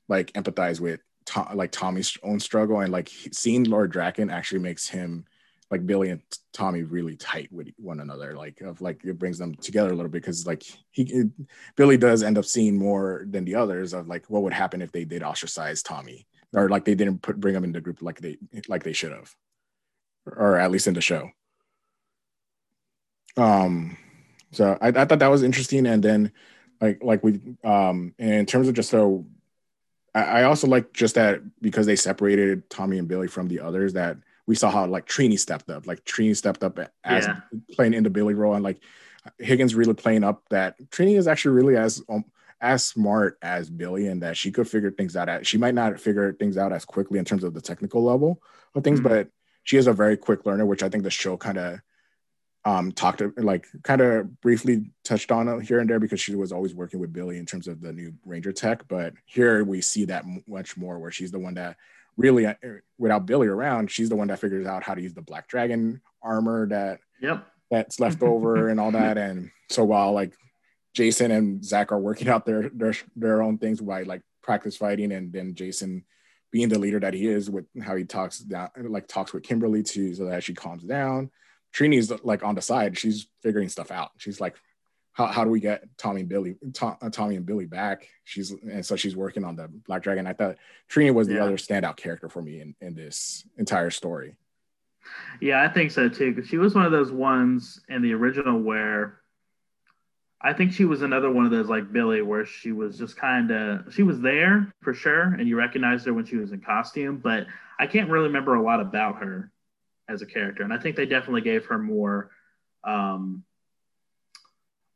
like 0.07 0.33
empathize 0.35 0.79
with 0.79 1.01
Tom, 1.25 1.57
like 1.57 1.73
Tommy's 1.73 2.17
own 2.23 2.39
struggle 2.39 2.79
and 2.81 2.93
like 2.93 3.09
seeing 3.33 3.65
Lord 3.65 3.93
Drakkon 3.93 4.33
actually 4.33 4.61
makes 4.61 4.87
him 4.87 5.25
like 5.69 5.85
Billy 5.85 6.11
and 6.11 6.23
Tommy 6.53 6.85
really 6.85 7.17
tight 7.17 7.53
with 7.53 7.67
one 7.79 7.99
another. 7.99 8.37
Like 8.37 8.61
of 8.61 8.81
like 8.81 9.05
it 9.05 9.19
brings 9.19 9.39
them 9.39 9.57
together 9.57 9.91
a 9.91 9.97
little 9.97 10.09
bit 10.09 10.23
because 10.23 10.47
like 10.47 10.63
he 10.93 11.03
it, 11.03 11.29
Billy 11.75 11.97
does 11.97 12.23
end 12.23 12.39
up 12.39 12.45
seeing 12.45 12.79
more 12.79 13.27
than 13.29 13.45
the 13.45 13.57
others 13.57 13.93
of 13.93 14.07
like 14.07 14.31
what 14.31 14.45
would 14.45 14.53
happen 14.53 14.81
if 14.81 14.93
they 14.93 15.05
did 15.05 15.25
ostracize 15.25 15.83
Tommy 15.83 16.29
or 16.55 16.69
like 16.69 16.85
they 16.85 16.95
didn't 16.95 17.23
put 17.23 17.41
bring 17.41 17.57
him 17.57 17.65
into 17.65 17.79
the 17.79 17.83
group 17.83 18.03
like 18.03 18.21
they 18.21 18.39
like 18.69 18.85
they 18.85 18.93
should 18.93 19.11
have 19.11 19.35
or 20.27 20.59
at 20.59 20.71
least 20.71 20.87
in 20.87 20.95
the 20.95 21.01
show. 21.01 21.29
Um 23.37 23.99
so 24.57 24.79
I, 24.81 24.89
I 24.89 25.05
thought 25.05 25.19
that 25.19 25.31
was 25.31 25.43
interesting. 25.43 25.87
And 25.87 26.03
then 26.03 26.33
like 26.81 27.03
like 27.03 27.23
we 27.23 27.41
um 27.63 28.15
in 28.19 28.47
terms 28.47 28.69
of 28.69 28.75
just 28.75 28.91
so 28.91 29.27
I, 30.15 30.23
I 30.23 30.43
also 30.45 30.67
like 30.67 30.93
just 30.93 31.15
that 31.17 31.41
because 31.61 31.87
they 31.87 31.97
separated 31.97 32.69
Tommy 32.71 32.99
and 32.99 33.07
Billy 33.07 33.29
from 33.29 33.49
the 33.49 33.61
others 33.61 33.93
that 33.93 34.17
we 34.47 34.55
saw 34.55 34.71
how 34.71 34.87
like 34.87 35.07
Trini 35.07 35.39
stepped 35.39 35.71
up. 35.71 35.87
Like 35.87 36.05
Trini 36.05 36.37
stepped 36.37 36.65
up 36.65 36.79
as 37.05 37.27
yeah. 37.27 37.41
playing 37.73 37.95
in 37.95 38.03
the 38.03 38.11
Billy 38.11 38.35
role 38.35 38.55
and 38.55 38.65
like 38.65 38.81
Higgins 39.39 39.75
really 39.75 39.95
playing 39.95 40.25
up 40.25 40.43
that 40.51 40.79
Trini 40.91 41.17
is 41.17 41.29
actually 41.29 41.57
really 41.57 41.77
as 41.77 42.03
um, 42.09 42.25
as 42.61 42.85
smart 42.85 43.39
as 43.43 43.69
Billy 43.69 44.07
and 44.07 44.23
that 44.23 44.37
she 44.37 44.51
could 44.51 44.69
figure 44.69 44.91
things 44.91 45.17
out. 45.17 45.29
At, 45.29 45.47
she 45.47 45.59
might 45.59 45.75
not 45.75 46.01
figure 46.01 46.33
things 46.33 46.57
out 46.57 46.73
as 46.73 46.85
quickly 46.85 47.19
in 47.19 47.25
terms 47.25 47.45
of 47.45 47.53
the 47.53 47.61
technical 47.61 48.03
level 48.03 48.41
of 48.75 48.83
things, 48.83 49.01
mm-hmm. 49.01 49.09
but 49.09 49.29
she 49.65 49.77
is 49.77 49.89
a 49.89 49.93
very 49.93 50.17
quick 50.17 50.47
learner, 50.47 50.65
which 50.65 50.83
I 50.83 50.89
think 50.89 51.05
the 51.05 51.11
show 51.11 51.37
kind 51.37 51.59
of 51.59 51.81
um, 52.67 52.91
talked 52.91 53.23
like 53.39 53.69
kind 53.85 54.01
of 54.01 54.41
briefly 54.41 54.91
touched 55.05 55.31
on 55.31 55.61
here 55.61 55.79
and 55.79 55.89
there 55.89 56.01
because 56.01 56.21
she 56.21 56.35
was 56.35 56.51
always 56.51 56.75
working 56.75 56.99
with 56.99 57.13
Billy 57.13 57.39
in 57.39 57.47
terms 57.47 57.69
of 57.69 57.81
the 57.81 57.93
new 57.93 58.13
Ranger 58.25 58.51
tech. 58.51 58.83
But 58.89 59.15
here 59.25 59.63
we 59.63 59.81
see 59.81 60.05
that 60.07 60.25
much 60.49 60.77
more 60.77 60.99
where 60.99 61.13
she's 61.13 61.31
the 61.31 61.39
one 61.39 61.55
that 61.55 61.77
really, 62.17 62.45
uh, 62.45 62.55
without 62.99 63.25
Billy 63.25 63.47
around, 63.47 63.93
she's 63.93 64.09
the 64.09 64.17
one 64.17 64.27
that 64.29 64.41
figures 64.41 64.67
out 64.67 64.83
how 64.83 64.95
to 64.95 65.01
use 65.01 65.15
the 65.15 65.23
Black 65.23 65.47
Dragon 65.47 66.03
armor 66.25 66.67
that 66.67 66.99
yep 67.21 67.47
that's 67.71 68.01
left 68.01 68.21
over 68.25 68.69
and 68.69 68.81
all 68.81 68.91
that. 68.91 69.17
And 69.17 69.53
so 69.71 69.85
while 69.85 70.13
like 70.13 70.35
Jason 70.93 71.31
and 71.31 71.65
Zach 71.65 71.93
are 71.93 72.01
working 72.01 72.29
out 72.29 72.47
their 72.47 72.69
their 72.71 72.95
their 73.15 73.43
own 73.43 73.59
things 73.59 73.81
by 73.81 74.03
like 74.03 74.23
practice 74.43 74.77
fighting, 74.77 75.13
and 75.13 75.33
then 75.33 75.55
Jason 75.55 76.05
being 76.51 76.69
the 76.69 76.81
leader 76.81 76.99
that 76.99 77.15
he 77.15 77.29
is 77.29 77.49
with 77.49 77.67
how 77.81 77.95
he 77.95 78.03
talks 78.03 78.41
down 78.41 78.71
like 78.77 79.07
talks 79.07 79.33
with 79.33 79.45
Kimberly 79.45 79.85
too, 79.85 80.17
so 80.17 80.25
that 80.25 80.43
she 80.43 80.53
calms 80.53 80.83
down 80.83 81.31
Trini's 81.77 82.13
like 82.25 82.43
on 82.43 82.55
the 82.55 82.63
side. 82.63 82.99
She's 82.99 83.27
figuring 83.43 83.69
stuff 83.69 83.91
out. 83.91 84.13
She's 84.17 84.41
like, 84.41 84.57
how, 85.13 85.27
how 85.27 85.45
do 85.45 85.51
we 85.51 85.61
get 85.61 85.85
Tommy 85.99 86.21
and 86.21 86.29
Billy, 86.29 86.57
Tom, 86.73 86.97
uh, 87.01 87.11
Tommy 87.11 87.37
and 87.37 87.47
Billy 87.47 87.67
back? 87.67 88.09
She's 88.25 88.51
and 88.51 88.85
so 88.85 88.97
she's 88.97 89.17
working 89.17 89.45
on 89.45 89.57
the 89.57 89.69
Black 89.87 90.03
Dragon. 90.03 90.27
I 90.27 90.33
thought 90.33 90.57
Trini 90.91 91.13
was 91.13 91.29
the 91.29 91.35
yeah. 91.35 91.45
other 91.45 91.57
standout 91.57 91.97
character 91.97 92.29
for 92.29 92.43
me 92.43 92.61
in, 92.61 92.75
in 92.81 92.95
this 92.95 93.47
entire 93.59 93.91
story. 93.91 94.37
Yeah, 95.41 95.63
I 95.63 95.69
think 95.69 95.91
so 95.91 96.09
too. 96.09 96.35
Because 96.35 96.49
she 96.49 96.59
was 96.59 96.75
one 96.75 96.85
of 96.85 96.93
those 96.93 97.13
ones 97.13 97.81
in 97.89 98.03
the 98.03 98.13
original 98.15 98.61
where 98.61 99.21
I 100.41 100.53
think 100.53 100.73
she 100.73 100.85
was 100.85 101.03
another 101.03 101.31
one 101.31 101.45
of 101.45 101.51
those 101.51 101.69
like 101.69 101.93
Billy, 101.93 102.23
where 102.23 102.45
she 102.47 102.73
was 102.73 102.99
just 102.99 103.17
kind 103.17 103.51
of 103.51 103.93
she 103.95 104.03
was 104.03 104.21
there 104.21 104.73
for 104.83 104.95
sure, 104.95 105.35
and 105.35 105.49
you 105.49 105.57
recognized 105.57 106.07
her 106.07 106.15
when 106.15 106.27
she 106.27 106.37
was 106.37 106.53
in 106.53 106.61
costume. 106.61 107.19
But 107.19 107.47
I 107.79 107.87
can't 107.87 108.11
really 108.11 108.27
remember 108.29 108.55
a 108.55 108.63
lot 108.63 108.81
about 108.81 109.17
her 109.17 109.51
as 110.09 110.23
a 110.23 110.27
character, 110.27 110.63
and 110.63 110.73
I 110.73 110.79
think 110.79 110.97
they 110.97 111.07
definitely 111.07 111.43
gave 111.43 111.67
her 111.67 111.79
more. 111.79 112.31
Um, 112.85 113.45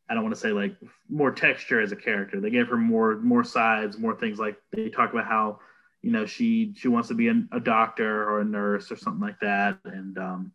I 0.09 0.15
don't 0.15 0.25
want 0.25 0.35
to 0.35 0.41
say 0.41 0.51
like 0.51 0.77
more 1.09 1.31
texture 1.31 1.81
as 1.81 1.93
a 1.93 1.97
character. 1.97 2.41
They 2.41 2.51
gave 2.51 2.69
her 2.69 2.77
more 2.77 3.17
more 3.17 3.45
sides, 3.45 3.99
more 3.99 4.15
things 4.15 4.39
like 4.39 4.57
they 4.73 4.89
talk 4.89 5.13
about 5.13 5.27
how 5.27 5.61
you 6.03 6.11
know 6.11 6.27
she 6.27 6.75
she 6.77 6.89
wants 6.89 7.09
to 7.09 7.15
be 7.15 7.29
a, 7.29 7.43
a 7.53 7.61
doctor 7.61 8.29
or 8.29 8.41
a 8.41 8.45
nurse 8.45 8.91
or 8.91 8.97
something 8.97 9.21
like 9.21 9.41
that, 9.41 9.79
and 9.85 10.19
um, 10.19 10.53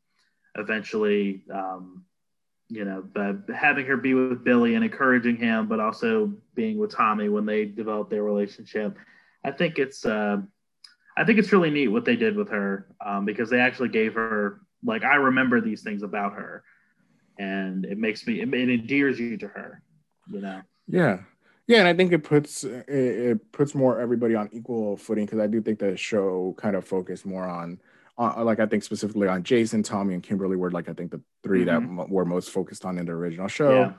eventually, 0.55 1.43
um, 1.53 2.03
you 2.69 2.85
know, 2.85 3.03
but 3.13 3.53
having 3.53 3.85
her 3.85 3.97
be 3.97 4.13
with 4.13 4.43
Billy 4.43 4.75
and 4.75 4.83
encouraging 4.83 5.37
him, 5.37 5.67
but 5.67 5.79
also 5.79 6.33
being 6.53 6.77
with 6.77 6.93
Tommy 6.93 7.29
when 7.29 7.45
they 7.45 7.65
develop 7.65 8.09
their 8.09 8.23
relationship. 8.23 8.97
I 9.43 9.51
think 9.51 9.77
it's 9.77 10.05
uh, 10.05 10.37
I 11.17 11.23
think 11.23 11.39
it's 11.39 11.51
really 11.51 11.69
neat 11.69 11.87
what 11.87 12.05
they 12.05 12.15
did 12.15 12.35
with 12.35 12.49
her 12.49 12.87
um, 13.05 13.25
because 13.25 13.49
they 13.49 13.59
actually 13.59 13.89
gave 13.89 14.13
her 14.15 14.61
like 14.83 15.03
I 15.03 15.15
remember 15.15 15.61
these 15.61 15.81
things 15.81 16.03
about 16.03 16.33
her, 16.33 16.63
and 17.39 17.85
it 17.85 17.97
makes 17.97 18.25
me 18.27 18.41
it, 18.41 18.53
it 18.53 18.69
endears 18.69 19.19
you 19.19 19.37
to 19.37 19.47
her, 19.47 19.81
you 20.29 20.41
know. 20.41 20.61
Yeah, 20.87 21.19
yeah, 21.67 21.79
and 21.79 21.87
I 21.87 21.93
think 21.93 22.11
it 22.11 22.23
puts 22.23 22.63
it, 22.63 22.87
it 22.87 23.51
puts 23.51 23.73
more 23.73 23.99
everybody 23.99 24.35
on 24.35 24.49
equal 24.51 24.97
footing 24.97 25.25
because 25.25 25.39
I 25.39 25.47
do 25.47 25.61
think 25.61 25.79
the 25.79 25.97
show 25.97 26.55
kind 26.57 26.75
of 26.75 26.85
focused 26.85 27.25
more 27.25 27.45
on, 27.45 27.79
on, 28.17 28.45
like 28.45 28.59
I 28.59 28.67
think 28.67 28.83
specifically 28.83 29.27
on 29.27 29.43
Jason, 29.43 29.81
Tommy, 29.81 30.13
and 30.13 30.21
Kimberly 30.21 30.57
were 30.57 30.71
like 30.71 30.89
I 30.89 30.93
think 30.93 31.11
the 31.11 31.21
3 31.43 31.65
mm-hmm. 31.65 31.97
that 31.97 32.09
were 32.09 32.25
most 32.25 32.51
focused 32.51 32.85
on 32.85 32.97
in 32.97 33.05
the 33.05 33.13
original 33.13 33.47
show. 33.47 33.71
Yeah. 33.71 33.93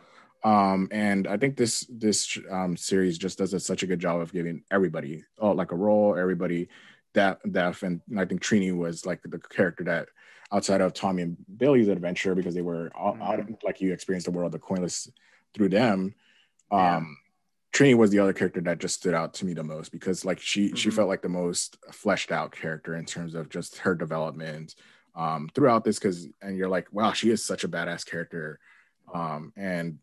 Um, 0.44 0.88
and 0.92 1.26
I 1.26 1.36
think 1.38 1.56
this 1.56 1.86
this 1.88 2.38
um, 2.50 2.76
series 2.76 3.18
just 3.18 3.38
does 3.38 3.52
a, 3.52 3.58
such 3.58 3.82
a 3.82 3.86
good 3.86 3.98
job 3.98 4.20
of 4.20 4.32
giving 4.32 4.62
everybody 4.70 5.24
oh, 5.38 5.50
like 5.50 5.72
a 5.72 5.76
role, 5.76 6.16
everybody 6.16 6.68
that 7.16 7.40
deaf 7.52 7.82
and 7.82 8.00
I 8.16 8.24
think 8.24 8.40
Trini 8.40 8.74
was 8.76 9.04
like 9.04 9.20
the 9.22 9.38
character 9.38 9.84
that 9.84 10.08
outside 10.52 10.80
of 10.80 10.94
Tommy 10.94 11.22
and 11.22 11.36
Billy's 11.56 11.88
adventure 11.88 12.34
because 12.34 12.54
they 12.54 12.62
were 12.62 12.90
all, 12.94 13.14
mm-hmm. 13.14 13.22
out, 13.22 13.64
like 13.64 13.80
you 13.80 13.92
experienced 13.92 14.26
the 14.26 14.30
world 14.30 14.54
of 14.54 14.60
the 14.60 14.64
coinless 14.64 15.10
through 15.54 15.70
them. 15.70 16.14
Um, 16.70 16.80
yeah. 16.80 17.00
Trini 17.74 17.94
was 17.94 18.10
the 18.10 18.20
other 18.20 18.32
character 18.32 18.60
that 18.62 18.78
just 18.78 18.94
stood 18.94 19.12
out 19.12 19.34
to 19.34 19.44
me 19.44 19.52
the 19.52 19.62
most 19.62 19.92
because 19.92 20.24
like 20.24 20.40
she 20.40 20.68
mm-hmm. 20.68 20.76
she 20.76 20.90
felt 20.90 21.08
like 21.08 21.22
the 21.22 21.28
most 21.28 21.76
fleshed 21.92 22.32
out 22.32 22.52
character 22.52 22.96
in 22.96 23.04
terms 23.04 23.34
of 23.34 23.50
just 23.50 23.78
her 23.78 23.94
development 23.94 24.74
um, 25.14 25.50
throughout 25.54 25.84
this 25.84 25.98
because 25.98 26.28
and 26.40 26.56
you're 26.56 26.68
like 26.68 26.86
wow 26.92 27.12
she 27.12 27.30
is 27.30 27.44
such 27.44 27.64
a 27.64 27.68
badass 27.68 28.06
character 28.06 28.60
um, 29.12 29.52
and 29.56 29.98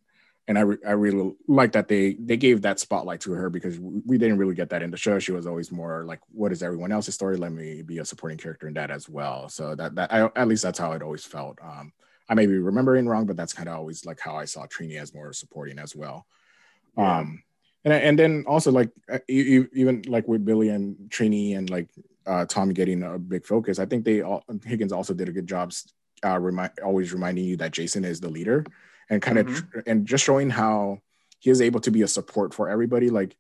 and 0.48 0.58
I, 0.58 0.62
re- 0.62 0.78
I 0.86 0.92
really 0.92 1.34
like 1.48 1.72
that 1.72 1.88
they 1.88 2.16
they 2.16 2.36
gave 2.36 2.62
that 2.62 2.80
spotlight 2.80 3.22
to 3.22 3.32
her 3.32 3.50
because 3.50 3.80
we 3.80 4.18
didn't 4.18 4.38
really 4.38 4.56
get 4.56 4.70
that 4.70 4.84
in 4.84 4.92
the 4.92 4.98
show. 4.98 5.18
She 5.20 5.32
was 5.32 5.48
always 5.48 5.72
more 5.72 6.04
like, 6.06 6.20
"What 6.32 6.52
is 6.52 6.62
everyone 6.62 6.92
else's 6.92 7.16
story? 7.16 7.38
Let 7.38 7.54
me 7.54 7.82
be 7.82 8.00
a 8.00 8.06
supporting 8.06 8.38
character 8.38 8.68
in 8.68 8.74
that 8.74 8.92
as 8.92 9.08
well." 9.08 9.48
So 9.48 9.74
that 9.76 9.96
that 9.96 10.14
I, 10.14 10.30
at 10.36 10.48
least 10.48 10.64
that's 10.64 10.80
how 10.80 10.92
it 10.92 11.02
always 11.02 11.24
felt. 11.24 11.60
Um, 11.64 11.94
I 12.28 12.34
may 12.34 12.46
be 12.46 12.58
remembering 12.58 13.08
wrong, 13.08 13.26
but 13.26 13.38
that's 13.38 13.54
kind 13.54 13.70
of 13.70 13.76
always 13.76 14.06
like 14.06 14.20
how 14.20 14.36
I 14.36 14.46
saw 14.46 14.66
Trini 14.66 15.00
as 15.00 15.14
more 15.14 15.32
supporting 15.32 15.80
as 15.80 15.96
well. 15.96 16.26
Yeah. 16.98 17.20
Um, 17.20 17.44
and 17.86 17.94
and 17.94 18.20
then 18.20 18.44
also 18.46 18.72
like 18.72 18.92
uh, 19.10 19.20
even 19.30 20.04
like 20.08 20.28
with 20.28 20.44
Billy 20.44 20.70
and 20.70 20.96
Trini 21.10 21.58
and 21.58 21.70
like 21.70 21.88
uh, 22.26 22.46
Tom 22.46 22.74
getting 22.74 23.04
a 23.04 23.18
big 23.18 23.46
focus, 23.46 23.80
I 23.80 23.86
think 23.86 24.04
they 24.04 24.22
all 24.22 24.44
Higgins 24.66 24.92
also 24.92 25.14
did 25.14 25.30
a 25.30 25.34
good 25.34 25.48
job 25.48 25.72
uh, 26.26 26.40
remind 26.40 26.72
always 26.84 27.14
reminding 27.14 27.46
you 27.46 27.58
that 27.58 27.72
Jason 27.72 28.04
is 28.04 28.20
the 28.20 28.30
leader 28.30 28.66
and 29.10 29.22
kind 29.22 29.38
mm-hmm. 29.38 29.80
of 29.80 29.84
and 29.88 30.06
just 30.06 30.24
showing 30.24 30.50
how 30.50 31.00
he 31.40 31.50
is 31.50 31.62
able 31.62 31.80
to 31.82 31.92
be 31.92 32.02
a 32.02 32.08
support 32.08 32.54
for 32.54 32.70
everybody. 32.70 33.10
Like 33.10 33.36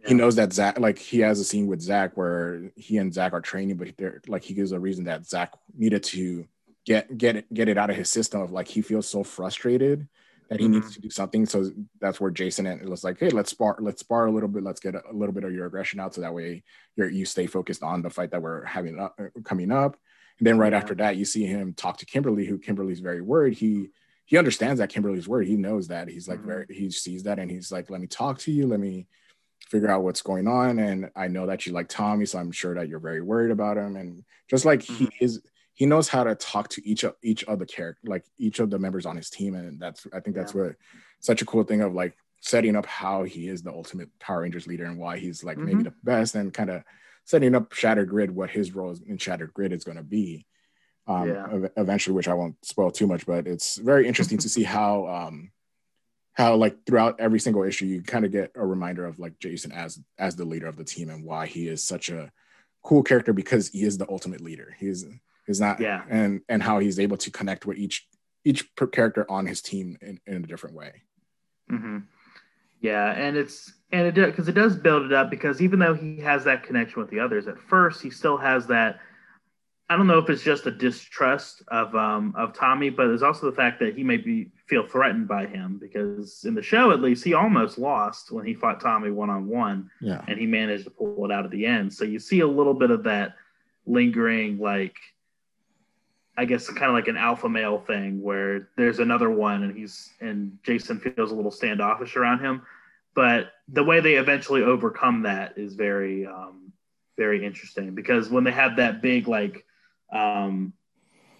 yeah. 0.00 0.08
he 0.08 0.14
knows 0.14 0.36
that 0.36 0.52
Zach, 0.52 0.78
like 0.78 0.98
he 0.98 1.20
has 1.20 1.40
a 1.40 1.44
scene 1.44 1.66
with 1.66 1.80
Zach 1.80 2.16
where 2.16 2.70
he 2.76 2.98
and 2.98 3.12
Zach 3.12 3.32
are 3.32 3.40
training, 3.40 3.76
but 3.76 3.96
they're 3.96 4.20
like 4.26 4.42
he 4.42 4.54
gives 4.54 4.72
a 4.72 4.80
reason 4.80 5.04
that 5.04 5.26
Zach 5.26 5.52
needed 5.74 6.02
to 6.04 6.46
get 6.84 7.16
get 7.16 7.36
it 7.36 7.54
get 7.54 7.68
it 7.68 7.78
out 7.78 7.90
of 7.90 7.96
his 7.96 8.10
system 8.10 8.40
of 8.40 8.52
like 8.52 8.68
he 8.68 8.82
feels 8.82 9.08
so 9.08 9.22
frustrated 9.22 10.08
that 10.48 10.60
he 10.60 10.66
mm-hmm. 10.66 10.74
needs 10.74 10.92
to 10.94 11.00
do 11.00 11.08
something. 11.08 11.46
So 11.46 11.70
that's 11.98 12.20
where 12.20 12.30
Jason 12.30 12.66
and 12.66 12.82
it 12.82 12.88
was 12.88 13.02
like, 13.02 13.18
hey, 13.18 13.30
let's 13.30 13.50
spar, 13.50 13.78
let's 13.80 14.00
spar 14.00 14.26
a 14.26 14.30
little 14.30 14.50
bit, 14.50 14.62
let's 14.62 14.80
get 14.80 14.94
a, 14.94 15.02
a 15.10 15.14
little 15.14 15.32
bit 15.32 15.44
of 15.44 15.54
your 15.54 15.64
aggression 15.64 15.98
out, 15.98 16.14
so 16.14 16.20
that 16.20 16.34
way 16.34 16.62
you 16.96 17.06
you 17.06 17.24
stay 17.24 17.46
focused 17.46 17.82
on 17.82 18.02
the 18.02 18.10
fight 18.10 18.32
that 18.32 18.42
we're 18.42 18.64
having 18.64 19.00
up, 19.00 19.18
uh, 19.18 19.28
coming 19.44 19.72
up. 19.72 19.96
And 20.38 20.46
then 20.46 20.58
right 20.58 20.72
yeah. 20.72 20.78
after 20.78 20.94
that, 20.96 21.16
you 21.16 21.24
see 21.24 21.46
him 21.46 21.72
talk 21.72 21.98
to 21.98 22.06
Kimberly, 22.06 22.44
who 22.44 22.58
Kimberly's 22.58 23.00
very 23.00 23.22
worried. 23.22 23.54
He 23.54 23.88
he 24.24 24.38
understands 24.38 24.78
that 24.78 24.90
Kimberly's 24.90 25.28
worried. 25.28 25.48
He 25.48 25.56
knows 25.56 25.88
that. 25.88 26.08
He's 26.08 26.28
like 26.28 26.38
mm-hmm. 26.38 26.48
very 26.48 26.66
he 26.70 26.90
sees 26.90 27.24
that 27.24 27.38
and 27.38 27.50
he's 27.50 27.72
like, 27.72 27.90
let 27.90 28.00
me 28.00 28.06
talk 28.06 28.38
to 28.40 28.52
you. 28.52 28.66
Let 28.66 28.80
me 28.80 29.06
figure 29.68 29.90
out 29.90 30.02
what's 30.02 30.22
going 30.22 30.48
on. 30.48 30.78
And 30.78 31.10
I 31.16 31.28
know 31.28 31.46
that 31.46 31.66
you 31.66 31.72
like 31.72 31.88
Tommy, 31.88 32.26
so 32.26 32.38
I'm 32.38 32.52
sure 32.52 32.74
that 32.74 32.88
you're 32.88 32.98
very 32.98 33.20
worried 33.20 33.50
about 33.50 33.76
him. 33.76 33.96
And 33.96 34.24
just 34.48 34.64
like 34.64 34.80
mm-hmm. 34.80 35.04
he 35.04 35.10
is 35.20 35.42
he 35.74 35.86
knows 35.86 36.08
how 36.08 36.24
to 36.24 36.34
talk 36.34 36.68
to 36.70 36.86
each 36.86 37.04
of 37.04 37.14
each 37.22 37.44
of 37.44 37.58
the 37.58 37.66
character 37.66 38.00
like 38.04 38.24
each 38.38 38.60
of 38.60 38.70
the 38.70 38.78
members 38.78 39.06
on 39.06 39.16
his 39.16 39.30
team. 39.30 39.54
And 39.54 39.80
that's 39.80 40.06
I 40.12 40.20
think 40.20 40.36
that's 40.36 40.54
yeah. 40.54 40.62
what 40.62 40.76
such 41.20 41.42
a 41.42 41.46
cool 41.46 41.64
thing 41.64 41.80
of 41.80 41.94
like 41.94 42.16
setting 42.40 42.76
up 42.76 42.86
how 42.86 43.22
he 43.22 43.48
is 43.48 43.62
the 43.62 43.70
ultimate 43.70 44.08
Power 44.18 44.40
Rangers 44.42 44.66
leader 44.66 44.84
and 44.84 44.98
why 44.98 45.18
he's 45.18 45.44
like 45.44 45.56
mm-hmm. 45.56 45.66
maybe 45.66 45.82
the 45.84 45.94
best 46.02 46.34
and 46.34 46.52
kind 46.52 46.70
of 46.70 46.82
setting 47.24 47.54
up 47.54 47.72
Shattered 47.72 48.08
Grid, 48.08 48.30
what 48.30 48.50
his 48.50 48.74
role 48.74 48.96
in 49.06 49.16
Shattered 49.16 49.54
Grid 49.54 49.72
is 49.72 49.84
going 49.84 49.96
to 49.96 50.02
be 50.02 50.44
um, 51.06 51.28
yeah. 51.28 51.68
eventually, 51.76 52.14
which 52.14 52.28
I 52.28 52.34
won't 52.34 52.56
spoil 52.64 52.90
too 52.90 53.06
much, 53.06 53.26
but 53.26 53.46
it's 53.46 53.76
very 53.76 54.06
interesting 54.06 54.38
to 54.38 54.48
see 54.48 54.62
how, 54.78 55.06
um, 55.06 55.50
how 56.34 56.54
like 56.56 56.86
throughout 56.86 57.20
every 57.20 57.40
single 57.40 57.62
issue, 57.62 57.86
you 57.86 58.02
kind 58.02 58.24
of 58.24 58.32
get 58.32 58.52
a 58.54 58.64
reminder 58.64 59.04
of 59.04 59.18
like 59.18 59.38
Jason 59.38 59.72
as, 59.72 60.00
as 60.18 60.36
the 60.36 60.44
leader 60.44 60.66
of 60.66 60.76
the 60.76 60.84
team 60.84 61.10
and 61.10 61.24
why 61.24 61.46
he 61.46 61.68
is 61.68 61.84
such 61.84 62.08
a 62.08 62.30
cool 62.82 63.02
character 63.02 63.32
because 63.32 63.68
he 63.68 63.82
is 63.82 63.98
the 63.98 64.08
ultimate 64.08 64.40
leader. 64.40 64.74
He's, 64.78 65.04
he's 65.46 65.60
not, 65.60 65.80
yeah. 65.80 66.02
And, 66.08 66.40
and 66.48 66.62
how 66.62 66.78
he's 66.78 66.98
able 66.98 67.18
to 67.18 67.30
connect 67.30 67.66
with 67.66 67.76
each, 67.76 68.08
each 68.44 68.68
character 68.92 69.30
on 69.30 69.46
his 69.46 69.60
team 69.60 69.98
in, 70.00 70.20
in 70.26 70.36
a 70.44 70.46
different 70.46 70.76
way. 70.76 71.02
Mm-hmm. 71.70 71.98
Yeah. 72.80 73.12
And 73.12 73.36
it's, 73.36 73.72
and 73.92 74.06
it 74.06 74.12
does, 74.12 74.30
because 74.30 74.48
it 74.48 74.54
does 74.54 74.74
build 74.74 75.04
it 75.04 75.12
up 75.12 75.30
because 75.30 75.60
even 75.60 75.78
though 75.78 75.94
he 75.94 76.18
has 76.20 76.44
that 76.44 76.62
connection 76.62 77.00
with 77.00 77.10
the 77.10 77.20
others 77.20 77.46
at 77.46 77.58
first, 77.58 78.02
he 78.02 78.10
still 78.10 78.38
has 78.38 78.66
that, 78.68 79.00
I 79.92 79.96
don't 79.96 80.06
know 80.06 80.18
if 80.18 80.30
it's 80.30 80.42
just 80.42 80.64
a 80.64 80.70
distrust 80.70 81.62
of 81.68 81.94
um, 81.94 82.34
of 82.34 82.54
Tommy, 82.54 82.88
but 82.88 83.08
there's 83.08 83.22
also 83.22 83.50
the 83.50 83.54
fact 83.54 83.78
that 83.80 83.94
he 83.94 84.02
may 84.02 84.16
be 84.16 84.50
feel 84.64 84.86
threatened 84.86 85.28
by 85.28 85.44
him 85.44 85.76
because 85.78 86.44
in 86.46 86.54
the 86.54 86.62
show, 86.62 86.92
at 86.92 87.02
least, 87.02 87.22
he 87.22 87.34
almost 87.34 87.76
lost 87.76 88.32
when 88.32 88.46
he 88.46 88.54
fought 88.54 88.80
Tommy 88.80 89.10
one 89.10 89.28
on 89.28 89.46
one, 89.46 89.90
and 90.26 90.38
he 90.38 90.46
managed 90.46 90.84
to 90.84 90.90
pull 90.90 91.26
it 91.26 91.30
out 91.30 91.44
at 91.44 91.50
the 91.50 91.66
end. 91.66 91.92
So 91.92 92.04
you 92.04 92.18
see 92.18 92.40
a 92.40 92.46
little 92.46 92.72
bit 92.72 92.90
of 92.90 93.02
that 93.04 93.34
lingering, 93.84 94.58
like 94.58 94.96
I 96.38 96.46
guess, 96.46 96.66
kind 96.68 96.84
of 96.84 96.94
like 96.94 97.08
an 97.08 97.18
alpha 97.18 97.50
male 97.50 97.78
thing 97.78 98.22
where 98.22 98.70
there's 98.78 98.98
another 98.98 99.30
one, 99.30 99.62
and 99.62 99.76
he's 99.76 100.08
and 100.22 100.56
Jason 100.62 101.00
feels 101.00 101.32
a 101.32 101.34
little 101.34 101.50
standoffish 101.50 102.16
around 102.16 102.38
him. 102.38 102.62
But 103.14 103.52
the 103.68 103.84
way 103.84 104.00
they 104.00 104.14
eventually 104.14 104.62
overcome 104.62 105.24
that 105.24 105.58
is 105.58 105.74
very, 105.74 106.26
um, 106.26 106.72
very 107.18 107.44
interesting 107.44 107.94
because 107.94 108.30
when 108.30 108.42
they 108.42 108.52
have 108.52 108.76
that 108.76 109.02
big 109.02 109.28
like 109.28 109.66
um, 110.12 110.72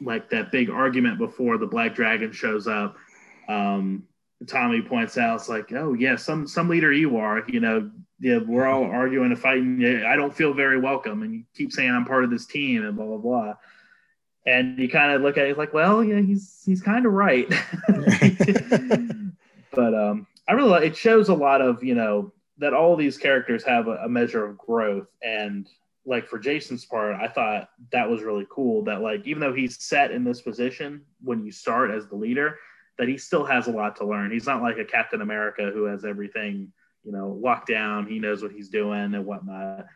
like 0.00 0.30
that 0.30 0.50
big 0.50 0.70
argument 0.70 1.18
before 1.18 1.58
the 1.58 1.66
Black 1.66 1.94
Dragon 1.94 2.32
shows 2.32 2.66
up. 2.66 2.96
Um, 3.48 4.04
Tommy 4.46 4.82
points 4.82 5.18
out, 5.18 5.36
it's 5.36 5.48
like, 5.48 5.72
oh 5.72 5.94
yeah, 5.94 6.16
some 6.16 6.46
some 6.46 6.68
leader 6.68 6.92
you 6.92 7.16
are. 7.16 7.44
You 7.46 7.60
know, 7.60 7.90
yeah, 8.18 8.38
we're 8.38 8.66
all 8.66 8.84
arguing 8.84 9.30
and 9.30 9.38
fighting. 9.38 10.04
I 10.04 10.16
don't 10.16 10.34
feel 10.34 10.52
very 10.54 10.80
welcome, 10.80 11.22
and 11.22 11.34
you 11.34 11.44
keep 11.54 11.72
saying 11.72 11.90
I'm 11.90 12.04
part 12.04 12.24
of 12.24 12.30
this 12.30 12.46
team 12.46 12.84
and 12.84 12.96
blah 12.96 13.06
blah 13.06 13.18
blah. 13.18 13.54
And 14.44 14.78
you 14.78 14.88
kind 14.88 15.12
of 15.12 15.22
look 15.22 15.38
at 15.38 15.46
it 15.46 15.56
like, 15.58 15.72
well, 15.72 16.02
yeah, 16.02 16.20
he's 16.20 16.62
he's 16.64 16.82
kind 16.82 17.06
of 17.06 17.12
right. 17.12 17.48
but 19.72 19.94
um, 19.94 20.26
I 20.48 20.52
really 20.52 20.70
like 20.70 20.84
it. 20.84 20.96
Shows 20.96 21.28
a 21.28 21.34
lot 21.34 21.60
of 21.60 21.84
you 21.84 21.94
know 21.94 22.32
that 22.58 22.74
all 22.74 22.96
these 22.96 23.18
characters 23.18 23.64
have 23.64 23.86
a, 23.88 23.96
a 23.96 24.08
measure 24.08 24.44
of 24.44 24.58
growth, 24.58 25.06
and 25.22 25.68
like 26.04 26.26
for 26.26 26.38
Jason's 26.38 26.84
part, 26.84 27.14
I 27.14 27.28
thought 27.28 27.68
that 27.92 28.08
was 28.08 28.22
really 28.22 28.46
cool 28.50 28.84
that 28.84 29.02
like 29.02 29.26
even 29.26 29.40
though 29.40 29.54
he's 29.54 29.82
set 29.82 30.10
in 30.10 30.24
this 30.24 30.40
position 30.40 31.02
when 31.22 31.44
you 31.44 31.52
start 31.52 31.90
as 31.90 32.06
the 32.06 32.16
leader, 32.16 32.58
that 32.98 33.08
he 33.08 33.16
still 33.16 33.44
has 33.44 33.68
a 33.68 33.70
lot 33.70 33.96
to 33.96 34.06
learn. 34.06 34.30
He's 34.30 34.46
not 34.46 34.62
like 34.62 34.78
a 34.78 34.84
Captain 34.84 35.22
America 35.22 35.70
who 35.72 35.84
has 35.84 36.04
everything, 36.04 36.72
you 37.04 37.12
know, 37.12 37.38
locked 37.40 37.68
down. 37.68 38.06
He 38.06 38.18
knows 38.18 38.42
what 38.42 38.52
he's 38.52 38.68
doing 38.68 39.14
and 39.14 39.24
whatnot. 39.24 39.86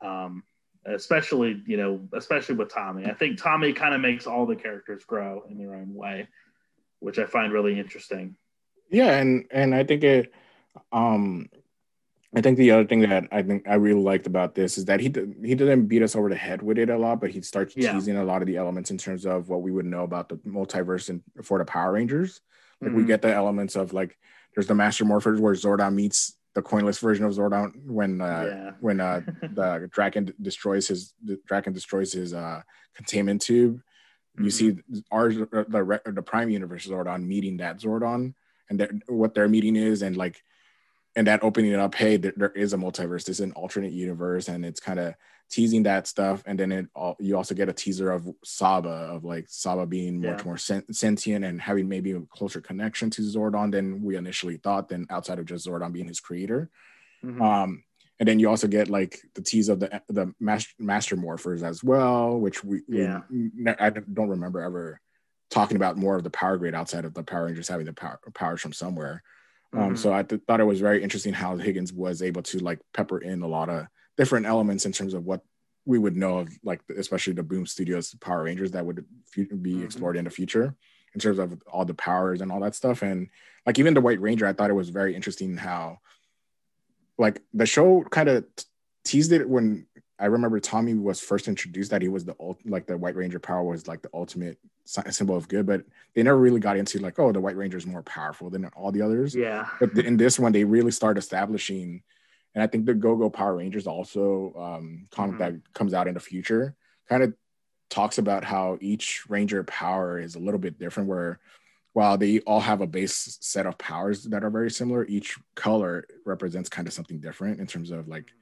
Um, 0.00 0.44
especially, 0.86 1.62
you 1.66 1.76
know, 1.76 2.08
especially 2.14 2.54
with 2.54 2.72
Tommy. 2.72 3.06
I 3.06 3.14
think 3.14 3.38
Tommy 3.38 3.72
kind 3.72 3.94
of 3.94 4.00
makes 4.00 4.26
all 4.26 4.46
the 4.46 4.56
characters 4.56 5.04
grow 5.04 5.42
in 5.50 5.58
their 5.58 5.74
own 5.74 5.94
way, 5.94 6.28
which 7.00 7.18
I 7.18 7.24
find 7.24 7.52
really 7.52 7.78
interesting. 7.78 8.36
Yeah, 8.90 9.16
and 9.16 9.44
and 9.50 9.74
I 9.74 9.84
think 9.84 10.04
it 10.04 10.32
um 10.92 11.48
I 12.36 12.42
think 12.42 12.58
the 12.58 12.70
other 12.72 12.84
thing 12.84 13.00
that 13.00 13.26
I 13.32 13.42
think 13.42 13.66
I 13.66 13.74
really 13.74 14.02
liked 14.02 14.26
about 14.26 14.54
this 14.54 14.76
is 14.76 14.84
that 14.84 15.00
he 15.00 15.06
he 15.06 15.54
didn't 15.54 15.86
beat 15.86 16.02
us 16.02 16.14
over 16.14 16.28
the 16.28 16.36
head 16.36 16.60
with 16.60 16.78
it 16.78 16.90
a 16.90 16.98
lot, 16.98 17.20
but 17.20 17.30
he 17.30 17.40
starts 17.40 17.74
yeah. 17.74 17.92
teasing 17.92 18.16
a 18.16 18.24
lot 18.24 18.42
of 18.42 18.46
the 18.46 18.56
elements 18.56 18.90
in 18.90 18.98
terms 18.98 19.24
of 19.24 19.48
what 19.48 19.62
we 19.62 19.72
would 19.72 19.86
know 19.86 20.02
about 20.02 20.28
the 20.28 20.36
multiverse 20.36 21.08
and 21.08 21.22
for 21.42 21.58
the 21.58 21.64
Power 21.64 21.92
Rangers. 21.92 22.40
Like 22.80 22.90
mm-hmm. 22.90 22.98
we 22.98 23.06
get 23.06 23.22
the 23.22 23.32
elements 23.32 23.76
of 23.76 23.94
like 23.94 24.18
there's 24.54 24.66
the 24.66 24.74
Master 24.74 25.04
Morphers 25.04 25.40
where 25.40 25.54
Zordon 25.54 25.94
meets 25.94 26.36
the 26.54 26.60
coinless 26.62 26.98
version 26.98 27.24
of 27.24 27.32
Zordon 27.32 27.72
when 27.86 28.20
uh, 28.20 28.44
yeah. 28.46 28.70
when 28.80 29.00
uh, 29.00 29.20
the 29.42 29.88
Drakkon 29.90 30.34
destroys 30.42 30.86
his 30.88 31.14
the 31.24 31.40
Drakkon 31.50 31.72
destroys 31.72 32.12
his 32.12 32.34
uh, 32.34 32.60
containment 32.94 33.40
tube. 33.40 33.76
Mm-hmm. 33.76 34.44
You 34.44 34.50
see 34.50 34.76
our 35.10 35.32
the 35.32 36.00
the 36.04 36.22
Prime 36.22 36.50
Universe 36.50 36.86
Zordon 36.86 37.24
meeting 37.24 37.56
that 37.56 37.78
Zordon 37.78 38.34
and 38.68 39.02
what 39.06 39.32
their 39.32 39.48
meeting 39.48 39.76
is 39.76 40.02
and 40.02 40.14
like 40.14 40.42
and 41.16 41.26
that 41.26 41.42
opening 41.42 41.72
it 41.72 41.80
up 41.80 41.94
hey 41.94 42.16
there, 42.16 42.32
there 42.36 42.50
is 42.50 42.72
a 42.72 42.76
multiverse 42.76 43.24
there's 43.24 43.40
an 43.40 43.52
alternate 43.52 43.92
universe 43.92 44.48
and 44.48 44.64
it's 44.64 44.80
kind 44.80 44.98
of 44.98 45.14
teasing 45.50 45.82
that 45.84 46.06
stuff 46.06 46.42
and 46.46 46.58
then 46.58 46.70
it 46.70 46.86
all, 46.94 47.16
you 47.18 47.36
also 47.36 47.54
get 47.54 47.68
a 47.68 47.72
teaser 47.72 48.10
of 48.10 48.28
saba 48.44 48.88
of 48.88 49.24
like 49.24 49.46
saba 49.48 49.86
being 49.86 50.22
yeah. 50.22 50.32
much 50.32 50.44
more 50.44 50.58
sentient 50.58 51.44
and 51.44 51.60
having 51.60 51.88
maybe 51.88 52.12
a 52.12 52.20
closer 52.20 52.60
connection 52.60 53.08
to 53.08 53.22
zordon 53.22 53.72
than 53.72 54.02
we 54.02 54.16
initially 54.16 54.58
thought 54.58 54.88
than 54.88 55.06
outside 55.10 55.38
of 55.38 55.46
just 55.46 55.66
zordon 55.66 55.92
being 55.92 56.06
his 56.06 56.20
creator 56.20 56.70
mm-hmm. 57.24 57.40
um 57.40 57.82
and 58.20 58.28
then 58.28 58.38
you 58.40 58.48
also 58.48 58.66
get 58.66 58.88
like 58.88 59.20
the 59.34 59.42
tease 59.42 59.68
of 59.68 59.80
the 59.80 60.02
the 60.08 60.32
master, 60.38 60.74
master 60.78 61.16
morphers 61.16 61.62
as 61.62 61.82
well 61.82 62.38
which 62.38 62.62
we 62.62 62.82
yeah 62.86 63.20
we, 63.30 63.50
i 63.78 63.88
don't 63.88 64.28
remember 64.28 64.60
ever 64.60 65.00
talking 65.50 65.76
about 65.76 65.96
more 65.96 66.16
of 66.16 66.24
the 66.24 66.30
power 66.30 66.58
grid 66.58 66.74
outside 66.74 67.06
of 67.06 67.14
the 67.14 67.22
power 67.22 67.46
rangers 67.46 67.68
having 67.68 67.86
the 67.86 67.92
power, 67.92 68.20
powers 68.34 68.60
from 68.60 68.72
somewhere 68.72 69.22
um, 69.72 69.80
mm-hmm. 69.80 69.96
so 69.96 70.12
I 70.12 70.22
th- 70.22 70.42
thought 70.46 70.60
it 70.60 70.64
was 70.64 70.80
very 70.80 71.02
interesting 71.02 71.32
how 71.32 71.56
Higgins 71.56 71.92
was 71.92 72.22
able 72.22 72.42
to 72.42 72.58
like 72.58 72.80
pepper 72.94 73.18
in 73.18 73.42
a 73.42 73.46
lot 73.48 73.68
of 73.68 73.86
different 74.16 74.46
elements 74.46 74.86
in 74.86 74.92
terms 74.92 75.14
of 75.14 75.24
what 75.24 75.42
we 75.84 75.98
would 75.98 76.16
know 76.16 76.38
of, 76.38 76.50
like 76.62 76.80
especially 76.96 77.34
the 77.34 77.42
Boom 77.42 77.66
Studios 77.66 78.14
Power 78.14 78.44
Rangers 78.44 78.72
that 78.72 78.84
would 78.84 79.04
be 79.34 79.44
mm-hmm. 79.44 79.84
explored 79.84 80.16
in 80.16 80.24
the 80.24 80.30
future 80.30 80.74
in 81.14 81.20
terms 81.20 81.38
of 81.38 81.60
all 81.70 81.84
the 81.84 81.94
powers 81.94 82.40
and 82.40 82.52
all 82.52 82.60
that 82.60 82.74
stuff. 82.74 83.02
And 83.02 83.28
like 83.66 83.78
even 83.78 83.94
the 83.94 84.00
White 84.00 84.20
Ranger, 84.20 84.46
I 84.46 84.52
thought 84.52 84.70
it 84.70 84.74
was 84.74 84.90
very 84.90 85.14
interesting 85.14 85.56
how 85.56 85.98
like 87.18 87.42
the 87.52 87.66
show 87.66 88.04
kind 88.04 88.28
of 88.28 88.44
teased 89.04 89.32
it 89.32 89.48
when 89.48 89.86
I 90.20 90.26
remember 90.26 90.58
Tommy 90.58 90.94
was 90.94 91.20
first 91.20 91.46
introduced 91.46 91.90
that 91.90 92.02
he 92.02 92.08
was 92.08 92.24
the 92.24 92.34
ult, 92.40 92.58
like 92.64 92.86
the 92.86 92.96
White 92.96 93.14
Ranger 93.14 93.38
power 93.38 93.62
was 93.62 93.86
like 93.86 94.02
the 94.02 94.10
ultimate 94.12 94.58
symbol 94.84 95.36
of 95.36 95.48
good, 95.48 95.66
but 95.66 95.82
they 96.14 96.22
never 96.22 96.38
really 96.38 96.60
got 96.60 96.76
into 96.76 96.98
like, 96.98 97.18
oh, 97.18 97.30
the 97.30 97.40
White 97.40 97.56
Ranger 97.56 97.78
is 97.78 97.86
more 97.86 98.02
powerful 98.02 98.50
than 98.50 98.66
all 98.76 98.90
the 98.90 99.02
others. 99.02 99.34
Yeah. 99.34 99.68
But 99.78 99.96
in 99.98 100.16
this 100.16 100.38
one, 100.38 100.52
they 100.52 100.64
really 100.64 100.90
start 100.90 101.18
establishing, 101.18 102.02
and 102.54 102.62
I 102.62 102.66
think 102.66 102.86
the 102.86 102.94
Go 102.94 103.16
Go 103.16 103.30
Power 103.30 103.56
Rangers 103.56 103.86
also 103.86 104.54
um, 104.58 105.06
comic 105.10 105.36
mm-hmm. 105.36 105.56
that 105.56 105.72
comes 105.74 105.94
out 105.94 106.08
in 106.08 106.14
the 106.14 106.20
future 106.20 106.74
kind 107.08 107.22
of 107.22 107.34
talks 107.88 108.18
about 108.18 108.44
how 108.44 108.76
each 108.80 109.22
Ranger 109.28 109.64
power 109.64 110.18
is 110.18 110.34
a 110.34 110.40
little 110.40 110.60
bit 110.60 110.78
different. 110.78 111.08
Where 111.08 111.38
while 111.92 112.18
they 112.18 112.40
all 112.40 112.60
have 112.60 112.80
a 112.80 112.86
base 112.86 113.38
set 113.40 113.66
of 113.66 113.78
powers 113.78 114.24
that 114.24 114.44
are 114.44 114.50
very 114.50 114.70
similar, 114.70 115.04
each 115.06 115.38
color 115.54 116.06
represents 116.24 116.68
kind 116.68 116.86
of 116.86 116.92
something 116.92 117.18
different 117.20 117.60
in 117.60 117.66
terms 117.66 117.90
of 117.90 118.08
like 118.08 118.32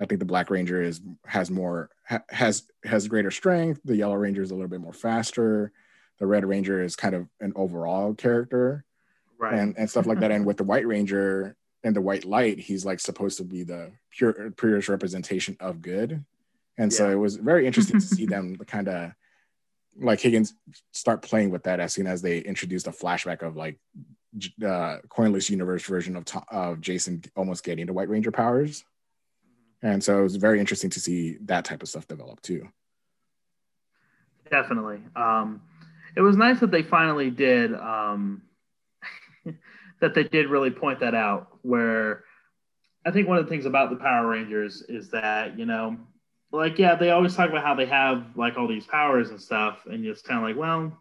I 0.00 0.04
think 0.04 0.18
the 0.18 0.26
Black 0.26 0.50
Ranger 0.50 0.82
is 0.82 1.00
has 1.24 1.50
more 1.50 1.90
ha, 2.06 2.20
has 2.28 2.64
has 2.84 3.08
greater 3.08 3.30
strength. 3.30 3.80
The 3.84 3.96
Yellow 3.96 4.16
Ranger 4.16 4.42
is 4.42 4.50
a 4.50 4.54
little 4.54 4.68
bit 4.68 4.80
more 4.80 4.92
faster. 4.92 5.72
The 6.18 6.26
Red 6.26 6.44
Ranger 6.44 6.82
is 6.82 6.96
kind 6.96 7.14
of 7.14 7.28
an 7.40 7.52
overall 7.56 8.14
character, 8.14 8.84
right? 9.38 9.54
And 9.54 9.74
and 9.78 9.88
stuff 9.88 10.06
like 10.06 10.20
that. 10.20 10.30
and 10.30 10.44
with 10.46 10.58
the 10.58 10.64
White 10.64 10.86
Ranger 10.86 11.56
and 11.82 11.96
the 11.96 12.02
White 12.02 12.24
Light, 12.24 12.58
he's 12.58 12.84
like 12.84 13.00
supposed 13.00 13.38
to 13.38 13.44
be 13.44 13.62
the 13.62 13.92
pure 14.10 14.50
purest 14.56 14.88
representation 14.88 15.56
of 15.60 15.80
good. 15.80 16.24
And 16.78 16.92
yeah. 16.92 16.98
so 16.98 17.10
it 17.10 17.14
was 17.14 17.36
very 17.36 17.66
interesting 17.66 18.00
to 18.00 18.06
see 18.06 18.26
them 18.26 18.56
kind 18.66 18.88
of 18.88 19.12
like 19.98 20.20
Higgins 20.20 20.54
start 20.92 21.22
playing 21.22 21.50
with 21.50 21.62
that 21.62 21.80
as 21.80 21.94
soon 21.94 22.06
as 22.06 22.20
they 22.20 22.38
introduced 22.38 22.86
a 22.86 22.90
flashback 22.90 23.40
of 23.40 23.56
like 23.56 23.78
uh, 24.62 24.98
Coinless 25.08 25.48
Universe 25.48 25.84
version 25.84 26.16
of 26.16 26.24
of 26.50 26.82
Jason 26.82 27.22
almost 27.34 27.64
getting 27.64 27.86
the 27.86 27.94
White 27.94 28.10
Ranger 28.10 28.30
powers. 28.30 28.84
And 29.82 30.02
so 30.02 30.18
it 30.18 30.22
was 30.22 30.36
very 30.36 30.58
interesting 30.58 30.90
to 30.90 31.00
see 31.00 31.38
that 31.42 31.64
type 31.64 31.82
of 31.82 31.88
stuff 31.88 32.08
develop 32.08 32.40
too. 32.42 32.68
Definitely. 34.50 35.00
Um, 35.14 35.62
it 36.16 36.20
was 36.20 36.36
nice 36.36 36.60
that 36.60 36.70
they 36.70 36.82
finally 36.82 37.30
did 37.30 37.74
um, 37.74 38.42
that 40.00 40.14
they 40.14 40.24
did 40.24 40.48
really 40.48 40.70
point 40.70 41.00
that 41.00 41.14
out 41.14 41.48
where 41.62 42.24
I 43.04 43.10
think 43.10 43.28
one 43.28 43.38
of 43.38 43.44
the 43.44 43.50
things 43.50 43.66
about 43.66 43.90
the 43.90 43.96
Power 43.96 44.26
Rangers 44.26 44.82
is 44.88 45.10
that, 45.10 45.58
you 45.58 45.66
know, 45.66 45.96
like 46.52 46.78
yeah, 46.78 46.94
they 46.94 47.10
always 47.10 47.34
talk 47.34 47.50
about 47.50 47.64
how 47.64 47.74
they 47.74 47.86
have 47.86 48.24
like 48.36 48.56
all 48.56 48.68
these 48.68 48.86
powers 48.86 49.30
and 49.30 49.40
stuff, 49.40 49.80
and 49.86 50.04
it's 50.04 50.22
kind 50.22 50.38
of 50.38 50.44
like, 50.44 50.56
well, 50.56 50.96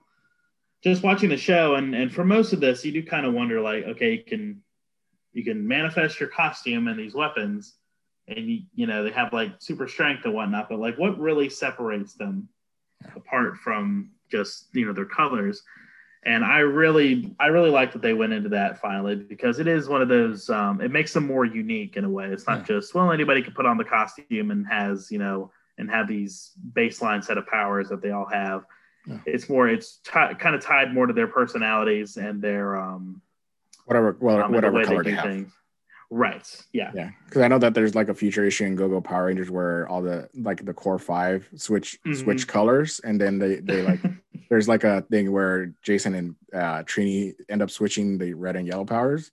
just 0.84 1.03
watching 1.03 1.30
the 1.30 1.38
show 1.38 1.76
and 1.76 1.95
and 1.95 2.14
for 2.14 2.23
most 2.23 2.53
of 2.53 2.60
this, 2.60 2.84
you 2.84 2.91
do 2.91 3.03
kind 3.03 3.26
of 3.26 3.34
wonder 3.34 3.61
like, 3.61 3.85
okay, 3.85 4.14
you 4.14 4.23
can 4.23 4.61
you 5.34 5.43
can 5.43 5.68
manifest 5.68 6.19
your 6.19 6.30
costume 6.30 6.88
and 6.88 6.99
these 6.99 7.14
weapons, 7.14 7.76
and 8.27 8.49
you, 8.49 8.61
you 8.73 8.88
know 8.88 9.03
they 9.03 9.11
have 9.11 9.34
like 9.34 9.52
super 9.60 9.88
strength 9.88 10.26
and 10.26 10.34
whatnot 10.34 10.69
but 10.69 10.80
like 10.80 10.97
what 10.97 11.19
really 11.19 11.49
separates 11.49 12.14
them 12.14 12.47
apart 13.15 13.57
from 13.57 14.11
just 14.30 14.68
you 14.73 14.85
know 14.85 14.93
their 14.93 15.06
colors 15.06 15.61
and 16.23 16.43
i 16.43 16.60
really 16.60 17.35
i 17.39 17.47
really 17.47 17.69
like 17.69 17.91
that 17.91 18.02
they 18.02 18.14
went 18.14 18.34
into 18.34 18.49
that 18.49 18.80
finally 18.80 19.15
because 19.15 19.60
it 19.60 19.68
is 19.68 19.88
one 19.88 20.02
of 20.02 20.07
those 20.07 20.49
um, 20.49 20.81
it 20.81 20.91
makes 20.91 21.14
them 21.14 21.26
more 21.26 21.45
unique 21.45 21.97
in 21.97 22.06
a 22.06 22.10
way 22.10 22.27
it's 22.27 22.47
not 22.47 22.60
yeah. 22.60 22.65
just 22.65 22.95
well 22.95 23.11
anybody 23.11 23.41
can 23.41 23.53
put 23.53 23.65
on 23.65 23.77
the 23.77 23.84
costume 23.84 24.52
and 24.52 24.65
has 24.68 25.11
you 25.11 25.19
know 25.19 25.52
and 25.77 25.89
have 25.89 26.07
these 26.07 26.52
baseline 26.73 27.23
set 27.23 27.38
of 27.38 27.45
powers 27.47 27.89
that 27.89 28.02
they 28.02 28.11
all 28.11 28.26
have 28.26 28.65
yeah. 29.06 29.19
it's 29.26 29.49
more 29.49 29.68
it's 29.68 29.99
t- 30.03 30.35
kind 30.39 30.56
of 30.56 30.61
tied 30.61 30.93
more 30.93 31.06
to 31.06 31.14
their 31.14 31.27
personalities 31.27 32.18
and 32.18 32.41
their 32.41 32.76
um 32.76 33.22
whatever 33.85 34.18
well 34.19 34.41
um, 34.41 34.52
whatever 34.52 34.80
the 34.80 34.85
color 34.85 35.03
they, 35.03 35.11
they 35.11 35.15
have 35.15 35.26
things. 35.26 35.52
Right. 36.11 36.65
Yeah. 36.72 36.91
Yeah. 36.94 37.10
Because 37.26 37.41
I 37.41 37.48
know 37.48 37.57
that 37.60 37.73
there's 37.73 37.95
like 37.95 38.10
a 38.10 38.14
future 38.14 38.45
issue 38.45 38.65
in 38.65 38.76
Go 38.76 38.88
Go 38.88 39.02
Power 39.02 39.26
Rangers 39.26 39.49
where 39.49 39.88
all 39.88 40.02
the 40.02 40.30
like 40.36 40.65
the 40.65 40.73
core 40.73 40.99
five 40.99 41.48
switch 41.56 41.99
mm-hmm. 42.06 42.22
switch 42.22 42.48
colors, 42.48 43.02
and 43.03 43.19
then 43.19 43.40
they 43.40 43.56
they 43.56 43.82
like 43.82 43.99
there's 44.49 44.68
like 44.68 44.84
a 44.84 45.02
thing 45.03 45.32
where 45.32 45.73
Jason 45.84 46.15
and 46.15 46.36
uh, 46.53 46.84
Trini 46.84 47.34
end 47.49 47.61
up 47.61 47.72
switching 47.72 48.18
the 48.18 48.34
red 48.34 48.56
and 48.56 48.68
yellow 48.68 48.86
powers, 48.86 49.32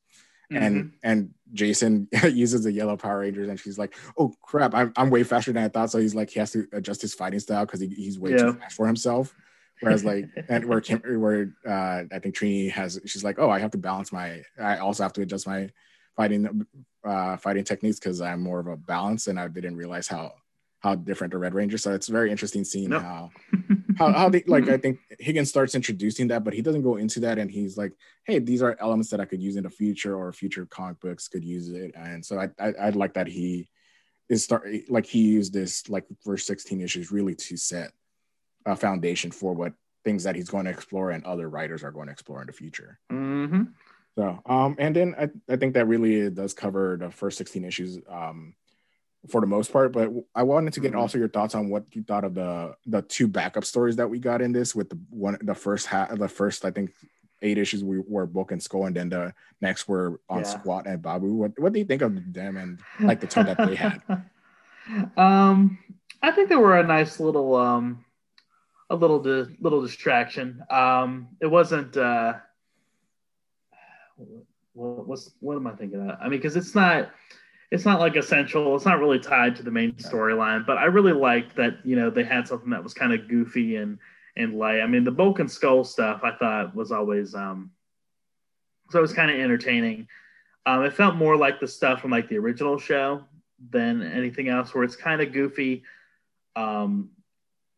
mm-hmm. 0.51 0.62
and 0.62 0.93
and 1.03 1.35
Jason 1.53 2.09
uses 2.23 2.65
the 2.65 2.73
yellow 2.73 2.97
Power 2.97 3.20
Rangers, 3.20 3.49
and 3.49 3.61
she's 3.61 3.78
like, 3.78 3.94
"Oh 4.16 4.35
crap, 4.43 4.74
I'm 4.74 4.93
I'm 4.97 5.11
way 5.11 5.23
faster 5.23 5.53
than 5.53 5.65
I 5.65 5.69
thought." 5.69 5.90
So 5.90 5.99
he's 5.99 6.15
like 6.15 6.31
he 6.31 6.40
has 6.40 6.53
to 6.53 6.66
adjust 6.73 7.03
his 7.03 7.15
fighting 7.15 7.40
style 7.40 7.66
because 7.66 7.81
he, 7.81 7.89
he's 7.89 8.19
way 8.19 8.31
yeah. 8.31 8.39
too 8.39 8.53
fast 8.55 8.77
for 8.77 8.86
himself. 8.86 9.35
Whereas 9.81 10.05
like 10.05 10.27
and 10.49 10.65
where 10.65 10.81
Kim, 10.81 11.01
where 11.01 11.53
uh, 11.66 12.05
I 12.11 12.19
think 12.19 12.35
Trini 12.35 12.70
has 12.70 12.99
she's 13.05 13.24
like, 13.24 13.39
"Oh, 13.39 13.51
I 13.51 13.59
have 13.59 13.73
to 13.73 13.78
balance 13.78 14.12
my. 14.12 14.43
I 14.59 14.78
also 14.78 15.03
have 15.03 15.12
to 15.15 15.23
adjust 15.23 15.47
my." 15.47 15.70
Fighting 16.16 16.66
uh, 17.05 17.36
fighting 17.36 17.64
techniques 17.64 17.98
because 17.98 18.20
I'm 18.20 18.40
more 18.40 18.60
of 18.60 18.66
a 18.66 18.76
balance, 18.76 19.26
and 19.26 19.39
I 19.39 19.48
didn't 19.48 19.76
realize 19.76 20.09
how 20.09 20.32
how 20.80 20.97
different 20.97 21.32
the 21.32 21.39
Red 21.39 21.55
Ranger. 21.55 21.78
So 21.78 21.93
it's 21.93 22.09
very 22.09 22.30
interesting 22.30 22.64
seeing 22.64 22.90
how 22.90 23.30
how 23.98 24.12
how 24.12 24.28
they 24.28 24.43
like. 24.47 24.68
I 24.68 24.76
think 24.76 24.98
Higgins 25.18 25.48
starts 25.48 25.74
introducing 25.74 26.28
that, 26.28 26.44
but 26.44 26.55
he 26.55 26.62
doesn't 26.62 26.82
go 26.82 26.97
into 26.97 27.20
that, 27.20 27.39
and 27.39 27.51
he's 27.51 27.76
like, 27.76 27.93
"Hey, 28.24 28.39
these 28.39 28.62
are 28.62 28.76
elements 28.80 29.10
that 29.10 29.20
I 29.20 29.24
could 29.24 29.43
use 29.43 29.56
in 29.56 29.64
the 29.64 29.70
future, 29.70 30.16
or 30.16 30.32
future 30.32 30.66
comic 30.66 31.01
books 31.01 31.28
could 31.28 31.44
use 31.44 31.68
it." 31.68 31.93
And 31.94 32.24
so 32.24 32.39
I 32.39 32.51
I, 32.59 32.72
I 32.72 32.90
like 32.90 33.14
that 33.14 33.26
he 33.26 33.68
is 34.28 34.44
start 34.44 34.66
like 34.89 35.06
he 35.06 35.20
used 35.20 35.52
this 35.52 35.89
like 35.89 36.06
first 36.24 36.47
16 36.47 36.80
issues 36.80 37.12
really 37.12 37.34
to 37.34 37.56
set 37.56 37.93
a 38.64 38.76
foundation 38.76 39.30
for 39.30 39.52
what 39.52 39.74
things 40.05 40.24
that 40.24 40.34
he's 40.34 40.48
going 40.48 40.64
to 40.64 40.70
explore 40.70 41.10
and 41.10 41.24
other 41.24 41.48
writers 41.48 41.84
are 41.84 41.93
going 41.93 42.06
to 42.06 42.12
explore 42.12 42.40
in 42.40 42.47
the 42.47 42.52
future. 42.52 42.98
Mm-hmm. 43.10 43.64
So, 44.16 44.40
um, 44.44 44.76
and 44.78 44.94
then 44.94 45.14
I, 45.18 45.28
I 45.52 45.56
think 45.56 45.74
that 45.74 45.86
really 45.86 46.28
does 46.30 46.52
cover 46.52 46.98
the 47.01 47.10
first 47.10 47.39
16 47.39 47.64
issues 47.64 47.98
um, 48.09 48.55
for 49.28 49.40
the 49.40 49.47
most 49.47 49.72
part. 49.72 49.93
But 49.93 50.10
I 50.34 50.43
wanted 50.43 50.74
to 50.74 50.80
get 50.80 50.93
mm-hmm. 50.93 51.01
also 51.01 51.18
your 51.18 51.28
thoughts 51.28 51.55
on 51.55 51.70
what 51.70 51.84
you 51.93 52.02
thought 52.02 52.24
of 52.24 52.34
the 52.34 52.74
the 52.86 53.02
two 53.02 53.26
backup 53.26 53.64
stories 53.64 53.97
that 53.97 54.10
we 54.10 54.18
got 54.18 54.43
in 54.43 54.52
this 54.52 54.74
with 54.74 54.90
the 54.90 54.98
one 55.10 55.39
the 55.40 55.55
first 55.55 55.86
half 55.86 56.16
the 56.16 56.28
first 56.28 56.64
I 56.64 56.70
think 56.70 56.93
eight 57.40 57.59
issues 57.59 57.82
we 57.82 58.01
were 58.06 58.26
Bulk 58.26 58.52
and 58.52 58.62
Skull, 58.62 58.86
and 58.86 58.97
then 58.97 59.09
the 59.09 59.34
next 59.60 59.89
were 59.89 60.20
on 60.28 60.40
yeah. 60.40 60.44
Squatt 60.44 60.86
and 60.86 61.01
Babu. 61.01 61.32
What 61.32 61.59
what 61.59 61.72
do 61.72 61.78
you 61.78 61.84
think 61.84 62.02
of 62.02 62.32
them 62.32 62.56
and 62.56 62.80
like 63.01 63.20
the 63.20 63.26
tone 63.26 63.47
that 63.47 63.59
they 63.59 63.74
had? 63.74 64.02
Um, 65.16 65.78
I 66.22 66.32
think 66.32 66.48
they 66.48 66.56
were 66.56 66.76
a 66.76 66.84
nice 66.84 67.20
little 67.20 67.55
um 67.55 68.05
a 68.90 68.97
little 68.97 69.20
di- 69.20 69.56
little 69.60 69.80
distraction. 69.80 70.60
Um, 70.68 71.28
it 71.40 71.47
wasn't 71.47 71.97
uh 71.97 72.34
what, 74.74 75.07
what's 75.07 75.31
what 75.40 75.57
am 75.57 75.66
I 75.66 75.73
thinking 75.73 76.09
of? 76.09 76.16
I 76.20 76.24
mean, 76.24 76.39
because 76.39 76.57
it's 76.57 76.74
not 76.74 77.11
it's 77.70 77.85
not 77.85 78.01
like 78.01 78.16
essential. 78.16 78.74
It's 78.77 78.85
not 78.85 78.99
really 78.99 79.19
tied 79.19 79.57
to 79.57 79.62
the 79.62 79.70
main 79.70 79.93
storyline. 79.93 80.66
But 80.66 80.78
I 80.78 80.85
really 80.85 81.12
liked 81.12 81.57
that 81.57 81.78
you 81.85 81.97
know 81.97 82.11
they 82.11 82.24
had 82.24 82.47
something 82.47 82.70
that 82.70 82.82
was 82.82 82.94
kind 82.94 83.12
of 83.12 83.28
goofy 83.28 83.77
and 83.77 83.99
and 84.36 84.59
light. 84.59 84.81
I 84.81 84.86
mean, 84.86 85.05
the 85.05 85.11
Bulk 85.11 85.39
and 85.39 85.51
Skull 85.51 85.85
stuff 85.85 86.20
I 86.23 86.32
thought 86.32 86.74
was 86.74 86.93
always 86.93 87.35
um 87.35 87.70
so 88.90 88.99
it 88.99 89.03
was 89.03 89.12
kind 89.12 89.31
of 89.31 89.39
entertaining. 89.39 90.07
Um, 90.66 90.85
it 90.85 90.93
felt 90.93 91.16
more 91.16 91.36
like 91.36 91.61
the 91.61 91.66
stuff 91.66 92.01
from 92.01 92.11
like 92.11 92.28
the 92.28 92.39
original 92.39 92.78
show 92.78 93.24
than 93.70 94.03
anything 94.03 94.49
else, 94.49 94.74
where 94.74 94.85
it's 94.85 94.97
kind 94.97 95.20
of 95.20 95.32
goofy. 95.32 95.82
Um, 96.55 97.11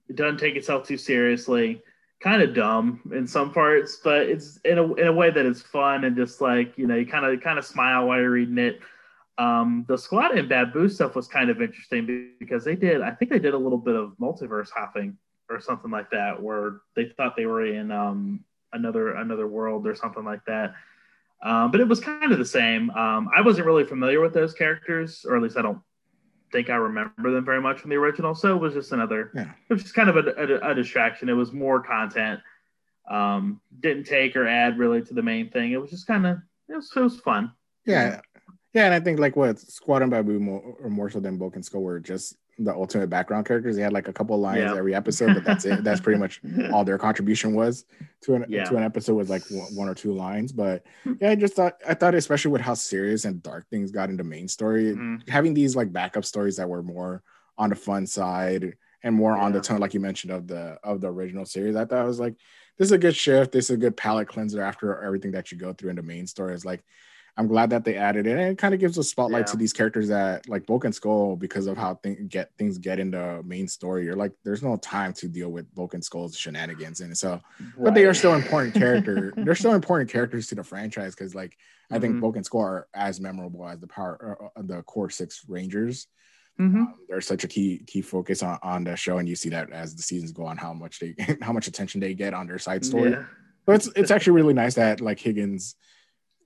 it 0.08 0.16
doesn't 0.16 0.38
take 0.38 0.56
itself 0.56 0.86
too 0.86 0.98
seriously 0.98 1.82
kind 2.24 2.40
of 2.40 2.54
dumb 2.54 3.02
in 3.14 3.26
some 3.26 3.52
parts, 3.52 3.98
but 4.02 4.22
it's 4.22 4.56
in 4.64 4.78
a 4.78 4.94
in 4.94 5.06
a 5.08 5.12
way 5.12 5.30
that 5.30 5.44
is 5.44 5.60
fun 5.60 6.04
and 6.04 6.16
just 6.16 6.40
like 6.40 6.72
you 6.78 6.86
know 6.86 6.96
you 6.96 7.04
kind 7.04 7.26
of 7.26 7.38
kind 7.42 7.58
of 7.58 7.66
smile 7.66 8.08
while 8.08 8.18
you're 8.18 8.30
reading 8.30 8.56
it. 8.56 8.80
Um, 9.36 9.84
the 9.88 9.96
Squatt 9.96 10.36
and 10.36 10.48
Babu 10.48 10.88
stuff 10.88 11.14
was 11.14 11.28
kind 11.28 11.50
of 11.50 11.60
interesting 11.60 12.32
because 12.40 12.64
they 12.64 12.76
did 12.76 13.02
I 13.02 13.10
think 13.10 13.30
they 13.30 13.38
did 13.38 13.52
a 13.52 13.58
little 13.58 13.78
bit 13.78 13.94
of 13.94 14.14
multiverse 14.18 14.70
hopping 14.74 15.18
or 15.50 15.60
something 15.60 15.90
like 15.90 16.10
that 16.10 16.42
where 16.42 16.80
they 16.96 17.10
thought 17.10 17.36
they 17.36 17.44
were 17.44 17.66
in 17.66 17.90
um, 17.90 18.42
another 18.72 19.16
another 19.16 19.46
world 19.46 19.86
or 19.86 19.94
something 19.94 20.24
like 20.24 20.44
that. 20.46 20.74
Um, 21.42 21.70
but 21.70 21.82
it 21.82 21.88
was 21.88 22.00
kind 22.00 22.32
of 22.32 22.38
the 22.38 22.44
same. 22.46 22.88
Um, 22.92 23.28
I 23.36 23.42
wasn't 23.42 23.66
really 23.66 23.84
familiar 23.84 24.22
with 24.22 24.32
those 24.32 24.54
characters, 24.54 25.26
or 25.28 25.36
at 25.36 25.42
least 25.42 25.58
I 25.58 25.62
don't 25.62 25.80
think 26.54 26.70
I 26.70 26.76
remember 26.76 27.32
them 27.32 27.44
very 27.44 27.60
much 27.60 27.80
from 27.80 27.90
the 27.90 27.96
original. 27.96 28.34
So 28.34 28.54
it 28.54 28.60
was 28.60 28.74
just 28.74 28.92
another, 28.92 29.32
yeah. 29.34 29.50
it 29.68 29.74
was 29.74 29.82
just 29.82 29.94
kind 29.94 30.08
of 30.08 30.16
a, 30.16 30.30
a, 30.30 30.70
a 30.70 30.74
distraction. 30.74 31.28
It 31.28 31.32
was 31.32 31.52
more 31.52 31.82
content. 31.82 32.40
Um, 33.10 33.60
didn't 33.80 34.04
take 34.04 34.36
or 34.36 34.46
add 34.46 34.78
really 34.78 35.02
to 35.02 35.14
the 35.14 35.22
main 35.22 35.50
thing. 35.50 35.72
It 35.72 35.80
was 35.80 35.90
just 35.90 36.06
kind 36.06 36.26
of, 36.26 36.38
it 36.68 36.76
was, 36.76 36.90
it 36.94 37.00
was 37.00 37.18
fun. 37.20 37.52
Yeah. 37.84 38.20
Yeah. 38.72 38.86
And 38.86 38.94
I 38.94 39.00
think 39.00 39.18
like 39.18 39.36
what 39.36 39.56
Squatt 39.56 40.02
and 40.02 40.10
Babu 40.10 40.38
more, 40.38 40.76
or 40.80 40.88
more 40.88 41.10
so 41.10 41.20
than 41.20 41.36
Bulk 41.36 41.56
and 41.56 41.64
Skull 41.64 41.82
were 41.82 42.00
just 42.00 42.36
the 42.58 42.72
ultimate 42.72 43.08
background 43.08 43.46
characters. 43.46 43.76
They 43.76 43.82
had 43.82 43.92
like 43.92 44.08
a 44.08 44.12
couple 44.12 44.38
lines 44.38 44.60
yeah. 44.60 44.76
every 44.76 44.94
episode, 44.94 45.34
but 45.34 45.44
that's 45.44 45.64
it. 45.64 45.82
That's 45.84 46.00
pretty 46.00 46.18
much 46.18 46.40
all 46.72 46.84
their 46.84 46.98
contribution 46.98 47.54
was 47.54 47.84
to 48.22 48.34
an 48.34 48.46
yeah. 48.48 48.64
to 48.64 48.76
an 48.76 48.84
episode 48.84 49.14
was 49.14 49.28
like 49.28 49.42
one 49.72 49.88
or 49.88 49.94
two 49.94 50.12
lines. 50.12 50.52
But 50.52 50.84
hmm. 51.02 51.14
yeah, 51.20 51.30
I 51.30 51.34
just 51.34 51.54
thought 51.54 51.74
I 51.86 51.94
thought 51.94 52.14
especially 52.14 52.52
with 52.52 52.60
how 52.60 52.74
serious 52.74 53.24
and 53.24 53.42
dark 53.42 53.68
things 53.68 53.90
got 53.90 54.10
in 54.10 54.16
the 54.16 54.24
main 54.24 54.48
story, 54.48 54.92
mm-hmm. 54.92 55.28
having 55.28 55.54
these 55.54 55.74
like 55.74 55.92
backup 55.92 56.24
stories 56.24 56.56
that 56.56 56.68
were 56.68 56.82
more 56.82 57.22
on 57.58 57.70
the 57.70 57.76
fun 57.76 58.06
side 58.06 58.74
and 59.02 59.14
more 59.14 59.36
yeah. 59.36 59.42
on 59.42 59.52
the 59.52 59.60
tone, 59.60 59.80
like 59.80 59.94
you 59.94 60.00
mentioned, 60.00 60.32
of 60.32 60.46
the 60.46 60.78
of 60.82 61.00
the 61.00 61.08
original 61.08 61.44
series. 61.44 61.76
I 61.76 61.84
thought 61.84 61.98
I 61.98 62.04
was 62.04 62.20
like, 62.20 62.34
this 62.78 62.86
is 62.86 62.92
a 62.92 62.98
good 62.98 63.16
shift. 63.16 63.52
This 63.52 63.66
is 63.66 63.76
a 63.76 63.78
good 63.78 63.96
palate 63.96 64.28
cleanser 64.28 64.62
after 64.62 65.02
everything 65.02 65.32
that 65.32 65.52
you 65.52 65.58
go 65.58 65.72
through 65.72 65.90
in 65.90 65.96
the 65.96 66.02
main 66.02 66.26
story. 66.26 66.54
Is 66.54 66.64
like 66.64 66.84
I'm 67.36 67.48
glad 67.48 67.70
that 67.70 67.84
they 67.84 67.96
added 67.96 68.26
it. 68.26 68.38
And 68.38 68.52
it 68.52 68.58
kind 68.58 68.74
of 68.74 68.80
gives 68.80 68.96
a 68.96 69.02
spotlight 69.02 69.46
yeah. 69.46 69.52
to 69.52 69.56
these 69.56 69.72
characters 69.72 70.08
that 70.08 70.48
like 70.48 70.66
Bulk 70.66 70.84
and 70.84 70.94
Skull 70.94 71.34
because 71.34 71.66
of 71.66 71.76
how 71.76 71.96
things 71.96 72.20
get 72.28 72.52
things 72.56 72.78
get 72.78 73.00
in 73.00 73.10
the 73.10 73.42
main 73.44 73.66
story. 73.66 74.04
You're 74.04 74.14
like, 74.14 74.32
there's 74.44 74.62
no 74.62 74.76
time 74.76 75.12
to 75.14 75.28
deal 75.28 75.50
with 75.50 75.72
Bulk 75.74 75.94
and 75.94 76.04
Skull's 76.04 76.36
shenanigans, 76.36 77.00
and 77.00 77.16
so, 77.16 77.30
right. 77.30 77.72
but 77.78 77.94
they 77.94 78.04
are 78.04 78.14
still 78.14 78.34
important 78.34 78.74
character. 78.74 79.32
They're 79.36 79.56
still 79.56 79.74
important 79.74 80.10
characters 80.10 80.46
to 80.48 80.54
the 80.54 80.62
franchise 80.62 81.14
because 81.14 81.34
like 81.34 81.56
I 81.90 81.98
think 81.98 82.12
mm-hmm. 82.12 82.20
Bulk 82.20 82.36
and 82.36 82.46
Skull 82.46 82.60
are 82.60 82.88
as 82.94 83.20
memorable 83.20 83.66
as 83.68 83.80
the 83.80 83.88
power 83.88 84.38
uh, 84.56 84.60
uh 84.60 84.62
the 84.62 84.82
core 84.82 85.10
six 85.10 85.44
Rangers. 85.48 86.06
Mm-hmm. 86.60 86.82
Um, 86.82 86.94
they're 87.08 87.20
such 87.20 87.42
a 87.42 87.48
key 87.48 87.82
key 87.84 88.00
focus 88.00 88.44
on, 88.44 88.60
on 88.62 88.84
the 88.84 88.94
show, 88.94 89.18
and 89.18 89.28
you 89.28 89.34
see 89.34 89.48
that 89.48 89.72
as 89.72 89.96
the 89.96 90.02
seasons 90.02 90.30
go 90.30 90.46
on, 90.46 90.56
how 90.56 90.72
much 90.72 91.00
they 91.00 91.16
how 91.42 91.52
much 91.52 91.66
attention 91.66 92.00
they 92.00 92.14
get 92.14 92.32
on 92.32 92.46
their 92.46 92.60
side 92.60 92.84
story. 92.84 93.10
Yeah. 93.10 93.24
But 93.66 93.76
it's 93.76 93.90
it's 93.96 94.10
actually 94.12 94.34
really 94.34 94.54
nice 94.54 94.74
that 94.74 95.00
like 95.00 95.18
Higgins 95.18 95.74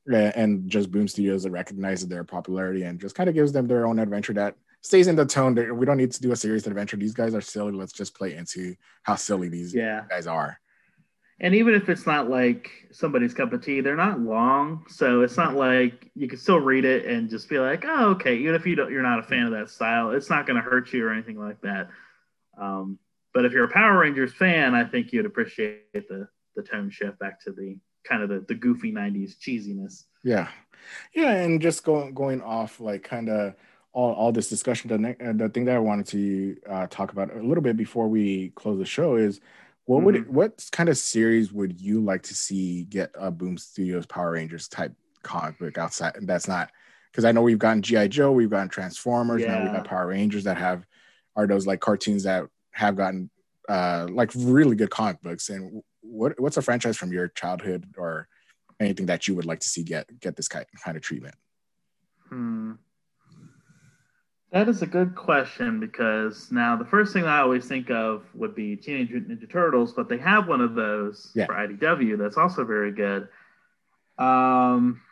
and 0.09 0.69
just 0.69 0.91
Boom 0.91 1.09
Studios 1.09 1.43
that 1.43 1.51
recognizes 1.51 2.09
their 2.09 2.25
popularity 2.25 2.83
and 2.83 3.01
just 3.01 3.15
kind 3.15 3.29
of 3.29 3.35
gives 3.35 3.53
them 3.53 3.67
their 3.67 3.87
own 3.87 3.99
adventure 3.99 4.33
that 4.35 4.57
stays 4.81 5.07
in 5.07 5.17
the 5.17 5.27
tone. 5.27 5.55
That 5.55 5.75
we 5.75 5.87
don't 5.87 5.97
need 5.97 6.13
to 6.13 6.21
do 6.21 6.33
a 6.33 6.37
serious 6.37 6.67
adventure. 6.67 6.97
These 6.97 7.15
guys 7.15 7.35
are 7.35 7.41
silly. 7.41 7.73
Let's 7.73 7.93
just 7.93 8.15
play 8.15 8.35
into 8.35 8.75
how 9.03 9.17
silly 9.17 9.49
these 9.49 9.75
yeah. 9.75 10.05
guys 10.09 10.27
are. 10.27 10.61
And 11.41 11.55
even 11.55 11.75
if 11.75 11.89
it's 11.89 12.07
not 12.07 12.29
like 12.29 12.71
somebody's 12.91 13.33
cup 13.33 13.53
of 13.53 13.65
tea, 13.65 13.81
they're 13.81 13.95
not 13.95 14.19
long, 14.19 14.85
so 14.89 15.21
it's 15.23 15.37
not 15.37 15.55
like 15.55 16.11
you 16.17 16.27
can 16.27 16.39
still 16.39 16.59
read 16.59 16.85
it 16.85 17.07
and 17.07 17.31
just 17.31 17.49
be 17.49 17.61
like, 17.61 17.85
"Oh, 17.87 18.11
okay." 18.11 18.37
Even 18.39 18.57
if 18.57 18.67
you 18.67 18.75
don't, 18.75 18.91
you're 18.91 19.03
not 19.03 19.21
a 19.21 19.23
fan 19.23 19.45
of 19.45 19.53
that 19.53 19.71
style, 19.71 20.11
it's 20.11 20.31
not 20.31 20.47
going 20.47 20.57
to 20.57 20.69
hurt 20.69 20.93
you 20.93 21.07
or 21.07 21.13
anything 21.13 21.39
like 21.39 21.61
that. 21.61 21.91
Um, 22.61 22.99
but 23.33 23.45
if 23.45 23.53
you're 23.53 23.65
a 23.65 23.73
Power 23.73 23.99
Rangers 23.99 24.33
fan, 24.33 24.75
I 24.75 24.85
think 24.85 25.13
you'd 25.13 25.27
appreciate 25.27 25.93
the 25.93 26.29
the 26.57 26.63
tone 26.63 26.91
shift 26.91 27.21
back 27.21 27.41
to 27.45 27.53
the 27.53 27.79
kind 28.09 28.23
of 28.23 28.29
the, 28.29 28.41
the 28.49 28.55
goofy 28.55 28.93
90s 28.93 29.37
cheesiness 29.39 30.05
yeah 30.25 30.49
yeah 31.15 31.33
and 31.33 31.61
just 31.61 31.85
going 31.85 32.15
going 32.15 32.41
off 32.43 32.81
like 32.81 33.03
kind 33.03 33.29
of 33.29 33.55
all, 33.93 34.13
all 34.15 34.33
this 34.33 34.49
discussion 34.49 34.89
the, 34.89 34.99
ne- 34.99 35.33
the 35.35 35.49
thing 35.49 35.65
that 35.65 35.77
i 35.77 35.79
wanted 35.79 36.07
to 36.07 36.57
uh, 36.69 36.87
talk 36.89 37.13
about 37.13 37.35
a 37.35 37.43
little 37.43 37.63
bit 37.63 37.77
before 37.77 38.09
we 38.09 38.51
close 38.51 38.79
the 38.79 38.87
show 38.87 39.17
is 39.17 39.41
what 39.85 40.03
would 40.03 40.15
mm-hmm. 40.15 40.35
what 40.35 40.69
kind 40.71 40.89
of 40.89 40.99
series 40.99 41.53
would 41.53 41.81
you 41.81 42.01
like 42.01 42.23
to 42.23 42.35
see 42.35 42.85
get 42.85 43.11
a 43.15 43.31
boom 43.31 43.57
studios 43.57 44.07
power 44.07 44.33
rangers 44.33 44.69
type 44.69 44.93
comic 45.23 45.59
book 45.59 45.79
outside 45.79 46.15
and 46.17 46.29
that's 46.29 46.49
not 46.49 46.71
because 47.11 47.25
i 47.25 47.33
know 47.33 47.43
we've 47.43 47.59
gotten 47.59 47.83
gi 47.83 48.09
joe 48.09 48.33
we've 48.33 48.51
gotten 48.51 48.69
transformers 48.69 49.43
yeah. 49.43 49.55
now 49.55 49.65
we've 49.65 49.73
got 49.73 49.87
power 49.87 50.07
rangers 50.07 50.45
that 50.45 50.57
have 50.57 50.87
are 51.37 51.47
those 51.47 51.67
like 51.67 51.81
cartoons 51.81 52.23
that 52.25 52.45
have 52.71 52.97
gotten 52.97 53.31
uh 53.69 54.07
like 54.11 54.31
really 54.37 54.77
good 54.77 54.91
comic 54.91 55.21
books 55.23 55.49
and 55.49 55.83
what 56.11 56.39
what's 56.41 56.57
a 56.57 56.63
franchise 56.63 56.97
from 56.97 57.13
your 57.13 57.29
childhood 57.29 57.87
or 57.97 58.29
anything 58.81 59.07
that 59.07 59.29
you 59.29 59.35
would 59.35 59.45
like 59.45 59.61
to 59.61 59.69
see 59.69 59.83
get 59.83 60.21
get 60.21 60.37
this 60.37 60.49
kind 60.49 60.67
kind 60.85 60.97
of 60.97 61.03
treatment? 61.03 61.35
Hmm. 62.29 62.73
That 64.51 64.69
is 64.69 64.81
a 64.81 64.87
good 64.87 65.15
question 65.15 65.79
because 65.79 66.51
now 66.51 66.75
the 66.75 66.85
first 66.87 67.13
thing 67.13 67.25
I 67.25 67.41
always 67.41 67.67
think 67.67 67.91
of 67.91 68.23
would 68.35 68.55
be 68.55 68.77
Teenage 68.77 69.11
Mutant 69.11 69.41
Ninja 69.41 69.51
Turtles, 69.51 69.93
but 69.93 70.09
they 70.09 70.17
have 70.17 70.49
one 70.49 70.63
of 70.63 70.75
those 70.75 71.33
yeah. 71.35 71.45
for 71.45 71.53
IDW 71.53 72.17
that's 72.17 72.39
also 72.39 72.65
very 72.65 72.91
good. 72.91 73.29
Um, 74.17 75.03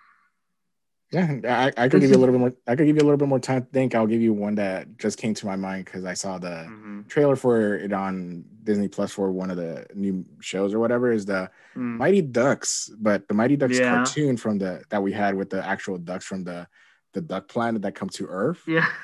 yeah, 1.17 1.73
I, 1.77 1.85
I 1.85 1.89
could 1.89 2.03
give 2.03 2.11
you 2.11 2.17
a 2.17 2.19
little 2.19 2.35
bit 2.35 2.41
more. 2.41 2.53
I 2.67 2.77
could 2.77 2.87
give 2.87 2.97
you 2.97 3.03
a 3.03 3.07
little 3.09 3.17
bit 3.17 3.29
more 3.29 3.39
time 3.39 3.63
to 3.63 3.69
think. 3.71 3.95
I'll 3.95 4.07
give 4.07 4.21
you 4.21 4.35
one 4.35 4.57
that 4.57 4.99
just 4.99 5.19
came 5.19 5.33
to 5.35 5.47
my 5.47 5.57
mind 5.57 5.87
because 5.87 6.05
I 6.05 6.13
saw 6.13 6.37
the 6.37 6.67
mm-hmm. 6.69 7.03
trailer 7.09 7.37
for 7.37 7.77
it 7.77 7.93
on 7.93 8.45
Disney 8.65 8.89
Plus 8.89 9.13
for 9.13 9.33
one 9.33 9.51
of 9.51 9.57
the 9.57 9.87
new 9.95 10.27
shows 10.41 10.75
or 10.75 10.79
whatever. 10.79 11.11
Is 11.11 11.25
the 11.25 11.51
mm. 11.75 11.97
Mighty 11.97 12.21
Ducks, 12.21 12.91
but 12.99 13.29
the 13.29 13.35
Mighty 13.35 13.57
Ducks 13.57 13.79
yeah. 13.79 13.95
cartoon 13.95 14.37
from 14.37 14.59
the 14.59 14.85
that 14.91 15.03
we 15.03 15.13
had 15.13 15.35
with 15.35 15.49
the 15.49 15.65
actual 15.65 15.97
ducks 15.97 16.27
from 16.27 16.45
the 16.45 16.69
the 17.15 17.23
duck 17.23 17.49
planet 17.49 17.81
that 17.83 17.95
come 17.95 18.11
to 18.11 18.27
Earth. 18.27 18.63
Yeah. 18.67 18.87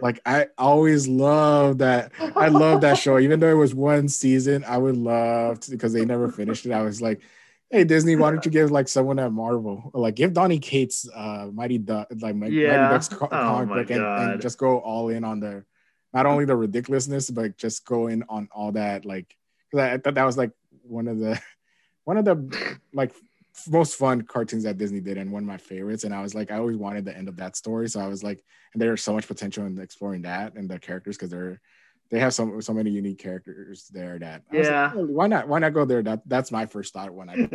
Like 0.00 0.20
I 0.24 0.46
always 0.56 1.06
love 1.06 1.78
that. 1.78 2.12
I 2.18 2.48
love 2.48 2.80
that 2.80 2.96
show. 2.96 3.18
Even 3.18 3.40
though 3.40 3.50
it 3.50 3.60
was 3.60 3.74
one 3.74 4.08
season, 4.08 4.64
I 4.64 4.78
would 4.78 4.96
love 4.96 5.60
to 5.60 5.70
because 5.70 5.92
they 5.92 6.06
never 6.06 6.30
finished 6.30 6.64
it. 6.64 6.72
I 6.72 6.80
was 6.80 7.02
like, 7.02 7.20
hey 7.70 7.84
Disney, 7.84 8.16
why 8.16 8.30
don't 8.30 8.44
you 8.44 8.50
give 8.50 8.70
like 8.70 8.88
someone 8.88 9.18
at 9.18 9.32
Marvel, 9.32 9.90
or, 9.92 10.00
like 10.00 10.14
give 10.14 10.32
Donny 10.32 10.58
Cates 10.58 11.08
uh 11.14 11.48
Mighty 11.52 11.78
Duck, 11.78 12.08
like 12.20 12.34
yeah. 12.34 12.38
Mighty 12.38 12.94
Ducks 12.94 13.08
co- 13.08 13.26
oh 13.26 13.28
comic 13.28 13.68
book, 13.68 13.90
and, 13.90 14.04
and, 14.04 14.40
just 14.40 14.58
go 14.58 14.78
all 14.78 15.08
in 15.08 15.24
on 15.24 15.40
the 15.40 15.64
not 16.12 16.26
only 16.26 16.44
the 16.44 16.56
ridiculousness, 16.56 17.30
but 17.30 17.56
just 17.58 17.84
go 17.84 18.06
in 18.06 18.24
on 18.28 18.48
all 18.52 18.72
that. 18.72 19.04
Like, 19.04 19.36
because 19.70 19.84
I, 19.84 19.94
I 19.94 19.98
thought 19.98 20.14
that 20.14 20.24
was 20.24 20.38
like 20.38 20.52
one 20.82 21.08
of 21.08 21.18
the 21.18 21.40
one 22.04 22.16
of 22.16 22.24
the 22.24 22.78
like 22.92 23.12
most 23.68 23.96
fun 23.96 24.22
cartoons 24.22 24.64
that 24.64 24.78
Disney 24.78 25.00
did, 25.00 25.18
and 25.18 25.32
one 25.32 25.42
of 25.42 25.48
my 25.48 25.58
favorites. 25.58 26.04
And 26.04 26.14
I 26.14 26.22
was 26.22 26.34
like, 26.34 26.50
I 26.50 26.58
always 26.58 26.76
wanted 26.76 27.04
the 27.04 27.16
end 27.16 27.28
of 27.28 27.36
that 27.36 27.56
story, 27.56 27.88
so 27.88 28.00
I 28.00 28.06
was 28.06 28.22
like, 28.22 28.42
and 28.72 28.80
there's 28.80 29.02
so 29.02 29.12
much 29.12 29.26
potential 29.26 29.66
in 29.66 29.78
exploring 29.80 30.22
that 30.22 30.54
and 30.54 30.68
the 30.68 30.78
characters 30.78 31.16
because 31.16 31.30
they're 31.30 31.60
they 32.10 32.20
have 32.20 32.34
so 32.34 32.60
so 32.60 32.72
many 32.72 32.90
unique 32.90 33.18
characters 33.18 33.88
there 33.92 34.18
that 34.18 34.42
yeah 34.52 34.92
like, 34.94 35.06
why 35.06 35.26
not 35.26 35.48
why 35.48 35.58
not 35.58 35.72
go 35.72 35.84
there 35.84 36.02
that 36.02 36.22
that's 36.26 36.52
my 36.52 36.66
first 36.66 36.92
thought 36.92 37.12
when 37.12 37.28
I 37.30 37.48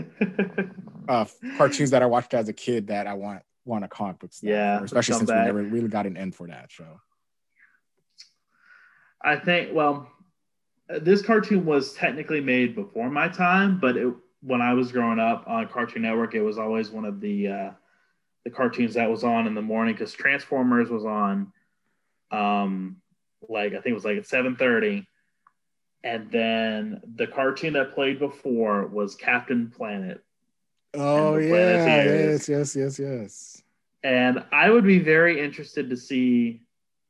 uh 1.11 1.25
cartoons 1.57 1.91
that 1.91 2.01
I 2.01 2.05
watched 2.05 2.33
as 2.33 2.49
a 2.49 2.53
kid 2.53 2.87
that 2.87 3.07
I 3.07 3.13
want 3.13 3.43
want 3.65 3.85
a 3.85 3.87
comic 3.87 4.19
book 4.19 4.31
yeah 4.41 4.81
especially 4.83 5.15
since 5.15 5.29
back. 5.29 5.39
we 5.39 5.45
never 5.45 5.63
really 5.63 5.87
got 5.87 6.05
an 6.05 6.17
end 6.17 6.35
for 6.35 6.47
that 6.47 6.71
show. 6.71 6.99
I 9.21 9.35
think 9.35 9.73
well 9.73 10.09
this 10.89 11.21
cartoon 11.21 11.65
was 11.65 11.93
technically 11.93 12.41
made 12.41 12.75
before 12.75 13.09
my 13.09 13.27
time 13.29 13.79
but 13.79 13.95
it, 13.95 14.13
when 14.41 14.61
I 14.61 14.73
was 14.73 14.91
growing 14.91 15.19
up 15.19 15.45
on 15.47 15.67
Cartoon 15.67 16.01
Network 16.01 16.33
it 16.35 16.41
was 16.41 16.57
always 16.57 16.89
one 16.89 17.05
of 17.05 17.21
the 17.21 17.47
uh 17.47 17.71
the 18.43 18.49
cartoons 18.49 18.95
that 18.95 19.09
was 19.09 19.23
on 19.23 19.45
in 19.45 19.53
the 19.53 19.61
morning 19.61 19.93
because 19.93 20.13
Transformers 20.13 20.89
was 20.89 21.05
on 21.05 21.53
um 22.31 22.97
like 23.47 23.73
I 23.73 23.75
think 23.75 23.87
it 23.87 23.93
was 23.93 24.05
like 24.05 24.17
at 24.17 24.27
seven 24.27 24.55
thirty, 24.55 25.07
and 26.03 26.31
then 26.31 27.01
the 27.15 27.27
cartoon 27.27 27.73
that 27.73 27.93
played 27.93 28.19
before 28.19 28.87
was 28.87 29.15
Captain 29.15 29.69
Planet. 29.69 30.23
Oh 30.93 31.37
yeah, 31.37 32.03
yes, 32.03 32.49
yes, 32.49 32.75
yes, 32.75 32.99
yes. 32.99 33.63
And 34.03 34.43
I 34.51 34.69
would 34.69 34.83
be 34.83 34.99
very 34.99 35.39
interested 35.39 35.89
to 35.89 35.97
see 35.97 36.61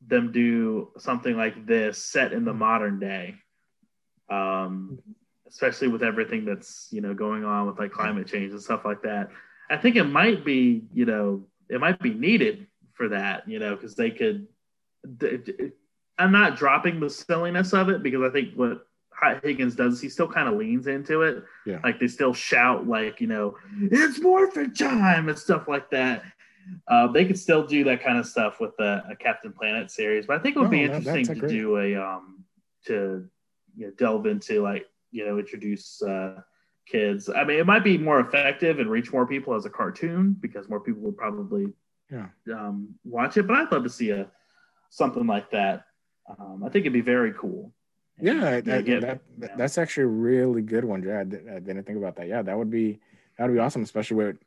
them 0.06 0.32
do 0.32 0.90
something 0.98 1.38
like 1.38 1.66
this 1.66 1.98
set 1.98 2.34
in 2.34 2.46
the 2.46 2.54
modern 2.54 3.00
day. 3.00 3.36
Um, 4.30 5.00
especially 5.52 5.90
with 5.90 6.02
everything 6.02 6.46
that's 6.46 6.88
you 6.92 7.02
know 7.02 7.14
going 7.14 7.44
on 7.44 7.68
with 7.68 7.78
like 7.78 7.92
climate 7.92 8.28
change 8.28 8.52
and 8.52 8.62
stuff 8.62 8.86
like 8.86 9.02
that. 9.04 9.30
I 9.70 9.78
think 9.78 9.96
it 9.96 10.06
might 10.06 10.44
be 10.46 10.84
you 10.94 11.06
know 11.06 11.48
it 11.70 11.80
might 11.80 12.00
be 12.00 12.14
needed 12.14 12.68
for 12.94 13.10
that 13.10 13.48
you 13.48 13.60
know 13.60 13.76
because 13.76 13.96
they 13.96 14.12
could 14.12 14.48
I'm 16.22 16.32
not 16.32 16.56
dropping 16.56 17.00
the 17.00 17.10
silliness 17.10 17.74
of 17.74 17.90
it 17.90 18.04
because 18.04 18.22
I 18.22 18.30
think 18.30 18.54
what 18.56 18.86
Higgins 19.44 19.76
does, 19.76 20.02
he 20.02 20.10
still 20.10 20.28
kind 20.28 20.48
of 20.48 20.56
leans 20.56 20.88
into 20.88 21.22
it. 21.22 21.44
Yeah. 21.66 21.80
Like 21.84 22.00
they 22.00 22.08
still 22.08 22.34
shout 22.34 22.88
like, 22.88 23.22
you 23.22 23.28
know, 23.28 23.56
it's 23.80 24.20
morphin 24.20 24.74
time 24.74 25.30
and 25.30 25.38
stuff 25.38 25.68
like 25.68 25.90
that. 25.92 26.24
Uh, 26.88 27.08
they 27.08 27.26
could 27.26 27.38
still 27.38 27.66
do 27.66 27.84
that 27.86 28.04
kind 28.04 28.18
of 28.18 28.26
stuff 28.26 28.60
with 28.60 28.76
the 28.78 29.04
a 29.10 29.16
Captain 29.16 29.52
Planet 29.52 29.90
series, 29.90 30.28
but 30.28 30.40
I 30.40 30.44
think 30.44 30.56
it 30.56 30.60
would 30.60 30.70
be 30.70 30.88
oh, 30.88 30.96
interesting 30.96 31.26
to 31.26 31.36
great. 31.36 31.52
do 31.52 31.78
a 31.78 31.96
um 31.96 32.46
to 32.86 33.28
you 33.76 33.88
know, 33.88 33.94
delve 33.98 34.28
into 34.28 34.62
like 34.62 34.88
you 35.10 35.26
know 35.26 35.40
introduce 35.40 36.02
uh, 36.04 36.42
kids. 36.88 37.30
I 37.30 37.44
mean, 37.44 37.60
it 37.60 37.66
might 37.66 37.84
be 37.84 37.98
more 37.98 38.20
effective 38.20 38.80
and 38.80 38.92
reach 38.92 39.12
more 39.12 39.26
people 39.26 39.56
as 39.56 39.66
a 39.66 39.72
cartoon 39.72 40.36
because 40.40 40.70
more 40.70 40.80
people 40.80 41.02
would 41.02 41.18
probably 41.18 41.66
yeah 42.12 42.28
um, 42.56 42.94
watch 43.04 43.38
it. 43.38 43.48
But 43.48 43.58
I'd 43.58 43.72
love 43.72 43.84
to 43.84 43.90
see 43.90 44.12
a 44.12 44.28
something 44.90 45.26
like 45.26 45.50
that 45.52 45.86
um, 46.30 46.64
I 46.64 46.70
think 46.70 46.84
it'd 46.84 46.94
be 46.94 47.02
very 47.02 47.34
cool. 47.34 47.72
Yeah, 48.20 48.62
that, 48.62 48.86
get, 48.86 49.02
that, 49.02 49.22
yeah, 49.40 49.48
that's 49.58 49.78
actually 49.78 50.04
a 50.04 50.08
really 50.08 50.62
good 50.62 50.86
one, 50.86 51.02
Jay. 51.02 51.16
I, 51.16 51.24
didn't 51.24 51.84
think 51.84 51.98
about 51.98 52.16
that. 52.18 52.28
Yeah, 52.28 52.42
that 52.44 52.58
would 52.58 52.70
be 52.70 53.00
that 53.38 53.48
would 53.48 53.54
be 53.54 53.60
awesome, 53.60 53.82
especially 53.82 54.18
with 54.18 54.38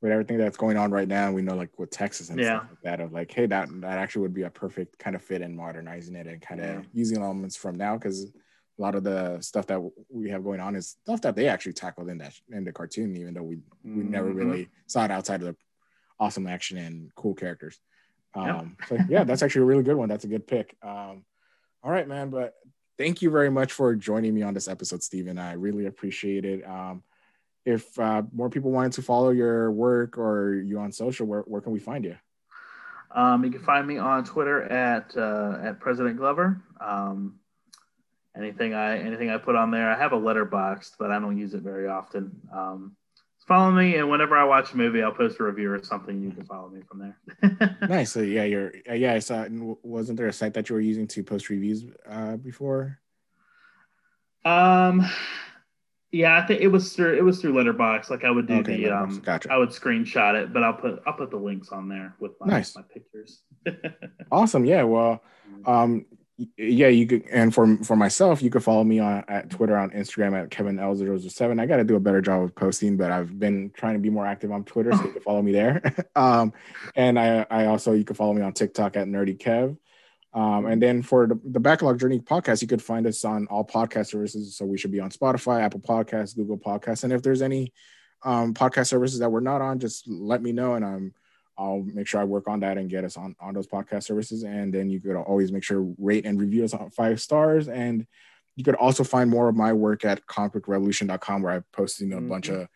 with 0.00 0.12
everything 0.12 0.38
that's 0.38 0.56
going 0.56 0.76
on 0.76 0.92
right 0.92 1.08
now. 1.08 1.32
We 1.32 1.42
know 1.42 1.56
like 1.56 1.76
with 1.78 1.90
Texas 1.90 2.30
and 2.30 2.38
yeah. 2.38 2.58
stuff 2.58 2.70
like 2.70 2.82
that 2.82 3.00
of 3.00 3.12
like, 3.12 3.32
hey, 3.32 3.46
that 3.46 3.68
that 3.80 3.98
actually 3.98 4.22
would 4.22 4.34
be 4.34 4.42
a 4.42 4.50
perfect 4.50 4.98
kind 4.98 5.16
of 5.16 5.22
fit 5.22 5.42
in 5.42 5.56
modernizing 5.56 6.14
it 6.14 6.26
and 6.26 6.40
kind 6.40 6.60
of 6.60 6.66
yeah. 6.66 6.82
using 6.92 7.20
elements 7.20 7.56
from 7.56 7.76
now 7.76 7.96
because 7.96 8.24
a 8.78 8.82
lot 8.82 8.94
of 8.94 9.02
the 9.02 9.40
stuff 9.40 9.66
that 9.66 9.80
we 10.08 10.30
have 10.30 10.44
going 10.44 10.60
on 10.60 10.76
is 10.76 10.96
stuff 11.02 11.20
that 11.22 11.34
they 11.34 11.48
actually 11.48 11.72
tackled 11.72 12.08
in 12.08 12.18
that 12.18 12.34
in 12.52 12.64
the 12.64 12.72
cartoon, 12.72 13.16
even 13.16 13.34
though 13.34 13.42
we 13.42 13.58
we 13.82 14.02
mm-hmm. 14.02 14.10
never 14.10 14.30
really 14.30 14.68
saw 14.86 15.04
it 15.04 15.10
outside 15.10 15.40
of 15.42 15.48
the 15.48 15.56
awesome 16.20 16.46
action 16.46 16.78
and 16.78 17.12
cool 17.16 17.34
characters. 17.34 17.80
Um, 18.38 18.76
yep. 18.80 18.88
so 18.88 18.98
yeah, 19.08 19.24
that's 19.24 19.42
actually 19.42 19.62
a 19.62 19.66
really 19.66 19.82
good 19.82 19.96
one. 19.96 20.08
That's 20.08 20.24
a 20.24 20.28
good 20.28 20.46
pick. 20.46 20.76
Um, 20.82 21.24
all 21.82 21.90
right, 21.90 22.06
man. 22.06 22.30
But 22.30 22.54
thank 22.96 23.22
you 23.22 23.30
very 23.30 23.50
much 23.50 23.72
for 23.72 23.94
joining 23.94 24.34
me 24.34 24.42
on 24.42 24.54
this 24.54 24.68
episode, 24.68 25.02
Steven. 25.02 25.38
I 25.38 25.54
really 25.54 25.86
appreciate 25.86 26.44
it. 26.44 26.66
Um, 26.66 27.02
if 27.64 27.98
uh, 27.98 28.22
more 28.32 28.48
people 28.48 28.70
wanted 28.70 28.92
to 28.92 29.02
follow 29.02 29.30
your 29.30 29.70
work 29.70 30.16
or 30.16 30.54
you 30.54 30.78
on 30.78 30.92
social, 30.92 31.26
where, 31.26 31.42
where 31.42 31.60
can 31.60 31.72
we 31.72 31.78
find 31.78 32.04
you? 32.04 32.16
Um, 33.14 33.44
you 33.44 33.50
can 33.50 33.60
find 33.60 33.86
me 33.86 33.98
on 33.98 34.24
Twitter 34.24 34.62
at 34.64 35.16
uh, 35.16 35.58
at 35.62 35.80
President 35.80 36.16
Glover. 36.16 36.60
Um, 36.80 37.38
anything 38.36 38.74
I 38.74 38.98
anything 38.98 39.30
I 39.30 39.38
put 39.38 39.56
on 39.56 39.70
there, 39.70 39.90
I 39.90 39.98
have 39.98 40.12
a 40.12 40.18
Letterboxd, 40.18 40.92
but 40.98 41.10
I 41.10 41.18
don't 41.18 41.38
use 41.38 41.54
it 41.54 41.62
very 41.62 41.88
often. 41.88 42.40
Um, 42.52 42.96
follow 43.48 43.70
me, 43.72 43.96
and 43.96 44.08
whenever 44.08 44.36
I 44.36 44.44
watch 44.44 44.72
a 44.72 44.76
movie, 44.76 45.02
I'll 45.02 45.10
post 45.10 45.40
a 45.40 45.44
review 45.44 45.72
or 45.72 45.82
something. 45.82 46.22
You 46.22 46.30
can 46.30 46.44
follow 46.44 46.68
me 46.68 46.82
from 46.82 46.98
there. 47.00 47.78
nice. 47.88 48.12
So 48.12 48.20
yeah, 48.20 48.44
you're 48.44 48.72
yeah. 48.92 49.14
I 49.14 49.18
saw. 49.18 49.46
Wasn't 49.50 50.16
there 50.16 50.28
a 50.28 50.32
site 50.32 50.54
that 50.54 50.68
you 50.68 50.74
were 50.74 50.80
using 50.80 51.08
to 51.08 51.24
post 51.24 51.48
reviews 51.48 51.84
uh, 52.08 52.36
before? 52.36 53.00
Um, 54.44 55.04
yeah, 56.10 56.38
I 56.38 56.46
think 56.46 56.60
it 56.60 56.68
was 56.68 56.94
through 56.94 57.16
it 57.16 57.24
was 57.24 57.40
through 57.40 57.54
Letterboxd. 57.54 58.10
Like 58.10 58.24
I 58.24 58.30
would 58.30 58.46
do 58.46 58.58
okay, 58.58 58.76
the 58.76 58.90
um, 58.90 59.20
gotcha. 59.20 59.52
I 59.52 59.56
would 59.56 59.70
screenshot 59.70 60.40
it, 60.40 60.52
but 60.52 60.62
I'll 60.62 60.74
put 60.74 61.02
I'll 61.06 61.14
put 61.14 61.30
the 61.30 61.36
links 61.36 61.70
on 61.70 61.88
there 61.88 62.14
with 62.20 62.32
my, 62.40 62.46
nice. 62.46 62.76
my 62.76 62.82
pictures. 62.82 63.42
awesome. 64.30 64.64
Yeah. 64.64 64.84
Well, 64.84 65.22
um, 65.66 66.06
yeah, 66.56 66.88
you 66.88 67.06
could, 67.06 67.24
and 67.32 67.52
for 67.52 67.76
for 67.78 67.96
myself, 67.96 68.42
you 68.42 68.50
could 68.50 68.62
follow 68.62 68.84
me 68.84 69.00
on 69.00 69.24
at 69.26 69.50
Twitter, 69.50 69.76
on 69.76 69.90
Instagram 69.90 70.40
at 70.40 70.50
Kevin 70.50 70.76
L007. 70.76 71.60
I 71.60 71.66
got 71.66 71.78
to 71.78 71.84
do 71.84 71.96
a 71.96 72.00
better 72.00 72.20
job 72.20 72.42
of 72.42 72.54
posting, 72.54 72.96
but 72.96 73.10
I've 73.10 73.38
been 73.38 73.72
trying 73.74 73.94
to 73.94 73.98
be 73.98 74.10
more 74.10 74.24
active 74.24 74.52
on 74.52 74.62
Twitter, 74.64 74.92
so 74.92 75.04
you 75.04 75.12
can 75.12 75.22
follow 75.22 75.42
me 75.42 75.52
there. 75.52 75.82
um, 76.16 76.52
and 76.94 77.18
I, 77.18 77.44
I 77.50 77.66
also 77.66 77.92
you 77.92 78.04
can 78.04 78.14
follow 78.14 78.34
me 78.34 78.42
on 78.42 78.52
TikTok 78.52 78.96
at 78.96 79.08
Nerdy 79.08 79.36
Kev. 79.36 79.76
Um, 80.32 80.66
and 80.66 80.80
then 80.80 81.02
for 81.02 81.26
the, 81.26 81.40
the 81.42 81.58
Backlog 81.58 81.98
Journey 81.98 82.20
podcast, 82.20 82.62
you 82.62 82.68
could 82.68 82.82
find 82.82 83.06
us 83.06 83.24
on 83.24 83.46
all 83.48 83.66
podcast 83.66 84.08
services. 84.08 84.56
So 84.56 84.64
we 84.64 84.78
should 84.78 84.92
be 84.92 85.00
on 85.00 85.10
Spotify, 85.10 85.62
Apple 85.62 85.80
Podcasts, 85.80 86.36
Google 86.36 86.58
Podcasts, 86.58 87.02
and 87.02 87.12
if 87.12 87.22
there's 87.22 87.42
any 87.42 87.72
um, 88.22 88.54
podcast 88.54 88.86
services 88.86 89.18
that 89.20 89.30
we're 89.30 89.40
not 89.40 89.60
on, 89.60 89.80
just 89.80 90.06
let 90.06 90.40
me 90.40 90.52
know, 90.52 90.74
and 90.74 90.84
I'm 90.84 91.14
I'll 91.58 91.82
make 91.82 92.06
sure 92.06 92.20
I 92.20 92.24
work 92.24 92.46
on 92.46 92.60
that 92.60 92.78
and 92.78 92.88
get 92.88 93.04
us 93.04 93.16
on, 93.16 93.34
on 93.40 93.52
those 93.52 93.66
podcast 93.66 94.04
services. 94.04 94.44
And 94.44 94.72
then 94.72 94.88
you 94.88 95.00
could 95.00 95.16
always 95.16 95.50
make 95.50 95.64
sure 95.64 95.92
rate 95.98 96.24
and 96.24 96.40
review 96.40 96.64
us 96.64 96.72
on 96.72 96.90
five 96.90 97.20
stars. 97.20 97.68
And 97.68 98.06
you 98.54 98.62
could 98.62 98.76
also 98.76 99.02
find 99.02 99.28
more 99.28 99.48
of 99.48 99.56
my 99.56 99.72
work 99.72 100.04
at 100.04 100.24
comicrevolution.com 100.26 101.42
where 101.42 101.52
I'm 101.52 101.64
posting 101.72 102.12
a 102.12 102.16
mm-hmm. 102.16 102.28
bunch 102.28 102.48
of 102.48 102.68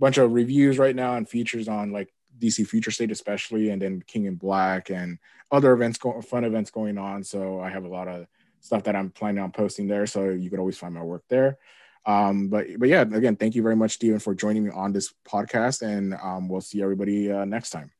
bunch 0.00 0.18
of 0.18 0.32
reviews 0.32 0.76
right 0.76 0.96
now 0.96 1.14
and 1.14 1.28
features 1.28 1.68
on 1.68 1.92
like 1.92 2.12
DC 2.38 2.66
Future 2.66 2.90
State 2.90 3.12
especially, 3.12 3.70
and 3.70 3.80
then 3.80 4.02
King 4.06 4.24
in 4.24 4.34
Black 4.34 4.90
and 4.90 5.18
other 5.52 5.72
events, 5.72 5.98
go- 5.98 6.20
fun 6.20 6.44
events 6.44 6.70
going 6.70 6.98
on. 6.98 7.22
So 7.22 7.60
I 7.60 7.70
have 7.70 7.84
a 7.84 7.88
lot 7.88 8.08
of 8.08 8.26
stuff 8.60 8.82
that 8.84 8.96
I'm 8.96 9.10
planning 9.10 9.42
on 9.42 9.52
posting 9.52 9.86
there. 9.86 10.06
So 10.06 10.30
you 10.30 10.50
could 10.50 10.58
always 10.58 10.78
find 10.78 10.94
my 10.94 11.02
work 11.02 11.22
there. 11.28 11.58
Um, 12.06 12.48
but 12.48 12.66
but 12.78 12.88
yeah, 12.88 13.02
again, 13.02 13.36
thank 13.36 13.54
you 13.54 13.62
very 13.62 13.76
much, 13.76 13.92
Steven, 13.92 14.18
for 14.18 14.34
joining 14.34 14.64
me 14.64 14.70
on 14.70 14.92
this 14.92 15.14
podcast, 15.26 15.82
and 15.82 16.14
um, 16.14 16.48
we'll 16.48 16.60
see 16.60 16.82
everybody 16.82 17.32
uh, 17.32 17.44
next 17.44 17.70
time. 17.70 17.90